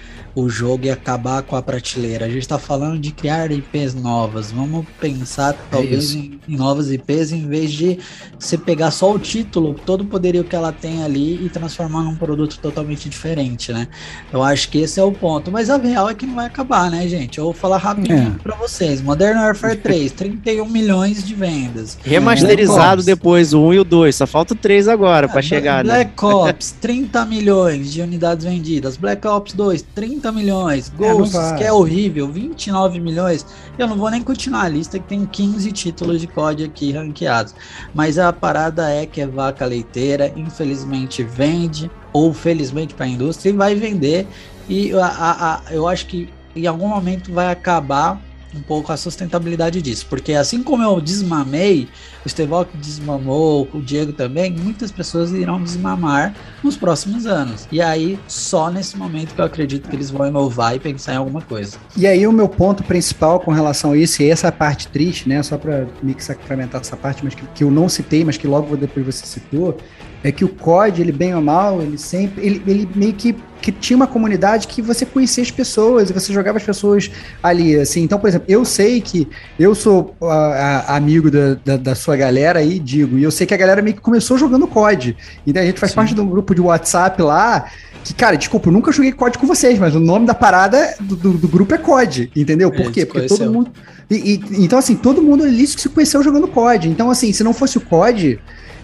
o 0.40 0.48
jogo 0.48 0.86
e 0.86 0.90
acabar 0.90 1.42
com 1.42 1.56
a 1.56 1.62
prateleira. 1.62 2.26
A 2.26 2.28
gente 2.28 2.42
está 2.42 2.58
falando 2.58 2.98
de 2.98 3.10
criar 3.10 3.50
IPs 3.50 3.94
novas. 3.94 4.52
Vamos 4.52 4.86
pensar 5.00 5.54
talvez 5.68 6.14
é 6.14 6.18
em, 6.18 6.40
em, 6.48 6.56
novas 6.56 6.92
IPs 6.92 7.32
em 7.32 7.46
vez 7.46 7.72
de 7.72 7.98
você 8.38 8.56
pegar 8.56 8.92
só 8.92 9.12
o 9.12 9.18
título, 9.18 9.74
todo 9.74 10.02
o 10.02 10.04
poderio 10.04 10.44
que 10.44 10.54
ela 10.54 10.70
tem 10.70 11.02
ali 11.02 11.44
e 11.44 11.48
transformar 11.48 12.02
num 12.02 12.14
produto 12.14 12.58
totalmente 12.60 13.08
diferente, 13.08 13.72
né? 13.72 13.88
Eu 14.32 14.42
acho 14.42 14.68
que 14.70 14.78
esse 14.78 15.00
é 15.00 15.02
o 15.02 15.10
ponto. 15.10 15.50
Mas 15.50 15.70
a 15.70 15.76
real 15.76 16.08
é 16.08 16.14
que 16.14 16.24
não 16.24 16.36
vai 16.36 16.46
acabar, 16.46 16.88
né, 16.88 17.08
gente? 17.08 17.38
Eu 17.38 17.44
vou 17.44 17.52
falar 17.52 17.78
rapidinho 17.78 18.36
é. 18.36 18.42
para 18.42 18.54
vocês. 18.54 19.02
Modern 19.02 19.38
Warfare 19.38 19.76
3, 19.76 20.12
31 20.12 20.66
milhões 20.70 21.24
de 21.24 21.34
vendas. 21.34 21.98
Remasterizado 22.04 23.02
depois, 23.02 23.52
o 23.52 23.60
1 23.60 23.74
e 23.74 23.78
o 23.80 23.84
2. 23.84 24.14
Só 24.14 24.26
falta 24.26 24.54
o 24.54 24.56
3 24.56 24.86
agora 24.86 25.26
é, 25.26 25.28
para 25.28 25.42
chegar, 25.42 25.82
Black 25.82 25.98
né? 25.98 26.12
Black 26.16 26.24
Ops, 26.48 26.76
30 26.80 27.26
milhões 27.26 27.92
de 27.92 28.00
unidades 28.00 28.44
vendidas. 28.44 28.96
Black 28.96 29.26
Ops 29.26 29.52
2, 29.52 29.82
30 29.94 30.27
30 30.28 30.32
milhões. 30.32 30.92
É, 30.92 30.96
Ghosts, 30.96 31.34
é, 31.34 31.56
que 31.56 31.64
é 31.64 31.72
horrível, 31.72 32.28
29 32.28 33.00
milhões. 33.00 33.46
Eu 33.78 33.86
não 33.86 33.96
vou 33.96 34.10
nem 34.10 34.22
continuar 34.22 34.62
a 34.62 34.68
lista, 34.68 34.98
que 34.98 35.06
tem 35.06 35.24
15 35.24 35.72
títulos 35.72 36.20
de 36.20 36.26
COD 36.26 36.64
aqui 36.64 36.92
ranqueados. 36.92 37.54
Mas 37.94 38.18
a 38.18 38.32
parada 38.32 38.90
é 38.90 39.06
que 39.06 39.20
é 39.20 39.26
vaca 39.26 39.64
leiteira, 39.64 40.32
infelizmente 40.36 41.22
vende, 41.22 41.90
ou 42.12 42.32
felizmente 42.32 42.94
para 42.94 43.06
a 43.06 43.08
indústria, 43.08 43.50
e 43.50 43.52
vai 43.52 43.74
vender. 43.74 44.26
E 44.68 44.92
a, 44.92 45.06
a, 45.06 45.54
a, 45.54 45.62
eu 45.70 45.88
acho 45.88 46.06
que 46.06 46.28
em 46.54 46.66
algum 46.66 46.88
momento 46.88 47.32
vai 47.32 47.50
acabar 47.50 48.20
um 48.54 48.60
pouco 48.60 48.92
a 48.92 48.96
sustentabilidade 48.96 49.82
disso. 49.82 50.06
Porque 50.08 50.32
assim 50.32 50.62
como 50.62 50.82
eu 50.82 51.00
desmamei, 51.00 51.88
o 52.24 52.28
Stevok 52.28 52.76
desmamou, 52.76 53.68
o 53.72 53.80
Diego 53.80 54.12
também, 54.12 54.50
muitas 54.50 54.90
pessoas 54.90 55.32
irão 55.32 55.62
desmamar 55.62 56.34
nos 56.62 56.76
próximos 56.76 57.26
anos. 57.26 57.68
E 57.70 57.80
aí, 57.80 58.18
só 58.26 58.70
nesse 58.70 58.96
momento 58.96 59.34
que 59.34 59.40
eu 59.40 59.44
acredito 59.44 59.88
que 59.88 59.96
eles 59.96 60.10
vão 60.10 60.26
inovar 60.26 60.74
e 60.74 60.78
pensar 60.78 61.14
em 61.14 61.16
alguma 61.16 61.42
coisa. 61.42 61.78
E 61.96 62.06
aí, 62.06 62.26
o 62.26 62.32
meu 62.32 62.48
ponto 62.48 62.82
principal 62.82 63.40
com 63.40 63.52
relação 63.52 63.92
a 63.92 63.96
isso, 63.96 64.22
e 64.22 64.30
essa 64.30 64.50
parte 64.50 64.88
triste, 64.88 65.28
né? 65.28 65.42
Só 65.42 65.56
para 65.56 65.86
me 66.02 66.14
sacramentar 66.18 66.80
essa 66.80 66.96
parte, 66.96 67.24
mas 67.24 67.34
que, 67.34 67.46
que 67.54 67.64
eu 67.64 67.70
não 67.70 67.88
citei, 67.88 68.24
mas 68.24 68.36
que 68.36 68.46
logo 68.46 68.76
depois 68.76 69.06
você 69.06 69.26
citou, 69.26 69.76
é 70.22 70.32
que 70.32 70.44
o 70.44 70.48
COD, 70.48 71.00
ele 71.00 71.12
bem 71.12 71.34
ou 71.34 71.42
mal, 71.42 71.80
ele 71.80 71.96
sempre, 71.96 72.44
ele, 72.44 72.62
ele 72.66 72.88
meio 72.94 73.12
que, 73.12 73.34
que 73.60 73.70
tinha 73.70 73.96
uma 73.96 74.06
comunidade 74.06 74.66
que 74.66 74.82
você 74.82 75.06
conhecia 75.06 75.42
as 75.42 75.50
pessoas, 75.50 76.10
e 76.10 76.12
você 76.12 76.32
jogava 76.32 76.58
as 76.58 76.64
pessoas 76.64 77.10
ali, 77.42 77.76
assim. 77.76 78.02
Então, 78.02 78.18
por 78.18 78.28
exemplo, 78.28 78.46
eu 78.48 78.64
sei 78.64 79.00
que 79.00 79.28
eu 79.58 79.74
sou 79.74 80.16
a, 80.20 80.92
a, 80.92 80.96
amigo 80.96 81.30
da, 81.30 81.54
da, 81.64 81.76
da, 81.76 81.94
sua 81.94 82.16
galera 82.16 82.58
aí, 82.58 82.78
digo, 82.78 83.16
e 83.18 83.22
eu 83.22 83.30
sei 83.30 83.46
que 83.46 83.54
a 83.54 83.56
galera 83.56 83.80
meio 83.80 83.94
que 83.94 84.02
começou 84.02 84.36
jogando 84.36 84.66
COD. 84.66 85.16
Então 85.46 85.62
a 85.62 85.66
gente 85.66 85.78
faz 85.78 85.92
Sim. 85.92 85.96
parte 85.96 86.14
de 86.14 86.20
um 86.20 86.28
grupo 86.28 86.54
de 86.54 86.60
WhatsApp 86.60 87.22
lá, 87.22 87.66
que, 88.02 88.14
cara, 88.14 88.36
desculpa, 88.36 88.68
eu 88.68 88.72
nunca 88.72 88.90
joguei 88.90 89.12
COD 89.12 89.38
com 89.38 89.46
vocês, 89.46 89.78
mas 89.78 89.94
o 89.94 90.00
nome 90.00 90.26
da 90.26 90.34
parada 90.34 90.94
do, 91.00 91.14
do, 91.14 91.32
do 91.34 91.48
grupo 91.48 91.74
é 91.74 91.78
COD, 91.78 92.30
entendeu? 92.34 92.70
Por 92.70 92.86
é, 92.86 92.90
quê? 92.90 93.06
Porque 93.06 93.26
todo 93.26 93.50
mundo... 93.50 93.70
E, 94.10 94.14
e, 94.14 94.64
então, 94.64 94.78
assim, 94.78 94.96
todo 94.96 95.20
mundo 95.20 95.44
ali 95.44 95.66
se 95.66 95.88
conheceu 95.88 96.22
jogando 96.22 96.48
COD. 96.48 96.88
Então, 96.88 97.10
assim, 97.10 97.32
se 97.32 97.44
não 97.44 97.52
fosse 97.52 97.76
o 97.76 97.80
COD 97.80 98.40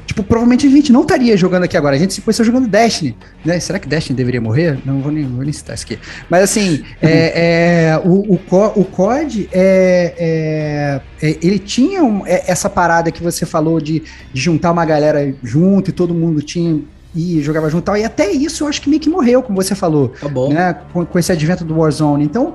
Tipo, 0.07 0.23
provavelmente 0.23 0.67
a 0.67 0.71
gente 0.71 0.93
não 0.93 1.03
estaria 1.03 1.37
jogando 1.37 1.65
aqui 1.65 1.77
agora. 1.77 1.97
A 1.97 1.99
gente 1.99 2.15
se 2.15 2.21
conheceu 2.21 2.45
jogando 2.45 2.69
Destiny, 2.69 3.17
né? 3.45 3.59
Será 3.59 3.79
que 3.79 3.89
Destiny 3.89 4.17
deveria 4.17 4.41
morrer? 4.41 4.79
Não 4.85 5.01
vou 5.01 5.11
nem, 5.11 5.25
vou 5.25 5.43
nem 5.43 5.53
citar 5.53 5.75
isso 5.75 5.85
aqui. 5.85 5.99
Mas 6.29 6.43
assim, 6.43 6.85
é, 7.01 7.93
é, 7.97 8.03
o, 8.05 8.35
o, 8.35 8.41
o 8.77 8.85
COD, 8.85 9.49
é, 9.53 11.01
é, 11.21 11.27
é, 11.27 11.39
ele 11.43 11.59
tinha 11.59 12.03
um, 12.05 12.27
é, 12.27 12.45
essa 12.47 12.69
parada 12.69 13.11
que 13.11 13.23
você 13.23 13.47
falou 13.47 13.81
de, 13.81 14.03
de, 14.33 14.41
juntar 14.41 14.73
uma 14.73 14.85
galera 14.85 15.35
junto 15.43 15.91
e 15.91 15.93
todo 15.93 16.13
mundo 16.13 16.43
tinha 16.43 16.81
e 17.15 17.41
jogava 17.41 17.71
junto 17.71 17.85
e 17.85 17.87
tal. 17.87 17.97
E 17.97 18.05
até 18.05 18.31
isso 18.31 18.65
eu 18.65 18.69
acho 18.69 18.83
que 18.83 18.91
meio 18.91 19.01
que 19.01 19.09
morreu, 19.09 19.43
como 19.43 19.63
você 19.63 19.75
falou. 19.75 20.09
Tá 20.21 20.29
bom. 20.29 20.53
Né? 20.53 20.75
Com, 20.93 21.07
com 21.07 21.19
esse 21.19 21.31
advento 21.31 21.65
do 21.65 21.79
Warzone. 21.79 22.25
Então, 22.25 22.55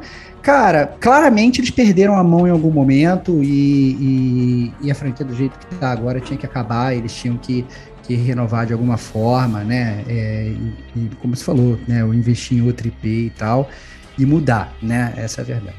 Cara, 0.50 0.88
claramente 1.00 1.62
eles 1.62 1.70
perderam 1.70 2.18
a 2.18 2.24
mão 2.24 2.48
em 2.48 2.50
algum 2.50 2.72
momento 2.72 3.44
e, 3.44 3.92
e, 4.02 4.74
e, 4.82 4.90
a 4.90 4.96
franquia 4.96 5.24
do 5.24 5.36
jeito 5.36 5.60
que 5.60 5.76
tá 5.76 5.92
agora 5.92 6.20
tinha 6.20 6.40
que 6.40 6.46
acabar, 6.48 6.92
eles 6.96 7.14
tinham 7.14 7.38
que, 7.38 7.64
que 8.02 8.16
renovar 8.16 8.66
de 8.66 8.74
alguma 8.74 8.98
forma, 8.98 9.64
né? 9.64 10.04
É, 10.08 10.48
e, 10.48 10.74
e, 11.02 11.10
como 11.22 11.36
você 11.36 11.44
falou, 11.44 11.80
né? 11.88 12.04
O 12.04 12.16
investir 12.16 12.58
em 12.58 12.66
outro 12.66 12.88
IP 12.88 13.08
e 13.08 13.30
tal, 13.38 13.70
e 14.18 14.26
mudar, 14.26 14.74
né? 14.82 15.14
Essa 15.18 15.42
é 15.42 15.44
a 15.44 15.46
verdade. 15.46 15.78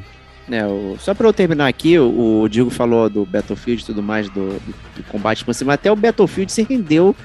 É, 0.49 0.65
o, 0.65 0.95
só 1.01 1.15
para 1.15 1.27
eu 1.27 1.33
terminar 1.33 1.67
aqui, 1.67 1.99
o, 1.99 2.43
o 2.43 2.49
Diego 2.49 2.71
falou 2.71 3.11
do 3.11 3.27
Battlefield 3.27 3.83
e 3.83 3.87
tudo 3.87 4.05
mais, 4.05 4.29
do, 4.29 4.51
do, 4.51 4.75
do 4.99 5.03
combate 5.09 5.45
cima, 5.53 5.75
até 5.75 5.91
o 5.91 5.97
Battlefield 5.97 6.53
se 6.53 6.63
rendeu 6.63 7.17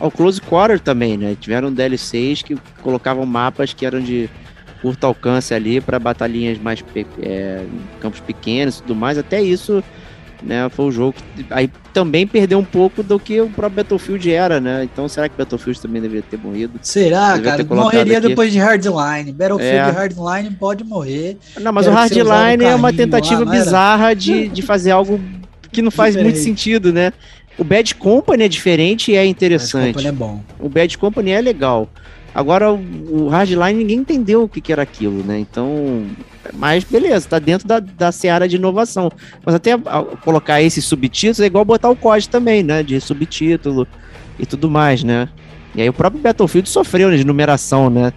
ao 0.00 0.10
Close 0.10 0.40
Quarter 0.40 0.80
também, 0.80 1.18
né? 1.18 1.36
Tiveram 1.38 1.70
DLCs 1.70 2.40
que 2.40 2.56
colocavam 2.80 3.26
mapas 3.26 3.74
que 3.74 3.84
eram 3.84 4.00
de 4.00 4.30
curto 4.84 5.06
alcance 5.06 5.54
ali 5.54 5.80
para 5.80 5.98
batalhinhas 5.98 6.58
mais 6.58 6.84
é, 7.22 7.64
campos 8.00 8.20
pequenos 8.20 8.76
e 8.76 8.82
tudo 8.82 8.94
mais. 8.94 9.16
Até 9.16 9.40
isso, 9.40 9.82
né, 10.42 10.68
foi 10.68 10.84
o 10.84 10.90
jogo 10.92 11.14
que 11.14 11.46
aí 11.48 11.70
também 11.94 12.26
perdeu 12.26 12.58
um 12.58 12.64
pouco 12.64 13.02
do 13.02 13.18
que 13.18 13.40
o 13.40 13.48
próprio 13.48 13.76
Battlefield 13.76 14.30
era, 14.30 14.60
né? 14.60 14.84
Então 14.84 15.08
será 15.08 15.26
que 15.26 15.38
Battlefield 15.38 15.80
também 15.80 16.02
deveria 16.02 16.22
ter 16.22 16.36
morrido? 16.36 16.78
Será, 16.82 17.38
cara? 17.38 17.64
Morreria 17.64 18.18
aqui. 18.18 18.28
depois 18.28 18.52
de 18.52 18.58
Hardline. 18.58 19.32
Battlefield 19.32 19.74
é. 19.74 19.90
Hardline 19.90 20.50
pode 20.50 20.84
morrer. 20.84 21.38
Não, 21.58 21.72
mas 21.72 21.86
Quero 21.86 21.96
o 21.96 21.98
Hardline 21.98 22.64
é 22.66 22.74
uma 22.74 22.92
tentativa 22.92 23.42
lá, 23.42 23.50
bizarra 23.50 24.14
de, 24.14 24.48
de 24.52 24.60
fazer 24.60 24.90
algo 24.90 25.18
que 25.72 25.80
não 25.80 25.90
faz 25.90 26.14
muito 26.14 26.36
sentido, 26.36 26.92
né? 26.92 27.10
O 27.56 27.64
Bad 27.64 27.94
Company 27.94 28.44
é 28.44 28.48
diferente 28.48 29.12
e 29.12 29.16
é 29.16 29.24
interessante. 29.24 29.92
O 29.92 29.94
Bad 29.94 29.94
Company 29.94 30.08
é 30.08 30.12
bom. 30.12 30.42
O 30.60 30.68
Bad 30.68 30.98
Company 30.98 31.30
é 31.30 31.40
legal. 31.40 31.88
Agora, 32.34 32.72
o, 32.72 33.28
Hardline 33.28 33.74
ninguém 33.74 33.98
entendeu 33.98 34.42
o 34.42 34.48
que, 34.48 34.60
que 34.60 34.72
era 34.72 34.82
aquilo, 34.82 35.22
né? 35.22 35.38
Então, 35.38 36.04
mas 36.54 36.82
beleza, 36.82 37.28
tá 37.28 37.38
dentro 37.38 37.68
da, 37.68 37.78
da 37.78 38.10
seara 38.10 38.48
de 38.48 38.56
inovação. 38.56 39.10
Mas 39.44 39.54
até 39.54 39.78
colocar 40.24 40.60
esses 40.60 40.84
subtítulos 40.84 41.38
é 41.38 41.46
igual 41.46 41.64
botar 41.64 41.88
o 41.88 41.96
código 41.96 42.32
também, 42.32 42.62
né? 42.62 42.82
De 42.82 43.00
subtítulo 43.00 43.86
e 44.36 44.44
tudo 44.44 44.68
mais, 44.68 45.04
né? 45.04 45.28
E 45.76 45.82
aí 45.82 45.88
o 45.88 45.92
próprio 45.92 46.20
Battlefield 46.20 46.68
sofreu 46.68 47.08
né, 47.08 47.16
de 47.16 47.24
numeração, 47.24 47.88
né? 47.88 48.12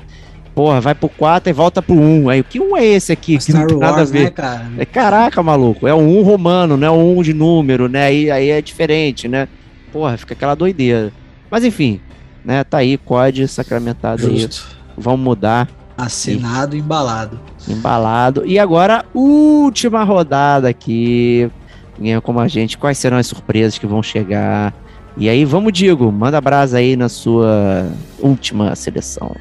Porra, 0.55 0.81
vai 0.81 0.95
pro 0.95 1.07
4 1.07 1.51
e 1.51 1.53
volta 1.53 1.83
pro 1.83 1.93
1. 1.93 2.29
Aí, 2.29 2.41
que 2.41 2.59
1 2.59 2.77
é 2.77 2.85
esse 2.85 3.11
aqui? 3.11 3.37
Que 3.37 3.53
não 3.53 3.67
tem 3.67 3.77
nada 3.77 3.97
Wars, 3.97 4.09
a 4.09 4.11
ver. 4.11 4.23
Né, 4.23 4.29
cara? 4.31 4.67
É, 4.79 4.85
caraca, 4.85 5.43
maluco. 5.43 5.87
É 5.87 5.93
o 5.93 5.97
1 5.97 6.23
romano, 6.23 6.75
não 6.75 6.87
é 6.87 6.89
o 6.89 7.19
1 7.19 7.21
de 7.21 7.33
número, 7.35 7.87
né? 7.87 8.05
Aí, 8.05 8.31
aí 8.31 8.49
é 8.49 8.59
diferente, 8.59 9.27
né? 9.27 9.47
Porra, 9.93 10.17
fica 10.17 10.33
aquela 10.33 10.55
doideira. 10.55 11.13
Mas 11.51 11.63
enfim, 11.63 12.01
né? 12.47 12.63
Tá 12.63 12.77
aí, 12.77 12.97
COD 12.97 13.45
sacramentado 13.45 14.21
Justo. 14.21 14.65
aí. 14.69 14.77
Vamos 14.97 15.19
mudar. 15.19 15.67
Assinado 15.97 16.77
e 16.77 16.79
embalado. 16.79 17.37
Embalado. 17.67 18.45
E 18.45 18.57
agora, 18.57 19.03
última 19.13 20.01
rodada 20.05 20.69
aqui. 20.69 21.51
Ninguém 21.99 22.21
como 22.21 22.39
a 22.39 22.47
gente. 22.47 22.77
Quais 22.77 22.97
serão 22.97 23.17
as 23.17 23.27
surpresas 23.27 23.77
que 23.77 23.85
vão 23.85 24.01
chegar? 24.01 24.73
E 25.17 25.27
aí, 25.27 25.43
vamos, 25.43 25.73
Diego, 25.73 26.09
manda 26.09 26.39
brasa 26.39 26.77
aí 26.77 26.95
na 26.95 27.09
sua 27.09 27.91
última 28.19 28.73
seleção. 28.75 29.35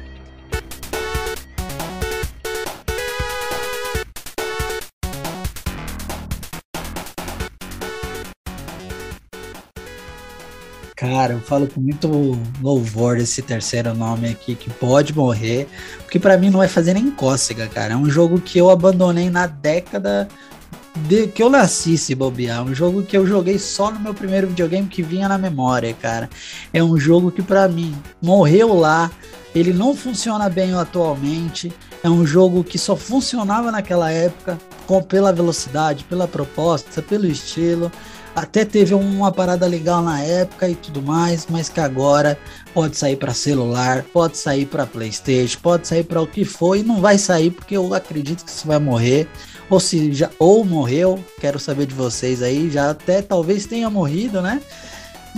Cara, 10.97 11.33
eu 11.33 11.39
falo 11.39 11.67
com 11.67 11.79
muito 11.79 12.35
louvor 12.59 13.17
desse 13.17 13.43
terceiro 13.43 13.93
nome 13.93 14.29
aqui 14.29 14.55
que 14.55 14.67
pode 14.67 15.15
morrer, 15.15 15.67
porque 15.99 16.17
para 16.17 16.35
mim 16.39 16.49
não 16.49 16.57
vai 16.57 16.67
fazer 16.67 16.95
nem 16.95 17.11
cócega, 17.11 17.67
cara. 17.67 17.93
É 17.93 17.95
um 17.95 18.09
jogo 18.09 18.41
que 18.41 18.57
eu 18.57 18.71
abandonei 18.71 19.29
na 19.29 19.45
década 19.45 20.27
de 20.95 21.27
que 21.27 21.43
eu 21.43 21.51
nasci, 21.51 21.99
se 21.99 22.15
bobear. 22.15 22.63
Um 22.63 22.73
jogo 22.73 23.03
que 23.03 23.15
eu 23.15 23.27
joguei 23.27 23.59
só 23.59 23.91
no 23.91 23.99
meu 23.99 24.11
primeiro 24.11 24.47
videogame 24.47 24.87
que 24.87 25.03
vinha 25.03 25.29
na 25.29 25.37
memória, 25.37 25.93
cara. 25.93 26.27
É 26.73 26.83
um 26.83 26.97
jogo 26.97 27.31
que 27.31 27.43
para 27.43 27.67
mim 27.67 27.95
morreu 28.19 28.73
lá. 28.73 29.11
Ele 29.53 29.73
não 29.73 29.95
funciona 29.95 30.49
bem 30.49 30.73
atualmente. 30.73 31.71
É 32.03 32.09
um 32.09 32.25
jogo 32.25 32.63
que 32.63 32.79
só 32.79 32.95
funcionava 32.95 33.71
naquela 33.71 34.11
época, 34.11 34.57
com, 34.87 34.99
pela 35.03 35.31
velocidade, 35.31 36.05
pela 36.05 36.27
proposta, 36.27 37.03
pelo 37.03 37.27
estilo 37.27 37.91
até 38.37 38.63
teve 38.63 38.93
uma 38.93 39.31
parada 39.31 39.65
legal 39.65 40.03
na 40.03 40.21
época 40.21 40.69
e 40.69 40.75
tudo 40.75 41.01
mais, 41.01 41.47
mas 41.49 41.69
que 41.69 41.79
agora 41.79 42.37
pode 42.71 42.95
sair 42.95 43.15
para 43.15 43.33
celular, 43.33 44.03
pode 44.13 44.37
sair 44.37 44.67
para 44.67 44.85
PlayStation, 44.85 45.57
pode 45.59 45.87
sair 45.87 46.03
para 46.03 46.21
o 46.21 46.27
que 46.27 46.45
for 46.45 46.75
e 46.75 46.83
não 46.83 47.01
vai 47.01 47.17
sair 47.17 47.49
porque 47.49 47.75
eu 47.75 47.95
acredito 47.95 48.45
que 48.45 48.51
isso 48.51 48.67
vai 48.67 48.77
morrer. 48.77 49.27
Ou 49.71 49.79
se 49.79 50.13
já 50.13 50.29
ou 50.37 50.63
morreu, 50.63 51.17
quero 51.41 51.59
saber 51.59 51.87
de 51.87 51.95
vocês 51.95 52.43
aí, 52.43 52.69
já 52.69 52.91
até 52.91 53.23
talvez 53.23 53.65
tenha 53.65 53.89
morrido, 53.89 54.39
né? 54.39 54.61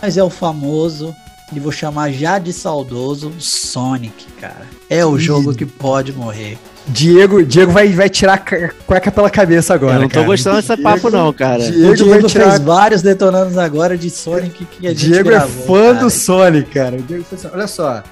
Mas 0.01 0.17
é 0.17 0.23
o 0.23 0.29
famoso 0.29 1.15
e 1.51 1.59
vou 1.59 1.71
chamar 1.71 2.11
já 2.11 2.37
de 2.39 2.53
saudoso 2.53 3.33
Sonic, 3.39 4.25
cara. 4.39 4.65
É 4.89 5.05
o 5.05 5.17
jogo 5.17 5.53
que 5.53 5.65
pode 5.65 6.13
morrer. 6.13 6.57
Diego, 6.87 7.43
Diego 7.43 7.71
vai, 7.71 7.87
vai 7.89 8.09
tirar 8.09 8.33
a 8.33 8.69
cueca 8.85 9.11
pela 9.11 9.29
cabeça 9.29 9.73
agora. 9.73 9.95
Eu 9.95 10.01
não 10.01 10.07
tô 10.07 10.15
cara. 10.15 10.25
gostando 10.25 10.55
desse 10.57 10.77
papo, 10.77 11.09
não, 11.09 11.31
cara. 11.31 11.71
Diego, 11.71 11.91
o 11.91 11.95
Diego 11.95 12.27
tirar... 12.27 12.49
fez 12.51 12.59
vários 12.59 13.01
detonandos 13.01 13.57
agora 13.57 13.97
de 13.97 14.09
Sonic 14.09 14.65
que 14.65 14.87
a 14.87 14.91
gente 14.91 15.05
Diego 15.05 15.29
é 15.29 15.33
gravou, 15.33 15.63
é 15.63 15.67
fã 15.67 15.93
cara. 15.93 16.05
do 16.05 16.09
Sonic, 16.09 16.69
cara. 16.71 16.97
Diego, 16.97 17.25
olha 17.53 17.67
só. 17.67 18.03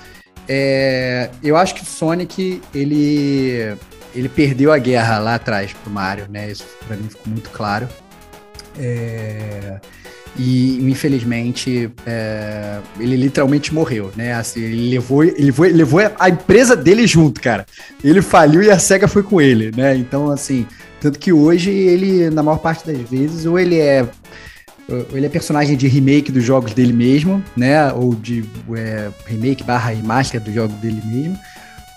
É, 0.47 1.29
eu 1.43 1.57
acho 1.57 1.75
que 1.75 1.81
o 1.81 1.85
Sonic, 1.85 2.61
ele, 2.73 3.75
ele 4.15 4.29
perdeu 4.29 4.71
a 4.71 4.77
guerra 4.77 5.19
lá 5.19 5.35
atrás 5.35 5.73
pro 5.73 5.91
Mario, 5.91 6.25
né? 6.29 6.51
Isso 6.51 6.65
pra 6.87 6.95
mim 6.95 7.09
ficou 7.09 7.27
muito 7.27 7.49
claro. 7.49 7.87
É, 8.79 9.79
e 10.37 10.77
infelizmente 10.89 11.89
é, 12.05 12.79
ele 12.99 13.15
literalmente 13.15 13.73
morreu, 13.73 14.11
né? 14.15 14.33
Assim, 14.33 14.61
ele 14.61 14.91
levou, 14.91 15.23
ele 15.23 15.45
levou, 15.45 15.65
levou 15.65 15.99
a 16.19 16.29
empresa 16.29 16.75
dele 16.75 17.07
junto, 17.07 17.41
cara. 17.41 17.65
Ele 18.03 18.21
faliu 18.21 18.61
e 18.61 18.69
a 18.69 18.77
Sega 18.77 19.07
foi 19.07 19.23
com 19.23 19.41
ele, 19.41 19.71
né? 19.75 19.95
Então, 19.95 20.29
assim, 20.29 20.65
tanto 21.01 21.17
que 21.17 21.33
hoje 21.33 21.71
ele, 21.71 22.29
na 22.29 22.43
maior 22.43 22.59
parte 22.59 22.85
das 22.85 22.97
vezes, 23.09 23.45
ou 23.45 23.57
ele 23.57 23.79
é 23.79 24.07
ele 25.11 25.25
é 25.25 25.29
personagem 25.29 25.75
de 25.75 25.85
remake 25.87 26.31
dos 26.31 26.43
jogos 26.43 26.73
dele 26.73 26.93
mesmo, 26.93 27.43
né? 27.57 27.91
Ou 27.91 28.15
de 28.15 28.45
é, 28.75 29.09
remake 29.25 29.63
barra 29.63 29.89
remaster 29.89 30.39
dos 30.39 30.53
jogos 30.53 30.75
dele 30.77 31.01
mesmo. 31.05 31.37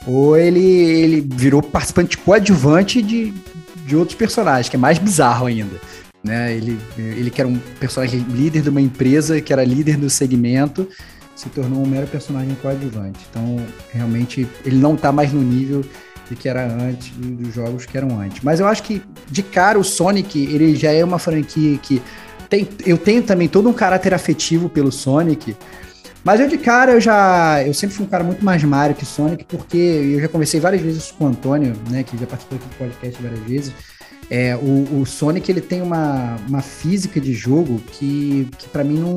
Ou 0.07 0.37
ele, 0.37 0.61
ele 0.61 1.21
virou 1.21 1.63
participante 1.63 2.19
coadjuvante 2.19 3.01
de, 3.01 3.33
de 3.87 3.95
outros 3.95 4.17
personagens, 4.17 4.69
que 4.69 4.77
é 4.77 4.79
mais 4.79 4.99
bizarro 4.99 5.47
ainda. 5.47 5.77
Né? 6.23 6.55
Ele, 6.55 6.79
ele 6.99 7.31
que 7.31 7.41
era 7.41 7.49
um 7.49 7.59
personagem 7.79 8.21
líder 8.21 8.63
de 8.63 8.69
uma 8.69 8.81
empresa, 8.81 9.41
que 9.41 9.53
era 9.53 9.65
líder 9.65 9.97
do 9.97 10.11
segmento, 10.11 10.89
se 11.35 11.49
tornou 11.49 11.83
um 11.83 11.87
mero 11.87 12.07
personagem 12.07 12.55
coadjuvante. 12.61 13.19
Então, 13.31 13.57
realmente, 13.91 14.47
ele 14.65 14.77
não 14.77 14.95
está 14.95 15.11
mais 15.11 15.33
no 15.33 15.41
nível 15.41 15.83
de 16.29 16.37
que 16.37 16.49
era 16.49 16.67
antes, 16.67 17.11
dos 17.17 17.55
jogos 17.55 17.87
que 17.87 17.97
eram 17.97 18.21
antes. 18.21 18.43
Mas 18.43 18.61
eu 18.61 18.67
acho 18.67 18.83
que, 18.83 19.03
de 19.29 19.43
cara, 19.43 19.79
o 19.79 19.85
Sonic, 19.85 20.39
ele 20.39 20.77
já 20.77 20.93
é 20.93 21.05
uma 21.05 21.19
franquia 21.19 21.79
que 21.79 22.03
tem, 22.49 22.69
eu 22.85 22.99
tenho 22.99 23.23
também 23.23 23.49
todo 23.49 23.69
um 23.69 23.73
caráter 23.73 24.13
afetivo 24.13 24.69
pelo 24.69 24.93
Sonic, 24.93 25.57
mas 26.23 26.41
eu 26.41 26.49
de 26.49 26.59
cara, 26.59 26.93
eu 26.93 27.01
já. 27.01 27.63
Eu 27.65 27.73
sempre 27.73 27.97
fui 27.97 28.05
um 28.05 28.09
cara 28.09 28.23
muito 28.23 28.45
mais 28.45 28.63
Mario 28.63 28.95
que 28.95 29.07
Sonic, 29.07 29.45
porque 29.45 29.77
eu 29.77 30.21
já 30.21 30.29
conversei 30.29 30.61
várias 30.61 30.83
vezes 30.83 31.11
com 31.11 31.25
o 31.25 31.29
Antônio, 31.29 31.75
né? 31.89 32.03
Que 32.03 32.17
já 32.19 32.27
participou 32.27 32.59
aqui 32.59 32.69
do 32.69 32.77
podcast 32.77 33.23
várias 33.23 33.41
vezes. 33.41 33.73
É, 34.29 34.57
o, 34.57 35.01
o, 35.01 35.07
Sonic 35.07 35.51
ele 35.51 35.61
tem 35.61 35.83
uma, 35.83 36.37
uma 36.49 36.63
física 36.63 37.21
de 37.21 37.33
jogo 37.33 37.81
que, 37.93 38.49
que 38.59 38.69
para 38.69 38.85
mim 38.85 38.99
não 38.99 39.17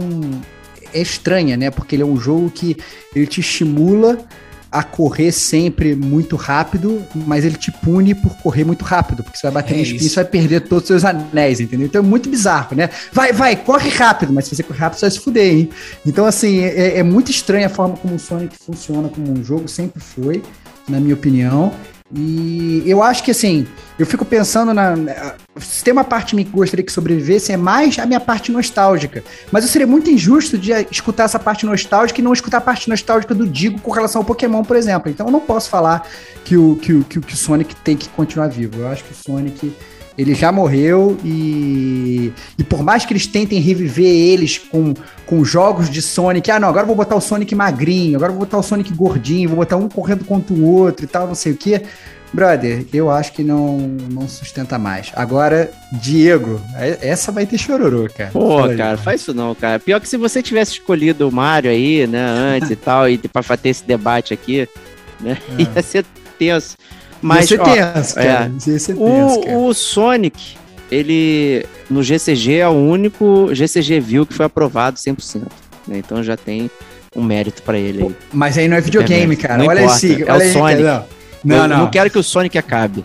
é 0.93 1.01
estranha, 1.01 1.57
né? 1.57 1.69
Porque 1.69 1.95
ele 1.95 2.03
é 2.03 2.05
um 2.05 2.17
jogo 2.17 2.49
que 2.49 2.77
ele 3.15 3.27
te 3.27 3.41
estimula 3.41 4.25
a 4.73 4.81
correr 4.81 5.31
sempre 5.31 5.95
muito 5.95 6.35
rápido, 6.35 7.05
mas 7.13 7.45
ele 7.45 7.57
te 7.57 7.71
pune 7.71 8.15
por 8.15 8.35
correr 8.37 8.63
muito 8.63 8.83
rápido, 8.83 9.21
porque 9.23 9.37
você 9.37 9.43
vai 9.43 9.61
bater 9.61 9.75
É 9.75 9.77
no 9.77 9.83
espinho 9.83 10.11
e 10.11 10.15
vai 10.15 10.25
perder 10.25 10.61
todos 10.61 10.85
os 10.85 10.87
seus 10.87 11.05
anéis, 11.05 11.59
entendeu? 11.59 11.85
Então 11.85 12.01
é 12.01 12.03
muito 12.03 12.27
bizarro, 12.27 12.75
né? 12.75 12.89
Vai, 13.11 13.31
vai, 13.31 13.55
corre 13.55 13.91
rápido, 13.91 14.33
mas 14.33 14.45
se 14.45 14.55
você 14.55 14.63
correr 14.63 14.79
rápido, 14.79 14.97
você 14.97 15.05
vai 15.05 15.11
se 15.11 15.19
fuder, 15.19 15.53
hein? 15.53 15.69
Então, 16.03 16.25
assim, 16.25 16.61
é, 16.61 16.97
é 16.97 17.03
muito 17.03 17.29
estranha 17.29 17.67
a 17.67 17.69
forma 17.69 17.95
como 17.97 18.15
o 18.15 18.19
Sonic 18.19 18.55
funciona 18.57 19.09
como 19.09 19.31
um 19.31 19.43
jogo, 19.43 19.67
sempre 19.67 20.01
foi, 20.01 20.41
na 20.89 20.99
minha 20.99 21.13
opinião. 21.13 21.71
E 22.15 22.83
eu 22.85 23.01
acho 23.01 23.23
que, 23.23 23.31
assim, 23.31 23.65
eu 23.97 24.05
fico 24.05 24.23
pensando 24.23 24.73
na. 24.73 24.95
Se 25.57 25.83
tem 25.83 25.91
uma 25.91 26.03
parte 26.03 26.33
em 26.33 26.37
mim 26.37 26.43
que 26.45 26.51
gostaria 26.51 26.85
que 26.85 26.91
sobrevivesse, 26.91 27.51
é 27.51 27.57
mais 27.57 27.97
a 27.97 28.05
minha 28.05 28.19
parte 28.19 28.51
nostálgica. 28.51 29.23
Mas 29.51 29.63
eu 29.63 29.69
seria 29.69 29.87
muito 29.87 30.09
injusto 30.11 30.57
de 30.57 30.71
escutar 30.91 31.23
essa 31.23 31.39
parte 31.39 31.65
nostálgica 31.65 32.19
e 32.19 32.23
não 32.23 32.33
escutar 32.33 32.57
a 32.57 32.61
parte 32.61 32.87
nostálgica 32.87 33.33
do 33.33 33.47
Digo 33.47 33.79
com 33.81 33.91
relação 33.91 34.21
ao 34.21 34.25
Pokémon, 34.25 34.63
por 34.63 34.75
exemplo. 34.75 35.09
Então 35.09 35.25
eu 35.27 35.31
não 35.31 35.39
posso 35.39 35.69
falar 35.69 36.07
que 36.45 36.55
o, 36.55 36.75
que 36.75 36.93
o, 36.93 37.03
que 37.03 37.19
o, 37.19 37.21
que 37.21 37.33
o 37.33 37.37
Sonic 37.37 37.75
tem 37.77 37.97
que 37.97 38.07
continuar 38.09 38.47
vivo. 38.47 38.79
Eu 38.79 38.87
acho 38.87 39.03
que 39.03 39.11
o 39.11 39.15
Sonic. 39.15 39.75
Ele 40.17 40.35
já 40.35 40.51
morreu 40.51 41.17
e, 41.23 42.31
e 42.57 42.63
por 42.63 42.83
mais 42.83 43.05
que 43.05 43.13
eles 43.13 43.25
tentem 43.25 43.59
reviver 43.59 44.05
eles 44.05 44.57
com, 44.57 44.93
com 45.25 45.43
jogos 45.43 45.89
de 45.89 46.01
Sonic, 46.01 46.51
ah 46.51 46.59
não, 46.59 46.67
agora 46.69 46.85
vou 46.85 46.95
botar 46.95 47.15
o 47.15 47.21
Sonic 47.21 47.55
magrinho, 47.55 48.15
agora 48.15 48.31
vou 48.31 48.41
botar 48.41 48.57
o 48.57 48.63
Sonic 48.63 48.93
gordinho, 48.93 49.49
vou 49.49 49.57
botar 49.57 49.77
um 49.77 49.89
correndo 49.89 50.23
contra 50.23 50.53
o 50.53 50.63
outro 50.63 51.05
e 51.05 51.07
tal, 51.07 51.27
não 51.27 51.35
sei 51.35 51.53
o 51.53 51.57
que. 51.57 51.81
Brother, 52.33 52.85
eu 52.91 53.11
acho 53.11 53.31
que 53.31 53.43
não, 53.43 53.77
não 53.77 54.27
sustenta 54.27 54.79
mais. 54.79 55.11
Agora, 55.15 55.71
Diego, 55.91 56.59
é- 56.75 56.97
essa 57.09 57.31
vai 57.31 57.45
ter 57.45 57.59
chororô, 57.59 58.07
cara. 58.15 58.31
Pô, 58.31 58.57
Fala 58.57 58.71
aí. 58.71 58.77
cara, 58.77 58.97
faz 58.97 59.21
isso 59.21 59.35
não, 59.35 59.53
cara. 59.53 59.79
Pior 59.79 59.99
que 60.01 60.07
se 60.07 60.17
você 60.17 60.41
tivesse 60.41 60.71
escolhido 60.73 61.29
o 61.29 61.31
Mario 61.31 61.69
aí, 61.69 62.07
né, 62.07 62.19
antes 62.25 62.71
e 62.71 62.75
tal, 62.75 63.07
e 63.07 63.19
pra 63.19 63.43
ter 63.55 63.69
esse 63.69 63.85
debate 63.85 64.33
aqui, 64.33 64.67
né, 65.21 65.37
ia 65.75 65.83
ser 65.83 66.03
tenso. 66.39 66.75
Mas, 67.23 67.49
Ia 67.49 67.57
ser 67.57 67.61
ó, 67.61 67.63
tenso, 67.93 68.15
cara. 68.15 68.51
Ia 68.67 68.79
ser 68.79 68.95
tenso, 68.95 69.41
cara. 69.41 69.57
o, 69.57 69.67
o 69.67 69.73
Sonic, 69.73 70.55
ele, 70.91 71.65
no 71.89 72.03
GCG, 72.03 72.57
é 72.57 72.67
o 72.67 72.71
único 72.73 73.49
GCG 73.53 73.99
View 73.99 74.25
que 74.25 74.33
foi 74.33 74.45
aprovado 74.45 74.97
100%. 74.97 75.41
Né, 75.87 75.97
então 75.97 76.21
já 76.23 76.37
tem 76.37 76.69
um 77.15 77.23
mérito 77.23 77.61
pra 77.63 77.77
ele 77.77 78.03
aí. 78.03 78.15
Mas 78.31 78.57
aí 78.57 78.67
não 78.67 78.77
é 78.77 78.81
videogame, 78.81 79.33
É, 79.33 79.37
cara. 79.37 79.57
não 79.57 79.67
olha 79.67 79.81
importa, 79.81 80.05
esse. 80.05 80.21
é 80.21 80.25
o 80.25 80.33
olha 80.35 80.43
aí, 80.45 80.51
Sonic. 80.53 80.83
cara, 80.83 81.07
Não, 81.43 81.55
Eu 81.55 81.67
não. 81.67 81.77
não 81.79 81.89
quero 81.89 82.09
que 82.09 82.17
o 82.19 82.23
Sonic 82.23 82.57
acabe. 82.57 83.03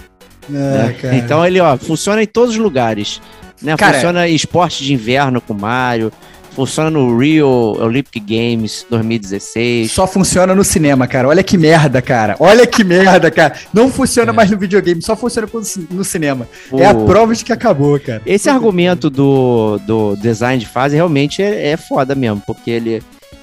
Não, 0.49 0.61
né? 0.61 0.95
Então 1.15 1.45
ele, 1.47 1.61
ó, 1.61 1.77
funciona 1.77 2.23
em 2.23 2.27
todos 2.27 2.51
os 2.55 2.61
lugares. 2.61 3.21
Né? 3.63 3.77
Cara- 3.77 3.95
funciona 3.95 4.29
em 4.29 4.35
esporte 4.35 4.85
de 4.85 4.93
inverno 4.95 5.41
com 5.41 5.53
Mario, 5.55 6.13
funciona 6.59 6.91
no 6.91 7.17
Rio 7.17 7.47
Olympic 7.81 8.21
Games 8.21 8.85
2016. 8.91 9.93
Só 9.93 10.07
funciona 10.09 10.55
no 10.57 10.65
cinema, 10.65 11.07
cara. 11.07 11.29
Olha 11.29 11.43
que 11.43 11.57
merda, 11.57 12.03
cara. 12.03 12.35
Olha 12.41 12.67
que 12.67 12.83
merda, 12.83 13.31
cara. 13.31 13.55
Não 13.73 13.89
funciona 13.91 14.33
mais 14.33 14.51
no 14.51 14.59
videogame, 14.59 15.01
só 15.01 15.15
funciona 15.15 15.49
no 15.53 15.65
ci- 15.65 15.87
no 15.89 16.05
cinema. 16.05 16.49
É 16.73 16.87
a 16.87 16.91
O- 16.93 17.07
prova 17.07 17.33
de 17.35 17.45
que 17.45 17.53
acabou, 17.53 17.99
cara. 18.01 18.21
Esse 18.27 18.51
argumento 18.51 19.09
do, 19.09 19.79
do 19.87 20.17
design 20.17 20.59
de 20.59 20.67
fase 20.67 20.97
realmente 20.97 21.41
é, 21.41 21.69
é 21.71 21.77
foda 21.77 22.15
mesmo, 22.17 22.43
porque 22.45 22.71
ele. 22.73 23.03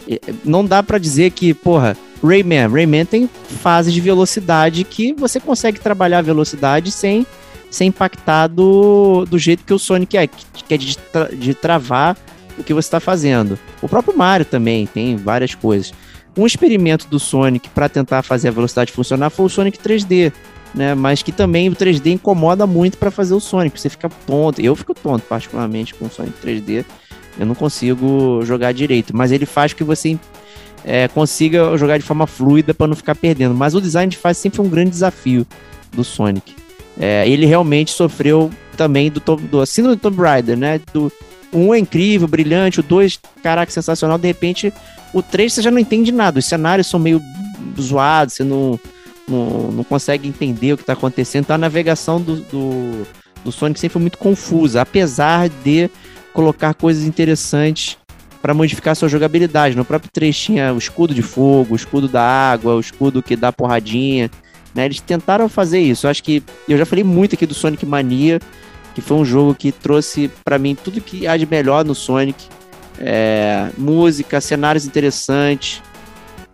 é- 0.10 0.20
Não 0.44 0.66
dá 0.66 0.84
pra 0.84 0.98
dizer 0.98 1.32
que, 1.32 1.54
porra, 1.54 1.96
Rayman. 2.22 2.68
Rayman 2.68 3.06
tem 3.06 3.30
fases 3.64 3.94
de 3.94 4.02
velocidade 4.02 4.84
que 4.84 5.14
você 5.14 5.40
consegue 5.40 5.80
trabalhar 5.80 6.20
a 6.20 6.22
velocidade 6.22 6.92
sem, 6.92 7.26
sem 7.72 7.88
impactar 7.88 8.48
do, 8.48 9.26
do 9.26 9.38
jeito 9.40 9.64
que 9.64 9.74
o 9.74 9.80
Sonic 9.80 10.18
é, 10.18 10.28
que, 10.28 10.44
que 10.68 10.74
é 10.74 10.78
de, 10.78 10.98
tra- 10.98 11.30
de 11.32 11.54
travar 11.54 12.18
o 12.58 12.64
que 12.64 12.74
você 12.74 12.88
está 12.88 13.00
fazendo. 13.00 13.58
O 13.82 13.88
próprio 13.90 14.18
Mario 14.18 14.46
também 14.46 14.86
tem 14.88 15.16
várias 15.16 15.54
coisas. 15.56 15.94
Um 16.38 16.46
experimento 16.46 17.08
do 17.08 17.20
Sonic 17.20 17.70
para 17.70 17.88
tentar 17.88 18.22
fazer 18.22 18.50
a 18.50 18.52
velocidade 18.52 18.92
funcionar 18.92 19.30
foi 19.30 19.46
o 19.46 19.50
Sonic 19.50 19.78
3D. 19.78 20.32
Né, 20.74 20.94
mas 20.94 21.24
que 21.24 21.32
também 21.32 21.70
o 21.70 21.72
3D 21.72 22.08
incomoda 22.08 22.68
muito 22.68 22.98
para 22.98 23.10
fazer 23.10 23.34
o 23.34 23.40
Sonic. 23.40 23.80
Você 23.80 23.88
fica 23.90 24.10
tonto. 24.28 24.60
Eu 24.60 24.76
fico 24.76 24.94
tonto, 24.94 25.22
particularmente, 25.22 25.94
com 25.96 26.06
o 26.08 26.10
Sonic 26.10 26.34
3D. 26.46 26.84
Eu 27.40 27.46
não 27.46 27.56
consigo 27.56 28.42
jogar 28.44 28.74
direito. 28.74 29.16
Mas 29.16 29.32
ele 29.32 29.46
faz 29.46 29.72
que 29.72 29.86
você 29.86 30.20
é, 30.84 31.08
consiga 31.08 31.78
jogar 31.78 31.98
de 31.98 32.04
forma 32.04 32.28
fluida 32.28 32.74
para 32.74 32.88
não 32.88 32.96
ficar 32.96 33.16
perdendo. 33.16 33.56
Mas 33.56 33.74
o 33.74 33.80
design 33.80 34.10
de 34.12 34.18
fase 34.18 34.42
sempre 34.42 34.58
foi 34.58 34.66
um 34.66 34.70
grande 34.70 34.90
desafio 34.90 35.48
do 35.94 36.04
Sonic. 36.04 36.54
É, 37.00 37.26
ele 37.26 37.46
realmente 37.46 37.92
sofreu 37.92 38.52
também 38.76 39.10
do, 39.10 39.22
Tom- 39.22 39.38
do 39.38 39.66
síndrome 39.66 39.96
do 39.96 40.02
Tomb 40.02 40.22
Raider, 40.22 40.58
né? 40.58 40.82
Do, 40.92 41.10
um 41.56 41.74
é 41.74 41.80
incrível, 41.80 42.28
brilhante, 42.28 42.80
o 42.80 42.84
dois, 42.84 43.20
caraca, 43.42 43.72
sensacional. 43.72 44.18
De 44.18 44.28
repente, 44.28 44.74
o 45.14 45.22
três 45.22 45.54
você 45.54 45.62
já 45.62 45.72
não 45.72 45.80
entende 45.80 46.12
nada. 46.12 46.40
Os 46.40 46.46
cenários 46.46 46.88
são 46.88 47.00
meio 47.00 47.22
zoados, 47.80 48.36
você 48.36 48.44
não, 48.44 48.80
não, 49.28 49.72
não 49.72 49.84
consegue 49.84 50.28
entender 50.28 50.74
o 50.74 50.78
que 50.78 50.84
está 50.84 50.94
acontecendo. 50.94 51.44
Então 51.46 51.56
a 51.56 51.60
navegação 51.60 52.22
do, 52.22 52.38
do, 52.38 53.08
do 53.44 53.52
Sonic 53.52 53.80
sempre 53.80 53.94
foi 53.94 54.02
muito 54.02 54.18
confusa, 54.18 54.82
apesar 54.82 55.50
de 55.50 55.90
colocar 56.34 56.74
coisas 56.74 57.04
interessantes 57.04 57.98
para 58.42 58.54
modificar 58.54 58.96
sua 58.96 59.10
jogabilidade. 59.10 59.76
No 59.76 59.86
próprio 59.86 60.12
3 60.12 60.38
tinha 60.38 60.74
o 60.74 60.78
escudo 60.78 61.16
de 61.16 61.22
fogo, 61.22 61.74
o 61.74 61.76
escudo 61.76 62.08
da 62.08 62.22
água, 62.22 62.76
o 62.76 62.80
escudo 62.80 63.24
que 63.24 63.36
dá 63.36 63.52
porradinha. 63.52 64.30
Né? 64.76 64.86
Eles 64.86 65.00
tentaram 65.00 65.50
fazer 65.50 65.80
isso. 65.80 66.06
Eu 66.06 66.12
acho 66.12 66.22
que 66.22 66.44
eu 66.68 66.78
já 66.78 66.86
falei 66.86 67.04
muito 67.04 67.34
aqui 67.34 67.46
do 67.46 67.54
Sonic 67.54 67.86
Mania, 67.86 68.40
que 68.96 69.02
foi 69.02 69.18
um 69.18 69.26
jogo 69.26 69.54
que 69.54 69.72
trouxe 69.72 70.32
para 70.44 70.58
mim 70.58 70.74
tudo 70.74 71.02
que 71.02 71.28
há 71.28 71.38
de 71.38 71.46
melhor 71.46 71.86
no 71.86 71.94
Sonic. 71.94 72.48
É, 72.98 73.70
música, 73.78 74.40
cenários 74.40 74.86
interessantes, 74.86 75.84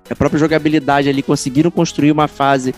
a 0.10 0.16
própria 0.16 0.40
jogabilidade 0.40 1.08
ali 1.08 1.22
conseguiram 1.22 1.70
construir 1.72 2.12
uma 2.12 2.28
fase 2.28 2.74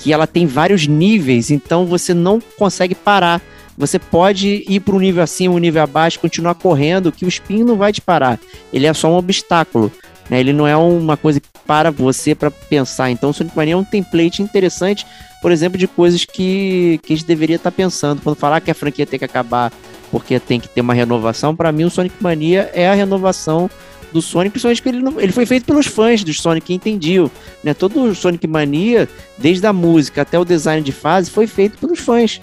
que 0.00 0.12
ela 0.12 0.26
tem 0.26 0.44
vários 0.44 0.86
níveis, 0.86 1.50
então 1.50 1.86
você 1.86 2.12
não 2.12 2.40
consegue 2.58 2.94
parar. 2.94 3.40
Você 3.78 3.98
pode 3.98 4.64
ir 4.68 4.80
para 4.80 4.94
um 4.94 4.98
nível 4.98 5.22
acima, 5.22 5.54
um 5.54 5.58
nível 5.58 5.82
abaixo, 5.82 6.18
continuar 6.18 6.54
correndo, 6.54 7.12
que 7.12 7.24
o 7.24 7.28
espinho 7.28 7.64
não 7.64 7.76
vai 7.76 7.92
te 7.92 8.00
parar. 8.00 8.38
Ele 8.72 8.86
é 8.86 8.92
só 8.92 9.08
um 9.10 9.16
obstáculo. 9.16 9.92
Né? 10.28 10.40
Ele 10.40 10.52
não 10.52 10.66
é 10.66 10.76
uma 10.76 11.16
coisa 11.16 11.40
que 11.40 11.48
para 11.66 11.90
você 11.90 12.34
para 12.34 12.50
pensar. 12.50 13.10
Então, 13.10 13.30
o 13.30 13.34
Sonic 13.34 13.56
Mania 13.56 13.74
é 13.74 13.76
um 13.76 13.84
template 13.84 14.42
interessante, 14.42 15.06
por 15.46 15.52
exemplo, 15.52 15.78
de 15.78 15.86
coisas 15.86 16.24
que, 16.24 16.98
que 17.04 17.12
a 17.12 17.16
gente 17.16 17.24
deveria 17.24 17.54
estar 17.54 17.70
pensando. 17.70 18.20
Quando 18.20 18.34
falar 18.34 18.60
que 18.60 18.68
a 18.68 18.74
franquia 18.74 19.06
tem 19.06 19.16
que 19.16 19.24
acabar 19.24 19.72
porque 20.10 20.40
tem 20.40 20.58
que 20.58 20.68
ter 20.68 20.80
uma 20.80 20.92
renovação, 20.92 21.54
para 21.54 21.70
mim 21.70 21.84
o 21.84 21.88
Sonic 21.90 22.16
Mania 22.18 22.68
é 22.74 22.88
a 22.88 22.94
renovação 22.94 23.70
do 24.12 24.20
Sonic, 24.20 24.50
principalmente 24.50 24.82
porque 24.82 24.96
ele, 24.96 25.04
não- 25.04 25.20
ele 25.20 25.30
foi 25.30 25.46
feito 25.46 25.64
pelos 25.64 25.86
fãs 25.86 26.24
do 26.24 26.34
Sonic 26.34 26.66
que 26.66 26.74
entendiam. 26.74 27.30
Né? 27.62 27.72
Todo 27.74 28.02
o 28.02 28.12
Sonic 28.12 28.44
Mania, 28.48 29.08
desde 29.38 29.64
a 29.68 29.72
música 29.72 30.22
até 30.22 30.36
o 30.36 30.44
design 30.44 30.82
de 30.82 30.90
fase, 30.90 31.30
foi 31.30 31.46
feito 31.46 31.78
pelos 31.78 32.00
fãs 32.00 32.40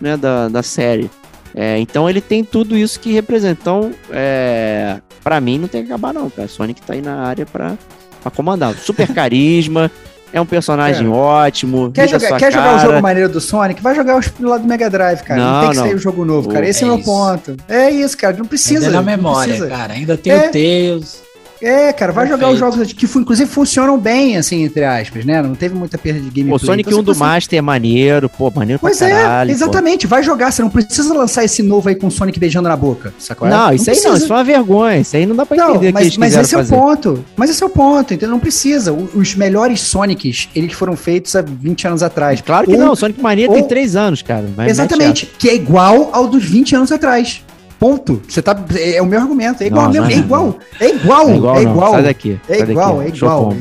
né, 0.00 0.16
da, 0.16 0.48
da 0.48 0.62
série. 0.62 1.10
É, 1.54 1.78
então 1.78 2.08
ele 2.08 2.22
tem 2.22 2.42
tudo 2.42 2.74
isso 2.74 2.98
que 2.98 3.12
representa. 3.12 3.60
Então, 3.60 3.92
é, 4.10 4.98
para 5.22 5.42
mim, 5.42 5.58
não 5.58 5.68
tem 5.68 5.82
que 5.84 5.92
acabar, 5.92 6.14
não, 6.14 6.30
cara. 6.30 6.48
Sonic 6.48 6.80
tá 6.80 6.94
aí 6.94 7.02
na 7.02 7.16
área 7.16 7.44
pra, 7.44 7.76
pra 8.22 8.30
comandar. 8.30 8.74
Super 8.78 9.12
carisma, 9.12 9.90
é 10.32 10.40
um 10.40 10.46
personagem 10.46 11.06
Cara, 11.06 11.16
ótimo. 11.16 11.90
Quer, 11.92 12.08
jogar, 12.08 12.36
quer 12.38 12.52
jogar 12.52 12.76
o 12.76 12.78
jogo 12.78 13.00
maneiro 13.02 13.28
do 13.28 13.40
Sonic? 13.40 13.82
Vai 13.82 13.94
jogar 13.94 14.18
os 14.18 14.30
lá 14.40 14.58
do 14.58 14.66
Mega 14.66 14.90
Drive, 14.90 15.22
cara. 15.22 15.40
Não, 15.40 15.52
Não, 15.52 15.60
tem 15.60 15.70
que 15.70 15.76
sair 15.76 15.88
não. 15.90 15.96
o 15.96 15.98
jogo 15.98 16.24
novo, 16.24 16.48
cara. 16.48 16.68
Esse 16.68 16.84
é, 16.84 16.86
é 16.86 16.90
o 16.90 16.94
meu 16.94 17.00
isso. 17.00 17.10
ponto. 17.10 17.56
É 17.68 17.90
isso, 17.90 18.16
cara. 18.16 18.36
Não 18.36 18.44
precisa. 18.46 18.86
Ainda 18.86 18.90
na 18.90 18.96
não 18.98 19.04
memória, 19.04 19.54
precisa. 19.54 19.68
cara. 19.76 19.92
Ainda 19.94 20.16
tem 20.16 20.32
É. 20.32 20.48
o 20.48 20.52
Tails. 20.52 21.25
É, 21.60 21.92
cara, 21.92 22.12
vai 22.12 22.26
jogar 22.26 22.50
os 22.50 22.58
jogos 22.58 22.92
que 22.92 23.06
inclusive 23.06 23.48
funcionam 23.50 23.98
bem, 23.98 24.36
assim, 24.36 24.64
entre 24.64 24.84
aspas, 24.84 25.24
né? 25.24 25.40
Não 25.40 25.54
teve 25.54 25.74
muita 25.74 25.96
perda 25.96 26.20
de 26.20 26.26
gameplay. 26.28 26.54
O 26.54 26.58
Sonic 26.58 26.88
Então, 26.88 27.00
1 27.00 27.02
do 27.02 27.16
Master 27.16 27.58
é 27.58 27.62
maneiro, 27.62 28.28
pô, 28.28 28.50
maneiro 28.54 28.78
Pois 28.80 28.98
pra 28.98 29.08
caralho. 29.08 29.50
é, 29.50 29.54
pô. 29.54 29.56
exatamente. 29.58 30.06
Vai 30.06 30.22
jogar. 30.22 30.52
Você 30.52 30.62
não 30.62 30.68
precisa 30.68 31.14
lançar 31.14 31.44
esse 31.44 31.62
novo 31.62 31.88
aí 31.88 31.94
com 31.94 32.08
o 32.08 32.10
Sonic 32.10 32.38
beijando 32.38 32.68
na 32.68 32.76
boca, 32.76 33.14
sacou? 33.18 33.48
Não, 33.48 33.72
isso 33.72 33.88
aí 33.88 33.96
não, 33.96 34.02
precisa. 34.02 34.24
isso 34.24 34.32
é 34.32 34.36
uma 34.36 34.44
vergonha. 34.44 34.98
Isso 34.98 35.16
aí 35.16 35.24
não 35.26 35.34
dá 35.36 35.46
pra 35.46 35.56
Não, 35.56 35.70
entender 35.70 35.86
o 35.86 35.88
que 35.88 35.92
mas, 35.92 36.16
mas 36.18 36.36
esse 36.36 36.54
é 36.54 36.58
o 36.58 36.60
fazer. 36.60 36.74
ponto. 36.76 37.24
Mas 37.36 37.50
esse 37.50 37.62
é 37.62 37.66
o 37.66 37.70
ponto, 37.70 38.12
entendeu? 38.14 38.30
Não 38.30 38.38
precisa. 38.40 38.92
Os 38.92 39.34
melhores 39.34 39.80
Sonics, 39.80 40.48
eles 40.54 40.72
foram 40.74 40.96
feitos 40.96 41.34
há 41.36 41.42
20 41.42 41.86
anos 41.88 42.02
atrás. 42.02 42.40
Claro 42.42 42.66
que 42.66 42.74
Ou- 42.74 42.78
não, 42.80 42.92
o 42.92 42.96
Sonic 42.96 43.20
Mania 43.22 43.48
tem 43.48 43.62
ou- 43.62 43.68
3 43.68 43.96
anos, 43.96 44.20
cara. 44.22 44.44
Exatamente. 44.66 45.26
Que 45.38 45.48
é 45.48 45.54
igual 45.54 46.10
ao 46.12 46.28
dos 46.28 46.44
20 46.44 46.76
anos 46.76 46.92
atrás. 46.92 47.42
Ponto. 47.78 48.22
Você 48.28 48.40
tá. 48.40 48.56
É, 48.74 48.96
é 48.96 49.02
o 49.02 49.06
meu 49.06 49.20
argumento. 49.20 49.62
É 49.62 49.66
igual 49.66 49.86
Não, 49.92 50.02
não, 50.02 50.06
é 50.08 50.12
igual. 50.14 50.58
É 50.80 50.88
igual. 50.88 51.28
É 51.28 51.34
igual, 51.36 51.56
É 51.58 51.62
igual. 51.62 51.92
Sai 51.92 52.02
daqui. 52.02 52.40
É 52.48 52.58
sai 52.58 52.70
igual, 52.70 52.96
daqui. 52.98 53.10
é 53.12 53.16
igual. 53.16 53.54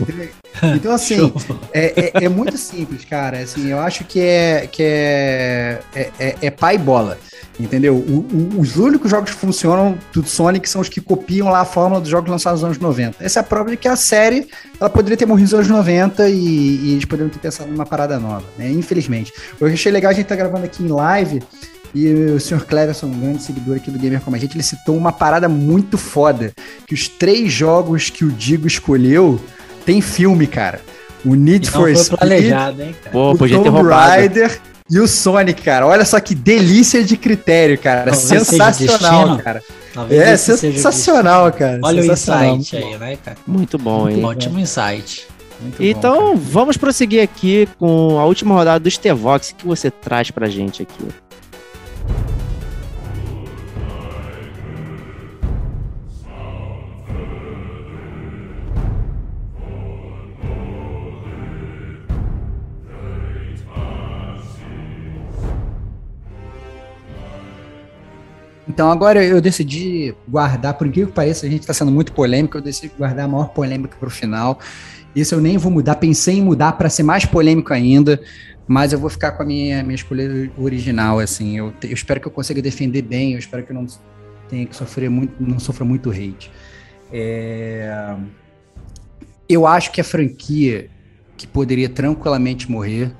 Então, 0.75 0.91
assim, 0.95 1.33
é, 1.73 2.11
é- 2.21 2.25
é 2.25 2.29
muito 2.29 2.57
simples, 2.57 3.03
cara. 3.03 3.39
Assim, 3.39 3.69
eu 3.69 3.79
acho 3.79 4.05
que 4.05 4.19
é, 4.21 4.67
que 4.71 4.81
é, 4.83 5.79
é, 6.41 6.49
pai 6.49 6.75
e 6.75 6.77
bola. 6.77 7.17
Entendeu? 7.59 7.95
O- 7.95 8.25
o- 8.57 8.59
os 8.61 8.75
únicos 8.75 9.09
jogos 9.09 9.31
que 9.31 9.37
funcionam 9.37 9.97
do 10.13 10.25
Sonic 10.25 10.67
são 10.69 10.81
os 10.81 10.89
que 10.89 10.99
copiam 10.99 11.49
lá 11.49 11.61
a 11.61 11.65
fórmula 11.65 12.01
dos 12.01 12.09
jogos 12.09 12.29
lançados 12.29 12.61
nos 12.61 12.65
anos 12.67 12.79
90. 12.79 13.23
Essa 13.23 13.39
é 13.39 13.41
a 13.41 13.43
prova 13.43 13.69
de 13.69 13.77
que 13.77 13.87
a 13.87 13.95
série 13.95 14.47
ela 14.79 14.89
poderia 14.89 15.15
ter 15.17 15.25
morrido 15.25 15.43
nos 15.45 15.53
anos 15.53 15.67
90 15.69 16.27
e, 16.29 16.35
e 16.35 16.91
eles 16.93 17.05
poderiam 17.05 17.29
ter 17.29 17.39
pensado 17.39 17.69
numa 17.71 17.85
parada 17.85 18.19
nova, 18.19 18.43
né? 18.57 18.69
Infelizmente. 18.71 19.31
Eu 19.59 19.67
achei 19.67 19.89
legal 19.91 20.11
a 20.11 20.13
gente 20.13 20.25
tá 20.25 20.35
gravando 20.35 20.65
aqui 20.65 20.83
em 20.83 20.87
live. 20.87 21.41
E 21.95 22.13
o 22.13 22.39
Sr. 22.41 22.65
Cleverson, 22.65 23.05
um 23.05 23.19
grande 23.19 23.41
seguidor 23.41 23.77
aqui 23.77 23.89
do 23.89 23.97
Gamer 23.97 24.19
Como 24.19 24.35
a 24.35 24.39
Gente, 24.39 24.57
ele 24.57 24.63
citou 24.63 24.97
uma 24.97 25.13
parada 25.13 25.47
muito 25.47 25.97
foda. 25.97 26.51
Que 26.85 26.93
os 26.93 27.07
três 27.07 27.53
jogos 27.53 28.09
que 28.09 28.25
o 28.25 28.31
Digo 28.31 28.67
escolheu 28.67 29.39
tem 29.85 30.01
filme, 30.01 30.45
cara. 30.45 30.81
O 31.23 31.35
Need 31.35 31.69
E 31.69 31.71
for 31.71 31.95
Speed, 31.95 32.19
planejado, 32.19 32.81
hein, 32.81 32.93
cara. 33.01 33.11
Pô, 33.11 33.31
o 33.31 33.37
podia 33.37 33.57
Tomb. 33.63 33.89
Raider 33.89 34.59
e 34.91 34.99
o 34.99 35.07
Sonic, 35.07 35.61
cara. 35.61 35.87
Olha 35.87 36.03
só 36.03 36.19
que 36.19 36.35
delícia 36.35 37.01
de 37.01 37.15
critério, 37.15 37.77
cara. 37.79 38.11
Talvez 38.11 38.45
sensacional, 38.45 39.37
cara. 39.37 39.63
Talvez 39.93 40.21
É 40.21 40.33
o 40.53 40.57
sensacional, 40.57 41.51
cara. 41.53 41.79
Olha 41.81 42.01
o 42.01 42.03
sensacional. 42.03 42.57
insight 42.57 42.75
aí, 42.75 42.97
né, 42.97 43.17
cara? 43.23 43.37
Muito 43.47 43.77
bom, 43.77 44.09
hein? 44.09 44.21
Ótimo 44.21 44.59
insight. 44.59 45.27
Muito 45.61 45.77
bom, 45.77 45.83
Então, 45.83 46.35
vamos 46.35 46.75
prosseguir 46.75 47.23
aqui 47.23 47.69
com 47.79 48.19
a 48.19 48.25
última 48.25 48.53
rodada 48.53 48.81
do 48.81 48.91
Stevox. 48.91 49.51
O 49.51 49.55
que 49.55 49.65
você 49.65 49.89
traz 49.89 50.29
pra 50.29 50.49
gente 50.49 50.83
aqui? 50.83 51.24
Então 68.67 68.91
agora 68.91 69.23
eu 69.23 69.39
decidi 69.39 70.15
guardar, 70.27 70.73
por 70.73 70.87
incrível 70.87 71.09
que 71.09 71.15
pareça, 71.15 71.45
a 71.45 71.49
gente 71.49 71.61
está 71.61 71.73
sendo 71.73 71.91
muito 71.91 72.11
polêmico, 72.13 72.57
eu 72.57 72.61
decidi 72.61 72.91
guardar 72.97 73.25
a 73.25 73.27
maior 73.27 73.49
polêmica 73.49 73.95
para 73.99 74.07
o 74.07 74.11
final. 74.11 74.59
Isso 75.15 75.35
eu 75.35 75.41
nem 75.41 75.57
vou 75.57 75.71
mudar, 75.71 75.95
pensei 75.95 76.39
em 76.39 76.41
mudar 76.41 76.73
para 76.73 76.89
ser 76.89 77.03
mais 77.03 77.25
polêmico 77.25 77.73
ainda, 77.73 78.19
mas 78.67 78.91
eu 78.91 78.99
vou 78.99 79.09
ficar 79.09 79.31
com 79.33 79.43
a 79.43 79.45
minha, 79.45 79.83
minha 79.83 79.95
escolha 79.95 80.51
original, 80.57 81.19
assim. 81.19 81.57
Eu, 81.57 81.73
eu 81.83 81.93
espero 81.93 82.19
que 82.19 82.27
eu 82.27 82.31
consiga 82.31 82.61
defender 82.61 83.03
bem, 83.03 83.33
eu 83.33 83.39
espero 83.39 83.63
que 83.63 83.71
eu 83.71 83.75
não 83.75 83.85
tenha 84.49 84.65
que 84.65 84.75
sofrer 84.75 85.09
muito, 85.09 85.33
não 85.39 85.59
sofra 85.59 85.85
muito 85.85 86.09
hate. 86.09 86.51
É, 87.11 88.15
Eu 89.47 89.67
acho 89.67 89.91
que 89.91 90.01
a 90.01 90.03
franquia 90.03 90.89
que 91.37 91.45
poderia 91.45 91.87
tranquilamente 91.87 92.69
morrer 92.69 93.11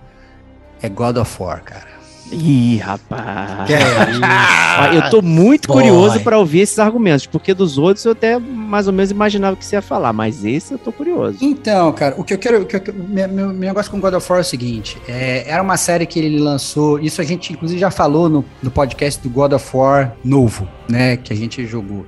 é 0.82 0.90
God 0.90 1.18
of 1.18 1.42
War, 1.42 1.64
cara. 1.64 1.95
Ih, 2.38 2.78
rapaz. 2.78 3.68
Que 3.68 3.74
é 3.74 4.98
eu 4.98 5.10
tô 5.10 5.22
muito 5.22 5.68
Boy. 5.68 5.82
curioso 5.84 6.20
pra 6.22 6.38
ouvir 6.38 6.60
esses 6.62 6.78
argumentos, 6.80 7.26
porque 7.26 7.54
dos 7.54 7.78
outros 7.78 8.06
eu 8.06 8.12
até 8.12 8.38
mais 8.40 8.88
ou 8.88 8.94
menos 8.94 9.12
imaginava 9.12 9.56
que 9.56 9.66
você 9.66 9.76
ia 9.76 9.82
falar, 9.82 10.12
mas 10.14 10.44
esse 10.46 10.74
eu 10.74 10.78
tô 10.78 10.92
curioso. 10.92 11.38
Então, 11.42 11.92
cara, 11.94 12.16
o 12.18 12.24
que 12.24 12.34
eu 12.34 12.38
quero. 12.38 12.62
O 12.62 12.66
que 12.66 12.76
eu, 12.76 12.82
meu, 12.94 13.28
meu- 13.30 13.54
negócio 13.54 13.90
com 13.92 14.00
God 14.00 14.14
of 14.14 14.32
War 14.32 14.40
é 14.40 14.42
o 14.42 14.46
seguinte: 14.46 14.98
é, 15.08 15.50
era 15.50 15.62
uma 15.64 15.78
série 15.78 16.06
que 16.06 16.20
ele 16.20 16.40
lançou. 16.40 17.00
Isso 17.00 17.22
a 17.22 17.24
gente, 17.24 17.54
inclusive, 17.54 17.80
já 17.80 17.92
falou 17.92 18.28
no, 18.30 18.46
no 18.62 18.70
podcast 18.72 19.22
do 19.22 19.30
God 19.30 19.54
of 19.54 19.66
War 19.78 20.14
novo, 20.24 20.68
né? 20.90 21.18
Que 21.18 21.32
a 21.34 21.36
gente 21.36 21.66
jogou. 21.66 22.06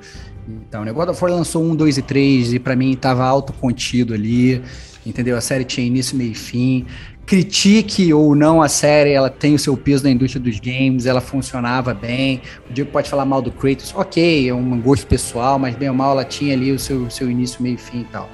Então, 0.67 0.85
né, 0.85 0.91
God 0.93 1.09
of 1.09 1.21
War 1.23 1.31
lançou 1.33 1.61
um, 1.63 1.75
dois 1.75 1.97
e 1.97 2.01
três, 2.01 2.53
e 2.53 2.59
pra 2.59 2.75
mim 2.75 2.95
tava 2.95 3.25
autocontido 3.25 4.13
ali. 4.13 4.61
Entendeu? 5.05 5.37
A 5.37 5.41
série 5.41 5.63
tinha 5.63 5.87
início, 5.87 6.17
meio 6.17 6.31
e 6.31 6.35
fim. 6.35 6.85
Critique 7.27 8.13
ou 8.13 8.33
não 8.33 8.61
a 8.61 8.69
série, 8.69 9.11
ela 9.11 9.29
tem 9.29 9.53
o 9.53 9.59
seu 9.59 9.75
peso 9.75 10.05
na 10.05 10.09
indústria 10.09 10.41
dos 10.41 10.61
games, 10.61 11.05
ela 11.05 11.19
funcionava 11.19 11.93
bem. 11.93 12.41
O 12.69 12.73
Diego 12.73 12.89
pode 12.89 13.09
falar 13.09 13.25
mal 13.25 13.41
do 13.41 13.51
Kratos, 13.51 13.93
ok, 13.93 14.47
é 14.47 14.53
um 14.53 14.79
gosto 14.79 15.05
pessoal, 15.05 15.59
mas 15.59 15.75
bem 15.75 15.89
ou 15.89 15.93
mal 15.93 16.13
ela 16.13 16.23
tinha 16.23 16.53
ali 16.53 16.71
o 16.71 16.79
seu, 16.79 17.09
seu 17.09 17.29
início, 17.29 17.61
meio 17.61 17.77
fim 17.77 17.99
e 17.99 18.05
tal. 18.05 18.29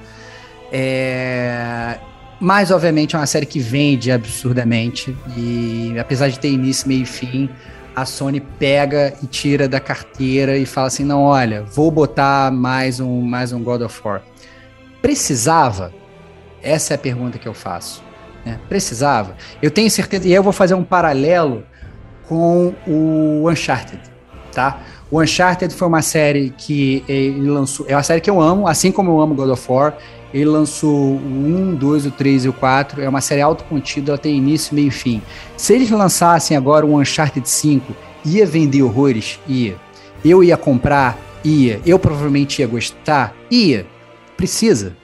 É... 0.70 1.98
Mas, 2.38 2.70
obviamente, 2.70 3.16
é 3.16 3.18
uma 3.18 3.26
série 3.26 3.46
que 3.46 3.58
vende 3.58 4.12
absurdamente. 4.12 5.16
E 5.36 5.98
apesar 5.98 6.28
de 6.28 6.38
ter 6.38 6.50
início, 6.50 6.86
meio 6.86 7.02
e 7.02 7.06
fim, 7.06 7.50
a 7.96 8.04
Sony 8.04 8.38
pega 8.38 9.12
e 9.20 9.26
tira 9.26 9.66
da 9.66 9.80
carteira 9.80 10.56
e 10.56 10.64
fala 10.64 10.86
assim: 10.86 11.04
não, 11.04 11.22
olha, 11.22 11.64
vou 11.64 11.90
botar 11.90 12.52
mais 12.52 13.00
um, 13.00 13.22
mais 13.22 13.52
um 13.52 13.60
God 13.60 13.82
of 13.82 14.00
War. 14.04 14.22
Precisava? 15.02 15.92
Essa 16.62 16.94
é 16.94 16.96
a 16.96 16.98
pergunta 16.98 17.38
que 17.38 17.48
eu 17.48 17.54
faço. 17.54 18.03
Né? 18.44 18.58
Precisava? 18.68 19.36
Eu 19.62 19.70
tenho 19.70 19.90
certeza, 19.90 20.26
e 20.28 20.32
eu 20.32 20.42
vou 20.42 20.52
fazer 20.52 20.74
um 20.74 20.84
paralelo 20.84 21.64
com 22.28 22.74
o 22.86 23.48
Uncharted, 23.50 24.00
tá? 24.52 24.80
O 25.10 25.20
Uncharted 25.20 25.72
foi 25.74 25.86
uma 25.86 26.02
série 26.02 26.52
que 26.56 27.04
ele 27.08 27.48
lançou, 27.48 27.86
é 27.88 27.94
uma 27.94 28.02
série 28.02 28.20
que 28.20 28.30
eu 28.30 28.40
amo, 28.40 28.66
assim 28.66 28.90
como 28.90 29.10
eu 29.10 29.20
amo 29.20 29.34
God 29.34 29.50
of 29.50 29.70
War. 29.70 29.96
Ele 30.32 30.46
lançou 30.46 30.90
o 30.90 31.16
1, 31.16 31.76
2, 31.76 32.06
o 32.06 32.10
3 32.10 32.46
e 32.46 32.48
o 32.48 32.52
4. 32.52 33.00
É 33.00 33.08
uma 33.08 33.20
série 33.20 33.40
autocontida, 33.40 34.10
ela 34.10 34.18
tem 34.18 34.36
início, 34.36 34.74
meio 34.74 34.88
e 34.88 34.90
fim. 34.90 35.22
Se 35.56 35.72
eles 35.72 35.88
lançassem 35.90 36.56
agora 36.56 36.84
o 36.84 36.98
Uncharted 36.98 37.48
5, 37.48 37.94
ia 38.24 38.44
vender 38.44 38.82
horrores? 38.82 39.38
Ia. 39.46 39.76
Eu 40.24 40.42
ia 40.42 40.56
comprar? 40.56 41.16
Ia. 41.44 41.80
Eu 41.86 42.00
provavelmente 42.00 42.60
ia 42.60 42.66
gostar? 42.66 43.32
Ia. 43.48 43.86
Precisa. 44.36 44.96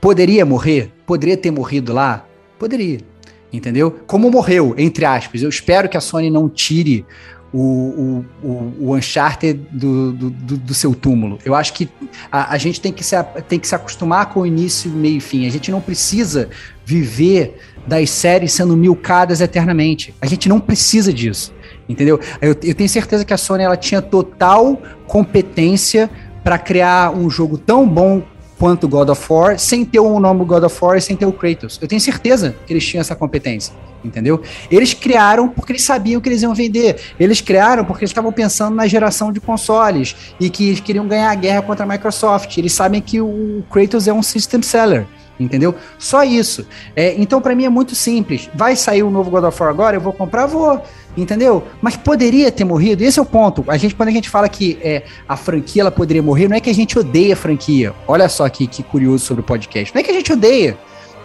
Poderia 0.00 0.46
morrer? 0.46 0.92
Poderia 1.04 1.36
ter 1.36 1.50
morrido 1.50 1.92
lá? 1.92 2.24
Poderia. 2.62 3.00
Entendeu? 3.52 3.90
Como 4.06 4.30
morreu, 4.30 4.72
entre 4.78 5.04
aspas. 5.04 5.42
Eu 5.42 5.48
espero 5.48 5.88
que 5.88 5.96
a 5.96 6.00
Sony 6.00 6.30
não 6.30 6.48
tire 6.48 7.04
o, 7.52 8.24
o, 8.40 8.74
o, 8.78 8.94
Uncharted 8.94 9.60
do, 9.72 10.12
do, 10.12 10.30
do, 10.30 10.72
seu 10.72 10.94
túmulo. 10.94 11.40
Eu 11.44 11.56
acho 11.56 11.72
que 11.72 11.88
a, 12.30 12.54
a 12.54 12.58
gente 12.58 12.80
tem 12.80 12.92
que, 12.92 13.02
se, 13.02 13.20
tem 13.48 13.58
que 13.58 13.66
se 13.66 13.74
acostumar 13.74 14.26
com 14.26 14.42
o 14.42 14.46
início, 14.46 14.88
meio 14.92 15.16
e 15.16 15.20
fim. 15.20 15.44
A 15.44 15.50
gente 15.50 15.72
não 15.72 15.80
precisa 15.80 16.50
viver 16.84 17.58
das 17.84 18.10
séries 18.10 18.52
sendo 18.52 18.76
milcadas 18.76 19.40
eternamente. 19.40 20.14
A 20.20 20.26
gente 20.26 20.48
não 20.48 20.60
precisa 20.60 21.12
disso. 21.12 21.52
Entendeu? 21.88 22.20
Eu, 22.40 22.56
eu 22.62 22.74
tenho 22.76 22.88
certeza 22.88 23.24
que 23.24 23.34
a 23.34 23.36
Sony 23.36 23.64
ela 23.64 23.76
tinha 23.76 24.00
total 24.00 24.80
competência 25.08 26.08
para 26.44 26.56
criar 26.58 27.10
um 27.10 27.28
jogo 27.28 27.58
tão 27.58 27.88
bom 27.88 28.22
quanto 28.62 28.86
God 28.86 29.08
of 29.08 29.20
War, 29.28 29.58
sem 29.58 29.84
ter 29.84 29.98
o 29.98 30.20
nome 30.20 30.44
God 30.44 30.62
of 30.62 30.78
War 30.80 30.96
e 30.96 31.00
sem 31.00 31.16
ter 31.16 31.26
o 31.26 31.32
Kratos. 31.32 31.80
Eu 31.82 31.88
tenho 31.88 32.00
certeza 32.00 32.54
que 32.64 32.72
eles 32.72 32.86
tinham 32.86 33.00
essa 33.00 33.16
competência, 33.16 33.74
entendeu? 34.04 34.40
Eles 34.70 34.94
criaram 34.94 35.48
porque 35.48 35.72
eles 35.72 35.82
sabiam 35.82 36.20
que 36.20 36.28
eles 36.28 36.42
iam 36.42 36.54
vender. 36.54 36.96
Eles 37.18 37.40
criaram 37.40 37.84
porque 37.84 38.04
eles 38.04 38.10
estavam 38.10 38.30
pensando 38.30 38.76
na 38.76 38.86
geração 38.86 39.32
de 39.32 39.40
consoles 39.40 40.14
e 40.38 40.48
que 40.48 40.68
eles 40.68 40.78
queriam 40.78 41.08
ganhar 41.08 41.32
a 41.32 41.34
guerra 41.34 41.62
contra 41.62 41.84
a 41.84 41.88
Microsoft. 41.88 42.56
Eles 42.56 42.72
sabem 42.72 43.00
que 43.00 43.20
o 43.20 43.64
Kratos 43.68 44.06
é 44.06 44.12
um 44.12 44.22
system 44.22 44.62
seller. 44.62 45.08
Entendeu? 45.40 45.74
Só 45.98 46.22
isso. 46.22 46.64
É, 46.94 47.20
então, 47.20 47.40
para 47.40 47.56
mim, 47.56 47.64
é 47.64 47.68
muito 47.68 47.96
simples. 47.96 48.48
Vai 48.54 48.76
sair 48.76 49.02
o 49.02 49.10
novo 49.10 49.28
God 49.28 49.42
of 49.42 49.60
War 49.60 49.70
agora? 49.70 49.96
Eu 49.96 50.00
vou 50.00 50.12
comprar? 50.12 50.46
Vou. 50.46 50.80
Entendeu? 51.16 51.62
Mas 51.80 51.96
poderia 51.96 52.50
ter 52.50 52.64
morrido. 52.64 53.04
Esse 53.04 53.18
é 53.18 53.22
o 53.22 53.26
ponto. 53.26 53.64
A 53.68 53.76
gente, 53.76 53.94
quando 53.94 54.08
a 54.08 54.12
gente 54.12 54.30
fala 54.30 54.48
que 54.48 54.78
é, 54.80 55.02
a 55.28 55.36
franquia 55.36 55.82
ela 55.82 55.90
poderia 55.90 56.22
morrer, 56.22 56.48
não 56.48 56.56
é 56.56 56.60
que 56.60 56.70
a 56.70 56.74
gente 56.74 56.98
odeia 56.98 57.34
a 57.34 57.36
franquia. 57.36 57.92
Olha 58.08 58.28
só 58.28 58.48
que, 58.48 58.66
que 58.66 58.82
curioso 58.82 59.24
sobre 59.24 59.42
o 59.42 59.44
podcast. 59.44 59.94
Não 59.94 60.00
é 60.00 60.02
que 60.04 60.10
a 60.10 60.14
gente 60.14 60.32
odeia. 60.32 60.76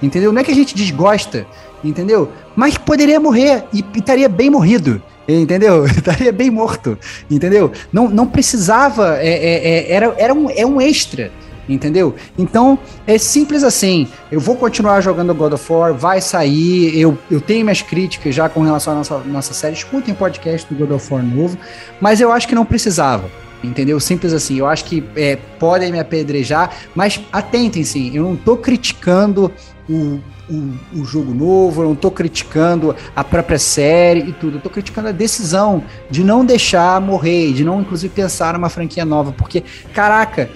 Entendeu? 0.02 0.34
Não 0.34 0.42
é 0.42 0.44
que 0.44 0.52
a 0.52 0.56
gente 0.56 0.76
desgosta. 0.76 1.48
Entendeu? 1.84 2.30
Mas 2.56 2.78
poderia 2.78 3.20
morrer 3.20 3.64
e, 3.72 3.84
e 3.96 4.00
estaria 4.00 4.28
bem 4.28 4.50
morrido. 4.50 5.02
Entendeu? 5.28 5.86
Estaria 5.88 6.32
bem 6.32 6.50
morto. 6.50 6.98
Entendeu? 7.30 7.72
Não, 7.92 8.10
não 8.10 8.26
precisava. 8.26 9.18
é, 9.20 9.28
é, 9.28 9.70
é, 9.70 9.92
era, 9.92 10.16
era 10.18 10.34
um, 10.34 10.50
é 10.50 10.66
um 10.66 10.80
extra. 10.80 11.32
Entendeu? 11.68 12.16
Então, 12.38 12.80
é 13.06 13.18
simples 13.18 13.64
assim. 13.64 14.08
Eu 14.32 14.40
vou 14.40 14.56
continuar 14.56 15.02
jogando 15.02 15.34
God 15.34 15.54
of 15.54 15.72
War, 15.72 15.94
vai 15.94 16.22
sair. 16.22 16.98
Eu, 16.98 17.18
eu 17.30 17.42
tenho 17.42 17.66
minhas 17.66 17.82
críticas 17.82 18.34
já 18.34 18.48
com 18.48 18.62
relação 18.62 18.94
à 18.94 18.96
nossa, 18.98 19.18
nossa 19.20 19.54
série. 19.54 19.74
Escutem 19.74 20.14
podcast 20.14 20.72
do 20.74 20.78
God 20.80 20.96
of 20.96 21.14
War 21.14 21.24
novo. 21.24 21.58
Mas 22.00 22.22
eu 22.22 22.32
acho 22.32 22.48
que 22.48 22.56
não 22.56 22.66
precisava. 22.66 23.30
Entendeu? 23.64 24.00
Simples 24.00 24.34
assim. 24.34 24.58
Eu 24.58 24.68
acho 24.68 24.86
que 24.86 25.04
é, 25.16 25.38
podem 25.60 25.92
me 25.92 26.00
apedrejar, 26.00 26.72
mas 26.96 27.20
atentem 27.32 27.84
sim. 27.84 28.12
Eu 28.16 28.24
não 28.24 28.36
tô 28.36 28.56
criticando 28.56 29.52
o, 29.90 30.20
o, 30.50 30.74
o 31.02 31.06
jogo 31.06 31.34
novo, 31.34 31.84
não 31.84 31.96
tô 31.96 32.12
criticando 32.12 32.96
a 33.16 33.24
própria 33.24 33.60
série 33.60 34.22
e 34.22 34.34
tudo. 34.34 34.58
Eu 34.58 34.62
tô 34.62 34.70
criticando 34.70 35.08
a 35.08 35.12
decisão 35.12 35.84
de 36.10 36.24
não 36.24 36.46
deixar 36.46 37.00
morrer, 37.02 37.54
de 37.54 37.64
não, 37.64 37.82
inclusive, 37.82 38.14
pensar 38.14 38.54
numa 38.54 38.70
franquia 38.70 39.06
nova. 39.06 39.32
Porque, 39.32 39.64
caraca, 39.94 40.50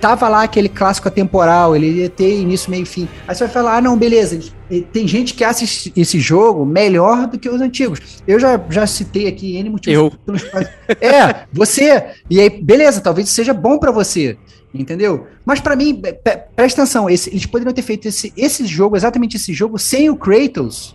tava 0.00 0.28
lá 0.28 0.42
aquele 0.42 0.68
clássico 0.68 1.08
atemporal, 1.08 1.74
ele 1.74 2.00
ia 2.00 2.10
ter 2.10 2.40
início, 2.40 2.70
meio 2.70 2.82
e 2.82 2.86
fim. 2.86 3.08
Aí 3.26 3.34
você 3.34 3.44
vai 3.44 3.52
falar, 3.52 3.76
ah, 3.76 3.80
não, 3.80 3.96
beleza, 3.96 4.38
tem 4.92 5.06
gente 5.08 5.34
que 5.34 5.44
acha 5.44 5.64
esse- 5.64 6.18
jogo 6.20 6.64
melhor 6.64 7.26
do 7.26 7.38
que 7.38 7.48
os 7.48 7.60
antigos. 7.60 8.00
Eu 8.26 8.38
já, 8.38 8.60
já 8.68 8.86
citei 8.86 9.26
aqui 9.26 9.56
N 9.56 9.70
motivos. 9.70 9.98
Eu. 9.98 10.10
pelos 10.24 10.42
É, 11.00 11.44
você. 11.52 12.04
E 12.28 12.40
aí, 12.40 12.50
beleza, 12.50 13.00
talvez 13.00 13.28
seja 13.30 13.54
bom 13.54 13.78
pra 13.78 13.90
você. 13.90 14.36
Entendeu? 14.78 15.26
Mas 15.44 15.58
pra 15.60 15.74
mim, 15.74 16.00
presta 16.54 16.82
atenção, 16.82 17.10
esse- 17.10 17.30
eles 17.30 17.44
poderiam 17.46 17.74
ter 17.74 17.82
feito 17.82 18.06
esse, 18.06 18.32
esse 18.36 18.64
jogo, 18.64 18.96
exatamente 18.96 19.36
esse 19.36 19.52
jogo, 19.52 19.76
sem 19.76 20.08
o 20.08 20.14
Kratos 20.16 20.94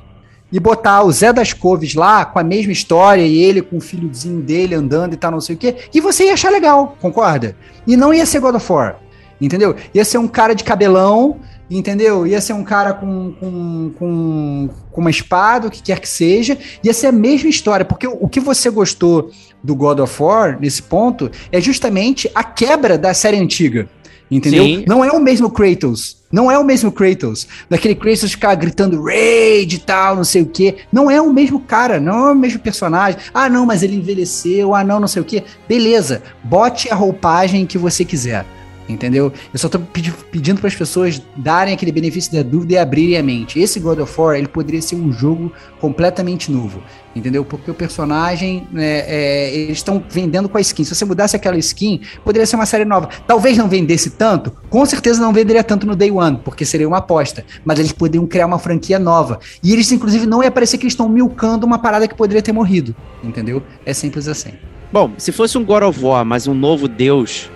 e 0.50 0.58
botar 0.60 1.04
o 1.04 1.12
Zé 1.12 1.34
das 1.34 1.52
Coves 1.52 1.94
lá 1.94 2.24
com 2.24 2.40
a 2.40 2.44
mesma 2.44 2.72
história 2.72 3.22
e 3.26 3.38
ele 3.40 3.62
com 3.62 3.78
o 3.78 3.82
filhozinho 3.82 4.42
dele 4.42 4.74
andando 4.74 5.14
e 5.14 5.18
tal, 5.18 5.32
não 5.32 5.42
sei 5.42 5.56
o 5.56 5.58
quê, 5.58 5.76
e 5.94 6.00
você 6.00 6.26
ia 6.28 6.34
achar 6.34 6.50
legal, 6.50 6.96
concorda? 7.02 7.58
E 7.86 7.98
não 7.98 8.14
ia 8.14 8.26
ser 8.26 8.40
God 8.40 8.56
of 8.56 8.72
War, 8.72 8.96
entendeu? 9.42 9.76
Ia 9.94 10.06
ser 10.06 10.18
um 10.20 10.28
cara 10.28 10.54
de 10.56 10.64
cabelão 10.64 11.40
entendeu? 11.70 12.28
Ia 12.28 12.42
ser 12.42 12.54
um 12.54 12.64
cara 12.64 12.94
com, 12.94 13.34
com, 13.40 13.92
com, 13.98 14.70
com 14.92 15.02
uma 15.02 15.10
espada, 15.10 15.68
o 15.68 15.72
que 15.72 15.82
quer 15.82 16.00
que 16.00 16.10
seja, 16.10 16.58
ia 16.84 16.94
ser 16.94 17.08
a 17.08 17.12
mesma 17.12 17.50
história, 17.50 17.86
porque 17.86 18.08
o, 18.08 18.18
o 18.22 18.30
que 18.30 18.40
você 18.40 18.70
gostou 18.70 19.32
do 19.64 19.76
God 19.76 20.00
of 20.00 20.22
War, 20.22 20.60
nesse 20.60 20.82
ponto, 20.82 21.32
é 21.52 21.62
justamente 21.62 22.30
a 22.36 22.44
quebra 22.44 22.98
da 22.98 23.14
série 23.14 23.38
antiga, 23.38 23.88
entendeu? 24.30 24.64
Sim. 24.64 24.84
Não 24.88 25.04
é 25.04 25.12
o 25.12 25.20
mesmo 25.20 25.50
Kratos, 25.50 26.18
não 26.32 26.52
é 26.52 26.58
o 26.58 26.64
mesmo 26.64 26.92
Kratos, 26.92 27.48
daquele 27.70 27.96
Kratos 27.96 28.32
ficar 28.32 28.56
gritando 28.56 29.02
raid 29.02 29.76
e 29.76 29.80
tal, 29.80 30.16
não 30.16 30.24
sei 30.24 30.42
o 30.42 30.46
que, 30.46 30.76
não 30.92 31.10
é 31.10 31.22
o 31.22 31.32
mesmo 31.32 31.60
cara, 31.60 32.00
não 32.00 32.28
é 32.28 32.32
o 32.32 32.36
mesmo 32.36 32.60
personagem, 32.60 33.20
ah 33.34 33.48
não, 33.48 33.66
mas 33.66 33.84
ele 33.84 33.96
envelheceu, 33.96 34.76
ah 34.76 34.84
não, 34.84 35.00
não 35.00 35.08
sei 35.08 35.22
o 35.22 35.26
que, 35.26 35.44
beleza, 35.68 36.22
bote 36.44 36.92
a 36.92 36.96
roupagem 36.96 37.66
que 37.66 37.78
você 37.78 38.04
quiser, 38.04 38.46
Entendeu? 38.88 39.32
Eu 39.54 39.60
só 39.60 39.70
tô 39.70 39.80
pedi 39.80 40.12
pedindo 40.32 40.60
para 40.60 40.68
as 40.68 40.76
pessoas 40.76 41.22
darem 41.38 41.74
aquele 41.74 41.92
benefício 41.92 42.34
da 42.34 42.44
dúvida 42.44 42.74
e 42.74 42.78
abrirem 42.78 43.18
a 43.18 43.24
mente. 43.24 43.60
Esse 43.60 43.80
God 43.80 44.00
of 44.00 44.20
War, 44.20 44.36
ele 44.36 44.48
poderia 44.48 44.82
ser 44.82 44.96
um 44.96 45.12
jogo 45.12 45.52
completamente 45.80 46.52
novo. 46.52 46.84
Entendeu? 47.16 47.46
Porque 47.46 47.70
o 47.72 47.74
personagem, 47.74 48.68
é, 48.76 49.06
é, 49.08 49.56
eles 49.56 49.78
estão 49.78 50.04
vendendo 50.10 50.50
com 50.50 50.58
a 50.58 50.62
skin. 50.62 50.84
Se 50.84 50.96
você 50.96 51.06
mudasse 51.06 51.36
aquela 51.36 51.58
skin, 51.58 52.02
poderia 52.26 52.46
ser 52.46 52.56
uma 52.56 52.66
série 52.66 52.84
nova. 52.86 53.08
Talvez 53.26 53.58
não 53.58 53.70
vendesse 53.70 54.10
tanto, 54.12 54.52
com 54.70 54.86
certeza 54.86 55.22
não 55.22 55.32
venderia 55.32 55.64
tanto 55.64 55.86
no 55.88 55.96
Day 55.96 56.12
One, 56.12 56.40
porque 56.44 56.66
seria 56.66 56.88
uma 56.88 56.98
aposta. 56.98 57.46
Mas 57.64 57.80
eles 57.80 57.92
poderiam 57.92 58.28
criar 58.28 58.48
uma 58.48 58.60
franquia 58.60 59.00
nova. 59.00 59.40
E 59.64 59.72
eles, 59.72 59.92
inclusive, 59.92 60.26
não 60.26 60.44
ia 60.44 60.52
parecer 60.52 60.78
que 60.78 60.84
eles 60.84 60.94
estão 60.94 61.08
milcando 61.08 61.66
uma 61.66 61.80
parada 61.80 62.08
que 62.08 62.16
poderia 62.16 62.42
ter 62.42 62.52
morrido. 62.52 62.96
Entendeu? 63.24 63.64
É 63.86 63.94
simples 63.94 64.28
assim. 64.28 64.52
Bom, 64.92 65.12
se 65.18 65.32
fosse 65.32 65.58
um 65.58 65.66
God 65.66 65.84
of 65.84 66.04
War, 66.04 66.24
mas 66.24 66.48
um 66.48 66.54
novo 66.54 66.88
deus, 66.88 67.50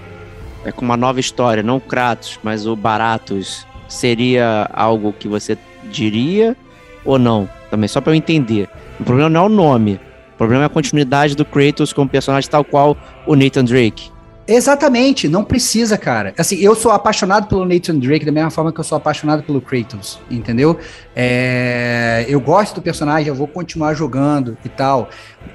é 0.68 0.72
com 0.72 0.84
uma 0.84 0.98
nova 0.98 1.20
história, 1.20 1.64
não 1.64 1.78
o 1.78 1.82
Kratos, 1.82 2.38
mas 2.44 2.68
o 2.68 2.76
Baratos, 2.76 3.66
seria 3.88 4.70
algo 4.74 5.14
que 5.14 5.28
você 5.28 5.58
diria 5.90 6.58
ou 7.06 7.18
não? 7.18 7.50
Também, 7.72 7.88
só 7.88 8.02
para 8.02 8.12
eu 8.12 8.16
entender. 8.16 8.68
O 9.00 9.04
problema 9.06 9.30
não 9.30 9.44
é 9.44 9.46
o 9.46 9.50
nome, 9.50 10.00
o 10.34 10.38
problema 10.38 10.64
é 10.64 10.66
a 10.66 10.70
continuidade 10.70 11.36
do 11.36 11.46
Kratos 11.46 11.94
como 11.94 12.10
personagem 12.10 12.50
tal 12.50 12.66
qual 12.66 12.98
o 13.26 13.34
Nathan 13.34 13.64
Drake. 13.64 14.12
Exatamente, 14.46 15.28
não 15.28 15.44
precisa, 15.44 15.98
cara. 15.98 16.34
Assim, 16.38 16.58
eu 16.58 16.74
sou 16.74 16.92
apaixonado 16.92 17.48
pelo 17.48 17.66
Nathan 17.66 17.98
Drake 18.00 18.26
da 18.26 18.32
mesma 18.32 18.50
forma 18.50 18.72
que 18.72 18.80
eu 18.80 18.84
sou 18.84 18.98
apaixonado 18.98 19.44
pelo 19.44 19.62
Kratos, 19.62 20.20
entendeu? 20.32 20.78
É, 21.16 22.26
eu 22.30 22.40
gosto 22.40 22.76
do 22.76 22.82
personagem, 22.82 23.28
eu 23.28 23.36
vou 23.36 23.48
continuar 23.48 23.94
jogando 23.94 24.58
e 24.64 24.70
tal. 24.70 25.10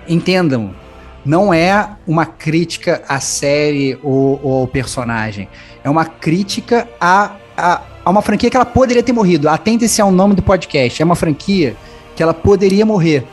Entendam, 0.06 0.74
não 1.24 1.52
é 1.52 1.88
uma 2.06 2.26
crítica 2.26 3.02
à 3.08 3.20
série 3.20 3.98
ou, 4.02 4.40
ou 4.42 4.60
ao 4.60 4.66
personagem. 4.66 5.48
É 5.84 5.90
uma 5.90 6.04
crítica 6.04 6.88
a, 7.00 7.36
a, 7.56 7.82
a 8.04 8.10
uma 8.10 8.22
franquia 8.22 8.50
que 8.50 8.56
ela 8.56 8.66
poderia 8.66 9.02
ter 9.02 9.12
morrido. 9.12 9.48
Atente-se 9.48 10.00
ao 10.00 10.10
nome 10.10 10.34
do 10.34 10.42
podcast. 10.42 11.00
É 11.00 11.04
uma 11.04 11.16
franquia 11.16 11.76
que 12.14 12.22
ela 12.22 12.34
poderia 12.34 12.84
morrer. 12.84 13.24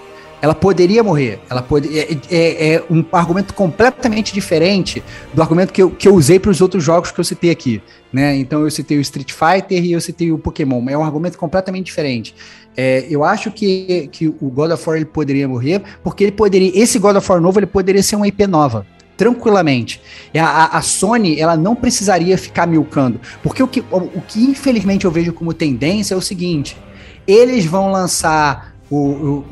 Ela 0.42 0.56
poderia 0.56 1.04
morrer. 1.04 1.40
Ela 1.50 1.62
pode, 1.62 2.00
é, 2.00 2.18
é, 2.32 2.74
é 2.76 2.84
um 2.90 3.04
argumento 3.12 3.54
completamente 3.54 4.34
diferente 4.34 5.04
do 5.34 5.42
argumento 5.42 5.74
que 5.74 5.84
eu, 5.84 5.90
que 5.92 6.08
eu 6.08 6.16
usei 6.16 6.40
para 6.40 6.52
os 6.52 6.62
outros 6.62 6.84
jogos 6.84 7.12
que 7.12 7.20
eu 7.20 7.24
citei 7.24 7.50
aqui. 7.50 7.82
Né? 8.12 8.38
Então 8.38 8.62
eu 8.62 8.72
citei 8.72 8.98
o 8.98 9.02
Street 9.02 9.34
Fighter 9.34 9.84
e 9.84 9.92
eu 9.92 10.00
citei 10.00 10.32
o 10.32 10.38
Pokémon. 10.38 10.88
É 10.90 10.98
um 10.98 11.04
argumento 11.04 11.38
completamente 11.38 11.88
diferente. 11.88 12.34
É, 12.82 13.06
eu 13.10 13.26
acho 13.26 13.52
que, 13.52 14.08
que 14.10 14.30
o 14.30 14.50
God 14.50 14.72
of 14.72 14.88
War 14.88 14.96
ele 14.96 15.06
poderia 15.06 15.46
morrer, 15.50 15.82
porque 16.02 16.24
ele 16.24 16.32
poderia. 16.32 16.72
Esse 16.74 16.98
God 16.98 17.18
of 17.18 17.30
War 17.30 17.42
novo 17.42 17.60
ele 17.60 17.66
poderia 17.66 18.02
ser 18.02 18.16
uma 18.16 18.26
IP 18.26 18.48
nova 18.48 18.86
tranquilamente. 19.18 20.02
A, 20.34 20.78
a, 20.78 20.82
Sony, 20.82 21.38
ela 21.38 21.58
não 21.58 21.76
precisaria 21.76 22.38
ficar 22.38 22.66
milcando. 22.66 23.20
Porque 23.44 23.62
o 23.62 23.68
que, 23.68 23.82
o, 23.92 23.98
o, 23.98 24.24
que 24.26 24.42
infelizmente 24.46 25.04
eu 25.04 25.12
vejo 25.12 25.34
como 25.34 25.54
tendência 25.54 26.14
é 26.14 26.18
o 26.18 26.22
seguinte: 26.22 26.78
eles 27.28 27.66
vão 27.66 27.92
lançar 27.92 28.74
o, 28.90 28.98
o, 28.98 29.46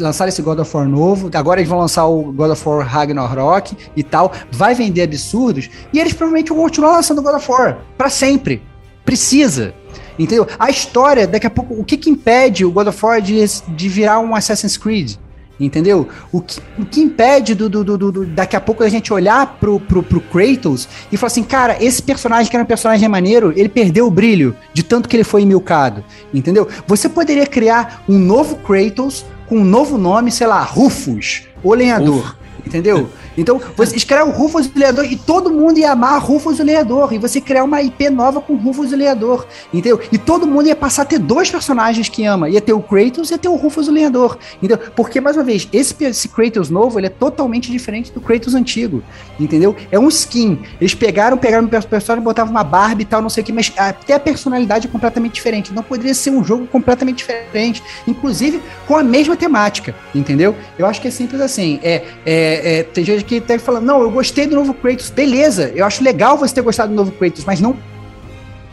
lançar 0.00 0.26
esse 0.26 0.42
God 0.42 0.58
of 0.58 0.76
War 0.76 0.88
novo, 0.88 1.30
agora 1.34 1.60
eles 1.60 1.70
vão 1.70 1.78
lançar 1.78 2.04
o 2.06 2.32
God 2.32 2.50
of 2.50 2.68
War 2.68 2.84
Ragnarok 2.84 3.76
e 3.94 4.02
tal, 4.02 4.32
vai 4.50 4.74
vender 4.74 5.02
absurdos, 5.02 5.70
e 5.92 6.00
eles 6.00 6.14
provavelmente 6.14 6.48
vão 6.48 6.58
continuar 6.58 6.96
lançando 6.96 7.22
God 7.22 7.36
of 7.36 7.48
War 7.48 7.78
para 7.96 8.10
sempre. 8.10 8.60
Precisa. 9.04 9.74
Entendeu? 10.18 10.46
A 10.58 10.70
história, 10.70 11.26
daqui 11.26 11.46
a 11.46 11.50
pouco, 11.50 11.74
o 11.74 11.84
que, 11.84 11.96
que 11.96 12.10
impede 12.10 12.64
o 12.64 12.70
God 12.70 12.88
of 12.88 13.04
War 13.04 13.20
de, 13.20 13.44
de 13.68 13.88
virar 13.88 14.18
um 14.20 14.34
Assassin's 14.34 14.76
Creed? 14.76 15.16
Entendeu? 15.58 16.08
O 16.32 16.40
que, 16.40 16.60
o 16.78 16.84
que 16.84 17.00
impede 17.00 17.54
do, 17.54 17.68
do, 17.68 17.84
do, 17.84 18.12
do, 18.12 18.26
daqui 18.26 18.56
a 18.56 18.60
pouco 18.60 18.82
a 18.82 18.88
gente 18.88 19.12
olhar 19.12 19.58
pro, 19.60 19.78
pro, 19.78 20.02
pro 20.02 20.20
Kratos 20.20 20.88
e 21.10 21.16
falar 21.16 21.28
assim, 21.28 21.44
cara, 21.44 21.76
esse 21.82 22.02
personagem 22.02 22.50
que 22.50 22.56
era 22.56 22.64
um 22.64 22.66
personagem 22.66 23.08
maneiro, 23.08 23.52
ele 23.56 23.68
perdeu 23.68 24.06
o 24.06 24.10
brilho 24.10 24.56
de 24.72 24.82
tanto 24.82 25.08
que 25.08 25.16
ele 25.16 25.24
foi 25.24 25.44
milcado. 25.44 26.04
Entendeu? 26.34 26.68
Você 26.86 27.08
poderia 27.08 27.46
criar 27.46 28.02
um 28.08 28.18
novo 28.18 28.56
Kratos 28.56 29.24
com 29.46 29.58
um 29.58 29.64
novo 29.64 29.98
nome, 29.98 30.32
sei 30.32 30.46
lá, 30.46 30.62
Rufus, 30.62 31.44
o 31.62 31.74
lenhador. 31.74 32.36
Entendeu? 32.66 33.08
Então, 33.36 33.60
você 33.76 33.96
escreve 33.96 34.30
o 34.30 34.32
Rufus 34.32 34.66
o 34.66 34.78
Leador 34.78 35.04
e 35.04 35.16
todo 35.16 35.50
mundo 35.50 35.78
ia 35.78 35.92
amar 35.92 36.20
Rufus 36.20 36.58
o 36.58 36.62
Leador. 36.62 37.12
E 37.12 37.18
você 37.18 37.40
criar 37.40 37.64
uma 37.64 37.80
IP 37.82 38.10
nova 38.10 38.40
com 38.40 38.54
Rufus 38.56 38.92
o 38.92 38.96
Leador. 38.96 39.46
Entendeu? 39.72 40.00
E 40.10 40.18
todo 40.18 40.46
mundo 40.46 40.66
ia 40.66 40.76
passar 40.76 41.02
a 41.02 41.04
ter 41.04 41.18
dois 41.18 41.50
personagens 41.50 42.08
que 42.08 42.24
ama. 42.24 42.48
Ia 42.48 42.60
ter 42.60 42.72
o 42.72 42.80
Kratos 42.80 43.30
e 43.30 43.34
ia 43.34 43.38
ter 43.38 43.48
o 43.48 43.56
Rufus 43.56 43.88
o 43.88 43.92
Leador. 43.92 44.38
Entendeu? 44.58 44.78
Porque, 44.94 45.20
mais 45.20 45.36
uma 45.36 45.44
vez, 45.44 45.68
esse, 45.72 45.94
esse 46.04 46.28
Kratos 46.28 46.70
novo 46.70 46.98
ele 46.98 47.06
é 47.06 47.10
totalmente 47.10 47.70
diferente 47.70 48.12
do 48.12 48.20
Kratos 48.20 48.54
antigo. 48.54 49.02
Entendeu? 49.38 49.74
É 49.90 49.98
um 49.98 50.08
skin. 50.08 50.60
Eles 50.80 50.94
pegaram, 50.94 51.36
pegaram 51.36 51.66
o 51.66 51.68
personagem, 51.68 52.22
botavam 52.22 52.50
uma 52.50 52.64
Barbie 52.64 53.02
e 53.02 53.06
tal, 53.06 53.22
não 53.22 53.30
sei 53.30 53.42
o 53.42 53.46
que, 53.46 53.52
mas 53.52 53.72
até 53.76 54.14
a 54.14 54.20
personalidade 54.20 54.86
é 54.86 54.90
completamente 54.90 55.34
diferente. 55.34 55.72
Não 55.72 55.82
poderia 55.82 56.14
ser 56.14 56.30
um 56.30 56.44
jogo 56.44 56.66
completamente 56.66 57.18
diferente. 57.18 57.82
Inclusive 58.06 58.60
com 58.86 58.96
a 58.96 59.02
mesma 59.02 59.36
temática. 59.36 59.94
Entendeu? 60.14 60.54
Eu 60.78 60.86
acho 60.86 61.00
que 61.00 61.08
é 61.08 61.10
simples 61.10 61.40
assim. 61.40 61.80
É, 61.82 62.02
é, 62.26 62.78
é 62.78 62.82
tem 62.82 63.04
gente 63.04 63.21
que 63.22 63.38
até 63.38 63.58
falando, 63.58 63.84
não, 63.84 64.02
eu 64.02 64.10
gostei 64.10 64.46
do 64.46 64.56
novo 64.56 64.74
Kratos, 64.74 65.10
beleza, 65.10 65.72
eu 65.74 65.84
acho 65.84 66.02
legal 66.02 66.36
você 66.36 66.54
ter 66.54 66.62
gostado 66.62 66.90
do 66.90 66.96
novo 66.96 67.12
Kratos, 67.12 67.44
mas 67.44 67.60
não 67.60 67.76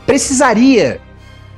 precisaria 0.05 0.99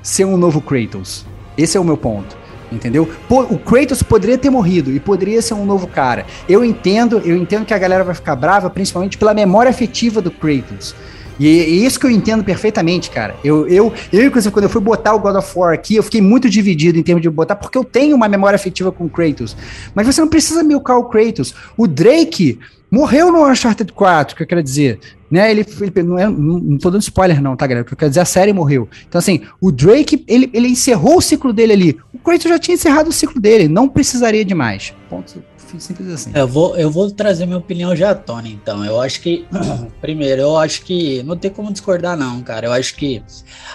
ser 0.01 0.26
um 0.26 0.38
novo 0.38 0.61
Kratos. 0.61 1.26
Esse 1.57 1.77
é 1.77 1.80
o 1.80 1.84
meu 1.84 1.97
ponto. 1.97 2.41
Entendeu? 2.72 3.09
O 3.30 3.57
Kratos 3.57 4.01
poderia 4.01 4.38
ter 4.38 4.49
morrido 4.49 4.91
e 4.93 4.99
poderia 4.99 5.41
ser 5.41 5.53
um 5.55 5.65
novo 5.65 5.88
cara. 5.88 6.26
Eu 6.47 6.63
entendo, 6.63 7.22
eu 7.26 7.35
entendo 7.35 7.65
que 7.65 7.73
a 7.73 7.77
galera 7.77 8.01
vai 8.01 8.15
ficar 8.15 8.34
brava, 8.35 8.69
principalmente 8.69 9.18
pela 9.18 9.34
memória 9.34 9.69
afetiva 9.69 10.22
do 10.22 10.31
Kratos. 10.31 10.95
E 11.38 11.59
é 11.59 11.68
isso 11.68 11.99
que 11.99 12.05
eu 12.05 12.11
entendo 12.11 12.43
perfeitamente, 12.43 13.09
cara. 13.09 13.35
Eu, 13.43 13.68
eu, 13.68 13.91
eu, 14.13 14.26
inclusive, 14.26 14.53
quando 14.53 14.65
eu 14.65 14.69
fui 14.69 14.80
botar 14.80 15.13
o 15.15 15.19
God 15.19 15.35
of 15.35 15.51
War 15.57 15.73
aqui, 15.73 15.95
eu 15.95 16.03
fiquei 16.03 16.22
muito 16.22 16.49
dividido 16.49 16.99
em 16.99 17.03
termos 17.03 17.22
de 17.22 17.30
botar, 17.30 17.55
porque 17.55 17.77
eu 17.77 17.84
tenho 17.84 18.15
uma 18.15 18.30
memória 18.30 18.55
afetiva 18.55 18.91
com 18.91 19.05
o 19.05 19.09
Kratos. 19.09 19.57
Mas 19.95 20.05
você 20.05 20.22
não 20.22 20.27
precisa 20.27 20.63
milcar 20.63 20.97
o 20.97 21.05
Kratos. 21.05 21.53
O 21.76 21.88
Drake 21.88 22.59
morreu 22.91 23.31
no 23.31 23.49
Uncharted 23.49 23.93
4, 23.93 24.35
que 24.35 24.43
eu 24.43 24.47
quero 24.47 24.61
dizer. 24.61 24.99
Né, 25.31 25.49
ele, 25.49 25.65
ele 25.80 26.03
não, 26.03 26.19
é, 26.19 26.27
não, 26.27 26.77
tô 26.77 26.91
dando 26.91 27.01
spoiler, 27.01 27.41
não, 27.41 27.55
tá, 27.55 27.65
galera? 27.65 27.84
O 27.84 27.88
que 27.88 27.93
eu 27.93 27.97
quero 27.97 28.09
dizer, 28.09 28.19
a 28.19 28.26
série 28.26 28.51
morreu. 28.51 28.89
Então, 29.07 29.18
assim, 29.18 29.41
o 29.61 29.72
Drake, 29.72 30.26
ele, 30.27 30.49
ele 30.53 30.68
encerrou 30.68 31.18
o 31.18 31.22
ciclo 31.22 31.53
dele 31.53 31.72
ali. 31.72 31.99
O 32.13 32.19
Kratos 32.19 32.49
já 32.49 32.59
tinha 32.59 32.76
encerrado 32.76 33.07
o 33.07 33.13
ciclo 33.13 33.39
dele, 33.39 33.69
não 33.69 33.88
precisaria 33.88 34.43
de 34.43 34.53
mais. 34.53 34.93
Ponto 35.09 35.41
simples 35.80 36.09
assim. 36.09 36.31
Eu 36.34 36.47
vou, 36.47 36.76
eu 36.77 36.89
vou 36.89 37.09
trazer 37.11 37.45
minha 37.45 37.57
opinião 37.57 37.95
já, 37.95 38.13
Tony, 38.13 38.53
então. 38.53 38.84
Eu 38.84 38.99
acho 38.99 39.22
que, 39.22 39.45
primeiro, 40.01 40.41
eu 40.41 40.57
acho 40.57 40.84
que 40.84 41.23
não 41.23 41.38
tem 41.38 41.51
como 41.51 41.72
discordar, 41.72 42.18
não, 42.18 42.41
cara. 42.41 42.68
Eu 42.68 42.73
acho 42.73 42.95
que 42.95 43.23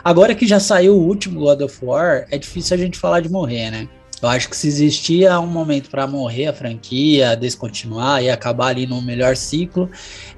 agora 0.05 0.34
que 0.34 0.47
já 0.47 0.60
saiu 0.60 0.94
o 0.94 1.06
último 1.06 1.40
God 1.40 1.62
of 1.62 1.78
War, 1.82 2.26
é 2.30 2.38
difícil 2.38 2.74
a 2.74 2.78
gente 2.78 2.98
falar 2.98 3.20
de 3.20 3.30
morrer, 3.30 3.70
né? 3.70 3.88
Eu 4.26 4.30
acho 4.30 4.48
que 4.48 4.56
se 4.56 4.66
existia 4.66 5.38
um 5.38 5.46
momento 5.46 5.88
para 5.88 6.04
morrer 6.04 6.48
a 6.48 6.52
franquia, 6.52 7.36
descontinuar 7.36 8.20
e 8.22 8.28
acabar 8.28 8.68
ali 8.68 8.84
no 8.84 9.00
melhor 9.00 9.36
ciclo, 9.36 9.88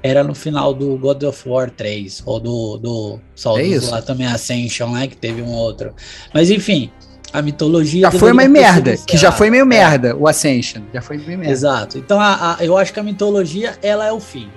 era 0.03 0.23
no 0.23 0.35
final 0.35 0.75
do 0.75 0.95
God 0.95 1.23
of 1.23 1.49
War 1.49 1.71
3, 1.71 2.21
ou 2.23 2.39
do, 2.39 2.77
do 2.77 3.19
só 3.33 3.59
é 3.59 3.79
lá 3.89 3.99
também 3.99 4.27
Ascension, 4.27 4.91
né? 4.91 5.07
Que 5.07 5.17
teve 5.17 5.41
um 5.41 5.51
outro. 5.51 5.91
Mas 6.31 6.51
enfim, 6.51 6.91
a 7.33 7.41
mitologia. 7.41 8.01
Já 8.01 8.11
foi 8.11 8.31
meio 8.31 8.49
merda, 8.51 8.95
que 8.95 9.17
já 9.17 9.31
foi 9.31 9.49
meio 9.49 9.63
é. 9.63 9.65
merda 9.65 10.15
o 10.15 10.27
Ascension. 10.27 10.83
Já 10.93 11.01
foi 11.01 11.17
meio 11.17 11.39
merda. 11.39 11.51
Exato. 11.51 11.97
Então 11.97 12.19
a, 12.21 12.57
a, 12.57 12.63
eu 12.63 12.77
acho 12.77 12.93
que 12.93 12.99
a 12.99 13.03
mitologia 13.03 13.75
ela 13.81 14.05
é 14.05 14.11
o 14.11 14.19
fim. 14.19 14.49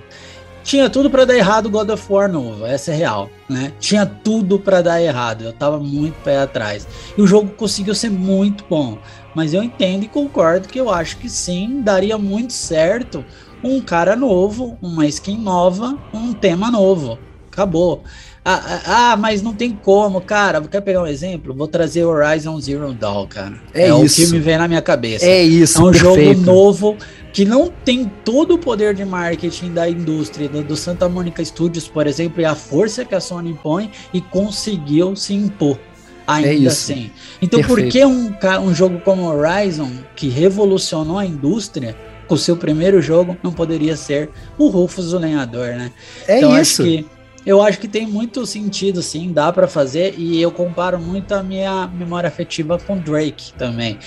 Tinha 0.63 0.89
tudo 0.89 1.09
para 1.09 1.25
dar 1.25 1.35
errado 1.35 1.65
o 1.65 1.69
God 1.69 1.89
of 1.89 2.05
War 2.09 2.31
novo, 2.31 2.65
essa 2.65 2.91
é 2.91 2.95
real, 2.95 3.29
né? 3.49 3.73
Tinha 3.81 4.05
tudo 4.05 4.57
para 4.57 4.81
dar 4.81 5.01
errado, 5.01 5.43
eu 5.43 5.51
tava 5.51 5.77
muito 5.77 6.15
pé 6.23 6.37
atrás. 6.37 6.87
E 7.17 7.21
o 7.21 7.27
jogo 7.27 7.49
conseguiu 7.49 7.93
ser 7.93 8.09
muito 8.09 8.63
bom, 8.69 8.97
mas 9.35 9.53
eu 9.53 9.63
entendo 9.63 10.03
e 10.03 10.07
concordo 10.07 10.67
que 10.67 10.79
eu 10.79 10.89
acho 10.89 11.17
que 11.17 11.29
sim, 11.29 11.81
daria 11.81 12.17
muito 12.17 12.53
certo 12.53 13.23
um 13.63 13.79
cara 13.79 14.15
novo, 14.15 14.77
uma 14.81 15.07
skin 15.07 15.37
nova, 15.37 15.97
um 16.13 16.33
tema 16.33 16.69
novo. 16.69 17.17
Acabou. 17.51 18.03
Ah, 18.45 18.61
ah, 18.65 18.81
ah, 18.85 19.15
mas 19.15 19.41
não 19.41 19.53
tem 19.53 19.71
como, 19.71 20.19
cara. 20.19 20.59
Quer 20.61 20.81
pegar 20.81 21.01
um 21.01 21.07
exemplo? 21.07 21.53
Vou 21.53 21.67
trazer 21.67 22.03
Horizon 22.03 22.59
Zero 22.59 22.93
Dawn, 22.93 23.25
cara. 23.27 23.61
É, 23.73 23.83
é 23.83 24.03
isso. 24.03 24.21
o 24.21 24.25
que 24.25 24.31
me 24.31 24.39
vem 24.39 24.57
na 24.57 24.67
minha 24.67 24.81
cabeça. 24.81 25.25
É 25.25 25.41
isso, 25.41 25.79
É 25.79 25.81
um 25.85 25.91
perfeito. 25.91 26.33
jogo 26.33 26.41
novo 26.41 26.97
que 27.31 27.45
não 27.45 27.71
tem 27.85 28.11
todo 28.25 28.55
o 28.55 28.57
poder 28.57 28.93
de 28.93 29.05
marketing 29.05 29.71
da 29.71 29.89
indústria 29.89 30.49
do, 30.49 30.61
do 30.61 30.75
Santa 30.75 31.07
Monica 31.07 31.43
Studios, 31.43 31.87
por 31.87 32.05
exemplo, 32.05 32.41
e 32.41 32.45
a 32.45 32.53
força 32.53 33.05
que 33.05 33.15
a 33.15 33.21
Sony 33.21 33.51
impõe 33.51 33.89
e 34.13 34.19
conseguiu 34.19 35.15
se 35.15 35.33
impor. 35.33 35.79
Ainda 36.27 36.49
É 36.49 36.67
assim. 36.67 37.11
Então, 37.41 37.61
por 37.61 37.79
Perfeito. 37.79 37.91
que 37.91 38.05
um, 38.05 38.33
um 38.61 38.73
jogo 38.73 38.99
como 39.01 39.23
Horizon, 39.23 39.91
que 40.15 40.29
revolucionou 40.29 41.17
a 41.17 41.25
indústria, 41.25 41.95
com 42.27 42.35
o 42.35 42.37
seu 42.37 42.55
primeiro 42.55 43.01
jogo, 43.01 43.37
não 43.43 43.51
poderia 43.51 43.95
ser 43.95 44.29
o 44.57 44.67
Rufus 44.67 45.13
o 45.13 45.19
Lenhador, 45.19 45.67
né? 45.67 45.91
É 46.27 46.37
então, 46.37 46.59
isso. 46.59 46.81
Acho 46.81 46.91
que, 46.91 47.05
eu 47.45 47.61
acho 47.61 47.79
que 47.79 47.87
tem 47.87 48.07
muito 48.07 48.45
sentido, 48.45 49.01
sim, 49.01 49.31
dá 49.33 49.51
pra 49.51 49.67
fazer, 49.67 50.15
e 50.17 50.41
eu 50.41 50.51
comparo 50.51 50.99
muito 50.99 51.33
a 51.33 51.43
minha 51.43 51.87
memória 51.87 52.27
afetiva 52.27 52.77
com 52.77 52.97
Drake 52.97 53.53
também. 53.53 53.99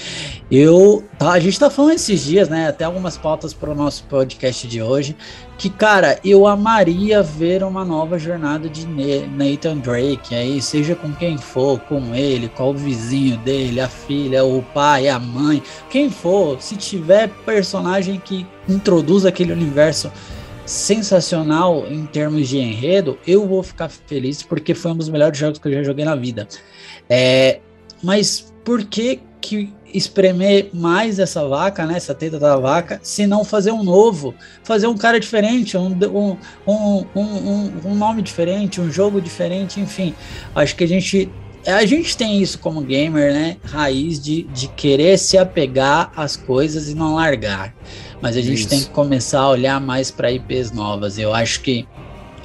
Eu, 0.51 1.05
tá, 1.19 1.33
a 1.33 1.41
gente 1.41 1.59
tá 1.59 1.69
falando 1.69 1.95
esses 1.95 2.25
dias, 2.25 2.49
né, 2.49 2.69
até 2.69 2.85
algumas 2.85 3.17
pautas 3.17 3.53
pro 3.53 3.75
nosso 3.75 4.05
podcast 4.05 4.67
de 4.67 4.81
hoje, 4.81 5.17
que, 5.59 5.71
cara, 5.71 6.19
eu 6.25 6.47
amaria 6.47 7.23
ver 7.23 7.63
uma 7.63 7.85
nova 7.85 8.19
jornada 8.19 8.69
de 8.69 8.87
Nathan 8.87 9.79
Drake, 9.79 10.35
aí, 10.35 10.61
seja 10.61 10.95
com 10.95 11.13
quem 11.13 11.37
for, 11.37 11.79
com 11.81 12.15
ele, 12.15 12.49
com 12.49 12.71
o 12.71 12.75
vizinho 12.75 13.37
dele, 13.39 13.81
a 13.81 13.89
filha, 13.89 14.45
o 14.45 14.63
pai, 14.63 15.09
a 15.09 15.19
mãe, 15.19 15.63
quem 15.91 16.11
for, 16.11 16.61
se 16.61 16.77
tiver 16.77 17.29
personagem 17.45 18.21
que 18.23 18.47
introduz 18.69 19.25
aquele 19.25 19.53
universo 19.53 20.11
sensacional 20.67 21.87
em 21.89 22.05
termos 22.07 22.49
de 22.49 22.59
enredo, 22.59 23.19
eu 23.27 23.47
vou 23.47 23.63
ficar 23.63 23.89
feliz 23.89 24.43
porque 24.43 24.75
foi 24.75 24.91
um 24.91 24.97
dos 24.97 25.09
melhores 25.09 25.39
jogos 25.39 25.59
que 25.59 25.69
eu 25.69 25.73
já 25.73 25.83
joguei 25.83 26.05
na 26.05 26.17
vida. 26.17 26.47
É, 27.09 27.61
mas 28.03 28.53
por 28.65 28.85
que 28.85 29.21
que 29.41 29.73
espremer 29.95 30.71
mais 30.75 31.19
essa 31.19 31.47
vaca, 31.47 31.87
né, 31.87 31.97
essa 31.97 32.15
teta 32.15 32.39
da 32.39 32.57
vaca, 32.57 32.99
se 33.03 33.27
não 33.27 33.45
fazer 33.45 33.71
um 33.71 33.85
novo, 33.85 34.35
fazer 34.65 34.89
um 34.89 34.97
cara 34.97 35.21
diferente, 35.21 35.77
um, 35.77 35.91
um, 35.91 36.37
um, 36.67 37.07
um, 37.15 37.73
um 37.85 37.95
nome 37.95 38.23
diferente, 38.23 38.81
um 38.81 38.91
jogo 38.91 39.21
diferente, 39.21 39.81
enfim, 39.81 40.15
acho 40.55 40.75
que 40.75 40.83
a 40.83 40.89
gente 40.89 41.31
a 41.73 41.85
gente 41.85 42.17
tem 42.17 42.41
isso 42.41 42.59
como 42.59 42.81
gamer, 42.81 43.33
né? 43.33 43.57
Raiz 43.65 44.21
de, 44.21 44.45
de 44.45 44.69
querer 44.69 45.19
se 45.19 45.37
apegar 45.37 46.13
às 46.17 46.37
coisas 46.37 46.89
e 46.89 46.95
não 46.95 47.15
largar. 47.15 47.75
Mas 48.21 48.37
a 48.37 48.41
gente 48.41 48.61
Isso. 48.61 48.69
tem 48.69 48.81
que 48.81 48.91
começar 48.91 49.41
a 49.41 49.49
olhar 49.51 49.81
mais 49.81 50.11
para 50.11 50.31
IPs 50.31 50.73
novas. 50.73 51.19
Eu 51.19 51.35
acho 51.35 51.61
que 51.61 51.87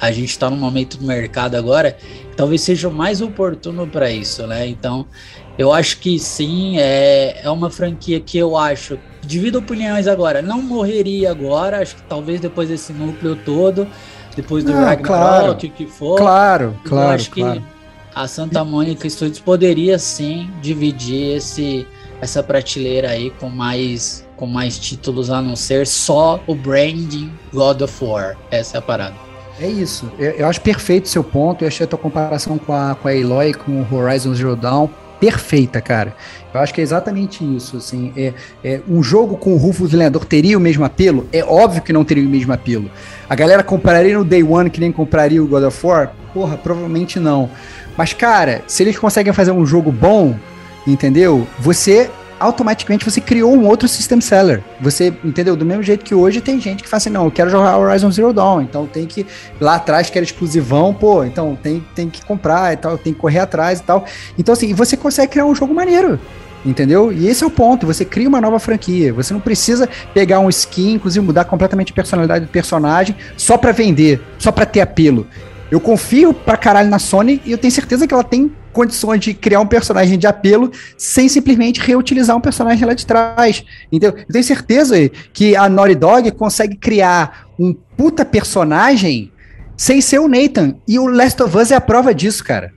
a 0.00 0.10
gente 0.10 0.30
está 0.30 0.50
num 0.50 0.56
momento 0.56 0.98
do 0.98 1.06
mercado 1.06 1.54
agora 1.54 1.92
que 1.92 2.36
talvez 2.36 2.60
seja 2.60 2.88
o 2.88 2.92
mais 2.92 3.20
oportuno 3.20 3.86
para 3.86 4.10
isso, 4.10 4.46
né? 4.46 4.66
Então, 4.66 5.06
eu 5.56 5.72
acho 5.72 5.98
que 5.98 6.18
sim, 6.18 6.78
é, 6.78 7.40
é 7.42 7.50
uma 7.50 7.70
franquia 7.70 8.18
que 8.20 8.36
eu 8.36 8.56
acho. 8.56 8.98
Divido 9.22 9.58
opiniões 9.58 10.08
agora. 10.08 10.42
Não 10.42 10.60
morreria 10.60 11.30
agora, 11.30 11.80
acho 11.80 11.96
que 11.96 12.02
talvez 12.02 12.40
depois 12.40 12.68
desse 12.68 12.92
núcleo 12.92 13.36
todo, 13.36 13.86
depois 14.34 14.64
do 14.64 14.72
Não, 14.72 14.80
Ragnarok, 14.80 15.06
claro. 15.06 15.52
o 15.52 15.56
que, 15.56 15.68
que 15.68 15.86
for. 15.86 16.16
Claro, 16.18 16.76
Eu 16.84 16.90
claro, 16.90 17.14
acho 17.14 17.30
que 17.30 17.40
claro. 17.40 17.62
A 18.14 18.26
Santa 18.26 18.64
Mônica 18.64 19.08
Studios 19.08 19.40
poderia 19.40 19.98
sim 19.98 20.50
dividir 20.60 21.36
esse, 21.36 21.86
essa 22.20 22.42
prateleira 22.42 23.10
aí 23.10 23.30
com 23.40 23.48
mais, 23.48 24.26
com 24.36 24.46
mais 24.46 24.78
títulos 24.78 25.30
a 25.30 25.40
não 25.40 25.56
ser 25.56 25.86
só 25.86 26.42
o 26.46 26.54
branding 26.54 27.32
God 27.52 27.80
of 27.82 28.04
War. 28.04 28.36
Essa 28.50 28.76
é 28.76 28.78
a 28.78 28.82
parada. 28.82 29.14
É 29.60 29.66
isso. 29.66 30.10
Eu, 30.18 30.30
eu 30.32 30.46
acho 30.46 30.60
perfeito 30.60 31.06
o 31.06 31.08
seu 31.08 31.24
ponto. 31.24 31.62
Eu 31.62 31.68
achei 31.68 31.84
a 31.84 31.88
tua 31.88 31.98
comparação 31.98 32.58
com 32.58 32.72
a, 32.72 32.94
com 32.94 33.08
a 33.08 33.14
Eloy, 33.14 33.54
com 33.54 33.82
o 33.82 33.94
Horizon 33.94 34.34
Zero 34.34 34.56
Dawn, 34.56 34.88
perfeita, 35.20 35.80
cara. 35.80 36.16
Eu 36.52 36.60
acho 36.60 36.74
que 36.74 36.80
é 36.80 36.84
exatamente 36.84 37.44
isso. 37.44 37.76
Assim, 37.76 38.12
é, 38.16 38.34
é, 38.64 38.80
um 38.88 39.02
jogo 39.02 39.36
com 39.36 39.54
o 39.54 39.56
Rufus 39.56 39.92
Lenhador 39.92 40.24
teria 40.24 40.58
o 40.58 40.60
mesmo 40.60 40.84
apelo? 40.84 41.28
É 41.32 41.44
óbvio 41.44 41.80
que 41.80 41.92
não 41.92 42.04
teria 42.04 42.26
o 42.26 42.28
mesmo 42.28 42.52
apelo. 42.52 42.90
A 43.28 43.34
galera 43.36 43.62
compraria 43.62 44.18
no 44.18 44.24
Day 44.24 44.42
One 44.42 44.68
que 44.68 44.80
nem 44.80 44.90
compraria 44.90 45.42
o 45.42 45.46
God 45.46 45.62
of 45.62 45.86
War? 45.86 46.12
Porra, 46.34 46.56
provavelmente 46.56 47.20
não. 47.20 47.48
Mas, 47.96 48.12
cara, 48.12 48.62
se 48.66 48.82
eles 48.82 48.98
conseguem 48.98 49.32
fazer 49.32 49.52
um 49.52 49.66
jogo 49.66 49.92
bom, 49.92 50.36
entendeu? 50.86 51.46
Você 51.58 52.10
automaticamente 52.42 53.04
você 53.04 53.20
criou 53.20 53.54
um 53.54 53.66
outro 53.66 53.86
system 53.86 54.20
seller. 54.20 54.62
Você, 54.80 55.12
entendeu? 55.24 55.54
Do 55.54 55.64
mesmo 55.64 55.82
jeito 55.82 56.04
que 56.04 56.14
hoje 56.14 56.40
tem 56.40 56.60
gente 56.60 56.82
que 56.82 56.88
fala 56.88 56.98
assim, 56.98 57.10
não, 57.10 57.24
eu 57.24 57.30
quero 57.30 57.48
jogar 57.48 57.78
Horizon 57.78 58.10
Zero 58.10 58.32
Dawn, 58.32 58.62
então 58.62 58.86
tem 58.86 59.06
que 59.06 59.24
lá 59.60 59.76
atrás 59.76 60.10
que 60.10 60.18
era 60.18 60.24
exclusivão, 60.24 60.92
pô, 60.92 61.22
então 61.22 61.56
tem, 61.62 61.84
tem 61.94 62.10
que 62.10 62.24
comprar 62.24 62.72
e 62.72 62.76
tal, 62.76 62.98
tem 62.98 63.12
que 63.12 63.20
correr 63.20 63.38
atrás 63.38 63.78
e 63.78 63.82
tal. 63.84 64.04
Então 64.36 64.52
assim, 64.52 64.74
você 64.74 64.96
consegue 64.96 65.32
criar 65.32 65.46
um 65.46 65.54
jogo 65.54 65.72
maneiro. 65.72 66.18
Entendeu? 66.64 67.12
E 67.12 67.26
esse 67.26 67.42
é 67.42 67.46
o 67.46 67.50
ponto. 67.50 67.88
Você 67.88 68.04
cria 68.04 68.28
uma 68.28 68.40
nova 68.40 68.60
franquia. 68.60 69.12
Você 69.12 69.34
não 69.34 69.40
precisa 69.40 69.88
pegar 70.14 70.38
um 70.38 70.48
skin, 70.48 70.94
inclusive 70.94 71.24
mudar 71.26 71.44
completamente 71.44 71.90
a 71.90 71.94
personalidade 71.94 72.44
do 72.44 72.50
personagem 72.52 73.16
só 73.36 73.58
pra 73.58 73.72
vender, 73.72 74.22
só 74.38 74.52
pra 74.52 74.64
ter 74.64 74.80
apelo. 74.80 75.26
Eu 75.72 75.80
confio 75.80 76.34
pra 76.34 76.54
caralho 76.54 76.90
na 76.90 76.98
Sony 76.98 77.40
e 77.46 77.50
eu 77.50 77.56
tenho 77.56 77.72
certeza 77.72 78.06
que 78.06 78.12
ela 78.12 78.22
tem 78.22 78.52
condições 78.74 79.20
de 79.20 79.32
criar 79.32 79.58
um 79.60 79.66
personagem 79.66 80.18
de 80.18 80.26
apelo 80.26 80.70
sem 80.98 81.30
simplesmente 81.30 81.80
reutilizar 81.80 82.36
um 82.36 82.42
personagem 82.42 82.86
lá 82.86 82.92
de 82.92 83.06
trás. 83.06 83.64
Entendeu? 83.90 84.14
Eu 84.18 84.32
tenho 84.32 84.44
certeza 84.44 84.94
que 85.32 85.56
a 85.56 85.70
Naughty 85.70 85.94
Dog 85.94 86.30
consegue 86.32 86.76
criar 86.76 87.46
um 87.58 87.72
puta 87.96 88.22
personagem 88.22 89.32
sem 89.74 90.02
ser 90.02 90.18
o 90.18 90.28
Nathan. 90.28 90.74
E 90.86 90.98
o 90.98 91.06
Last 91.06 91.42
of 91.42 91.56
Us 91.56 91.70
é 91.70 91.74
a 91.74 91.80
prova 91.80 92.14
disso, 92.14 92.44
cara. 92.44 92.70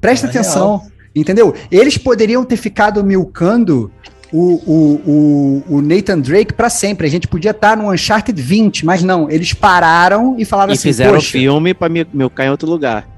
Presta 0.00 0.26
É 0.26 0.30
atenção. 0.30 0.80
Entendeu? 1.14 1.54
Eles 1.70 1.98
poderiam 1.98 2.42
ter 2.42 2.56
ficado 2.56 3.04
milcando 3.04 3.92
o, 4.32 4.54
o, 4.66 5.62
o, 5.68 5.76
o 5.76 5.82
Nathan 5.82 6.18
Drake 6.20 6.52
pra 6.52 6.68
sempre. 6.70 7.06
A 7.06 7.10
gente 7.10 7.26
podia 7.28 7.50
estar 7.52 7.76
no 7.76 7.90
Uncharted 7.92 8.40
20, 8.40 8.84
mas 8.86 9.02
não. 9.02 9.30
Eles 9.30 9.52
pararam 9.52 10.36
e 10.38 10.44
falaram 10.44 10.70
E 10.72 10.74
assim: 10.74 10.88
fizeram 10.88 11.12
o 11.12 11.14
"Poxa, 11.16 11.30
filme 11.32 11.74
pra 11.74 11.88
me, 11.88 12.06
me 12.12 12.28
cair 12.30 12.46
em 12.46 12.50
outro 12.50 12.68
lugar. 12.68 13.08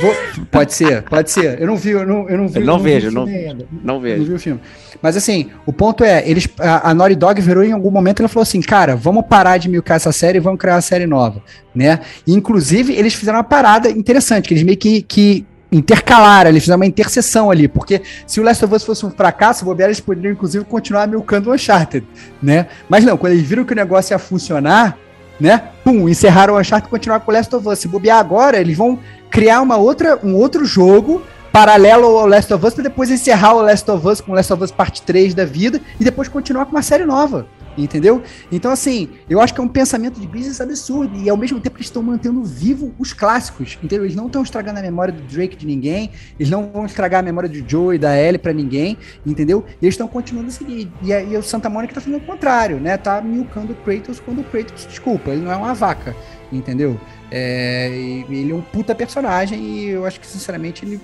vou- 0.00 0.14
Pode 0.50 0.72
ser, 0.72 1.02
pode 1.02 1.30
ser. 1.30 1.60
Eu 1.60 1.66
não 1.66 1.76
vi, 1.76 1.90
eu 1.90 2.06
não, 2.06 2.28
eu 2.28 2.38
não 2.38 2.48
vi. 2.48 2.58
Eu 2.60 2.64
não 2.66 2.78
vi 2.78 2.84
vejo, 2.84 3.10
filme 3.10 3.30
não- 3.32 3.38
ainda. 3.50 3.66
Não 3.70 3.94
Não 3.94 4.00
vejo. 4.00 4.24
vi 4.24 4.32
o 4.32 4.38
filme. 4.38 4.60
Mas 5.02 5.16
assim, 5.18 5.50
o 5.66 5.72
ponto 5.74 6.02
é, 6.02 6.26
eles, 6.26 6.48
a, 6.58 6.90
a 6.90 6.94
Naughty 6.94 7.14
Dog 7.14 7.38
virou 7.42 7.62
em 7.62 7.72
algum 7.72 7.90
momento, 7.90 8.20
ela 8.20 8.28
falou 8.28 8.42
assim, 8.44 8.62
cara, 8.62 8.96
vamos 8.96 9.24
parar 9.28 9.58
de 9.58 9.68
milcar 9.68 9.96
essa 9.96 10.10
série 10.12 10.38
e 10.38 10.40
vamos 10.40 10.58
criar 10.58 10.76
uma 10.76 10.80
série 10.80 11.04
nova, 11.06 11.42
né? 11.74 12.00
E, 12.26 12.32
inclusive, 12.32 12.94
eles 12.94 13.12
fizeram 13.12 13.36
uma 13.36 13.44
parada 13.44 13.90
interessante, 13.90 14.48
que 14.48 14.54
eles 14.54 14.62
meio 14.62 14.78
que, 14.78 15.02
que 15.02 15.44
intercalaram, 15.74 16.50
eles 16.50 16.62
fizeram 16.62 16.78
uma 16.78 16.86
interseção 16.86 17.50
ali, 17.50 17.66
porque 17.66 18.02
se 18.26 18.40
o 18.40 18.42
Last 18.42 18.64
of 18.64 18.74
Us 18.74 18.84
fosse 18.84 19.04
um 19.04 19.10
fracasso, 19.10 19.64
bobear, 19.64 19.88
eles 19.88 20.00
poderiam, 20.00 20.32
inclusive, 20.32 20.64
continuar 20.64 21.06
milcando 21.08 21.50
o 21.50 21.54
Uncharted, 21.54 22.06
né? 22.42 22.66
Mas 22.88 23.04
não, 23.04 23.16
quando 23.16 23.32
eles 23.32 23.46
viram 23.46 23.64
que 23.64 23.72
o 23.72 23.76
negócio 23.76 24.14
ia 24.14 24.18
funcionar, 24.18 24.96
né? 25.40 25.62
Pum, 25.82 26.08
encerraram 26.08 26.54
o 26.54 26.58
Uncharted 26.60 26.88
e 26.88 26.90
continuaram 26.90 27.24
com 27.24 27.30
o 27.30 27.34
Last 27.34 27.54
of 27.54 27.68
Us. 27.68 27.78
Se 27.78 27.88
bobear 27.88 28.18
agora, 28.18 28.58
eles 28.58 28.76
vão 28.76 28.98
criar 29.30 29.60
uma 29.60 29.76
outra, 29.76 30.18
um 30.22 30.34
outro 30.34 30.64
jogo 30.64 31.22
paralelo 31.54 32.06
ao 32.18 32.26
Last 32.26 32.52
of 32.52 32.66
Us 32.66 32.74
para 32.74 32.82
depois 32.82 33.10
encerrar 33.10 33.54
o 33.54 33.62
Last 33.62 33.88
of 33.90 34.06
Us 34.06 34.20
com 34.20 34.32
o 34.32 34.34
Last 34.34 34.52
of 34.52 34.62
Us 34.62 34.72
parte 34.72 35.02
3 35.02 35.34
da 35.34 35.44
vida 35.44 35.80
e 36.00 36.04
depois 36.04 36.28
continuar 36.28 36.66
com 36.66 36.72
uma 36.72 36.82
série 36.82 37.04
nova. 37.04 37.46
Entendeu? 37.76 38.22
Então, 38.52 38.70
assim, 38.70 39.08
eu 39.28 39.40
acho 39.40 39.52
que 39.52 39.60
é 39.60 39.64
um 39.64 39.68
pensamento 39.68 40.20
de 40.20 40.26
business 40.26 40.60
absurdo. 40.60 41.16
E 41.18 41.28
ao 41.28 41.36
mesmo 41.36 41.60
tempo 41.60 41.76
eles 41.76 41.86
estão 41.86 42.02
mantendo 42.02 42.42
vivo 42.44 42.94
os 42.98 43.12
clássicos. 43.12 43.78
Entendeu? 43.82 44.04
Eles 44.04 44.16
não 44.16 44.26
estão 44.26 44.42
estragando 44.42 44.78
a 44.78 44.82
memória 44.82 45.12
do 45.12 45.22
Drake 45.22 45.56
de 45.56 45.66
ninguém. 45.66 46.10
Eles 46.38 46.50
não 46.50 46.70
vão 46.70 46.86
estragar 46.86 47.20
a 47.20 47.22
memória 47.22 47.48
do 47.48 47.68
Joe 47.68 47.96
e 47.96 47.98
da 47.98 48.16
Ellie 48.16 48.38
pra 48.38 48.52
ninguém. 48.52 48.96
Entendeu? 49.26 49.64
E 49.80 49.84
eles 49.84 49.94
estão 49.94 50.06
continuando 50.06 50.48
a 50.48 50.52
seguir. 50.52 50.90
E 51.02 51.36
o 51.36 51.42
Santa 51.42 51.68
Mônica 51.68 51.94
tá 51.94 52.00
fazendo 52.00 52.18
o 52.18 52.26
contrário, 52.26 52.78
né? 52.78 52.96
Tá 52.96 53.20
milcando 53.20 53.72
o 53.72 53.76
Kratos 53.76 54.20
quando 54.20 54.40
o 54.40 54.44
Kratos, 54.44 54.86
desculpa, 54.86 55.30
ele 55.30 55.42
não 55.42 55.52
é 55.52 55.56
uma 55.56 55.74
vaca. 55.74 56.14
Entendeu? 56.52 57.00
É, 57.30 57.88
ele 58.28 58.52
é 58.52 58.54
um 58.54 58.60
puta 58.60 58.94
personagem 58.94 59.60
e 59.60 59.88
eu 59.88 60.06
acho 60.06 60.20
que, 60.20 60.26
sinceramente, 60.26 60.84
ele, 60.84 61.00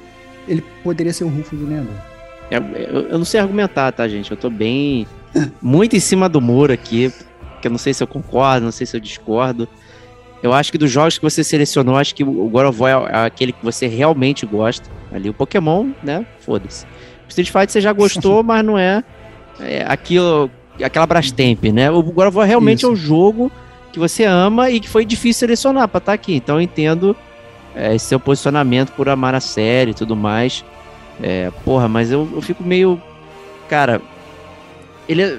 ele 0.47 0.63
poderia 0.85 1.13
ser 1.13 1.25
o 1.25 1.29
Rufus 1.29 1.59
do 1.59 1.67
Leandro. 1.67 1.93
É, 2.51 2.57
Eu, 2.57 3.09
eu 3.09 3.19
não 3.19 3.25
sei 3.25 3.41
argumentar, 3.41 3.91
tá, 3.93 4.07
gente? 4.07 4.31
Eu 4.31 4.37
tô 4.37 4.51
bem. 4.51 5.07
Muito 5.61 5.97
em 5.97 6.01
cima 6.01 6.29
do 6.29 6.41
muro 6.41 6.73
aqui. 6.73 7.13
Que 7.61 7.69
eu 7.69 7.71
não 7.71 7.79
sei 7.79 7.93
se 7.93 8.03
eu 8.03 8.07
concordo, 8.07 8.65
não 8.65 8.73
sei 8.73 8.87
se 8.87 8.97
eu 8.97 9.01
discordo. 9.01 9.69
Eu 10.43 10.53
acho 10.53 10.73
que 10.73 10.79
dos 10.79 10.91
jogos 10.91 11.19
que 11.19 11.25
você 11.25 11.45
selecionou, 11.45 11.97
acho 11.97 12.15
que 12.15 12.25
o 12.25 12.49
God 12.49 12.67
of 12.67 12.81
War 12.81 13.11
é 13.11 13.27
aquele 13.27 13.53
que 13.53 13.63
você 13.63 13.87
realmente 13.87 14.47
gosta. 14.47 14.89
Ali, 15.13 15.29
o 15.29 15.35
Pokémon, 15.35 15.91
né? 16.03 16.25
Foda-se. 16.41 16.87
O 16.87 17.29
Street 17.29 17.49
Fighter 17.49 17.71
você 17.71 17.81
já 17.81 17.93
gostou, 17.93 18.43
mas 18.45 18.65
não 18.65 18.79
é, 18.79 19.05
é 19.61 19.85
aquilo, 19.87 20.51
aquela 20.83 21.07
Brastemp, 21.07 21.65
né? 21.65 21.91
O 21.91 22.03
God 22.03 22.29
of 22.29 22.39
War 22.39 22.47
realmente 22.47 22.79
Isso. 22.79 22.87
é 22.87 22.91
um 22.91 22.97
jogo 22.97 23.53
que 23.93 23.99
você 23.99 24.25
ama 24.25 24.71
e 24.71 24.81
que 24.81 24.89
foi 24.89 25.05
difícil 25.05 25.41
selecionar 25.41 25.89
pra 25.89 25.99
estar 25.99 26.13
aqui. 26.13 26.35
Então 26.35 26.57
eu 26.57 26.63
entendo 26.63 27.15
é, 27.75 27.95
esse 27.95 28.07
seu 28.07 28.19
posicionamento 28.19 28.93
por 28.93 29.09
amar 29.09 29.35
a 29.35 29.41
série 29.41 29.91
e 29.91 29.95
tudo 29.95 30.17
mais. 30.17 30.65
É, 31.23 31.51
porra, 31.65 31.87
mas 31.87 32.11
eu, 32.11 32.29
eu 32.33 32.41
fico 32.41 32.63
meio. 32.65 33.01
Cara, 33.69 34.01
ele 35.11 35.23
é. 35.23 35.39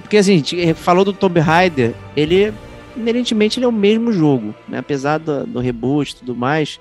Porque 0.00 0.16
assim, 0.16 0.34
a 0.34 0.36
gente 0.36 0.74
falou 0.74 1.04
do 1.04 1.12
Tomb 1.12 1.38
Raider, 1.40 1.94
ele 2.16 2.52
inerentemente 2.96 3.58
ele 3.58 3.66
é 3.66 3.68
o 3.68 3.72
mesmo 3.72 4.12
jogo, 4.12 4.54
né? 4.68 4.78
Apesar 4.78 5.18
do, 5.18 5.46
do 5.46 5.60
reboot 5.60 6.10
e 6.10 6.16
tudo 6.16 6.34
mais, 6.34 6.80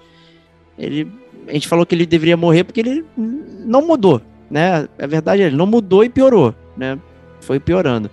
ele. 0.77 1.07
A 1.47 1.53
gente 1.53 1.67
falou 1.67 1.85
que 1.85 1.93
ele 1.93 2.05
deveria 2.05 2.37
morrer 2.37 2.63
porque 2.63 2.79
ele 2.79 3.05
não 3.17 3.85
mudou, 3.85 4.21
né? 4.49 4.87
A 4.97 5.05
verdade 5.05 5.41
é, 5.41 5.47
ele 5.47 5.55
não 5.55 5.67
mudou 5.67 6.03
e 6.03 6.09
piorou, 6.09 6.55
né? 6.75 6.97
Foi 7.41 7.59
piorando. 7.59 8.09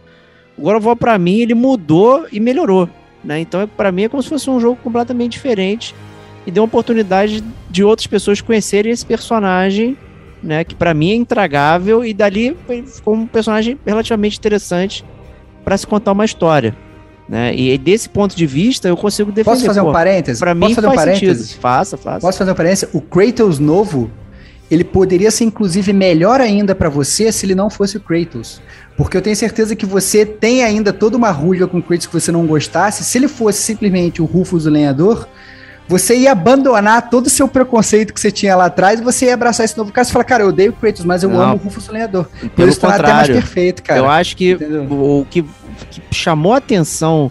O 0.58 0.62
God 0.62 0.98
pra 0.98 1.16
mim, 1.16 1.38
ele 1.38 1.54
mudou 1.54 2.26
e 2.30 2.40
melhorou, 2.40 2.88
né? 3.24 3.40
Então, 3.40 3.66
pra 3.68 3.92
mim, 3.92 4.02
é 4.02 4.08
como 4.08 4.22
se 4.22 4.28
fosse 4.28 4.50
um 4.50 4.60
jogo 4.60 4.78
completamente 4.82 5.32
diferente 5.32 5.94
e 6.44 6.50
deu 6.50 6.62
uma 6.62 6.66
oportunidade 6.66 7.42
de 7.70 7.84
outras 7.84 8.06
pessoas 8.06 8.40
conhecerem 8.40 8.92
esse 8.92 9.06
personagem 9.06 9.96
né? 10.42 10.64
Que 10.64 10.74
pra 10.74 10.94
mim 10.94 11.10
é 11.10 11.14
intragável 11.14 12.04
e 12.04 12.12
dali 12.14 12.56
ficou 12.86 13.14
um 13.14 13.26
personagem 13.26 13.78
relativamente 13.86 14.38
interessante 14.38 15.04
pra 15.64 15.76
se 15.76 15.86
contar 15.86 16.12
uma 16.12 16.24
história. 16.24 16.74
Né? 17.28 17.54
E 17.54 17.78
desse 17.78 18.08
ponto 18.08 18.34
de 18.34 18.44
vista 18.44 18.88
eu 18.88 18.96
consigo 18.96 19.30
defender. 19.30 19.54
Posso 19.54 19.64
fazer 19.64 19.80
um 19.80 19.92
parêntese? 19.92 20.40
Pra 20.40 20.54
Posso 20.54 20.68
mim 20.68 20.74
fazer 20.74 20.86
um 20.88 20.90
faz 20.90 21.00
parêntese? 21.04 21.44
sentido. 21.44 21.60
Faça, 21.60 21.96
faça. 21.96 22.20
Posso 22.20 22.38
fazer 22.38 22.50
uma 22.50 22.56
parêntese? 22.56 22.88
O 22.92 23.00
Kratos 23.00 23.60
novo, 23.60 24.10
ele 24.68 24.82
poderia 24.82 25.30
ser 25.30 25.44
inclusive 25.44 25.92
melhor 25.92 26.40
ainda 26.40 26.74
pra 26.74 26.88
você 26.88 27.30
se 27.30 27.46
ele 27.46 27.54
não 27.54 27.70
fosse 27.70 27.96
o 27.96 28.00
Kratos. 28.00 28.60
Porque 28.96 29.16
eu 29.16 29.22
tenho 29.22 29.36
certeza 29.36 29.76
que 29.76 29.86
você 29.86 30.26
tem 30.26 30.64
ainda 30.64 30.92
toda 30.92 31.16
uma 31.16 31.30
ruga 31.30 31.68
com 31.68 31.78
o 31.78 31.82
Kratos 31.82 32.06
que 32.08 32.12
você 32.12 32.32
não 32.32 32.46
gostasse. 32.46 33.04
Se 33.04 33.16
ele 33.16 33.28
fosse 33.28 33.62
simplesmente 33.62 34.20
o 34.20 34.24
Rufus 34.24 34.66
o 34.66 34.70
lenhador, 34.70 35.28
você 35.90 36.16
ia 36.16 36.30
abandonar 36.30 37.10
todo 37.10 37.26
o 37.26 37.30
seu 37.30 37.48
preconceito 37.48 38.14
que 38.14 38.20
você 38.20 38.30
tinha 38.30 38.54
lá 38.54 38.66
atrás 38.66 39.00
e 39.00 39.02
você 39.02 39.26
ia 39.26 39.34
abraçar 39.34 39.64
esse 39.64 39.76
novo 39.76 39.90
caso 39.92 40.08
e 40.10 40.12
falar, 40.12 40.24
cara, 40.24 40.44
eu 40.44 40.48
odeio 40.50 40.70
o 40.70 40.74
Kratos, 40.74 41.04
mas 41.04 41.24
eu 41.24 41.28
Não. 41.30 41.40
amo 41.42 41.54
o 41.54 41.56
Rufus 41.58 41.88
lenhador. 41.88 42.26
Por 42.40 42.48
Pelo 42.50 42.68
isso 42.68 42.78
tornar 42.80 42.94
até 43.00 43.02
mais 43.08 43.18
contrário, 43.26 43.34
perfeito, 43.42 43.82
cara. 43.82 43.98
eu 43.98 44.08
acho 44.08 44.36
que 44.36 44.52
Entendeu? 44.52 44.82
o 44.88 45.26
que, 45.28 45.44
que 45.90 46.00
chamou 46.12 46.54
a 46.54 46.58
atenção, 46.58 47.30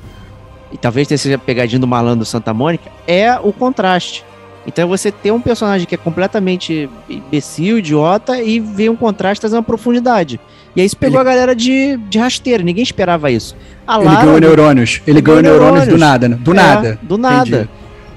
e 0.74 0.78
talvez 0.78 1.08
tenha 1.08 1.18
seja 1.18 1.36
a 1.36 1.40
pegadinha 1.40 1.80
do 1.80 1.88
malandro 1.88 2.26
Santa 2.26 2.54
Mônica, 2.54 2.92
é 3.08 3.40
o 3.42 3.54
contraste. 3.54 4.26
Então 4.68 4.88
você 4.90 5.10
tem 5.10 5.32
um 5.32 5.40
personagem 5.40 5.88
que 5.88 5.96
é 5.96 5.98
completamente 5.98 6.90
imbecil, 7.10 7.80
idiota, 7.80 8.42
e 8.42 8.60
vê 8.60 8.90
um 8.90 8.96
contraste 8.96 9.40
trazer 9.40 9.56
uma 9.56 9.64
profundidade. 9.64 10.38
E 10.76 10.82
aí 10.82 10.86
isso 10.86 10.98
pegou 10.98 11.20
Ele- 11.22 11.28
a 11.30 11.32
galera 11.32 11.56
de, 11.56 11.98
de 12.10 12.20
rasteira, 12.20 12.62
ninguém 12.62 12.84
esperava 12.84 13.32
isso. 13.32 13.56
A 13.88 13.96
Ele 13.96 14.06
Lara- 14.06 14.26
ganhou 14.26 14.40
neurônios. 14.40 15.02
Ele 15.08 15.22
ganhou 15.22 15.42
ganhou 15.42 15.58
neurônios 15.58 15.88
do 15.88 15.98
neurônios. 15.98 16.00
nada, 16.12 16.30
né? 16.30 16.38
Do 16.40 16.52
É, 16.52 16.54
nada. 16.56 17.00
Do 17.02 17.18
nada. 17.18 17.48
Entendi. 17.50 17.70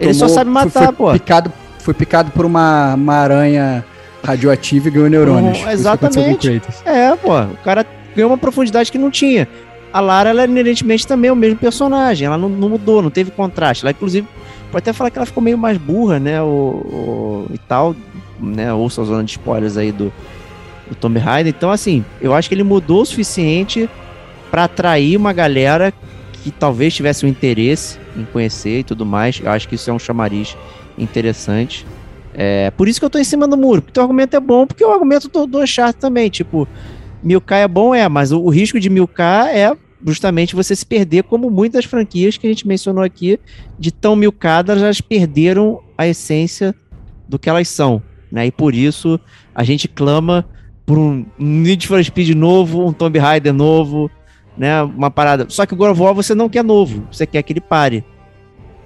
Ele 0.03 0.15
só 0.15 0.29
sabe 0.29 0.51
foi- 0.51 0.65
matar, 0.65 0.85
foi 0.87 0.93
pô. 0.95 1.13
Picado, 1.13 1.53
foi 1.79 1.95
picado 1.95 2.31
por 2.31 2.45
uma, 2.45 2.95
uma 2.95 3.15
aranha 3.15 3.85
radioativa 4.25 4.89
e 4.89 4.91
ganhou 4.91 5.09
neurônios. 5.11 5.59
Uhum, 5.59 5.65
Foi 5.65 5.73
exatamente. 5.73 6.63
É, 6.85 7.15
pô, 7.17 7.41
o 7.41 7.57
cara 7.65 7.85
ganhou 8.15 8.31
uma 8.31 8.39
profundidade 8.39 8.91
que 8.93 8.99
não 8.99 9.11
tinha. 9.11 9.49
A 9.93 10.01
Lara, 10.01 10.31
ela 10.31 10.43
é 10.43 10.45
inerentemente 10.47 11.07
também 11.07 11.31
o 11.31 11.37
mesmo 11.37 11.59
personagem, 11.59 12.27
ela 12.27 12.39
não, 12.39 12.49
não 12.49 12.69
mudou, 12.71 13.03
não 13.03 13.11
teve 13.11 13.31
contraste. 13.31 13.85
Ela, 13.85 13.91
inclusive, 13.91 14.27
pode 14.71 14.83
até 14.83 14.93
falar 14.93 15.11
que 15.11 15.19
ela 15.19 15.27
ficou 15.27 15.43
meio 15.43 15.59
mais 15.59 15.77
burra, 15.77 16.19
né, 16.19 16.41
o, 16.41 16.47
o- 16.47 17.47
e 17.53 17.59
tal, 17.59 17.95
né, 18.41 18.73
ouça 18.73 19.03
a 19.03 19.05
zona 19.05 19.23
de 19.25 19.33
spoilers 19.33 19.77
aí 19.77 19.93
do, 19.93 20.11
do 20.89 20.95
Tomb 20.95 21.19
Raider. 21.19 21.53
Então, 21.55 21.71
assim, 21.71 22.03
eu 22.23 22.33
acho 22.35 22.49
que 22.49 22.55
ele 22.55 22.63
mudou 22.63 23.03
o 23.03 23.07
suficiente 23.07 23.89
pra 24.51 24.65
atrair 24.65 25.17
uma 25.17 25.33
galera 25.33 25.93
que 26.43 26.51
talvez 26.51 26.95
tivesse 26.95 27.27
um 27.27 27.29
interesse 27.29 27.99
em 28.17 28.25
conhecer 28.25 28.81
e 28.81 28.85
tudo 28.85 29.05
mais. 29.07 29.41
Eu 29.41 29.51
acho 29.51 29.69
que 29.69 29.75
isso 29.75 29.91
é 29.91 29.93
um 29.93 29.99
chamariz 29.99 30.57
interessante. 30.99 31.87
É, 32.35 32.71
por 32.71 32.89
isso 32.89 32.99
que 32.99 33.05
eu 33.05 33.11
tô 33.11 33.19
em 33.19 33.25
cima 33.25 33.47
do 33.47 33.57
muro, 33.57 33.83
porque 33.83 33.93
teu 33.93 34.03
argumento 34.03 34.35
é 34.37 34.41
bom, 34.41 34.67
porque 34.67 34.85
o 34.85 34.91
argumento 34.91 35.29
do, 35.29 35.47
do 35.47 35.61
Uncharted 35.61 36.01
também, 36.01 36.31
tipo, 36.31 36.67
Milk 37.23 37.53
é 37.53 37.69
bom, 37.69 37.95
é, 37.95 38.09
mas 38.09 38.33
o, 38.33 38.41
o 38.41 38.49
risco 38.49 38.81
de 38.81 38.89
Milk 38.89 39.21
é 39.21 39.77
justamente 40.05 40.57
você 40.57 40.75
se 40.75 40.85
perder, 40.85 41.25
como 41.25 41.51
muitas 41.51 41.85
franquias 41.85 42.37
que 42.37 42.47
a 42.47 42.51
gente 42.51 42.67
mencionou 42.67 43.05
aqui, 43.05 43.39
de 43.79 43.93
tão 43.93 44.17
milcadas, 44.17 44.83
elas 44.83 45.01
perderam 45.01 45.81
a 45.97 46.07
essência 46.07 46.75
do 47.29 47.39
que 47.39 47.49
elas 47.49 47.69
são, 47.69 48.03
né? 48.31 48.47
E 48.47 48.51
por 48.51 48.75
isso 48.75 49.21
a 49.55 49.63
gente 49.63 49.87
clama 49.87 50.45
por 50.85 50.99
um 50.99 51.25
Need 51.39 51.87
for 51.87 52.03
Speed 52.03 52.31
novo, 52.31 52.85
um 52.85 52.93
Tomb 52.93 53.19
Raider 53.19 53.53
novo, 53.53 54.11
né? 54.57 54.83
Uma 54.83 55.11
parada. 55.11 55.47
Só 55.49 55.65
que 55.67 55.75
o 55.75 55.77
God 55.77 55.91
of 55.93 56.01
War 56.01 56.15
você 56.15 56.35
não 56.35 56.49
quer 56.49 56.63
novo, 56.65 57.07
você 57.11 57.27
quer 57.27 57.43
que 57.43 57.53
ele 57.53 57.61
pare. 57.61 58.05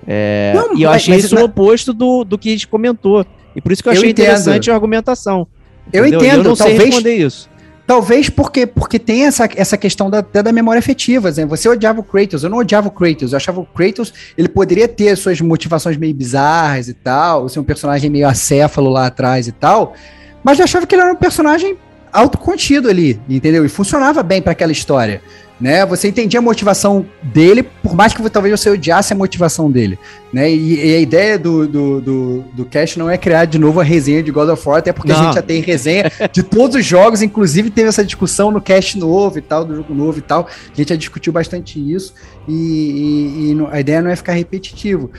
É, 0.06 0.52
Não, 0.55 0.76
e 0.76 0.82
eu 0.82 0.88
mas- 0.90 1.02
achei 1.02 1.14
mas 1.14 1.24
isso 1.24 1.34
na- 1.34 1.40
o 1.43 1.44
oposto 1.44 1.93
do, 1.93 2.22
do 2.24 2.38
que 2.38 2.48
a 2.48 2.52
gente 2.52 2.68
comentou. 2.68 3.26
E 3.55 3.60
por 3.60 3.72
isso 3.72 3.82
que 3.82 3.88
eu 3.88 3.93
Eu 3.93 3.98
achei 3.98 4.10
entendo. 4.10 4.24
interessante 4.26 4.70
a 4.70 4.74
argumentação. 4.74 5.47
Eu 5.93 6.06
entendeu? 6.06 6.20
E 6.20 6.26
entendo, 6.26 6.40
eu 6.40 6.44
não 6.44 6.56
sei 6.56 6.66
talvez- 6.66 6.84
responder 6.94 7.14
isso. 7.16 7.48
Talvez 7.86 8.28
porque, 8.28 8.66
porque 8.66 8.98
tem 8.98 9.24
essa, 9.26 9.48
essa 9.55 9.76
questão 9.76 10.10
da, 10.10 10.18
até 10.18 10.43
da 10.43 10.52
memória 10.52 10.80
afetiva. 10.80 11.30
Né? 11.30 11.47
Você 11.47 11.68
odiava 11.68 12.01
o 12.01 12.02
Kratos, 12.02 12.43
eu 12.43 12.51
não 12.51 12.59
odiava 12.59 12.88
o 12.88 12.90
Kratos. 12.90 13.32
Eu 13.32 13.36
achava 13.36 13.60
o 13.60 13.64
Kratos, 13.64 14.12
ele 14.36 14.48
poderia 14.48 14.88
ter 14.88 15.16
suas 15.16 15.40
motivações 15.40 15.97
meio 15.97 16.12
bizarras 16.12 16.88
e 16.88 16.94
tal, 16.94 17.48
ser 17.48 17.60
um 17.60 17.64
personagem 17.64 18.10
meio 18.10 18.26
acéfalo 18.28 18.90
lá 18.90 19.06
atrás 19.06 19.47
e 19.47 19.52
tal, 19.52 19.94
mas 20.43 20.59
eu 20.59 20.64
achava 20.64 20.84
que 20.84 20.97
ele 20.97 21.02
era 21.02 21.12
um 21.12 21.16
personagem 21.16 21.76
autocontido 22.12 22.88
ali, 22.88 23.20
entendeu? 23.28 23.64
E 23.64 23.68
funcionava 23.68 24.20
bem 24.22 24.43
para 24.43 24.51
aquela 24.52 24.72
história. 24.72 25.22
Né? 25.58 25.86
Você 25.86 26.08
entendia 26.08 26.38
a 26.38 26.42
motivação 26.42 27.06
dele, 27.22 27.62
por 27.62 27.94
mais 27.94 28.12
que 28.12 28.28
talvez 28.28 28.60
você 28.60 28.68
odiasse 28.68 29.12
a 29.12 29.16
motivação 29.16 29.70
dele. 29.70 29.98
Né? 30.30 30.50
E, 30.52 30.86
e 30.90 30.94
a 30.96 30.98
ideia 31.00 31.38
do, 31.38 31.66
do, 31.66 32.00
do, 32.00 32.44
do 32.52 32.64
Cash 32.66 32.96
não 32.96 33.08
é 33.08 33.16
criar 33.16 33.46
de 33.46 33.58
novo 33.58 33.80
a 33.80 33.82
resenha 33.82 34.22
de 34.22 34.30
God 34.30 34.50
of 34.50 34.68
War, 34.68 34.78
até 34.78 34.92
porque 34.92 35.10
a 35.12 35.16
Não. 35.16 35.24
gente 35.24 35.34
já 35.36 35.42
tem 35.42 35.62
resenha 35.62 36.10
de 36.30 36.42
todos 36.42 36.76
os 36.76 36.84
jogos, 36.84 37.22
inclusive 37.22 37.70
teve 37.70 37.88
essa 37.88 38.04
discussão 38.04 38.50
no 38.50 38.60
cast 38.60 38.98
novo 38.98 39.38
e 39.38 39.42
tal, 39.42 39.64
do 39.64 39.76
jogo 39.76 39.94
novo 39.94 40.18
e 40.18 40.22
tal. 40.22 40.46
A 40.46 40.76
gente 40.76 40.90
já 40.90 40.96
discutiu 40.96 41.32
bastante 41.32 41.78
isso 41.80 42.12
e, 42.46 42.52
e- 42.52 43.52
e 43.52 43.66
a 43.70 43.80
ideia 43.80 44.02
não 44.02 44.10
é 44.10 44.16
ficar 44.16 44.32
repetitivo. 44.34 45.10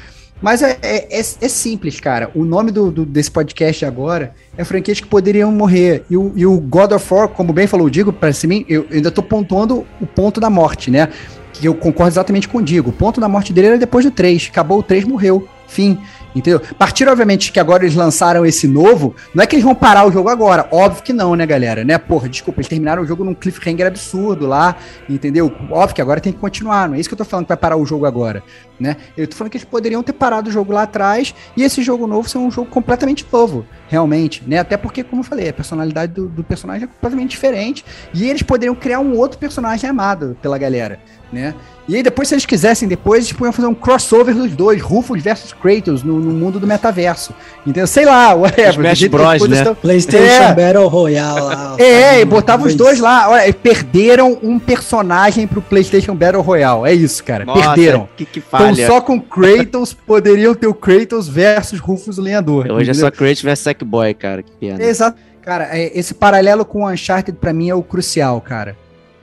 Mas 0.41 0.61
é, 0.61 0.77
é- 0.81 1.19
é- 1.19 1.19
é 1.19 1.47
simples, 1.49 1.99
cara. 1.99 2.29
O 2.35 2.45
nome 2.45 2.71
do, 2.71 2.91
do- 2.91 3.05
desse 3.05 3.31
podcast 3.31 3.83
agora 3.85 4.33
é 4.57 4.63
franquias 4.63 4.99
que 4.99 5.07
poderiam 5.07 5.51
morrer. 5.51 6.03
E 6.09 6.15
o, 6.17 6.31
e 6.35 6.45
o 6.45 6.59
God 6.59 6.91
of 6.91 7.13
War, 7.13 7.27
como 7.27 7.51
bem 7.53 7.65
falou 7.67 7.87
o 7.87 7.89
Digo, 7.89 8.13
para 8.13 8.29
mim, 8.47 8.63
eu 8.69 8.85
ainda 8.91 9.09
tô 9.09 9.23
pontuando 9.23 9.85
o 9.99 10.05
ponto 10.05 10.39
da 10.39 10.49
morte, 10.49 10.91
né? 10.91 11.09
Que 11.53 11.65
eu 11.67 11.73
concordo 11.73 12.11
exatamente 12.11 12.47
com 12.47 12.59
o 12.59 12.61
Digo. 12.61 12.91
O 12.91 12.93
ponto 12.93 13.19
da 13.19 13.27
morte 13.27 13.51
dele 13.51 13.67
era 13.67 13.77
depois 13.79 14.05
do 14.05 14.11
3. 14.11 14.49
Acabou 14.51 14.79
o 14.79 14.83
3, 14.83 15.05
morreu. 15.05 15.47
Fim. 15.67 15.97
Entendeu? 16.37 16.61
A 16.69 16.73
partir, 16.75 17.07
obviamente, 17.07 17.51
que 17.51 17.59
agora 17.59 17.83
eles 17.83 17.95
lançaram 17.95 18.45
esse 18.45 18.67
novo, 18.67 19.15
não 19.33 19.43
é 19.43 19.47
que 19.47 19.55
eles 19.55 19.65
vão 19.65 19.73
parar 19.73 20.05
o 20.07 20.11
jogo 20.11 20.29
agora. 20.29 20.67
Óbvio 20.71 21.03
que 21.03 21.11
não, 21.11 21.35
né, 21.35 21.45
galera? 21.45 21.83
Né? 21.83 21.97
Porra, 21.97 22.29
desculpa, 22.29 22.59
eles 22.59 22.69
terminaram 22.69 23.01
o 23.01 23.05
jogo 23.05 23.23
num 23.23 23.33
cliffhanger 23.33 23.87
absurdo 23.87 24.45
lá, 24.45 24.75
entendeu? 25.09 25.51
Óbvio 25.71 25.95
que 25.95 26.01
agora 26.01 26.21
tem 26.21 26.31
que 26.31 26.39
continuar, 26.39 26.87
não 26.87 26.95
é 26.95 26.99
isso 26.99 27.09
que 27.09 27.13
eu 27.13 27.17
tô 27.17 27.25
falando 27.25 27.45
que 27.45 27.49
vai 27.49 27.57
parar 27.57 27.75
o 27.75 27.85
jogo 27.85 28.05
agora, 28.05 28.43
né? 28.79 28.97
Eu 29.17 29.27
tô 29.27 29.35
falando 29.35 29.51
que 29.51 29.57
eles 29.57 29.67
poderiam 29.67 30.03
ter 30.03 30.13
parado 30.13 30.49
o 30.49 30.53
jogo 30.53 30.71
lá 30.71 30.83
atrás 30.83 31.33
e 31.55 31.63
esse 31.63 31.81
jogo 31.81 32.05
novo 32.05 32.29
ser 32.29 32.37
um 32.37 32.51
jogo 32.51 32.69
completamente 32.69 33.25
novo, 33.31 33.65
realmente, 33.87 34.43
né? 34.45 34.59
Até 34.59 34.77
porque, 34.77 35.03
como 35.03 35.21
eu 35.21 35.25
falei, 35.25 35.49
a 35.49 35.53
personalidade 35.53 36.13
do, 36.13 36.27
do 36.27 36.43
personagem 36.43 36.83
é 36.83 36.87
completamente 36.87 37.31
diferente 37.31 37.83
e 38.13 38.29
eles 38.29 38.43
poderiam 38.43 38.75
criar 38.75 38.99
um 38.99 39.17
outro 39.17 39.39
personagem 39.39 39.89
amado 39.89 40.37
pela 40.41 40.57
galera, 40.57 40.99
né? 41.31 41.55
E 41.87 41.95
aí 41.95 42.03
depois, 42.03 42.27
se 42.27 42.33
eles 42.33 42.45
quisessem, 42.45 42.85
depois 42.85 43.23
eles 43.25 43.31
podiam 43.31 43.53
fazer 43.53 43.67
um 43.67 43.73
crossover 43.73 44.35
dos 44.35 44.53
dois, 44.53 44.81
Rufus 44.81 45.21
versus 45.23 45.53
Kratos, 45.53 46.03
no, 46.03 46.19
no 46.19 46.31
mundo 46.33 46.59
do 46.59 46.67
metaverso. 46.67 47.33
Entendeu? 47.65 47.87
Sei 47.87 48.03
lá, 48.03 48.33
whatever. 48.33 48.73
Smash 48.91 49.03
Bros, 49.07 49.47
né? 49.47 49.63
tão- 49.63 49.73
PlayStation 49.75 50.43
É. 50.43 50.53
Battle 50.53 50.87
Royale 50.89 51.39
lá. 51.39 51.75
É, 51.79 52.19
e 52.19 52.25
botava 52.25 52.67
os 52.67 52.75
dois 52.75 52.99
lá. 52.99 53.29
Olha, 53.29 53.47
e 53.47 53.53
perderam 53.53 54.37
um 54.43 54.59
personagem 54.59 55.47
pro 55.47 55.61
PlayStation 55.61 56.13
Battle 56.13 56.41
Royale. 56.41 56.89
É 56.89 56.93
isso, 56.93 57.23
cara. 57.23 57.45
perderam. 57.45 58.09
Que, 58.17 58.25
que 58.25 58.39
Então 58.39 58.59
falha. 58.59 58.85
só 58.87 58.99
com 58.99 59.17
Kratos 59.21 59.93
poderiam 60.05 60.53
ter 60.53 60.67
o 60.67 60.73
Kratos 60.73 61.29
versus 61.29 61.79
Rufus 61.79 62.17
o 62.17 62.21
Lenhador. 62.21 62.65
Hoje 62.65 62.89
é 62.89 62.91
entendeu? 62.91 62.95
só 62.95 63.11
Kratos 63.11 63.41
vs 63.41 63.59
Sackboy, 63.59 64.13
cara. 64.13 64.43
Que 64.43 64.51
pena. 64.59 64.83
Exato. 64.83 65.17
Cara, 65.41 65.69
é, 65.71 65.97
esse 65.97 66.13
paralelo 66.13 66.65
com 66.65 66.83
o 66.83 66.89
Uncharted 66.91 67.37
pra 67.39 67.53
mim 67.53 67.69
é 67.69 67.75
o 67.75 67.81
crucial, 67.81 68.41
cara. 68.41 68.75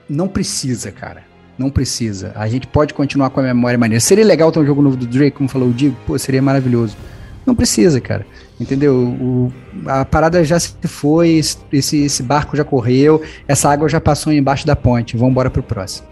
Não 0.09 0.27
precisa, 0.27 0.91
cara. 0.91 1.21
Não 1.57 1.69
precisa. 1.69 2.31
A 2.35 2.47
gente 2.47 2.67
pode 2.67 2.93
continuar 2.93 3.29
com 3.29 3.39
a 3.39 3.43
memória 3.43 3.77
maneira. 3.77 3.99
Seria 4.01 4.25
legal 4.25 4.51
ter 4.51 4.59
um 4.59 4.65
jogo 4.65 4.81
novo 4.81 4.97
do 4.97 5.05
Drake, 5.05 5.37
como 5.37 5.47
falou 5.47 5.69
o 5.69 5.73
Digo. 5.73 5.95
Pô, 6.05 6.17
seria 6.19 6.41
maravilhoso. 6.41 6.97
Não 7.45 7.55
precisa, 7.55 8.01
cara. 8.01 8.25
Entendeu? 8.59 8.93
O- 8.95 9.51
a 9.85 10.03
parada 10.03 10.43
já 10.43 10.59
se 10.59 10.73
foi, 10.83 11.41
esse, 11.71 11.97
esse 12.03 12.23
barco 12.23 12.57
já 12.57 12.63
correu, 12.63 13.21
essa 13.47 13.69
água 13.69 13.87
já 13.87 14.01
passou 14.01 14.33
embaixo 14.33 14.65
da 14.67 14.75
ponte. 14.75 15.15
Vamos 15.15 15.31
embora 15.31 15.49
pro 15.49 15.63
próximo. 15.63 16.07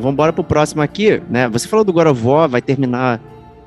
Vamos 0.00 0.14
embora 0.14 0.32
pro 0.32 0.42
próximo 0.42 0.82
aqui, 0.82 1.22
né? 1.28 1.48
Você 1.48 1.68
falou 1.68 1.84
do 1.84 1.92
God 1.92 2.08
of 2.08 2.26
War, 2.26 2.48
vai 2.48 2.60
terminar 2.62 3.20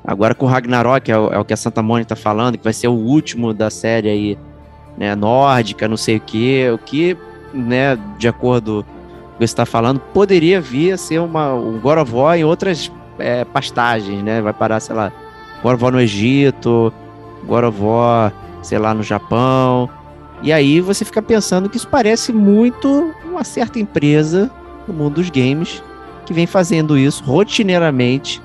agora 0.04 0.34
com 0.34 0.46
Ragnarok, 0.46 1.10
é 1.10 1.18
o, 1.18 1.32
é 1.32 1.38
o 1.38 1.44
que 1.44 1.54
a 1.54 1.56
Santa 1.56 1.82
Mônica 1.82 2.10
tá 2.10 2.16
falando, 2.16 2.58
que 2.58 2.64
vai 2.64 2.72
ser 2.72 2.88
o 2.88 2.92
último 2.92 3.54
da 3.54 3.70
série 3.70 4.08
aí, 4.08 4.38
né, 4.98 5.14
nórdica, 5.14 5.88
não 5.88 5.96
sei 5.96 6.16
o 6.18 6.20
que, 6.20 6.68
o 6.70 6.78
que, 6.78 7.16
né, 7.54 7.98
de 8.18 8.28
acordo 8.28 8.84
com 8.84 9.36
o 9.36 9.38
que 9.38 9.46
você 9.46 9.56
tá 9.56 9.64
falando, 9.64 9.98
poderia 9.98 10.60
vir 10.60 10.92
a 10.92 10.98
ser 10.98 11.18
uma, 11.20 11.54
um 11.54 11.80
God 11.80 11.98
of 11.98 12.12
War 12.14 12.36
em 12.36 12.44
outras 12.44 12.92
é, 13.18 13.44
pastagens, 13.44 14.22
né? 14.22 14.40
Vai 14.42 14.52
parar, 14.52 14.80
sei 14.80 14.94
lá, 14.94 15.10
God 15.62 15.74
of 15.74 15.84
War 15.84 15.92
no 15.92 16.00
Egito, 16.00 16.92
God 17.46 17.64
of 17.64 17.80
War, 17.80 18.32
sei 18.62 18.78
lá, 18.78 18.94
no 18.94 19.02
Japão, 19.02 19.88
E 20.42 20.52
aí 20.52 20.80
você 20.80 21.04
fica 21.04 21.22
pensando 21.22 21.68
que 21.68 21.76
isso 21.76 21.88
parece 21.88 22.32
muito 22.32 23.14
uma 23.24 23.44
certa 23.44 23.78
empresa 23.78 24.50
no 24.86 24.92
mundo 24.92 25.14
dos 25.14 25.30
games 25.30 25.82
que 26.24 26.32
vem 26.32 26.46
fazendo 26.46 26.96
isso 26.98 27.22
rotineiramente 27.24 28.40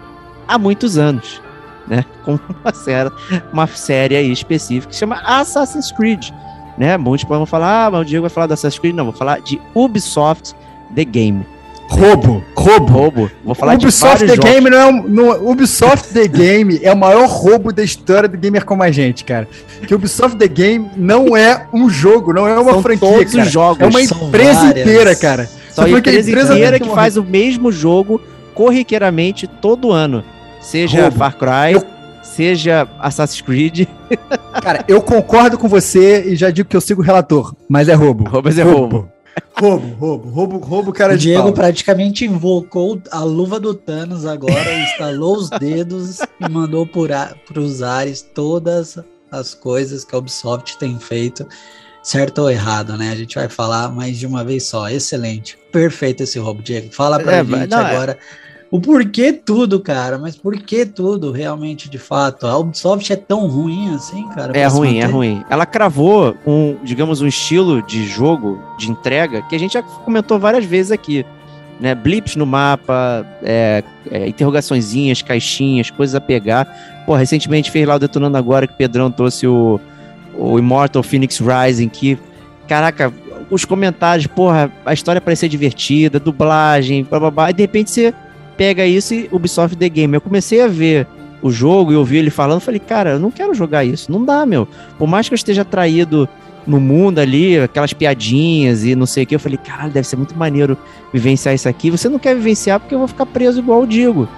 há 0.48 0.58
muitos 0.58 0.98
anos, 0.98 1.42
né? 1.88 2.06
Com 2.24 2.40
uma 2.62 2.74
série, 2.74 3.12
uma 3.52 3.68
série 3.68 4.16
aí 4.16 4.32
específica 4.32 4.90
que 4.90 4.96
se 4.96 5.00
chama 5.00 5.22
Assassin's 5.24 5.92
Creed, 5.92 6.30
né? 6.78 6.98
Muitos 6.98 7.26
podem 7.26 7.46
falar, 7.46 7.86
ah, 7.86 7.92
mas 7.92 8.02
o 8.02 8.06
Diego 8.06 8.24
vai 8.24 8.30
falar 8.30 8.48
do 8.48 8.54
Assassin's 8.54 8.80
Creed, 8.80 8.96
não, 8.96 9.06
vou 9.06 9.14
falar 9.14 9.42
de 9.42 9.60
Ubisoft 9.74 10.54
The 10.96 11.06
Game. 11.06 11.46
Roubo, 11.90 12.44
roubo. 12.56 12.94
Roubo. 12.94 13.32
Vou 13.44 13.56
falar 13.56 13.74
Ubisoft 13.74 14.24
de 14.24 14.38
The 14.38 14.38
Game 14.38 14.70
não 14.70 14.78
é 14.78 14.86
um, 14.86 15.02
no, 15.02 15.52
Ubisoft 15.52 16.14
The 16.14 16.28
Game 16.28 16.80
é 16.84 16.94
o 16.94 16.98
maior 16.98 17.28
roubo 17.28 17.74
da 17.74 17.84
história 17.84 18.30
do 18.30 18.38
gamer 18.38 18.64
como 18.64 18.84
a 18.84 18.92
gente, 18.92 19.24
cara. 19.26 19.48
Que 19.88 19.96
Ubisoft 19.96 20.38
The 20.38 20.48
Game 20.48 20.92
não 20.96 21.36
é 21.36 21.66
um 21.74 21.90
jogo, 21.90 22.32
não 22.32 22.48
é 22.48 22.58
uma 22.60 22.74
São 22.74 22.84
franquia, 22.84 23.10
todos 23.10 23.34
cara. 23.34 23.44
os 23.44 23.52
jogos. 23.52 23.82
É 23.82 23.88
uma 23.88 24.02
empresa 24.02 24.66
várias. 24.66 24.88
inteira, 24.88 25.16
cara. 25.16 25.50
Só 25.80 25.86
a 25.86 25.90
empresa 25.90 26.30
empresa 26.30 26.54
inteira 26.54 26.72
tem 26.72 26.82
que 26.82 26.90
que 26.90 26.96
faz 26.96 27.18
o 27.18 27.24
mesmo 27.24 27.72
jogo 27.72 28.22
corriqueiramente 28.54 29.48
todo 29.48 29.92
ano. 29.92 30.24
Seja 30.62 31.04
Roubo. 31.04 31.18
Far 31.18 31.38
Cry, 31.38 31.74
Eu- 31.74 31.84
seja 32.22 32.88
Assassin's 33.00 33.42
Creed, 33.42 33.88
Cara, 34.62 34.84
eu 34.88 35.02
concordo 35.02 35.58
com 35.58 35.68
você 35.68 36.32
e 36.32 36.36
já 36.36 36.50
digo 36.50 36.68
que 36.70 36.76
eu 36.76 36.82
sigo 36.82 37.02
o 37.02 37.06
relator, 37.06 37.54
mas 37.68 37.88
é 37.90 37.94
roubo. 37.94 38.30
Roubos 38.30 38.58
é 38.58 38.64
roubo. 38.64 39.10
Roubo, 39.58 39.88
roubo, 39.96 40.30
roubo, 40.30 40.58
roubo, 40.58 40.92
cara 40.94 41.14
o 41.14 41.18
de 41.18 41.28
Diego 41.28 41.44
pau. 41.44 41.54
praticamente 41.54 42.26
invocou 42.26 43.02
a 43.12 43.20
luva 43.24 43.60
do 43.60 43.74
Thanos 43.74 44.26
agora, 44.26 44.54
estalou 44.84 45.38
os 45.38 45.50
dedos 45.50 46.20
e 46.20 46.50
mandou 46.50 46.86
para 46.86 47.36
os 47.56 47.82
ares 47.82 48.22
todas 48.22 48.98
as 49.32 49.54
coisas 49.54 50.04
que 50.04 50.14
a 50.16 50.18
Ubisoft 50.18 50.78
tem 50.78 50.98
feito, 51.00 51.46
certo 52.02 52.40
ou 52.40 52.50
errado, 52.50 52.98
né? 52.98 53.12
A 53.12 53.16
gente 53.16 53.36
vai 53.36 53.50
falar 53.50 53.90
mais 53.90 54.18
de 54.18 54.26
uma 54.26 54.44
vez 54.44 54.64
só. 54.66 54.90
Excelente. 54.90 55.58
Perfeito 55.72 56.24
esse 56.24 56.40
roubo, 56.40 56.62
Diego. 56.62 56.90
Fala 56.92 57.20
pra 57.20 57.38
É, 57.38 57.44
gente 57.46 57.68
não, 57.70 57.80
é- 57.82 57.92
agora 57.96 58.18
o 58.72 58.80
porquê 58.80 59.34
tudo, 59.34 59.80
cara. 59.80 60.18
Mas 60.18 60.36
por 60.36 60.56
que 60.58 60.86
tudo, 60.86 61.32
realmente, 61.32 61.90
de 61.90 61.98
fato? 61.98 62.46
A 62.46 62.58
Ubisoft 62.58 63.12
é 63.12 63.16
tão 63.16 63.48
ruim 63.48 63.94
assim, 63.96 64.28
cara? 64.30 64.58
É 64.58 64.66
ruim, 64.68 65.00
é 65.00 65.06
ruim. 65.06 65.44
Ela 65.50 65.66
cravou 65.66 66.36
um, 66.46 66.78
digamos, 66.84 67.22
um 67.22 67.28
estilo 67.28 67.82
de 67.82 68.06
jogo, 68.08 68.62
de 68.78 68.90
entrega, 68.90 69.42
que 69.44 69.56
a 69.56 69.60
gente 69.60 69.74
já 69.74 69.82
comentou 69.82 70.38
várias 70.40 70.66
vezes 70.66 70.92
aqui. 70.92 71.26
Né? 71.80 71.96
Blips 71.96 72.36
no 72.36 72.46
mapa, 72.46 73.26
é, 73.42 73.84
é, 74.12 74.28
interrogaçõezinhas, 74.28 75.22
caixinhas, 75.22 75.90
coisas 75.90 76.14
a 76.14 76.20
pegar. 76.22 76.66
Pô, 77.06 77.16
recentemente 77.16 77.72
fez 77.72 77.88
lá 77.88 77.96
o 77.96 78.00
Detonando 78.00 78.38
Agora, 78.38 78.68
que 78.68 78.74
o 78.74 78.78
Pedrão 78.78 79.10
trouxe 79.10 79.48
o, 79.48 79.80
o 80.40 80.58
Immortal 80.58 81.04
Phoenix 81.04 81.40
Rising, 81.40 81.90
que, 81.90 82.18
caraca, 82.68 83.14
os 83.50 83.66
comentários, 83.66 84.26
porra, 84.26 84.72
a 84.86 84.94
história 84.94 85.20
parecia 85.20 85.50
divertida, 85.50 86.20
dublagem, 86.20 87.04
blá 87.04 87.20
blá 87.20 87.32
blá, 87.32 87.50
e 87.50 87.54
de 87.54 87.62
repente 87.62 87.92
você 87.92 88.14
pega 88.56 88.86
isso 88.86 89.14
e 89.14 89.30
Ubisoft 89.32 89.76
The 89.76 89.90
Game. 89.90 90.14
Eu 90.14 90.22
comecei 90.22 90.62
a 90.62 90.68
ver 90.68 91.06
o 91.42 91.52
jogo 91.52 91.92
e 91.92 91.96
ouvir 91.96 92.18
ele 92.18 92.30
falando, 92.30 92.62
falei, 92.62 92.80
cara, 92.80 93.12
eu 93.12 93.20
não 93.20 93.32
quero 93.32 93.54
jogar 93.54 93.84
isso, 93.84 94.12
não 94.12 94.24
dá, 94.24 94.46
meu. 94.46 94.68
Por 94.98 95.08
mais 95.08 95.28
que 95.28 95.34
eu 95.34 95.38
esteja 95.38 95.62
atraído 95.64 96.28
no 96.68 96.80
mundo 96.80 97.20
ali, 97.20 97.60
aquelas 97.60 97.94
piadinhas 97.94 98.84
e 98.84 98.96
não 98.96 99.06
sei 99.06 99.24
o 99.24 99.28
que, 99.28 99.36
eu 99.36 99.40
falei, 99.40 99.58
caralho, 99.58 99.92
deve 99.92 100.08
ser 100.08 100.18
muito 100.18 100.38
maneiro 100.38 100.78
vivenciar 101.12 101.56
isso 101.56 101.68
aqui. 101.68 101.90
Você 101.90 102.08
não 102.08 102.20
quer 102.20 102.36
vivenciar 102.36 102.80
porque 102.80 102.94
eu 102.94 103.00
vou 103.00 103.08
ficar 103.08 103.26
preso 103.26 103.60
igual 103.60 103.82
eu 103.82 103.88
digo. 103.88 104.30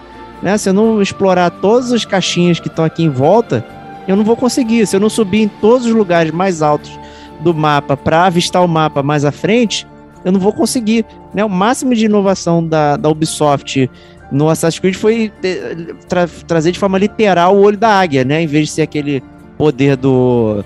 Né? 0.42 0.58
Se 0.58 0.70
eu 0.70 0.74
não 0.74 1.02
explorar 1.02 1.50
todas 1.50 1.92
as 1.92 2.06
caixinhas 2.06 2.60
que 2.60 2.68
estão 2.68 2.86
aqui 2.86 3.04
em 3.04 3.10
volta, 3.10 3.66
eu 4.12 4.18
não 4.18 4.24
vou 4.24 4.36
conseguir. 4.36 4.86
Se 4.86 4.96
eu 4.96 5.00
não 5.00 5.10
subir 5.10 5.42
em 5.42 5.48
todos 5.48 5.86
os 5.86 5.94
lugares 5.94 6.32
mais 6.32 6.62
altos 6.62 6.92
do 7.40 7.54
mapa 7.54 7.98
para 7.98 8.26
avistar 8.26 8.64
o 8.64 8.68
mapa 8.68 9.02
mais 9.02 9.26
à 9.26 9.32
frente, 9.32 9.88
eu 10.24 10.32
não 10.32 10.40
vou 10.40 10.54
conseguir. 10.54 11.06
Né? 11.34 11.44
O 11.44 11.50
máximo 11.50 11.96
de 11.96 12.06
inovação 12.06 12.66
da, 12.66 12.98
da 12.98 13.10
Ubisoft 13.10 13.90
no 14.32 14.48
Assassin's 14.50 14.80
Creed 14.80 14.96
foi 14.96 15.32
eh, 15.44 15.76
tra- 16.08 16.30
trazer 16.48 16.72
de 16.72 16.80
forma 16.80 16.98
literal 16.98 17.56
o 17.56 17.62
olho 17.62 17.78
da 17.78 17.90
águia, 17.90 18.24
né? 18.24 18.42
Em 18.42 18.48
vez 18.48 18.68
de 18.68 18.74
ser 18.74 18.82
aquele 18.84 19.22
poder 19.58 19.98
do, 19.98 20.64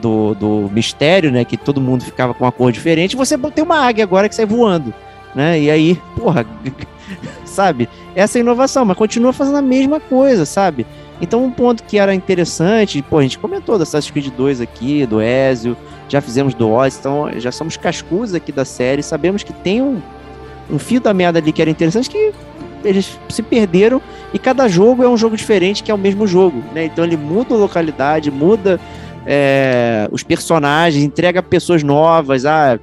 do, 0.00 0.34
do 0.34 0.70
mistério, 0.72 1.32
né? 1.32 1.44
Que 1.44 1.56
todo 1.56 1.80
mundo 1.80 2.04
ficava 2.04 2.32
com 2.32 2.44
uma 2.44 2.52
cor 2.52 2.70
diferente, 2.70 3.16
você 3.16 3.36
tem 3.36 3.64
uma 3.64 3.78
águia 3.80 4.04
agora 4.04 4.28
que 4.28 4.34
sai 4.36 4.46
voando, 4.46 4.94
né? 5.34 5.60
E 5.60 5.68
aí, 5.70 6.00
porra, 6.16 6.46
sabe? 7.44 7.88
Essa 8.14 8.38
é 8.38 8.40
a 8.40 8.42
inovação, 8.42 8.84
mas 8.84 8.96
continua 8.96 9.32
fazendo 9.32 9.56
a 9.58 9.62
mesma 9.62 9.98
coisa, 9.98 10.44
sabe? 10.46 10.86
Então, 11.20 11.44
um 11.44 11.50
ponto 11.50 11.82
que 11.82 11.98
era 11.98 12.14
interessante, 12.14 13.02
pô, 13.02 13.18
a 13.18 13.22
gente 13.22 13.38
comentou 13.38 13.76
do 13.76 13.82
Assassin's 13.82 14.10
Creed 14.10 14.28
2 14.36 14.60
aqui, 14.60 15.04
do 15.04 15.20
Ezio, 15.20 15.76
já 16.08 16.20
fizemos 16.20 16.54
do 16.54 16.70
Oz, 16.70 16.96
então 16.98 17.28
já 17.38 17.50
somos 17.50 17.76
cascus 17.76 18.34
aqui 18.34 18.52
da 18.52 18.64
série, 18.64 19.02
sabemos 19.02 19.42
que 19.42 19.52
tem 19.52 19.82
um, 19.82 20.00
um 20.70 20.78
fio 20.78 21.00
da 21.00 21.12
meada 21.12 21.38
ali 21.38 21.52
que 21.52 21.60
era 21.60 21.70
interessante 21.70 22.08
que 22.08 22.32
eles 22.84 23.18
se 23.28 23.42
perderam 23.42 24.00
e 24.32 24.38
cada 24.38 24.68
jogo 24.68 25.02
é 25.02 25.08
um 25.08 25.16
jogo 25.16 25.36
diferente 25.36 25.82
que 25.82 25.90
é 25.90 25.94
o 25.94 25.98
mesmo 25.98 26.26
jogo, 26.26 26.62
né? 26.72 26.84
Então 26.84 27.04
ele 27.04 27.16
muda 27.16 27.52
a 27.54 27.58
localidade, 27.58 28.30
muda 28.30 28.78
é, 29.26 30.08
os 30.12 30.22
personagens, 30.22 31.04
entrega 31.04 31.42
pessoas 31.42 31.82
novas, 31.82 32.46
ah, 32.46 32.78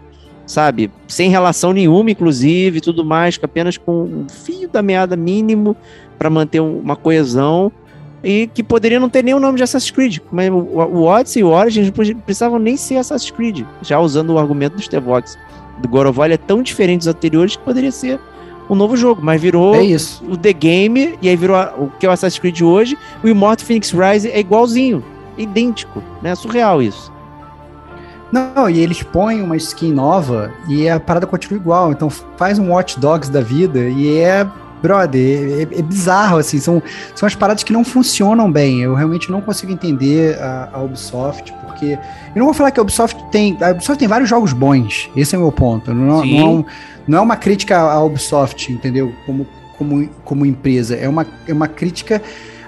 sabe, 0.46 0.92
sem 1.08 1.30
relação 1.30 1.72
nenhuma, 1.74 2.12
inclusive, 2.12 2.82
tudo 2.82 3.04
mais, 3.06 3.40
apenas 3.42 3.78
com 3.78 4.04
um 4.04 4.28
fio 4.30 4.68
da 4.68 4.82
meada 4.82 5.16
mínimo 5.16 5.76
para 6.20 6.30
manter 6.30 6.60
um- 6.60 6.78
uma 6.80 6.96
coesão 6.98 7.72
e 8.26 8.50
que 8.52 8.64
poderia 8.64 9.00
não 9.00 9.08
ter 9.08 9.24
nem 9.24 9.36
o 9.36 9.40
nome 9.40 9.56
de 9.58 9.64
Assassin's 9.64 9.92
Creed, 9.92 10.18
mas 10.32 10.50
o, 10.50 10.56
o 10.56 11.04
Odyssey 11.04 11.42
e 11.42 11.44
o 11.44 11.50
Origins 11.50 11.92
não 11.96 12.20
precisavam 12.22 12.58
nem 12.58 12.76
ser 12.76 12.98
Assassin's 12.98 13.30
Creed, 13.30 13.64
já 13.84 14.00
usando 14.00 14.32
o 14.32 14.40
argumento 14.40 14.76
do 14.78 14.82
Stevox 14.82 15.38
do 15.78 15.88
God 15.88 16.08
of 16.08 16.18
War, 16.18 16.32
é 16.32 16.38
tão 16.38 16.64
diferente 16.64 17.00
dos 17.00 17.08
anteriores 17.08 17.56
que 17.56 17.64
poderia 17.64 17.92
ser 17.92 18.20
um 18.68 18.74
novo 18.74 18.98
jogo, 18.98 19.22
mas 19.24 19.40
virou 19.40 19.76
É 19.76 19.86
o 20.28 20.36
The 20.36 20.54
Game, 20.54 21.20
e 21.22 21.30
aí 21.30 21.36
virou 21.36 21.56
a- 21.56 21.74
o 21.78 21.92
que 22.00 22.06
é 22.06 22.10
o 22.10 22.12
Assassin's 22.12 22.40
Creed 22.40 22.62
hoje, 22.62 22.98
o 23.24 23.28
Immortal 23.28 23.64
Phoenix 23.66 23.92
Rise 23.92 24.28
é 24.30 24.40
igualzinho, 24.40 25.04
idêntico, 25.38 26.02
né? 26.22 26.34
Surreal 26.34 26.82
isso. 26.82 27.14
Não, 28.32 28.68
e 28.70 28.80
eles 28.80 29.04
põem 29.04 29.42
uma 29.42 29.56
skin 29.56 29.94
nova 29.94 30.52
e 30.68 30.90
a 30.90 31.00
parada 31.00 31.28
continua 31.28 31.60
igual. 31.60 31.92
Então 31.92 32.10
faz 32.10 32.58
um 32.58 32.72
Watch 32.72 33.00
Dogs 33.00 33.30
da 33.32 33.40
vida 33.40 33.88
e 33.88 34.18
é, 34.18 34.46
brother, 34.88 35.68
é, 35.72 35.80
é 35.80 35.82
bizarro, 35.82 36.38
assim. 36.38 36.60
São, 36.60 36.82
são 37.16 37.26
as 37.28 37.36
paradas 37.36 37.64
que 37.64 37.74
não 37.74 37.84
funcionam 37.84 38.52
bem. 38.52 38.82
Eu 38.82 38.94
realmente 38.94 39.32
não 39.32 39.42
consigo 39.42 39.72
entender 39.72 40.38
a, 40.40 40.70
a 40.74 40.82
Ubisoft, 40.82 41.52
porque. 41.66 41.98
Eu 42.36 42.40
não 42.40 42.46
vou 42.46 42.54
falar 42.54 42.72
que 42.72 42.80
a 42.80 42.84
Ubisoft 42.84 43.18
tem. 43.32 43.58
A 43.62 43.72
Ubisoft 43.72 43.98
tem 44.00 44.08
vários 44.08 44.30
jogos 44.30 44.54
bons. 44.54 45.10
Esse 45.16 45.36
é 45.36 45.38
o 45.38 45.42
meu 45.42 45.52
ponto. 45.52 45.94
Não, 45.94 46.22
Sim. 46.22 46.40
não, 46.40 46.46
é, 46.46 46.50
um- 46.50 46.66
não 47.08 47.18
é 47.20 47.22
uma 47.22 47.36
crítica 47.36 47.78
à 47.78 48.04
Ubisoft, 48.04 48.72
entendeu? 48.72 49.14
Como, 49.26 49.48
como, 49.78 50.10
como 50.24 50.46
empresa. 50.46 50.96
É 50.96 51.10
uma, 51.10 51.26
é 51.48 51.54
uma 51.54 51.68
crítica 51.68 52.22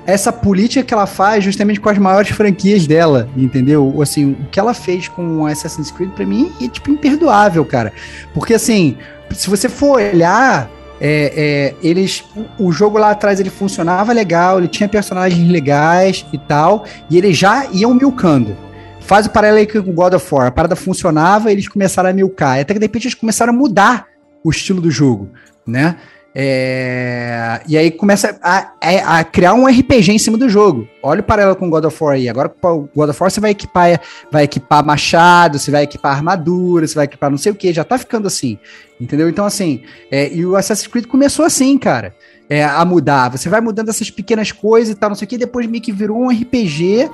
a 0.05 0.11
essa 0.11 0.31
política 0.31 0.83
que 0.85 0.93
ela 0.93 1.05
faz 1.05 1.43
justamente 1.43 1.81
com 1.81 1.89
as 1.89 1.97
maiores 1.97 2.29
franquias 2.29 2.87
dela, 2.87 3.27
entendeu? 3.35 4.01
Assim, 4.01 4.31
o 4.31 4.45
que 4.49 4.57
ela 4.57 4.73
fez 4.73 5.09
com 5.09 5.45
Assassin's 5.45 5.91
Creed, 5.91 6.11
pra 6.11 6.25
mim, 6.25 6.49
é 6.61 6.67
tipo 6.69 6.89
imperdoável, 6.89 7.65
cara. 7.65 7.91
Porque 8.33 8.53
assim, 8.53 8.97
se 9.31 9.49
você 9.49 9.67
for 9.67 9.97
olhar. 9.97 10.69
É, 10.99 11.73
é, 11.81 11.87
eles 11.87 12.23
o, 12.57 12.71
jogo 12.71 12.97
lá 12.97 13.11
atrás 13.11 13.39
ele 13.39 13.49
funcionava 13.49 14.11
legal, 14.13 14.57
ele 14.57 14.67
tinha 14.67 14.89
personagens 14.89 15.47
legais 15.49 16.25
e 16.33 16.37
tal, 16.37 16.85
e 17.09 17.17
eles 17.17 17.37
já 17.37 17.67
iam 17.71 17.93
milcando. 17.93 18.55
Faz 18.99 19.25
o 19.25 19.29
paralelo 19.29 19.59
aí 19.59 19.67
com 19.67 19.79
o 19.79 19.93
God 19.93 20.13
of 20.13 20.35
War. 20.35 20.47
A 20.47 20.51
parada 20.51 20.75
funcionava, 20.75 21.51
eles 21.51 21.67
começaram 21.67 22.09
a 22.09 22.13
milcar. 22.13 22.59
Até 22.59 22.73
que 22.73 22.79
de 22.79 22.85
repente 22.85 23.05
eles 23.05 23.15
começaram 23.15 23.53
a 23.53 23.55
mudar 23.55 24.07
o 24.43 24.49
estilo 24.49 24.81
do 24.81 24.91
jogo, 24.91 25.29
né? 25.65 25.95
É, 26.39 27.61
E 27.67 27.75
aí 27.75 27.89
começa 27.89 28.37
a, 28.43 28.71
a- 28.79 29.19
a 29.19 29.23
criar 29.23 29.53
um 29.55 29.65
RPG 29.65 30.11
em 30.11 30.19
cima 30.19 30.37
do 30.37 30.47
jogo. 30.47 30.87
Olha 31.01 31.21
o 31.21 31.23
paralelo 31.23 31.55
com 31.55 31.67
God 31.69 31.85
of 31.85 32.03
War 32.03 32.13
aí. 32.13 32.29
Agora 32.29 32.53
o 32.63 32.87
God 32.95 33.09
of 33.09 33.19
War 33.21 33.31
você 33.31 33.39
vai 33.39 33.51
equipar, 33.51 33.99
vai 34.31 34.43
equipar 34.43 34.85
machado, 34.85 35.57
você 35.57 35.71
vai 35.71 35.83
equipar 35.83 36.15
armadura, 36.15 36.85
você 36.87 36.93
vai 36.95 37.05
equipar 37.05 37.31
não 37.31 37.37
sei 37.39 37.51
o 37.51 37.55
que, 37.55 37.73
já 37.73 37.83
tá 37.83 37.97
ficando 37.97 38.27
assim. 38.27 38.57
Entendeu? 39.01 39.29
Então, 39.29 39.45
assim, 39.45 39.81
é, 40.11 40.31
e 40.33 40.45
o 40.45 40.55
Assassin's 40.55 40.87
Creed 40.87 41.05
começou 41.07 41.43
assim, 41.45 41.77
cara. 41.77 42.15
é, 42.49 42.63
a 42.63 42.85
mudar. 42.85 43.29
Você 43.29 43.49
vai 43.49 43.59
mudando 43.59 43.89
essas 43.89 44.09
pequenas 44.09 44.51
coisas 44.51 44.93
e 44.93 44.95
tal, 44.97 45.09
não 45.09 45.15
sei 45.15 45.25
o 45.25 45.29
que, 45.29 45.37
depois 45.37 45.67
meio 45.67 45.83
que 45.83 45.91
virou 45.91 46.17
um 46.17 46.29
RPG. 46.29 47.09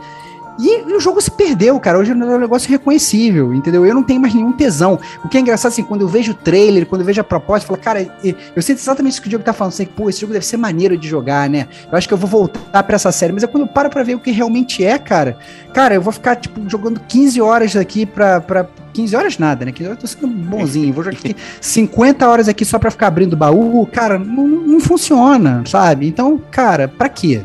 E, 0.60 0.90
e 0.90 0.94
o 0.94 1.00
jogo 1.00 1.20
se 1.20 1.32
perdeu, 1.32 1.80
cara. 1.80 1.98
Hoje 1.98 2.12
é 2.12 2.16
um 2.16 2.40
negócio 2.40 2.70
reconhecível, 2.70 3.54
entendeu? 3.54 3.86
Eu 3.86 3.96
não 3.96 4.04
tenho 4.04 4.22
mais 4.22 4.34
nenhum 4.34 4.52
tesão. 4.52 5.00
O 5.24 5.28
que 5.28 5.38
é 5.38 5.42
engraçado, 5.42 5.72
assim, 5.72 5.84
quando 5.84 6.02
eu 6.02 6.08
vejo 6.08 6.32
o 6.32 6.36
trailer, 6.36 6.86
quando 6.86 7.02
eu 7.02 7.08
vejo 7.08 7.20
a 7.20 7.24
proposta, 7.24 7.66
eu 7.66 7.68
falo, 7.70 7.80
cara, 7.82 8.16
eu 8.24 8.62
sinto 8.62 8.78
exatamente 8.78 9.14
isso 9.14 9.22
que 9.22 9.28
o 9.28 9.30
Diogo 9.30 9.44
tá 9.44 9.54
falando. 9.54 9.74
Assim, 9.74 9.86
Pô, 9.86 10.10
esse 10.10 10.22
jogo 10.22 10.34
deve 10.34 10.46
ser 10.46 10.58
maneiro 10.58 10.98
de 10.98 11.08
jogar, 11.08 11.50
né? 11.50 11.68
Eu 11.92 11.98
acho 11.98 12.08
que 12.08 12.14
eu 12.14 12.18
vou 12.18 12.30
voltar 12.30 12.84
pra 12.84 12.96
essa 12.96 13.12
série. 13.12 13.34
Mas 13.34 13.44
é 13.44 13.48
quando 13.48 13.64
eu 13.64 13.68
paro 13.68 13.90
pra 13.90 14.04
ver 14.04 14.16
o 14.16 14.20
que 14.20 14.32
realmente 14.32 14.84
é, 14.84 14.98
cara. 15.00 15.38
Cara, 15.74 15.96
eu 15.96 16.02
vou 16.02 16.14
ficar, 16.14 16.36
tipo, 16.36 16.70
jogando 16.70 17.00
15 17.00 17.42
horas 17.42 17.76
aqui 17.76 18.06
pra. 18.06 18.40
pra 18.40 18.68
15 18.94 19.16
horas 19.16 19.38
nada, 19.40 19.66
né? 19.66 19.72
15 19.72 19.90
horas 19.90 19.98
eu 19.98 20.02
tô 20.02 20.08
sendo 20.08 20.28
bonzinho. 20.28 20.94
Vou 20.94 21.04
jogar 21.04 21.18
aqui 21.18 21.36
50 21.60 22.28
horas 22.28 22.48
aqui 22.48 22.64
só 22.64 22.78
pra 22.78 22.92
ficar 22.92 23.08
abrindo 23.08 23.36
baú. 23.36 23.88
Cara, 23.92 24.20
não, 24.20 24.48
não 24.48 24.80
funciona, 24.80 25.64
sabe? 25.66 26.08
Então, 26.08 26.40
cara, 26.52 26.88
pra 26.88 27.10
quê? 27.10 27.42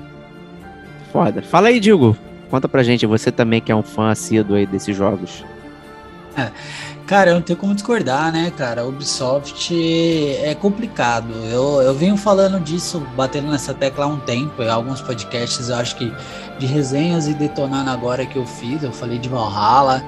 Foda. 1.11 1.41
Fala 1.41 1.69
aí, 1.69 1.81
Digo. 1.81 2.15
Conta 2.51 2.69
pra 2.69 2.83
gente, 2.83 3.07
você 3.07 3.31
também 3.31 3.61
que 3.61 3.71
é 3.71 3.75
um 3.75 3.83
fã 3.83 4.11
assíduo 4.11 4.57
aí 4.57 4.67
desses 4.67 4.97
jogos. 4.97 5.45
Cara, 7.09 7.31
eu 7.31 7.37
não 7.37 7.43
tenho 7.43 7.59
como 7.59 7.75
discordar, 7.75 8.31
né, 8.31 8.53
cara? 8.55 8.87
Ubisoft 8.87 9.75
é 10.43 10.55
complicado. 10.55 11.33
Eu, 11.51 11.81
eu 11.81 11.95
venho 11.95 12.19
falando 12.19 12.61
disso, 12.61 13.01
batendo 13.17 13.51
nessa 13.51 13.73
tecla 13.73 14.05
há 14.05 14.09
um 14.09 14.21
tempo. 14.21 14.63
Em 14.63 14.69
alguns 14.69 15.01
podcasts, 15.01 15.71
eu 15.71 15.77
acho 15.77 15.97
que 15.97 16.13
de 16.59 16.67
resenhas 16.67 17.27
e 17.27 17.33
detonando 17.33 17.89
agora 17.89 18.27
que 18.27 18.37
eu 18.37 18.45
fiz, 18.47 18.83
eu 18.83 18.93
falei 18.93 19.19
de 19.19 19.27
Valhalla. 19.27 20.03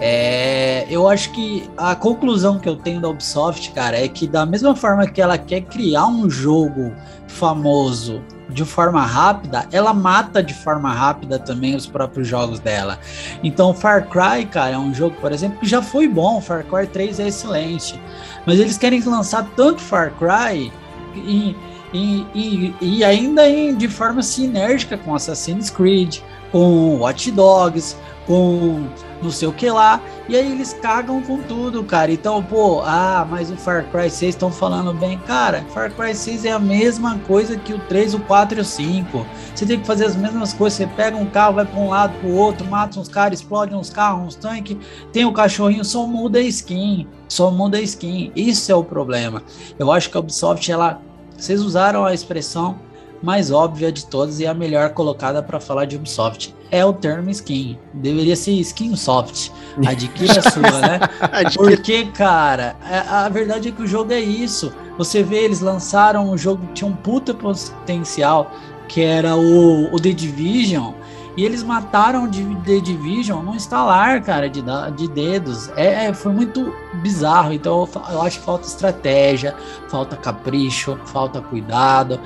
É, 0.00 0.84
eu 0.90 1.08
acho 1.08 1.30
que 1.30 1.70
a 1.76 1.94
conclusão 1.94 2.58
que 2.58 2.68
eu 2.68 2.74
tenho 2.74 3.00
da 3.00 3.08
Ubisoft, 3.08 3.70
cara, 3.70 3.96
é 3.96 4.08
que 4.08 4.26
da 4.26 4.44
mesma 4.44 4.74
forma 4.74 5.06
que 5.06 5.22
ela 5.22 5.38
quer 5.38 5.60
criar 5.60 6.08
um 6.08 6.28
jogo 6.28 6.92
famoso 7.28 8.20
de 8.52 8.64
forma 8.64 9.04
rápida, 9.04 9.66
ela 9.72 9.92
mata 9.92 10.42
de 10.42 10.54
forma 10.54 10.92
rápida 10.92 11.38
também 11.38 11.74
os 11.74 11.86
próprios 11.86 12.28
jogos 12.28 12.60
dela. 12.60 12.98
Então, 13.42 13.74
Far 13.74 14.08
Cry, 14.08 14.46
cara, 14.46 14.74
é 14.74 14.78
um 14.78 14.94
jogo, 14.94 15.16
por 15.20 15.32
exemplo, 15.32 15.58
que 15.58 15.66
já 15.66 15.82
foi 15.82 16.06
bom, 16.06 16.40
Far 16.40 16.64
Cry 16.64 16.86
3 16.86 17.20
é 17.20 17.28
excelente, 17.28 18.00
mas 18.46 18.58
eles 18.58 18.78
querem 18.78 19.00
lançar 19.02 19.48
tanto 19.56 19.80
Far 19.80 20.12
Cry 20.12 20.72
e, 21.14 21.56
e, 21.92 22.26
e, 22.34 22.74
e 22.80 23.04
ainda 23.04 23.48
em, 23.48 23.74
de 23.74 23.88
forma 23.88 24.22
sinérgica 24.22 24.96
com 24.96 25.14
Assassin's 25.14 25.70
Creed, 25.70 26.18
com 26.50 26.98
Watch 26.98 27.30
Dogs, 27.30 27.96
com 28.26 28.86
não 29.22 29.30
sei 29.30 29.48
o 29.48 29.52
que 29.52 29.70
lá. 29.70 30.00
E 30.28 30.36
aí 30.36 30.50
eles 30.50 30.72
cagam 30.72 31.22
com 31.22 31.38
tudo, 31.38 31.84
cara. 31.84 32.10
Então, 32.10 32.42
pô, 32.42 32.82
ah, 32.84 33.26
mas 33.28 33.50
o 33.50 33.56
Far 33.56 33.84
Cry 33.90 34.10
6 34.10 34.34
estão 34.34 34.50
falando 34.50 34.92
bem. 34.92 35.18
Cara, 35.18 35.64
Far 35.72 35.92
Cry 35.92 36.14
6 36.14 36.44
é 36.44 36.52
a 36.52 36.58
mesma 36.58 37.18
coisa 37.20 37.56
que 37.56 37.72
o 37.72 37.78
3, 37.78 38.14
o 38.14 38.20
4 38.20 38.58
e 38.58 38.60
o 38.60 38.64
5. 38.64 39.26
Você 39.54 39.66
tem 39.66 39.80
que 39.80 39.86
fazer 39.86 40.06
as 40.06 40.16
mesmas 40.16 40.52
coisas. 40.52 40.78
Você 40.78 40.86
pega 40.86 41.16
um 41.16 41.26
carro, 41.26 41.54
vai 41.54 41.64
para 41.64 41.80
um 41.80 41.88
lado, 41.88 42.18
pro 42.18 42.30
outro, 42.30 42.66
mata 42.66 42.98
uns 42.98 43.08
caras, 43.08 43.40
explode 43.40 43.74
uns 43.74 43.90
carros, 43.90 44.26
uns 44.26 44.34
tanques. 44.34 44.76
Tem 45.12 45.24
o 45.24 45.32
cachorrinho, 45.32 45.84
só 45.84 46.06
muda 46.06 46.38
a 46.38 46.42
skin. 46.42 47.06
Só 47.28 47.50
muda 47.50 47.78
a 47.78 47.80
skin. 47.80 48.32
Isso 48.34 48.70
é 48.70 48.74
o 48.74 48.84
problema. 48.84 49.42
Eu 49.78 49.90
acho 49.92 50.10
que 50.10 50.16
a 50.16 50.20
Ubisoft, 50.20 50.70
ela. 50.70 51.00
Vocês 51.36 51.60
usaram 51.60 52.04
a 52.04 52.14
expressão 52.14 52.78
mais 53.22 53.50
óbvia 53.50 53.92
de 53.92 54.04
todas 54.06 54.40
e 54.40 54.46
a 54.46 54.52
melhor 54.52 54.90
colocada 54.90 55.42
para 55.42 55.60
falar 55.60 55.84
de 55.84 55.96
Ubisoft 55.96 56.54
é 56.72 56.82
o 56.84 56.92
termo 56.92 57.28
skin. 57.30 57.78
Deveria 57.92 58.34
ser 58.34 58.52
skin 58.52 58.96
soft. 58.96 59.50
Adquira 59.86 60.40
a 60.40 60.50
sua, 60.50 60.80
né? 60.80 61.00
Porque, 61.54 62.06
cara, 62.06 62.74
a, 62.82 63.26
a, 63.26 63.28
verdade 63.28 63.68
é 63.68 63.72
que 63.72 63.82
o 63.82 63.86
jogo 63.86 64.10
é 64.10 64.20
isso. 64.20 64.72
Você 64.96 65.22
vê, 65.22 65.44
eles 65.44 65.60
lançaram 65.60 66.30
um 66.30 66.36
jogo 66.36 66.66
que 66.68 66.72
tinha 66.72 66.88
um 66.90 66.96
puta 66.96 67.34
potencial, 67.34 68.50
que 68.88 69.02
era 69.02 69.36
o, 69.36 69.94
o 69.94 70.00
The 70.00 70.12
Division. 70.12 70.94
E 71.36 71.44
eles 71.44 71.62
mataram 71.62 72.28
de 72.28 72.42
The 72.64 72.80
Division 72.80 73.42
no 73.42 73.54
instalar, 73.54 74.22
cara, 74.22 74.48
de, 74.48 74.62
de 74.96 75.08
dedos. 75.08 75.70
É, 75.76 76.06
é, 76.06 76.14
foi 76.14 76.32
muito 76.32 76.74
bizarro. 77.02 77.52
Então 77.52 77.86
eu 78.10 78.22
acho 78.22 78.38
que 78.38 78.44
falta 78.44 78.66
estratégia, 78.66 79.54
falta 79.88 80.16
capricho, 80.16 80.98
falta 81.04 81.40
cuidado. 81.40 82.18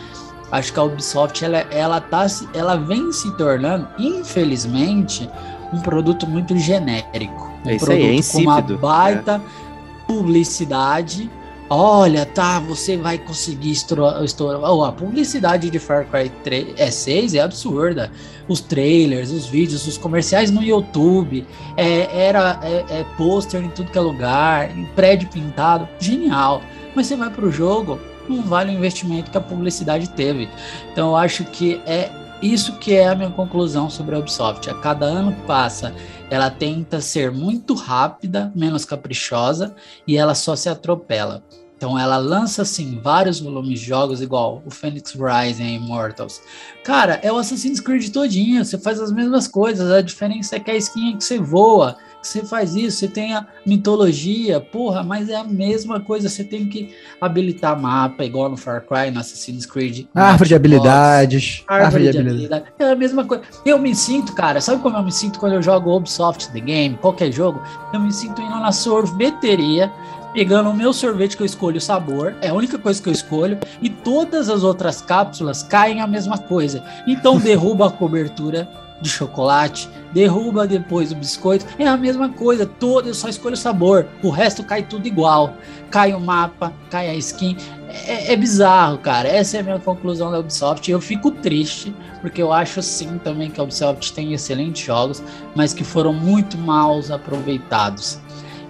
Acho 0.50 0.72
que 0.72 0.78
a 0.78 0.84
Ubisoft 0.84 1.44
ela, 1.44 1.58
ela, 1.70 2.00
tá, 2.00 2.26
ela 2.54 2.76
vem 2.76 3.12
se 3.12 3.36
tornando, 3.36 3.88
infelizmente, 3.98 5.28
um 5.72 5.80
produto 5.80 6.26
muito 6.26 6.56
genérico. 6.56 7.50
Um 7.64 7.70
é 7.70 7.76
produto 7.76 7.90
aí, 7.92 8.18
é 8.18 8.22
com 8.22 8.38
uma 8.38 8.60
baita 8.60 9.42
é. 9.44 10.06
publicidade. 10.06 11.28
Olha, 11.68 12.24
tá, 12.24 12.60
você 12.60 12.96
vai 12.96 13.18
conseguir 13.18 13.72
estourar. 13.72 14.22
Oh, 14.62 14.84
a 14.84 14.92
publicidade 14.92 15.68
de 15.68 15.80
Far 15.80 16.06
Cry 16.06 16.30
3, 16.44 16.74
é, 16.78 16.92
6 16.92 17.34
é 17.34 17.40
absurda. 17.40 18.12
Os 18.46 18.60
trailers, 18.60 19.32
os 19.32 19.46
vídeos, 19.46 19.84
os 19.84 19.98
comerciais 19.98 20.52
no 20.52 20.62
YouTube, 20.62 21.44
é, 21.76 22.28
era 22.28 22.60
é, 22.62 23.00
é 23.00 23.06
pôster 23.16 23.60
em 23.60 23.68
tudo 23.68 23.90
que 23.90 23.98
é 23.98 24.00
lugar, 24.00 24.70
prédio 24.94 25.28
pintado, 25.28 25.88
genial. 25.98 26.62
Mas 26.94 27.08
você 27.08 27.16
vai 27.16 27.30
pro 27.30 27.50
jogo, 27.50 27.98
não 28.28 28.42
vale 28.42 28.72
o 28.72 28.74
investimento 28.74 29.30
que 29.30 29.38
a 29.38 29.40
publicidade 29.40 30.08
teve. 30.10 30.48
Então 30.92 31.10
eu 31.10 31.16
acho 31.16 31.44
que 31.44 31.80
é 31.86 32.10
isso 32.42 32.78
que 32.78 32.94
é 32.94 33.08
a 33.08 33.14
minha 33.14 33.30
conclusão 33.30 33.88
sobre 33.88 34.14
a 34.14 34.18
Ubisoft. 34.18 34.68
A 34.68 34.74
cada 34.74 35.06
ano 35.06 35.32
que 35.32 35.40
passa, 35.42 35.94
ela 36.30 36.50
tenta 36.50 37.00
ser 37.00 37.30
muito 37.30 37.74
rápida, 37.74 38.52
menos 38.54 38.84
caprichosa 38.84 39.74
e 40.06 40.16
ela 40.16 40.34
só 40.34 40.54
se 40.54 40.68
atropela. 40.68 41.42
Então 41.76 41.98
ela 41.98 42.16
lança 42.16 42.62
assim 42.62 42.98
vários 43.02 43.38
volumes 43.38 43.80
de 43.80 43.86
jogos 43.86 44.22
igual 44.22 44.62
o 44.64 44.70
Phoenix 44.70 45.14
Rising 45.14 45.64
e 45.64 45.76
Immortals. 45.76 46.40
Cara, 46.82 47.20
é 47.22 47.30
o 47.30 47.36
Assassin's 47.36 47.80
Creed 47.80 48.10
todinho, 48.10 48.64
você 48.64 48.78
faz 48.78 48.98
as 48.98 49.12
mesmas 49.12 49.46
coisas, 49.46 49.90
a 49.90 50.00
diferença 50.00 50.56
é 50.56 50.60
que 50.60 50.70
a 50.70 50.76
skin 50.76 51.12
é 51.12 51.16
que 51.16 51.24
você 51.24 51.38
voa, 51.38 51.96
você 52.22 52.44
faz 52.44 52.74
isso, 52.74 52.98
você 52.98 53.08
tem 53.08 53.34
a 53.34 53.46
mitologia, 53.64 54.60
porra, 54.60 55.02
mas 55.02 55.28
é 55.28 55.36
a 55.36 55.44
mesma 55.44 56.00
coisa, 56.00 56.28
você 56.28 56.42
tem 56.42 56.66
que 56.66 56.94
habilitar 57.20 57.80
mapa, 57.80 58.24
igual 58.24 58.48
no 58.48 58.56
Far 58.56 58.84
Cry, 58.86 59.10
no 59.10 59.20
Assassin's 59.20 59.64
Creed. 59.64 60.06
Árvore 60.14 60.48
de 60.48 60.54
habilidades. 60.54 61.64
Árvore, 61.66 62.10
de, 62.10 62.18
habilidade. 62.18 62.64
É 62.78 62.90
a 62.90 62.96
mesma 62.96 63.24
coisa. 63.24 63.44
Eu 63.64 63.78
me 63.78 63.94
sinto, 63.94 64.32
cara, 64.34 64.60
sabe 64.60 64.82
como 64.82 64.96
eu 64.96 65.02
me 65.02 65.12
sinto 65.12 65.38
quando 65.38 65.54
eu 65.54 65.62
jogo 65.62 65.94
Ubisoft 65.94 66.50
The 66.50 66.60
Game, 66.60 66.96
qualquer 66.96 67.32
jogo? 67.32 67.62
Eu 67.92 68.00
me 68.00 68.12
sinto 68.12 68.40
indo 68.40 68.56
na 68.56 68.72
sorveteria, 68.72 69.92
pegando 70.32 70.68
o 70.68 70.74
meu 70.74 70.92
sorvete 70.92 71.36
que 71.36 71.42
eu 71.42 71.46
escolho 71.46 71.78
o 71.78 71.80
sabor, 71.80 72.34
é 72.42 72.48
a 72.48 72.54
única 72.54 72.78
coisa 72.78 73.00
que 73.02 73.08
eu 73.08 73.12
escolho, 73.12 73.58
e 73.80 73.88
todas 73.88 74.50
as 74.50 74.62
outras 74.62 75.00
cápsulas 75.00 75.62
caem 75.62 76.00
a 76.00 76.06
mesma 76.06 76.36
coisa. 76.38 76.84
Então 77.06 77.38
derruba 77.40 77.86
a 77.86 77.90
cobertura 77.90 78.68
de 79.00 79.08
chocolate, 79.08 79.88
derruba 80.12 80.66
depois 80.66 81.12
o 81.12 81.16
biscoito, 81.16 81.66
é 81.78 81.86
a 81.86 81.96
mesma 81.96 82.28
coisa, 82.30 82.64
todo 82.64 83.08
eu 83.08 83.14
só 83.14 83.28
escolho 83.28 83.54
o 83.54 83.58
sabor, 83.58 84.06
o 84.22 84.30
resto 84.30 84.64
cai 84.64 84.82
tudo 84.82 85.06
igual, 85.06 85.54
cai 85.90 86.14
o 86.14 86.20
mapa, 86.20 86.72
cai 86.90 87.08
a 87.08 87.14
skin, 87.14 87.56
é, 87.88 88.32
é 88.32 88.36
bizarro, 88.36 88.98
cara, 88.98 89.28
essa 89.28 89.58
é 89.58 89.60
a 89.60 89.62
minha 89.62 89.78
conclusão 89.78 90.30
da 90.30 90.38
Ubisoft, 90.38 90.90
eu 90.90 91.00
fico 91.00 91.30
triste, 91.30 91.94
porque 92.20 92.42
eu 92.42 92.52
acho 92.52 92.82
sim 92.82 93.18
também 93.18 93.50
que 93.50 93.60
a 93.60 93.64
Ubisoft 93.64 94.12
tem 94.12 94.32
excelentes 94.32 94.84
jogos, 94.84 95.22
mas 95.54 95.74
que 95.74 95.84
foram 95.84 96.12
muito 96.12 96.56
mal 96.56 96.98
aproveitados, 97.10 98.18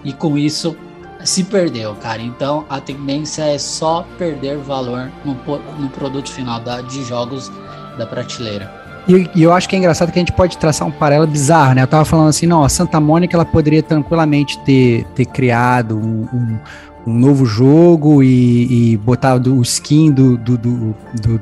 e 0.03 0.11
com 0.11 0.37
isso 0.37 0.75
se 1.23 1.43
perdeu, 1.43 1.95
cara. 1.95 2.21
Então 2.21 2.65
a 2.69 2.79
tendência 2.79 3.43
é 3.43 3.57
só 3.57 4.05
perder 4.17 4.57
valor 4.57 5.11
no, 5.25 5.33
no 5.79 5.89
produto 5.89 6.31
final 6.31 6.59
da, 6.59 6.81
de 6.81 7.03
jogos 7.03 7.51
da 7.97 8.05
prateleira. 8.05 8.86
E, 9.07 9.29
e, 9.35 9.43
eu 9.43 9.53
acho 9.53 9.69
que 9.69 9.75
é 9.75 9.79
engraçado 9.79 10.11
que 10.11 10.19
a 10.19 10.21
gente 10.21 10.33
pode 10.33 10.57
traçar 10.57 10.87
um 10.87 10.91
paralelo 10.91 11.27
bizarro, 11.27 11.73
né? 11.73 11.83
Eu 11.83 11.87
tava 11.87 12.03
falando 12.03 12.29
assim, 12.29 12.45
não, 12.45 12.63
a 12.63 12.69
Santa 12.69 12.99
Mônica 12.99 13.35
ela 13.35 13.45
poderia 13.45 13.81
tranquilamente 13.81 14.59
ter, 14.59 15.05
ter 15.15 15.25
criado 15.25 15.97
um, 15.97 16.27
um, 16.33 16.57
um 17.07 17.13
novo 17.13 17.45
jogo 17.45 18.21
e, 18.21 18.93
e 18.93 18.97
botar 18.97 19.35
o 19.35 19.61
skin 19.61 20.11
do, 20.11 20.37
do, 20.37 20.57
do, 20.57 20.95
do 21.21 21.41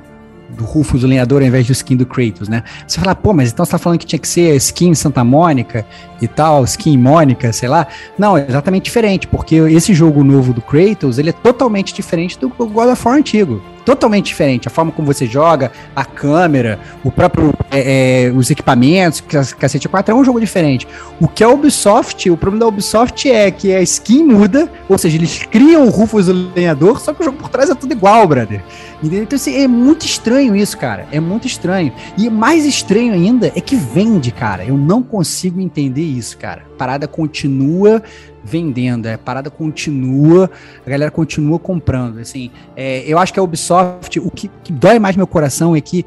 do 0.56 0.64
Rufus, 0.64 1.04
o 1.04 1.08
lenhador, 1.08 1.42
ao 1.42 1.48
invés 1.48 1.68
do 1.68 1.74
skin 1.74 1.98
do 1.98 2.06
Kratos, 2.06 2.48
né? 2.48 2.64
Você 2.88 3.00
fala, 3.00 3.14
pô, 3.14 3.34
mas 3.34 3.52
então 3.52 3.66
você 3.66 3.72
tá 3.72 3.78
falando 3.78 4.00
que 4.00 4.06
tinha 4.06 4.20
que 4.20 4.28
ser 4.28 4.56
skin 4.56 4.96
Santa 4.96 5.24
Mônica 5.24 5.86
e 6.22 6.28
tal, 6.28 6.64
skin 6.64 6.98
Mônica, 6.98 7.52
sei 7.52 7.68
lá. 7.68 7.88
Não, 8.18 8.38
é 8.38 8.46
exatamente 8.48 8.86
diferente, 8.86 9.28
porque 9.28 9.56
esse 9.56 9.94
jogo 9.94 10.24
novo 10.24 10.54
do 10.54 10.62
Kratos, 10.62 11.20
ele 11.20 11.30
é 11.30 11.34
totalmente 11.34 11.94
diferente 11.94 12.40
do 12.40 12.50
God 12.50 12.90
of 12.90 13.06
War 13.06 13.18
antigo 13.18 13.62
totalmente 13.86 14.26
diferente. 14.26 14.68
A 14.68 14.72
forma 14.72 14.92
como 14.92 15.06
você 15.06 15.26
joga, 15.28 15.72
a 15.96 16.04
câmera, 16.04 16.80
o 17.04 17.12
próprio 17.12 17.54
é, 17.72 18.26
é, 18.26 18.32
os 18.32 18.50
equipamentos, 18.50 19.22
cacete 19.22 19.88
4 19.88 20.14
é 20.14 20.18
um 20.18 20.26
jogo 20.26 20.40
diferente. 20.40 20.88
O 21.22 21.28
que 21.28 21.44
a 21.44 21.50
Ubisoft, 21.50 22.30
o 22.30 22.36
problema 22.36 22.66
da 22.66 22.68
Ubisoft 22.68 23.30
é 23.30 23.52
que 23.52 23.74
a 23.74 23.82
skin 23.82 24.24
muda, 24.24 24.70
ou 24.90 24.98
seja, 24.98 25.16
eles 25.16 25.44
criam 25.44 25.86
o 25.86 25.90
Rufus 25.90 26.28
o 26.28 26.52
lenhador, 26.56 27.00
só 27.00 27.14
que 27.14 27.22
o 27.22 27.26
jogo 27.26 27.38
por 27.38 27.50
trás 27.50 27.70
é 27.70 27.76
tudo 27.76 27.92
igual, 27.94 28.28
brother. 28.28 28.64
Entendeu? 28.98 29.24
Então 29.24 29.36
assim, 29.36 29.56
é 29.56 29.68
muito 29.68 30.06
estranho 30.06 30.56
isso, 30.56 30.78
cara. 30.78 31.08
É 31.12 31.20
muito 31.20 31.48
estranho. 31.48 31.94
E 32.18 32.30
mais 32.30 32.66
estranho 32.66 33.14
ainda 33.14 33.52
é 33.56 33.62
que 33.62 33.76
vende, 33.76 34.32
cara. 34.32 34.64
Eu 34.64 34.78
não 34.78 35.04
consigo 35.04 35.60
entender 35.60 36.04
isso, 36.04 36.38
cara. 36.38 36.64
A 36.74 36.78
parada 36.78 37.08
continua 37.08 38.02
vendendo, 38.44 39.08
a 39.08 39.18
parada 39.18 39.50
continua, 39.50 40.50
a 40.86 40.90
galera 40.90 41.12
continua 41.12 41.58
comprando. 41.58 42.20
Assim, 42.20 42.52
é, 42.76 43.04
eu 43.08 43.18
acho 43.18 43.34
que 43.34 43.40
a 43.40 43.44
Ubisoft, 43.44 44.20
o 44.20 44.30
que, 44.30 44.50
que 44.64 44.72
dói 44.72 45.00
mais 45.00 45.16
meu 45.16 45.26
coração 45.26 45.76
é 45.76 45.82
que 45.82 46.06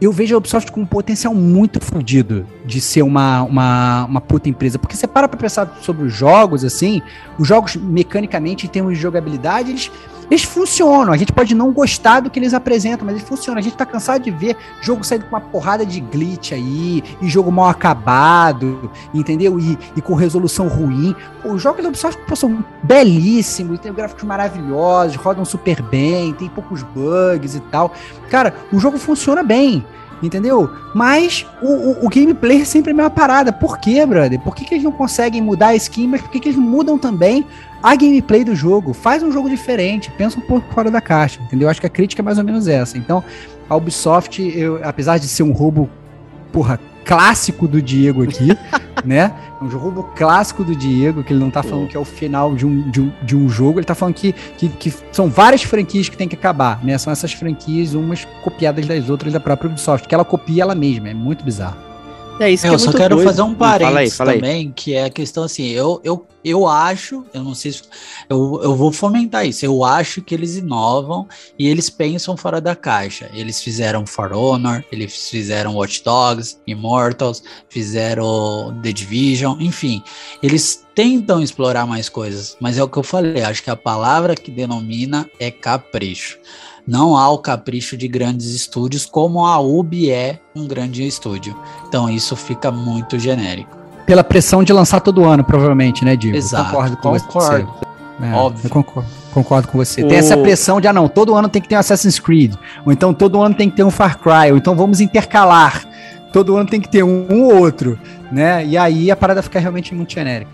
eu 0.00 0.12
vejo 0.12 0.34
a 0.34 0.38
Ubisoft 0.38 0.72
com 0.72 0.80
um 0.80 0.86
potencial 0.86 1.34
muito 1.34 1.78
fodido 1.78 2.46
de 2.64 2.80
ser 2.80 3.02
uma, 3.02 3.42
uma, 3.42 4.04
uma 4.06 4.20
puta 4.20 4.48
empresa. 4.48 4.78
Porque 4.78 4.96
você 4.96 5.06
para 5.06 5.28
pra 5.28 5.38
pensar 5.38 5.78
sobre 5.82 6.06
os 6.06 6.14
jogos, 6.14 6.64
assim, 6.64 7.02
os 7.38 7.46
jogos 7.46 7.76
mecanicamente, 7.76 8.66
em 8.66 8.68
termos 8.68 8.94
de 8.94 9.00
jogabilidade, 9.00 9.70
eles 9.70 9.90
eles 10.30 10.44
funcionam. 10.44 11.12
A 11.12 11.16
gente 11.16 11.32
pode 11.32 11.54
não 11.54 11.72
gostar 11.72 12.20
do 12.20 12.30
que 12.30 12.38
eles 12.38 12.54
apresentam, 12.54 13.04
mas 13.04 13.16
eles 13.16 13.28
funcionam. 13.28 13.58
A 13.58 13.62
gente 13.62 13.76
tá 13.76 13.84
cansado 13.84 14.22
de 14.22 14.30
ver 14.30 14.56
jogo 14.80 15.04
saindo 15.04 15.24
com 15.24 15.34
uma 15.34 15.40
porrada 15.40 15.84
de 15.84 16.00
glitch 16.00 16.52
aí, 16.52 17.02
e 17.20 17.28
jogo 17.28 17.50
mal 17.50 17.68
acabado, 17.68 18.90
entendeu? 19.12 19.58
E, 19.58 19.78
e 19.96 20.00
com 20.00 20.14
resolução 20.14 20.68
ruim. 20.68 21.14
Pô, 21.42 21.52
os 21.52 21.62
jogos 21.62 21.82
da 21.82 21.88
Ubisoft 21.88 22.20
pô, 22.26 22.36
são 22.36 22.64
belíssimos, 22.82 23.80
tem 23.80 23.92
gráficos 23.92 24.22
maravilhosos, 24.24 25.16
rodam 25.16 25.44
super 25.44 25.82
bem, 25.82 26.32
tem 26.34 26.48
poucos 26.48 26.82
bugs 26.82 27.54
e 27.54 27.60
tal. 27.60 27.92
Cara, 28.28 28.54
o 28.72 28.78
jogo 28.78 28.98
funciona 28.98 29.42
bem. 29.42 29.84
Entendeu? 30.22 30.70
Mas 30.94 31.46
o, 31.62 31.66
o, 31.66 32.06
o 32.06 32.08
gameplay 32.08 32.60
é 32.60 32.64
sempre 32.64 32.90
a 32.90 32.94
mesma 32.94 33.10
parada. 33.10 33.52
Por 33.52 33.78
quê, 33.78 34.04
brother? 34.04 34.38
Por 34.40 34.54
que, 34.54 34.64
que 34.64 34.74
eles 34.74 34.84
não 34.84 34.92
conseguem 34.92 35.40
mudar 35.40 35.68
a 35.68 35.76
skin, 35.76 36.08
mas 36.08 36.20
por 36.20 36.30
que, 36.30 36.40
que 36.40 36.48
eles 36.50 36.58
mudam 36.58 36.98
também 36.98 37.46
a 37.82 37.94
gameplay 37.96 38.44
do 38.44 38.54
jogo? 38.54 38.92
Faz 38.92 39.22
um 39.22 39.32
jogo 39.32 39.48
diferente, 39.48 40.10
pensa 40.10 40.38
um 40.38 40.42
pouco 40.42 40.72
fora 40.74 40.90
da 40.90 41.00
caixa, 41.00 41.40
entendeu? 41.42 41.68
Acho 41.68 41.80
que 41.80 41.86
a 41.86 41.90
crítica 41.90 42.20
é 42.20 42.24
mais 42.24 42.36
ou 42.36 42.44
menos 42.44 42.68
essa. 42.68 42.98
Então, 42.98 43.24
a 43.68 43.76
Ubisoft, 43.76 44.42
eu, 44.42 44.80
apesar 44.82 45.18
de 45.18 45.26
ser 45.26 45.42
um 45.42 45.52
roubo, 45.52 45.88
porra, 46.52 46.78
clássico 47.04 47.66
do 47.66 47.80
Diego 47.80 48.22
aqui, 48.22 48.48
né? 49.04 49.34
É 49.60 49.64
um 49.64 49.68
roubo 49.68 50.04
clássico 50.14 50.64
do 50.64 50.74
Diego, 50.74 51.22
que 51.22 51.32
ele 51.32 51.40
não 51.40 51.50
tá 51.50 51.62
falando 51.62 51.88
que 51.88 51.96
é 51.96 52.00
o 52.00 52.04
final 52.04 52.54
de 52.54 52.66
um, 52.66 52.90
de 52.90 53.00
um, 53.00 53.12
de 53.22 53.36
um 53.36 53.48
jogo, 53.48 53.78
ele 53.78 53.86
tá 53.86 53.94
falando 53.94 54.14
que, 54.14 54.32
que, 54.32 54.68
que 54.68 54.94
são 55.12 55.28
várias 55.28 55.62
franquias 55.62 56.08
que 56.08 56.16
tem 56.16 56.28
que 56.28 56.36
acabar, 56.36 56.82
né? 56.84 56.96
São 56.98 57.12
essas 57.12 57.32
franquias, 57.32 57.94
umas 57.94 58.24
copiadas 58.42 58.86
das 58.86 59.10
outras 59.10 59.32
da 59.32 59.40
própria 59.40 59.68
Ubisoft, 59.68 60.08
que 60.08 60.14
ela 60.14 60.24
copia 60.24 60.62
ela 60.62 60.74
mesma, 60.74 61.08
é 61.08 61.14
muito 61.14 61.44
bizarro. 61.44 61.89
É 62.40 62.50
isso 62.50 62.62
que 62.62 62.70
eu 62.70 62.76
é 62.76 62.78
só 62.78 62.90
quero 62.90 63.16
doido. 63.16 63.28
fazer 63.28 63.42
um 63.42 63.54
parênteses 63.54 63.86
fala 63.86 64.00
aí, 64.00 64.10
fala 64.10 64.32
também, 64.32 64.66
aí. 64.68 64.72
que 64.74 64.94
é 64.94 65.04
a 65.04 65.10
questão 65.10 65.44
assim, 65.44 65.66
eu, 65.66 66.00
eu, 66.02 66.26
eu 66.42 66.66
acho, 66.66 67.22
eu 67.34 67.44
não 67.44 67.54
sei 67.54 67.72
se 67.72 67.82
eu, 68.30 68.58
eu 68.62 68.74
vou 68.74 68.90
fomentar 68.90 69.46
isso, 69.46 69.62
eu 69.66 69.84
acho 69.84 70.22
que 70.22 70.34
eles 70.34 70.56
inovam 70.56 71.28
e 71.58 71.68
eles 71.68 71.90
pensam 71.90 72.38
fora 72.38 72.58
da 72.58 72.74
caixa. 72.74 73.30
Eles 73.34 73.62
fizeram 73.62 74.06
For 74.06 74.32
Honor, 74.32 74.82
eles 74.90 75.28
fizeram 75.28 75.74
Watch 75.74 76.02
Dogs, 76.02 76.58
Immortals, 76.66 77.42
fizeram 77.68 78.74
The 78.82 78.90
Division, 78.90 79.60
enfim, 79.60 80.02
eles 80.42 80.86
tentam 80.94 81.42
explorar 81.42 81.86
mais 81.86 82.08
coisas, 82.08 82.56
mas 82.58 82.78
é 82.78 82.82
o 82.82 82.88
que 82.88 82.96
eu 82.96 83.02
falei, 83.02 83.42
acho 83.42 83.62
que 83.62 83.70
a 83.70 83.76
palavra 83.76 84.34
que 84.34 84.50
denomina 84.50 85.28
é 85.38 85.50
capricho. 85.50 86.38
Não 86.90 87.16
há 87.16 87.30
o 87.30 87.38
capricho 87.38 87.96
de 87.96 88.08
grandes 88.08 88.52
estúdios, 88.52 89.06
como 89.06 89.46
a 89.46 89.60
UB 89.60 90.10
é 90.10 90.40
um 90.56 90.66
grande 90.66 91.06
estúdio. 91.06 91.56
Então 91.86 92.10
isso 92.10 92.34
fica 92.34 92.72
muito 92.72 93.16
genérico. 93.16 93.78
Pela 94.04 94.24
pressão 94.24 94.64
de 94.64 94.72
lançar 94.72 94.98
todo 94.98 95.24
ano, 95.24 95.44
provavelmente, 95.44 96.04
né, 96.04 96.16
Diego? 96.16 96.36
Exato. 96.36 96.64
concordo 96.64 96.96
com 96.96 97.16
concordo. 97.16 97.66
você. 97.66 98.26
É, 98.26 98.34
Óbvio. 98.34 98.66
Eu 98.66 98.70
concordo, 98.70 99.08
concordo 99.32 99.68
com 99.68 99.78
você. 99.78 100.02
O... 100.02 100.08
Tem 100.08 100.18
essa 100.18 100.36
pressão 100.36 100.80
de, 100.80 100.88
ah, 100.88 100.92
não, 100.92 101.06
todo 101.06 101.32
ano 101.36 101.48
tem 101.48 101.62
que 101.62 101.68
ter 101.68 101.76
um 101.76 101.78
Assassin's 101.78 102.18
Creed. 102.18 102.56
Ou 102.84 102.92
então 102.92 103.14
todo 103.14 103.40
ano 103.40 103.54
tem 103.54 103.70
que 103.70 103.76
ter 103.76 103.84
um 103.84 103.90
Far 103.92 104.18
Cry. 104.18 104.50
Ou 104.50 104.56
então 104.56 104.74
vamos 104.74 105.00
intercalar. 105.00 105.84
Todo 106.32 106.56
ano 106.56 106.68
tem 106.68 106.80
que 106.80 106.88
ter 106.88 107.04
um 107.04 107.24
ou 107.30 107.56
outro, 107.56 107.96
né? 108.32 108.66
E 108.66 108.76
aí 108.76 109.12
a 109.12 109.16
parada 109.16 109.42
fica 109.42 109.60
realmente 109.60 109.94
muito 109.94 110.12
genérica. 110.12 110.50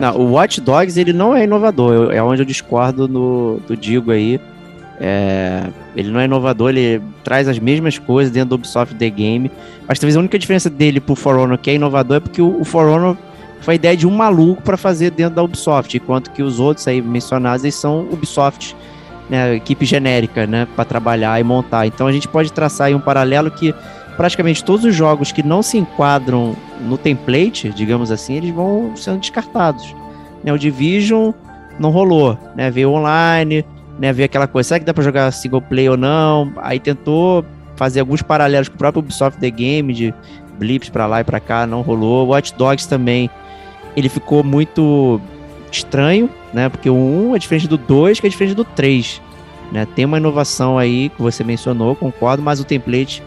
Não, 0.00 0.16
o 0.16 0.32
Watch 0.32 0.60
Dogs 0.60 0.98
ele 0.98 1.12
não 1.12 1.36
é 1.36 1.44
inovador, 1.44 2.10
é 2.10 2.20
onde 2.20 2.42
eu 2.42 2.46
discordo 2.46 3.06
no, 3.06 3.60
do 3.68 3.76
Digo 3.76 4.10
aí. 4.10 4.40
É, 4.98 5.64
ele 5.94 6.10
não 6.10 6.20
é 6.20 6.24
inovador, 6.24 6.70
ele 6.70 7.02
traz 7.22 7.48
as 7.48 7.58
mesmas 7.58 7.98
coisas 7.98 8.32
dentro 8.32 8.50
do 8.50 8.54
Ubisoft 8.56 8.94
The 8.94 9.10
Game. 9.10 9.50
Mas 9.86 9.98
talvez 9.98 10.16
a 10.16 10.20
única 10.20 10.38
diferença 10.38 10.70
dele 10.70 11.00
pro 11.00 11.14
For 11.14 11.36
Honor 11.36 11.58
que 11.58 11.70
é 11.70 11.74
inovador 11.74 12.16
é 12.16 12.20
porque 12.20 12.40
o, 12.40 12.60
o 12.60 12.64
For 12.64 12.86
Honor 12.86 13.16
foi 13.60 13.74
a 13.74 13.76
ideia 13.76 13.96
de 13.96 14.06
um 14.06 14.10
maluco 14.10 14.62
para 14.62 14.76
fazer 14.76 15.10
dentro 15.10 15.34
da 15.34 15.42
Ubisoft, 15.42 15.96
enquanto 15.96 16.30
que 16.30 16.42
os 16.42 16.60
outros 16.60 16.86
aí 16.86 17.02
mencionados 17.02 17.64
eles 17.64 17.74
são 17.74 18.06
Ubisoft, 18.10 18.76
né, 19.28 19.56
equipe 19.56 19.84
genérica, 19.84 20.46
né, 20.46 20.68
para 20.76 20.84
trabalhar 20.84 21.40
e 21.40 21.44
montar. 21.44 21.86
Então 21.86 22.06
a 22.06 22.12
gente 22.12 22.28
pode 22.28 22.52
traçar 22.52 22.88
aí 22.88 22.94
um 22.94 23.00
paralelo 23.00 23.50
que 23.50 23.74
praticamente 24.16 24.64
todos 24.64 24.84
os 24.84 24.94
jogos 24.94 25.32
que 25.32 25.42
não 25.42 25.62
se 25.62 25.76
enquadram 25.78 26.56
no 26.80 26.96
template, 26.96 27.70
digamos 27.70 28.10
assim, 28.10 28.34
eles 28.34 28.54
vão 28.54 28.92
sendo 28.96 29.18
descartados. 29.18 29.94
Né, 30.44 30.52
o 30.52 30.58
Division 30.58 31.32
não 31.78 31.90
rolou, 31.90 32.38
né, 32.54 32.70
veio 32.70 32.90
online, 32.90 33.64
né, 33.98 34.12
ver 34.12 34.24
aquela 34.24 34.46
coisa, 34.46 34.68
será 34.68 34.80
que 34.80 34.86
dá 34.86 34.92
para 34.92 35.04
jogar 35.04 35.30
single 35.32 35.62
player 35.62 35.92
ou 35.92 35.96
não? 35.96 36.52
Aí 36.56 36.78
tentou 36.78 37.44
fazer 37.76 38.00
alguns 38.00 38.22
paralelos 38.22 38.68
com 38.68 38.74
o 38.74 38.78
próprio 38.78 39.00
Ubisoft 39.00 39.38
The 39.40 39.50
Game, 39.50 39.92
de 39.92 40.14
blips 40.58 40.88
para 40.88 41.06
lá 41.06 41.20
e 41.20 41.24
para 41.24 41.40
cá, 41.40 41.66
não 41.66 41.82
rolou. 41.82 42.28
Watch 42.28 42.54
Dogs 42.54 42.88
também, 42.88 43.30
ele 43.96 44.08
ficou 44.08 44.42
muito 44.42 45.20
estranho, 45.70 46.30
né? 46.52 46.68
Porque 46.68 46.88
o 46.88 46.94
1 46.94 47.36
é 47.36 47.38
diferente 47.38 47.68
do 47.68 47.76
2, 47.76 48.20
que 48.20 48.26
é 48.26 48.30
diferente 48.30 48.54
do 48.54 48.64
3. 48.64 49.20
Né? 49.72 49.86
Tem 49.94 50.04
uma 50.04 50.18
inovação 50.18 50.78
aí 50.78 51.08
que 51.10 51.20
você 51.20 51.42
mencionou, 51.42 51.96
concordo, 51.96 52.42
mas 52.42 52.60
o 52.60 52.64
template 52.64 53.22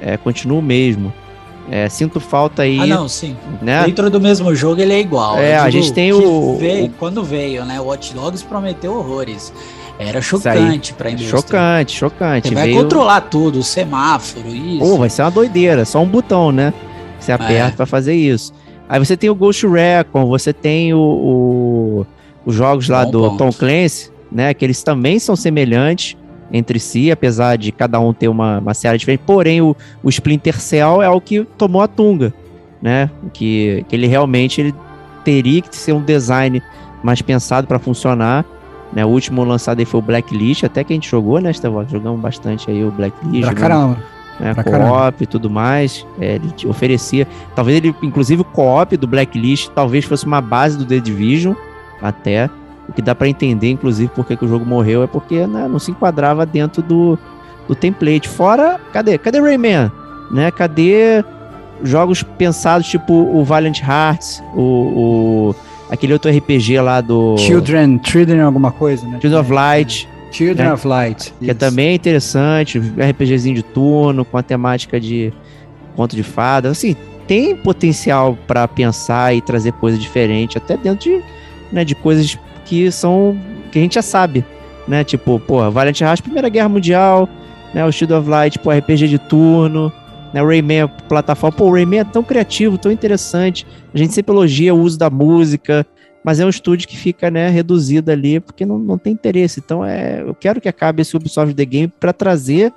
é, 0.00 0.16
continua 0.16 0.58
o 0.58 0.62
mesmo. 0.62 1.12
É, 1.70 1.88
sinto 1.88 2.20
falta 2.20 2.62
aí. 2.62 2.78
Ah, 2.78 2.86
não, 2.86 3.08
sim. 3.08 3.36
Né? 3.60 3.84
Dentro 3.86 4.08
do 4.08 4.20
mesmo 4.20 4.54
jogo 4.54 4.80
ele 4.80 4.92
é 4.92 5.00
igual. 5.00 5.38
É, 5.38 5.56
a 5.56 5.68
gente 5.68 5.92
tem 5.92 6.12
o, 6.12 6.56
veio, 6.58 6.86
o, 6.86 6.90
Quando 6.90 7.24
veio, 7.24 7.64
né? 7.64 7.80
O 7.80 7.84
Watch 7.84 8.14
Dogs 8.14 8.44
prometeu 8.44 8.94
horrores. 8.96 9.52
Era 9.98 10.20
chocante 10.20 10.92
para 10.92 11.10
indústria. 11.10 11.40
Chocante, 11.40 11.96
chocante. 11.96 12.48
Você 12.48 12.54
vai 12.54 12.66
Veio... 12.66 12.82
controlar 12.82 13.22
tudo, 13.22 13.60
o 13.60 13.62
semáforo, 13.62 14.48
isso. 14.48 14.80
Pô, 14.80 14.98
vai 14.98 15.08
ser 15.08 15.22
uma 15.22 15.30
doideira, 15.30 15.84
só 15.84 16.02
um 16.02 16.06
botão, 16.06 16.52
né? 16.52 16.72
Você 17.18 17.32
aperta 17.32 17.72
é. 17.72 17.76
para 17.76 17.86
fazer 17.86 18.14
isso. 18.14 18.52
Aí 18.88 18.98
você 18.98 19.16
tem 19.16 19.30
o 19.30 19.34
Ghost 19.34 19.66
Recon, 19.66 20.26
você 20.26 20.52
tem 20.52 20.92
o, 20.92 20.98
o 20.98 22.06
os 22.46 22.54
jogos 22.54 22.88
lá 22.88 23.04
Bom 23.04 23.10
do 23.10 23.20
ponto. 23.22 23.38
Tom 23.38 23.52
Clancy, 23.52 24.10
né? 24.30 24.54
Que 24.54 24.64
eles 24.64 24.82
também 24.82 25.18
são 25.18 25.34
semelhantes 25.34 26.16
entre 26.52 26.78
si, 26.78 27.10
apesar 27.10 27.56
de 27.56 27.72
cada 27.72 27.98
um 27.98 28.12
ter 28.12 28.28
uma, 28.28 28.60
uma 28.60 28.72
série 28.72 28.96
diferente. 28.96 29.22
Porém, 29.26 29.60
o, 29.60 29.74
o 30.02 30.08
Splinter 30.08 30.60
Cell 30.60 31.02
é 31.02 31.08
o 31.08 31.20
que 31.20 31.44
tomou 31.58 31.82
a 31.82 31.88
tunga, 31.88 32.32
né? 32.80 33.10
Que, 33.32 33.84
que 33.88 33.96
ele 33.96 34.06
realmente 34.06 34.60
ele 34.60 34.74
teria 35.24 35.60
que 35.60 35.74
ser 35.74 35.92
um 35.92 36.02
design 36.02 36.62
mais 37.02 37.20
pensado 37.20 37.66
para 37.66 37.80
funcionar. 37.80 38.44
Né, 38.96 39.04
o 39.04 39.08
último 39.08 39.44
lançado 39.44 39.78
aí 39.78 39.84
foi 39.84 40.00
o 40.00 40.02
Blacklist, 40.02 40.64
até 40.64 40.82
que 40.82 40.90
a 40.90 40.96
gente 40.96 41.06
jogou, 41.06 41.38
né, 41.38 41.50
Estevão? 41.50 41.86
Jogamos 41.86 42.18
bastante 42.18 42.70
aí 42.70 42.82
o 42.82 42.90
Blacklist. 42.90 43.44
Pra 43.44 43.54
caramba. 43.54 43.98
Né, 44.40 44.54
co-op 44.54 45.22
e 45.22 45.26
tudo 45.26 45.50
mais. 45.50 46.06
É, 46.18 46.36
ele 46.36 46.50
te 46.52 46.66
oferecia. 46.66 47.28
Talvez 47.54 47.76
ele, 47.76 47.94
inclusive, 48.02 48.40
o 48.40 48.44
co-op 48.44 48.96
do 48.96 49.06
Blacklist 49.06 49.68
talvez 49.74 50.06
fosse 50.06 50.24
uma 50.24 50.40
base 50.40 50.78
do 50.78 50.86
The 50.86 50.98
Division, 50.98 51.54
até. 52.00 52.48
O 52.88 52.92
que 52.94 53.02
dá 53.02 53.14
para 53.14 53.28
entender, 53.28 53.70
inclusive, 53.70 54.10
porque 54.14 54.34
que 54.34 54.46
o 54.46 54.48
jogo 54.48 54.64
morreu 54.64 55.02
é 55.02 55.06
porque 55.06 55.46
né, 55.46 55.68
não 55.68 55.78
se 55.78 55.90
enquadrava 55.90 56.46
dentro 56.46 56.80
do, 56.80 57.18
do 57.68 57.74
template. 57.74 58.26
Fora, 58.26 58.80
cadê? 58.94 59.18
Cadê 59.18 59.38
Rayman? 59.40 59.92
Né? 60.30 60.50
Cadê 60.50 61.22
jogos 61.82 62.22
pensados 62.22 62.88
tipo 62.88 63.12
o 63.12 63.44
Valiant 63.44 63.82
Hearts, 63.82 64.42
o 64.54 65.54
aquele 65.90 66.12
outro 66.12 66.30
RPG 66.30 66.80
lá 66.80 67.00
do. 67.00 67.36
Children, 67.38 68.00
Children 68.02 68.40
alguma 68.40 68.72
coisa, 68.72 69.06
né? 69.06 69.18
Children 69.20 69.40
of 69.40 69.52
Light. 69.52 70.08
Children 70.30 70.66
né? 70.66 70.72
of 70.72 70.86
Light. 70.86 71.34
Que 71.40 71.50
é 71.50 71.54
também 71.54 71.94
interessante, 71.94 72.78
RPGzinho 72.78 73.54
de 73.54 73.62
turno, 73.62 74.24
com 74.24 74.36
a 74.36 74.42
temática 74.42 75.00
de 75.00 75.32
conto 75.94 76.14
de 76.14 76.22
fadas. 76.22 76.72
Assim, 76.72 76.96
tem 77.26 77.56
potencial 77.56 78.36
para 78.46 78.66
pensar 78.68 79.34
e 79.34 79.40
trazer 79.40 79.72
coisa 79.72 79.96
diferente, 79.98 80.58
até 80.58 80.76
dentro 80.76 81.10
de, 81.10 81.22
né, 81.72 81.84
de 81.84 81.94
coisas 81.94 82.38
que 82.64 82.90
são. 82.90 83.38
que 83.70 83.78
a 83.78 83.82
gente 83.82 83.94
já 83.94 84.02
sabe. 84.02 84.44
Né? 84.86 85.02
Tipo, 85.02 85.40
pô, 85.40 85.68
Valiant 85.70 86.00
Hearts, 86.00 86.20
Primeira 86.20 86.48
Guerra 86.48 86.68
Mundial, 86.68 87.28
né? 87.74 87.84
O 87.84 87.90
Shield 87.90 88.14
of 88.14 88.28
Light, 88.28 88.58
pô, 88.60 88.70
RPG 88.70 89.08
de 89.08 89.18
turno 89.18 89.92
né? 90.32 90.42
O 90.42 90.46
Rayman, 90.46 90.88
plataforma. 91.08 91.56
Pô, 91.56 91.66
o 91.66 91.72
Rayman 91.72 92.00
é 92.00 92.04
tão 92.04 92.22
criativo, 92.22 92.78
tão 92.78 92.90
interessante. 92.92 93.66
A 93.92 93.98
gente 93.98 94.12
sempre 94.12 94.32
elogia 94.34 94.74
o 94.74 94.80
uso 94.80 94.98
da 94.98 95.10
música, 95.10 95.86
mas 96.24 96.40
é 96.40 96.46
um 96.46 96.48
estúdio 96.48 96.88
que 96.88 96.96
fica, 96.96 97.30
né, 97.30 97.48
reduzido 97.48 98.10
ali 98.10 98.40
porque 98.40 98.66
não, 98.66 98.78
não 98.78 98.98
tem 98.98 99.12
interesse. 99.12 99.60
Então, 99.64 99.84
é, 99.84 100.22
eu 100.22 100.34
quero 100.34 100.60
que 100.60 100.68
acabe 100.68 101.02
esse 101.02 101.16
Ubisoft 101.16 101.54
The 101.54 101.64
Game 101.64 101.92
para 102.00 102.12
trazer 102.12 102.72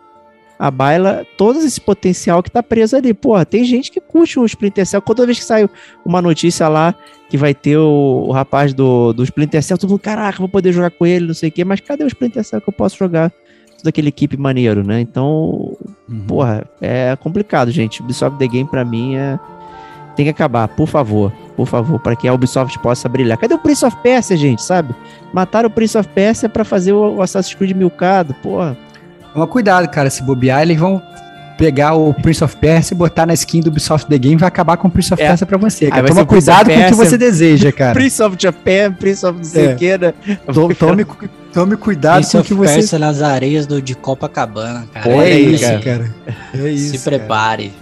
a 0.60 0.70
baila 0.70 1.26
todo 1.38 1.58
esse 1.60 1.80
potencial 1.80 2.44
que 2.44 2.52
tá 2.52 2.62
preso 2.62 2.96
ali. 2.98 3.14
Porra, 3.14 3.46
tem 3.46 3.64
gente 3.64 3.90
que 3.90 4.02
curte 4.02 4.38
o 4.38 4.46
Splinter 4.46 4.86
Cell. 4.86 5.02
Toda 5.02 5.26
vez 5.26 5.40
que 5.40 5.46
sai 5.46 5.70
uma 6.06 6.22
notícia 6.22 6.68
lá 6.68 6.94
que 7.30 7.38
vai 7.38 7.54
ter 7.54 7.78
o, 7.78 8.26
o 8.28 8.32
rapaz 8.32 8.74
do, 8.74 9.14
do 9.14 9.24
Splinter 9.24 9.64
Cell, 9.64 9.78
todo 9.78 9.90
mundo, 9.90 10.02
caraca, 10.02 10.38
vou 10.38 10.50
poder 10.50 10.74
jogar 10.74 10.92
com 10.92 11.06
ele, 11.06 11.28
não 11.28 11.34
sei 11.34 11.48
o 11.48 11.52
quê. 11.52 11.64
Mas 11.64 11.80
cadê 11.80 12.04
o 12.04 12.08
Splinter 12.08 12.44
Cell 12.44 12.60
que 12.60 12.68
eu 12.68 12.74
posso 12.74 12.98
jogar? 12.98 13.32
Toda 13.80 13.90
aquela 13.90 14.08
equipe 14.08 14.38
maneiro, 14.38 14.84
né? 14.84 15.02
Então, 15.02 15.76
uhum. 16.08 16.26
porra, 16.28 16.64
é 16.82 17.16
complicado, 17.16 17.72
gente. 17.72 18.02
Ubisoft 18.02 18.38
The 18.38 18.48
Game 18.48 18.70
pra 18.70 18.86
mim 18.86 19.16
é 19.16 19.40
tem 20.16 20.26
que 20.26 20.32
acabar, 20.32 20.68
por 20.68 20.86
favor, 20.86 21.32
por 21.56 21.66
favor, 21.66 21.98
para 21.98 22.14
que 22.14 22.28
a 22.28 22.34
Ubisoft 22.34 22.78
possa 22.80 23.08
brilhar. 23.08 23.38
Cadê 23.38 23.54
o 23.54 23.58
Prince 23.58 23.86
of 23.86 23.96
Persia, 24.04 24.36
gente, 24.36 24.62
sabe? 24.62 24.94
Mataram 25.32 25.70
o 25.70 25.72
Prince 25.72 25.98
of 25.98 26.10
Persia 26.10 26.50
para 26.50 26.66
fazer 26.66 26.92
o 26.92 27.22
Assassin's 27.22 27.56
Creed 27.56 27.74
milcado, 27.74 28.34
porra. 28.44 28.78
Toma 29.34 29.48
cuidado, 29.48 29.88
cara, 29.88 30.10
se 30.10 30.22
bobear, 30.22 30.62
eles 30.64 30.78
vão 30.78 31.02
pegar 31.60 31.94
o 31.94 32.14
Prince 32.14 32.42
of 32.42 32.56
Persia 32.56 32.96
e 32.96 32.98
botar 32.98 33.26
na 33.26 33.34
skin 33.34 33.60
do 33.60 33.68
Ubisoft 33.68 34.08
The 34.08 34.18
Game 34.18 34.38
vai 34.38 34.48
acabar 34.48 34.78
com 34.78 34.88
o 34.88 34.92
Prince 34.92 35.14
of 35.14 35.22
é. 35.22 35.28
Persia 35.28 35.46
pra 35.46 35.58
você, 35.58 35.90
cara. 35.90 36.08
Toma 36.08 36.26
cuidado 36.26 36.70
com 36.70 36.80
o 36.80 36.86
que 36.86 36.96
você 36.96 37.18
deseja, 37.18 37.70
cara. 37.74 37.94
Prince 37.94 38.24
of 38.24 38.38
Japan, 38.40 38.94
Prince 38.98 39.26
of 39.26 39.38
não 39.38 39.44
sei 39.44 39.68
o 39.68 39.70
é. 39.72 39.76
que, 39.76 39.98
né? 39.98 40.14
Tome, 40.80 41.06
tome 41.54 41.76
cuidado 41.76 42.22
Prince 42.22 42.32
com 42.32 42.40
o 42.40 42.46
que 42.46 42.54
você... 42.54 42.76
Persia 42.76 42.98
nas 42.98 43.22
areias 43.22 43.68
do, 43.68 43.82
de 43.82 43.94
Copacabana, 43.94 44.88
cara. 44.94 45.10
é, 45.10 45.32
é 45.32 45.40
isso, 45.40 45.66
cara. 45.66 45.80
cara. 45.80 46.16
É 46.54 46.70
isso, 46.70 46.98
Se 46.98 47.04
prepare. 47.04 47.74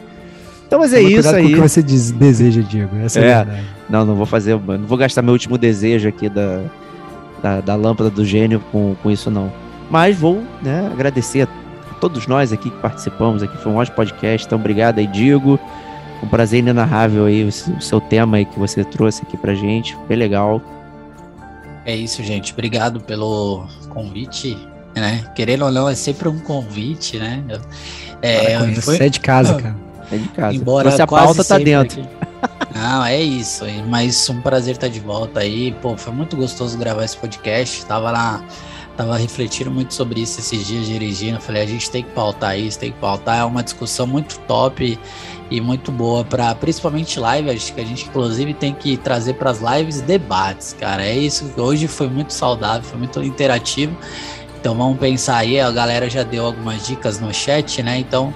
Então, 0.65 0.79
mas 0.79 0.91
é 0.91 0.97
Toma 0.97 1.09
isso 1.11 1.29
aí. 1.29 1.43
com 1.43 1.49
o 1.49 1.53
que 1.53 1.69
você 1.69 1.83
diz, 1.83 2.11
deseja, 2.11 2.61
Diego. 2.61 2.97
Essa 2.97 3.19
é, 3.19 3.27
é 3.27 3.33
a 3.33 3.43
verdade. 3.43 3.65
Não, 3.87 4.05
não 4.05 4.15
vou 4.15 4.25
fazer, 4.25 4.59
não 4.59 4.87
vou 4.87 4.97
gastar 4.97 5.21
meu 5.21 5.33
último 5.33 5.55
desejo 5.55 6.09
aqui 6.09 6.27
da, 6.27 6.61
da, 7.43 7.61
da 7.61 7.75
lâmpada 7.75 8.09
do 8.09 8.25
gênio 8.25 8.59
com, 8.71 8.95
com 9.03 9.11
isso, 9.11 9.29
não. 9.29 9.53
Mas 9.89 10.17
vou 10.17 10.43
né, 10.63 10.89
agradecer 10.91 11.43
a 11.43 11.66
todos 11.97 12.27
nós 12.27 12.51
aqui 12.51 12.69
que 12.69 12.77
participamos 12.77 13.43
aqui. 13.43 13.57
Foi 13.57 13.71
um 13.71 13.75
ótimo 13.75 13.95
podcast. 13.95 14.45
Então, 14.45 14.57
obrigado 14.57 14.99
aí, 14.99 15.07
Digo. 15.07 15.59
Um 16.23 16.27
prazer 16.27 16.59
inenarrável 16.59 17.25
aí, 17.25 17.43
o 17.43 17.51
seu 17.51 18.01
tema 18.01 18.37
aí 18.37 18.45
que 18.45 18.57
você 18.57 18.83
trouxe 18.83 19.21
aqui 19.21 19.37
pra 19.37 19.53
gente. 19.53 19.95
Bem 20.07 20.17
legal. 20.17 20.61
É 21.85 21.95
isso, 21.95 22.23
gente. 22.23 22.53
Obrigado 22.53 22.99
pelo 22.99 23.65
convite. 23.89 24.57
Né? 24.95 25.23
Querendo 25.35 25.65
ou 25.65 25.71
não, 25.71 25.87
é 25.87 25.93
sempre 25.93 26.27
um 26.27 26.39
convite, 26.39 27.19
né? 27.19 27.43
É, 28.21 28.57
foi... 28.81 28.97
Você 28.97 29.03
é 29.03 29.09
de 29.09 29.19
casa, 29.19 29.55
cara. 29.61 29.75
É 30.11 30.17
de 30.17 30.27
casa. 30.29 30.55
Embora 30.55 30.89
Você 30.89 31.01
a 31.01 31.07
pauta 31.07 31.43
tá 31.43 31.57
dentro. 31.59 32.01
Aqui. 32.01 32.09
Não, 32.73 33.05
é 33.05 33.21
isso. 33.21 33.63
Mas 33.87 34.29
um 34.29 34.41
prazer 34.41 34.75
estar 34.75 34.87
de 34.87 34.99
volta 34.99 35.39
aí. 35.39 35.71
Pô, 35.81 35.95
foi 35.97 36.13
muito 36.13 36.35
gostoso 36.35 36.77
gravar 36.77 37.03
esse 37.03 37.17
podcast. 37.17 37.85
Tava 37.85 38.11
lá 38.11 38.43
Tava 38.97 39.15
refletindo 39.15 39.69
muito 39.69 39.93
sobre 39.93 40.21
isso 40.21 40.39
esses 40.39 40.65
dias 40.65 40.87
dirigindo. 40.87 41.39
Falei, 41.39 41.61
a 41.61 41.67
gente 41.67 41.89
tem 41.91 42.01
que 42.01 42.09
pautar 42.09 42.57
isso, 42.57 42.79
tem 42.79 42.91
que 42.91 42.97
pautar. 42.97 43.37
É 43.37 43.43
uma 43.43 43.61
discussão 43.61 44.07
muito 44.07 44.39
top 44.47 44.97
e 45.51 45.61
muito 45.61 45.91
boa 45.91 46.25
para 46.25 46.55
principalmente 46.55 47.19
live. 47.19 47.51
Acho 47.51 47.71
que 47.75 47.79
a 47.79 47.85
gente 47.85 48.07
inclusive 48.07 48.55
tem 48.55 48.73
que 48.73 48.97
trazer 48.97 49.35
para 49.35 49.51
as 49.51 49.59
lives 49.59 50.01
debates, 50.01 50.75
cara. 50.79 51.05
É 51.05 51.15
isso. 51.15 51.53
Hoje 51.55 51.87
foi 51.87 52.09
muito 52.09 52.33
saudável, 52.33 52.81
foi 52.81 52.97
muito 52.97 53.21
interativo. 53.21 53.95
Então 54.59 54.75
vamos 54.75 54.97
pensar 54.97 55.37
aí. 55.37 55.59
A 55.59 55.69
galera 55.69 56.09
já 56.09 56.23
deu 56.23 56.47
algumas 56.47 56.87
dicas 56.87 57.19
no 57.19 57.31
chat, 57.31 57.83
né? 57.83 57.99
Então 57.99 58.33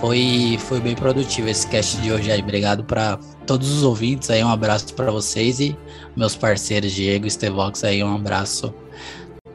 foi 0.00 0.60
foi 0.60 0.80
bem 0.80 0.94
produtivo 0.94 1.48
esse 1.48 1.66
cast 1.66 1.96
de 1.96 2.12
hoje 2.12 2.30
aí. 2.30 2.40
Obrigado 2.40 2.84
para 2.84 3.18
todos 3.44 3.68
os 3.68 3.82
ouvintes 3.82 4.30
aí. 4.30 4.44
Um 4.44 4.48
abraço 4.48 4.94
para 4.94 5.10
vocês 5.10 5.58
e 5.58 5.76
meus 6.16 6.36
parceiros 6.36 6.92
Diego 6.92 7.26
e 7.26 7.30
Stevox 7.32 7.82
aí. 7.82 8.04
Um 8.04 8.14
abraço 8.14 8.72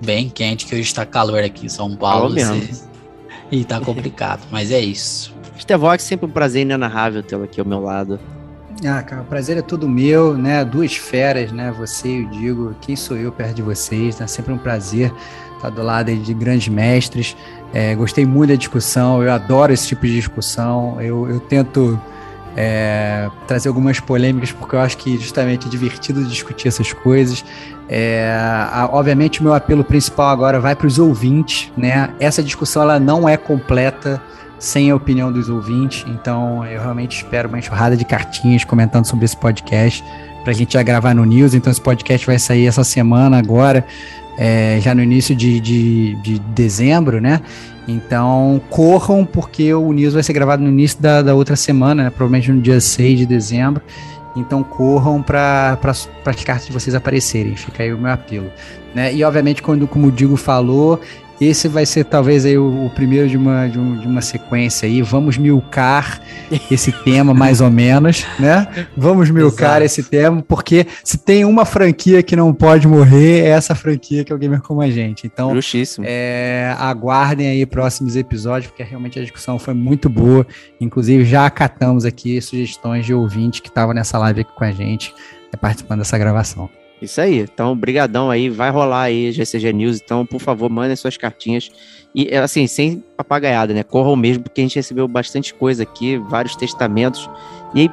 bem 0.04 0.30
quente, 0.30 0.66
que 0.66 0.76
hoje 0.76 0.84
está 0.84 1.06
calor 1.06 1.44
aqui 1.44 1.66
em 1.66 1.70
São 1.70 1.96
Paulo. 1.96 2.36
E, 2.38 2.72
e 3.60 3.66
tá 3.66 3.80
complicado, 3.80 4.42
mas 4.52 4.72
é 4.72 4.80
isso. 4.80 5.34
Stevox, 5.60 6.04
sempre 6.04 6.26
um 6.26 6.30
prazer 6.30 6.64
inenarrável 6.64 7.24
tê-lo 7.24 7.44
aqui 7.44 7.60
ao 7.60 7.66
meu 7.66 7.80
lado. 7.80 8.20
Ah, 8.86 9.02
cara, 9.02 9.22
o 9.22 9.26
prazer 9.26 9.58
é 9.58 9.62
todo 9.62 9.88
meu, 9.88 10.38
né? 10.38 10.66
Duas 10.66 10.96
feras, 10.96 11.52
né? 11.52 11.74
Você 11.78 12.10
e 12.10 12.24
o 12.24 12.30
Digo, 12.30 12.76
quem 12.82 12.96
sou 12.96 13.16
eu 13.16 13.32
perto 13.32 13.56
de 13.56 13.62
vocês, 13.62 14.20
né? 14.20 14.28
Sempre 14.28 14.52
um 14.52 14.58
prazer 14.58 15.14
estar 15.56 15.70
do 15.70 15.82
lado 15.82 16.14
de 16.14 16.34
grandes 16.34 16.68
mestres. 16.68 17.36
É, 17.74 17.96
gostei 17.96 18.26
muito 18.26 18.50
da 18.50 18.56
discussão, 18.56 19.24
eu 19.24 19.32
adoro 19.32 19.72
esse 19.72 19.88
tipo 19.88 20.06
de 20.06 20.16
discussão. 20.16 21.02
Eu, 21.02 21.30
eu 21.30 21.40
tento 21.40 22.00
é, 22.58 23.30
trazer 23.48 23.70
algumas 23.70 24.00
polêmicas, 24.00 24.52
porque 24.52 24.76
eu 24.76 24.80
acho 24.80 24.98
que 24.98 25.18
justamente 25.18 25.68
é 25.68 25.70
divertido 25.70 26.24
discutir 26.26 26.68
essas 26.68 26.92
coisas. 26.92 27.44
É, 27.90 28.34
a, 28.72 28.90
obviamente, 28.92 29.42
o 29.42 29.44
meu 29.44 29.54
apelo 29.54 29.84
principal 29.84 30.30
agora 30.30 30.60
vai 30.60 30.76
para 30.76 30.88
os 30.88 31.00
ouvintes, 31.00 31.72
né? 31.78 32.10
Essa 32.20 32.42
discussão 32.42 32.84
ela 32.84 33.00
não 33.00 33.28
é 33.28 33.38
completa 33.38 34.22
sem 34.58 34.90
a 34.90 34.96
opinião 34.96 35.32
dos 35.32 35.50
ouvintes, 35.50 36.06
então 36.08 36.66
eu 36.66 36.82
realmente 36.82 37.18
espero 37.18 37.50
uma 37.50 37.60
enxurrada 37.60 37.98
de 37.98 38.06
cartinhas 38.06 38.64
comentando 38.64 39.06
sobre 39.06 39.26
esse 39.26 39.36
podcast 39.36 40.04
para 40.42 40.52
a 40.52 40.56
gente 40.56 40.74
já 40.74 40.84
gravar 40.84 41.14
no 41.14 41.26
News. 41.26 41.54
Então, 41.54 41.72
esse 41.72 41.82
podcast 41.82 42.26
vai 42.26 42.40
sair 42.40 42.68
essa 42.68 42.84
semana 42.84 43.38
agora, 43.38 43.86
é, 44.38 44.80
já 44.82 44.96
no 44.96 45.04
início 45.04 45.36
de, 45.36 45.60
de, 45.60 46.16
de 46.16 46.40
dezembro, 46.40 47.20
né? 47.20 47.42
Então, 47.88 48.62
corram, 48.70 49.26
porque 49.26 49.74
o 49.74 49.92
news 49.92 50.14
vai 50.14 50.24
ser 50.24 50.34
gravado 50.34 50.64
no 50.64 50.70
início 50.70 51.02
da, 51.02 51.22
da 51.22 51.36
outra 51.36 51.56
semana, 51.56 52.06
né? 52.06 52.10
provavelmente 52.10 52.52
no 52.52 52.62
dia 52.62 52.80
6 52.80 53.20
de 53.20 53.26
dezembro. 53.26 53.84
Então, 54.36 54.64
corram 54.64 55.22
para 55.22 55.78
as 55.84 56.44
cartas 56.44 56.68
de 56.68 56.74
vocês 56.74 56.96
aparecerem. 56.96 57.56
Fica 57.56 57.84
aí 57.84 57.94
o 57.94 57.98
meu 57.98 58.12
apelo. 58.12 58.52
Né? 58.94 59.14
E, 59.14 59.24
obviamente, 59.24 59.62
quando, 59.62 59.88
como 59.88 60.08
o 60.08 60.12
Digo 60.12 60.36
falou, 60.36 61.00
esse 61.40 61.68
vai 61.68 61.86
ser 61.86 62.06
talvez 62.06 62.46
aí 62.46 62.58
o, 62.58 62.86
o 62.86 62.90
primeiro 62.90 63.28
de 63.28 63.38
uma, 63.38 63.68
de, 63.68 63.80
um, 63.80 63.98
de, 63.98 64.08
uma 64.08 64.22
sequência 64.22 64.88
aí. 64.88 65.02
Vamos 65.02 65.38
milcar 65.38 66.22
esse 66.70 66.92
tema 66.92 67.34
mais 67.34 67.62
ou 67.62 67.70
menos, 67.70 68.26
né? 68.40 68.68
Vamos 68.96 69.30
milcar 69.30 69.82
Exato. 69.82 69.86
esse 69.86 70.04
tema, 70.04 70.42
porque 70.42 70.86
se 71.04 71.18
tem 71.18 71.46
uma 71.46 71.66
franquia 71.66 72.22
que 72.22 72.36
não 72.36 72.54
pode 72.54 72.88
morrer, 72.88 73.42
é 73.42 73.50
essa 73.50 73.76
franquia 73.76 74.24
que 74.24 74.32
é 74.32 74.36
o 74.36 74.38
Gamer 74.38 74.62
Como 74.62 74.82
a 74.82 74.90
Gente. 74.90 75.26
Então, 75.26 75.52
é, 76.04 76.76
aguardem 76.78 77.48
aí 77.48 77.66
próximos 77.66 78.16
episódios, 78.16 78.70
porque 78.72 78.84
realmente 78.84 79.20
a 79.20 79.22
discussão 79.22 79.58
foi 79.58 79.74
muito 79.74 80.10
boa. 80.10 80.46
Inclusive, 80.80 81.26
já 81.26 81.46
acatamos 81.46 82.06
aqui 82.06 82.42
sugestões 82.42 83.06
de 83.06 83.14
ouvintes 83.14 83.60
que 83.60 83.70
estavam 83.70 83.94
nessa 83.94 84.18
live 84.18 84.42
aqui 84.42 84.52
com 84.56 84.64
a 84.64 84.72
gente, 84.72 85.14
é, 85.52 85.58
participando 85.58 86.00
dessa 86.00 86.18
gravação. 86.18 86.70
Isso 87.04 87.20
aí. 87.20 87.40
Então, 87.42 87.76
brigadão 87.76 88.32
aí. 88.32 88.50
Vai 88.50 88.70
rolar 88.70 89.04
aí 89.04 89.30
GCG 89.34 89.74
News. 89.74 90.00
Então, 90.02 90.26
por 90.26 90.40
favor, 90.40 90.70
mandem 90.70 90.96
suas 90.96 91.18
cartinhas. 91.18 91.70
E, 92.16 92.34
assim, 92.34 92.66
sem 92.66 93.04
papagaiada, 93.18 93.74
né? 93.74 93.84
Corram 93.84 94.16
mesmo, 94.16 94.44
porque 94.44 94.62
a 94.62 94.64
gente 94.64 94.76
recebeu 94.76 95.06
bastante 95.06 95.54
coisa 95.54 95.84
aqui, 95.84 96.18
vários 96.18 96.56
testamentos. 96.56 97.30
E 97.76 97.82
aí, 97.82 97.92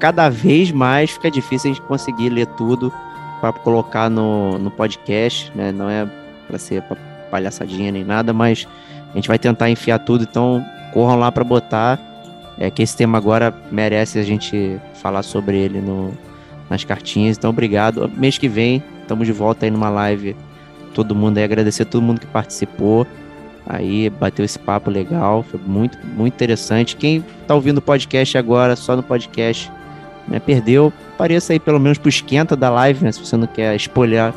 cada 0.00 0.28
vez 0.28 0.72
mais 0.72 1.12
fica 1.12 1.30
difícil 1.30 1.70
a 1.70 1.74
gente 1.74 1.86
conseguir 1.86 2.30
ler 2.30 2.46
tudo 2.46 2.92
para 3.40 3.52
colocar 3.52 4.10
no, 4.10 4.58
no 4.58 4.70
podcast, 4.72 5.52
né? 5.54 5.70
Não 5.70 5.88
é 5.88 6.08
para 6.48 6.58
ser 6.58 6.82
palhaçadinha 7.30 7.92
nem 7.92 8.04
nada, 8.04 8.32
mas 8.32 8.66
a 9.12 9.14
gente 9.14 9.28
vai 9.28 9.38
tentar 9.38 9.70
enfiar 9.70 10.00
tudo. 10.00 10.24
Então, 10.28 10.64
corram 10.92 11.16
lá 11.16 11.30
para 11.30 11.44
botar. 11.44 12.00
É 12.58 12.70
que 12.70 12.82
esse 12.82 12.96
tema 12.96 13.18
agora 13.18 13.54
merece 13.70 14.18
a 14.18 14.22
gente 14.22 14.78
falar 14.94 15.22
sobre 15.22 15.56
ele 15.56 15.80
no, 15.80 16.12
nas 16.72 16.84
cartinhas. 16.84 17.36
Então, 17.36 17.50
obrigado. 17.50 18.10
Mês 18.16 18.38
que 18.38 18.48
vem, 18.48 18.82
estamos 19.02 19.26
de 19.26 19.32
volta 19.32 19.66
aí 19.66 19.70
numa 19.70 19.88
live. 19.90 20.34
Todo 20.94 21.14
mundo 21.14 21.38
aí, 21.38 21.44
agradecer 21.44 21.82
a 21.82 21.86
todo 21.86 22.02
mundo 22.02 22.20
que 22.20 22.26
participou. 22.26 23.06
Aí, 23.66 24.10
bateu 24.10 24.44
esse 24.44 24.58
papo 24.58 24.90
legal. 24.90 25.42
Foi 25.42 25.60
muito, 25.64 25.98
muito 26.16 26.34
interessante. 26.34 26.96
Quem 26.96 27.24
tá 27.46 27.54
ouvindo 27.54 27.78
o 27.78 27.82
podcast 27.82 28.36
agora, 28.36 28.74
só 28.74 28.96
no 28.96 29.02
podcast, 29.02 29.70
né, 30.26 30.40
perdeu, 30.40 30.92
apareça 31.14 31.52
aí 31.52 31.60
pelo 31.60 31.78
menos 31.78 31.98
pro 31.98 32.08
esquenta 32.08 32.56
da 32.56 32.70
live, 32.70 33.04
né? 33.04 33.12
Se 33.12 33.20
você 33.20 33.36
não 33.36 33.46
quer 33.46 33.76
espolhar 33.76 34.34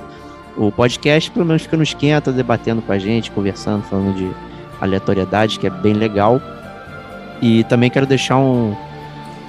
o 0.58 0.72
podcast, 0.72 1.32
pelo 1.32 1.46
menos 1.46 1.64
fica 1.64 1.78
no 1.78 1.84
esquenta, 1.84 2.32
debatendo 2.32 2.82
com 2.82 2.92
a 2.92 3.00
gente, 3.00 3.32
conversando, 3.32 3.84
falando 3.84 4.16
de 4.16 4.30
aleatoriedade, 4.80 5.60
que 5.60 5.68
é 5.68 5.70
bem 5.70 5.94
legal. 5.94 6.42
E 7.42 7.64
também 7.66 7.90
quero 7.90 8.06
deixar 8.06 8.38
um, 8.38 8.76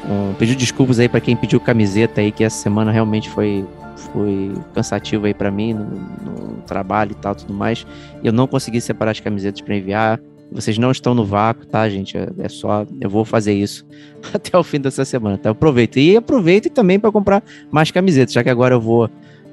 um, 0.09 0.35
pedir 0.35 0.55
desculpas 0.55 0.99
aí 0.99 1.09
para 1.09 1.21
quem 1.21 1.37
pediu 1.37 1.61
camiseta 1.61 2.21
aí, 2.21 2.31
que 2.31 2.45
essa 2.45 2.57
semana 2.57 2.93
realmente 2.93 3.29
foi, 3.29 3.65
foi 4.13 4.53
cansativo 4.75 5.27
aí 5.27 5.35
para 5.35 5.51
mim 5.51 5.75
no, 5.75 5.85
no, 5.85 6.63
trabalho 6.67 7.13
e 7.13 7.15
tal, 7.15 7.35
tudo 7.35 7.53
mais. 7.53 7.87
Eu 8.23 8.33
não 8.33 8.47
consegui 8.47 8.81
separar 8.81 9.13
as 9.13 9.21
camisetas 9.21 9.61
para 9.61 9.77
enviar. 9.77 10.21
Vocês 10.53 10.79
não 10.79 10.93
estão 10.93 11.13
no 11.15 11.25
vácuo, 11.25 11.67
tá, 11.67 11.89
gente? 11.89 12.17
É, 12.17 12.29
é, 12.39 12.49
só. 12.49 12.87
Eu 13.01 13.11
vou 13.11 13.25
fazer 13.25 13.53
isso 13.53 13.85
até 14.33 14.57
o 14.57 14.63
fim 14.63 14.81
dessa 14.81 15.05
semana, 15.05 15.37
tá? 15.37 15.51
Aproveita. 15.51 15.99
E 15.99 16.17
aproveite 16.17 16.71
também 16.71 17.01
para 17.01 17.11
comprar 17.11 17.43
mais 17.71 17.91
camisetas, 17.91 18.33
já 18.33 18.45
que 18.45 18.51
agora 18.51 18.75
eu 18.75 18.81
vou, 18.81 19.11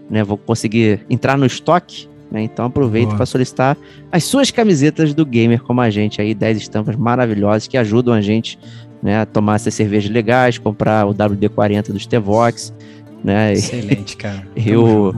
né, 0.10 0.24
vou 0.24 0.38
conseguir 0.38 1.06
entrar 1.10 1.38
no 1.38 1.46
estoque. 1.46 2.08
Né? 2.34 2.42
Então 2.42 2.66
aproveite 2.66 3.14
para 3.16 3.28
solicitar 3.28 3.78
as 4.12 4.24
suas 4.24 4.50
camisetas 4.50 5.14
do 5.14 5.24
gamer 5.24 5.62
como 5.62 5.82
a 5.82 5.90
gente 5.92 6.20
aí, 6.20 6.34
10 6.34 6.58
estampas 6.58 6.96
maravilhosas 6.96 7.68
que 7.68 7.78
ajudam 7.78 8.12
a 8.12 8.22
gente 8.22 8.58
né? 9.04 9.26
Tomar 9.26 9.56
essas 9.56 9.74
cervejas 9.74 10.10
legais, 10.10 10.58
comprar 10.58 11.06
o 11.06 11.14
WD-40 11.14 11.92
do 11.92 12.00
Stevox, 12.00 12.74
né? 13.22 13.52
Excelente, 13.52 14.16
cara. 14.16 14.48
e, 14.56 14.74
o, 14.74 15.14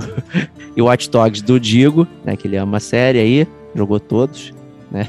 e 0.75 0.81
o 0.81 0.85
Watch 0.85 1.09
Dogs 1.09 1.43
do 1.43 1.59
Digo, 1.59 2.07
né? 2.25 2.35
Que 2.35 2.47
ele 2.47 2.57
ama 2.57 2.77
a 2.77 2.79
série 2.79 3.19
aí, 3.19 3.47
jogou 3.75 3.99
todos, 3.99 4.51
né? 4.91 5.07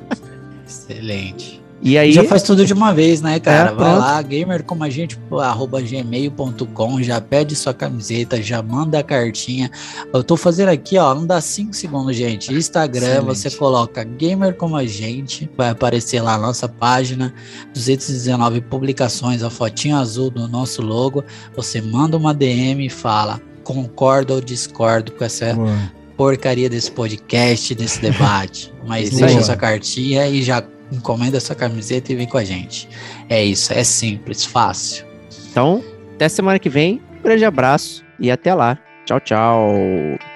Excelente. 0.66 1.55
E 1.82 1.98
aí. 1.98 2.12
Já 2.12 2.24
faz 2.24 2.42
tudo 2.42 2.64
de 2.64 2.72
uma 2.72 2.92
vez, 2.92 3.20
né, 3.20 3.38
cara? 3.38 3.70
É, 3.70 3.74
Vai 3.74 3.98
lá, 3.98 4.22
gamer 4.22 4.64
como 4.64 4.82
a 4.82 4.90
gente, 4.90 5.18
arroba 5.40 5.80
gmail.com, 5.80 7.02
já 7.02 7.20
pede 7.20 7.54
sua 7.54 7.74
camiseta, 7.74 8.42
já 8.42 8.62
manda 8.62 8.98
a 8.98 9.02
cartinha. 9.02 9.70
Eu 10.12 10.24
tô 10.24 10.36
fazendo 10.36 10.70
aqui, 10.70 10.96
ó, 10.98 11.14
não 11.14 11.26
dá 11.26 11.40
5 11.40 11.74
segundos, 11.74 12.16
gente. 12.16 12.52
Instagram, 12.52 13.06
Excelente. 13.06 13.26
você 13.26 13.50
coloca 13.50 14.02
gamer 14.04 14.54
como 14.54 14.76
a 14.76 14.86
gente, 14.86 15.48
vai 15.56 15.70
aparecer 15.70 16.20
lá 16.20 16.34
a 16.34 16.38
nossa 16.38 16.68
página, 16.68 17.32
219 17.74 18.62
publicações, 18.62 19.42
a 19.42 19.50
fotinho 19.50 19.96
azul 19.96 20.30
do 20.30 20.48
nosso 20.48 20.82
logo. 20.82 21.24
Você 21.54 21.80
manda 21.80 22.16
uma 22.16 22.32
DM 22.32 22.86
e 22.86 22.90
fala, 22.90 23.40
concordo 23.62 24.34
ou 24.34 24.40
discordo 24.40 25.12
com 25.12 25.24
essa. 25.24 25.54
Boa 25.54 25.96
porcaria 26.16 26.70
desse 26.70 26.90
podcast, 26.90 27.74
desse 27.74 28.00
debate. 28.00 28.72
Mas 28.86 29.10
deixa 29.10 29.42
sua 29.42 29.56
cartinha 29.56 30.26
e 30.26 30.42
já 30.42 30.62
encomenda 30.92 31.40
sua 31.40 31.56
camiseta 31.56 32.12
e 32.12 32.16
vem 32.16 32.26
com 32.26 32.38
a 32.38 32.44
gente. 32.44 32.88
É 33.28 33.42
isso, 33.42 33.72
é 33.72 33.84
simples, 33.84 34.44
fácil. 34.44 35.06
Então, 35.50 35.82
até 36.14 36.28
semana 36.28 36.58
que 36.58 36.68
vem. 36.68 37.00
Um 37.18 37.22
grande 37.22 37.44
abraço 37.44 38.04
e 38.20 38.30
até 38.30 38.54
lá. 38.54 38.78
Tchau, 39.04 39.20
tchau. 39.20 40.35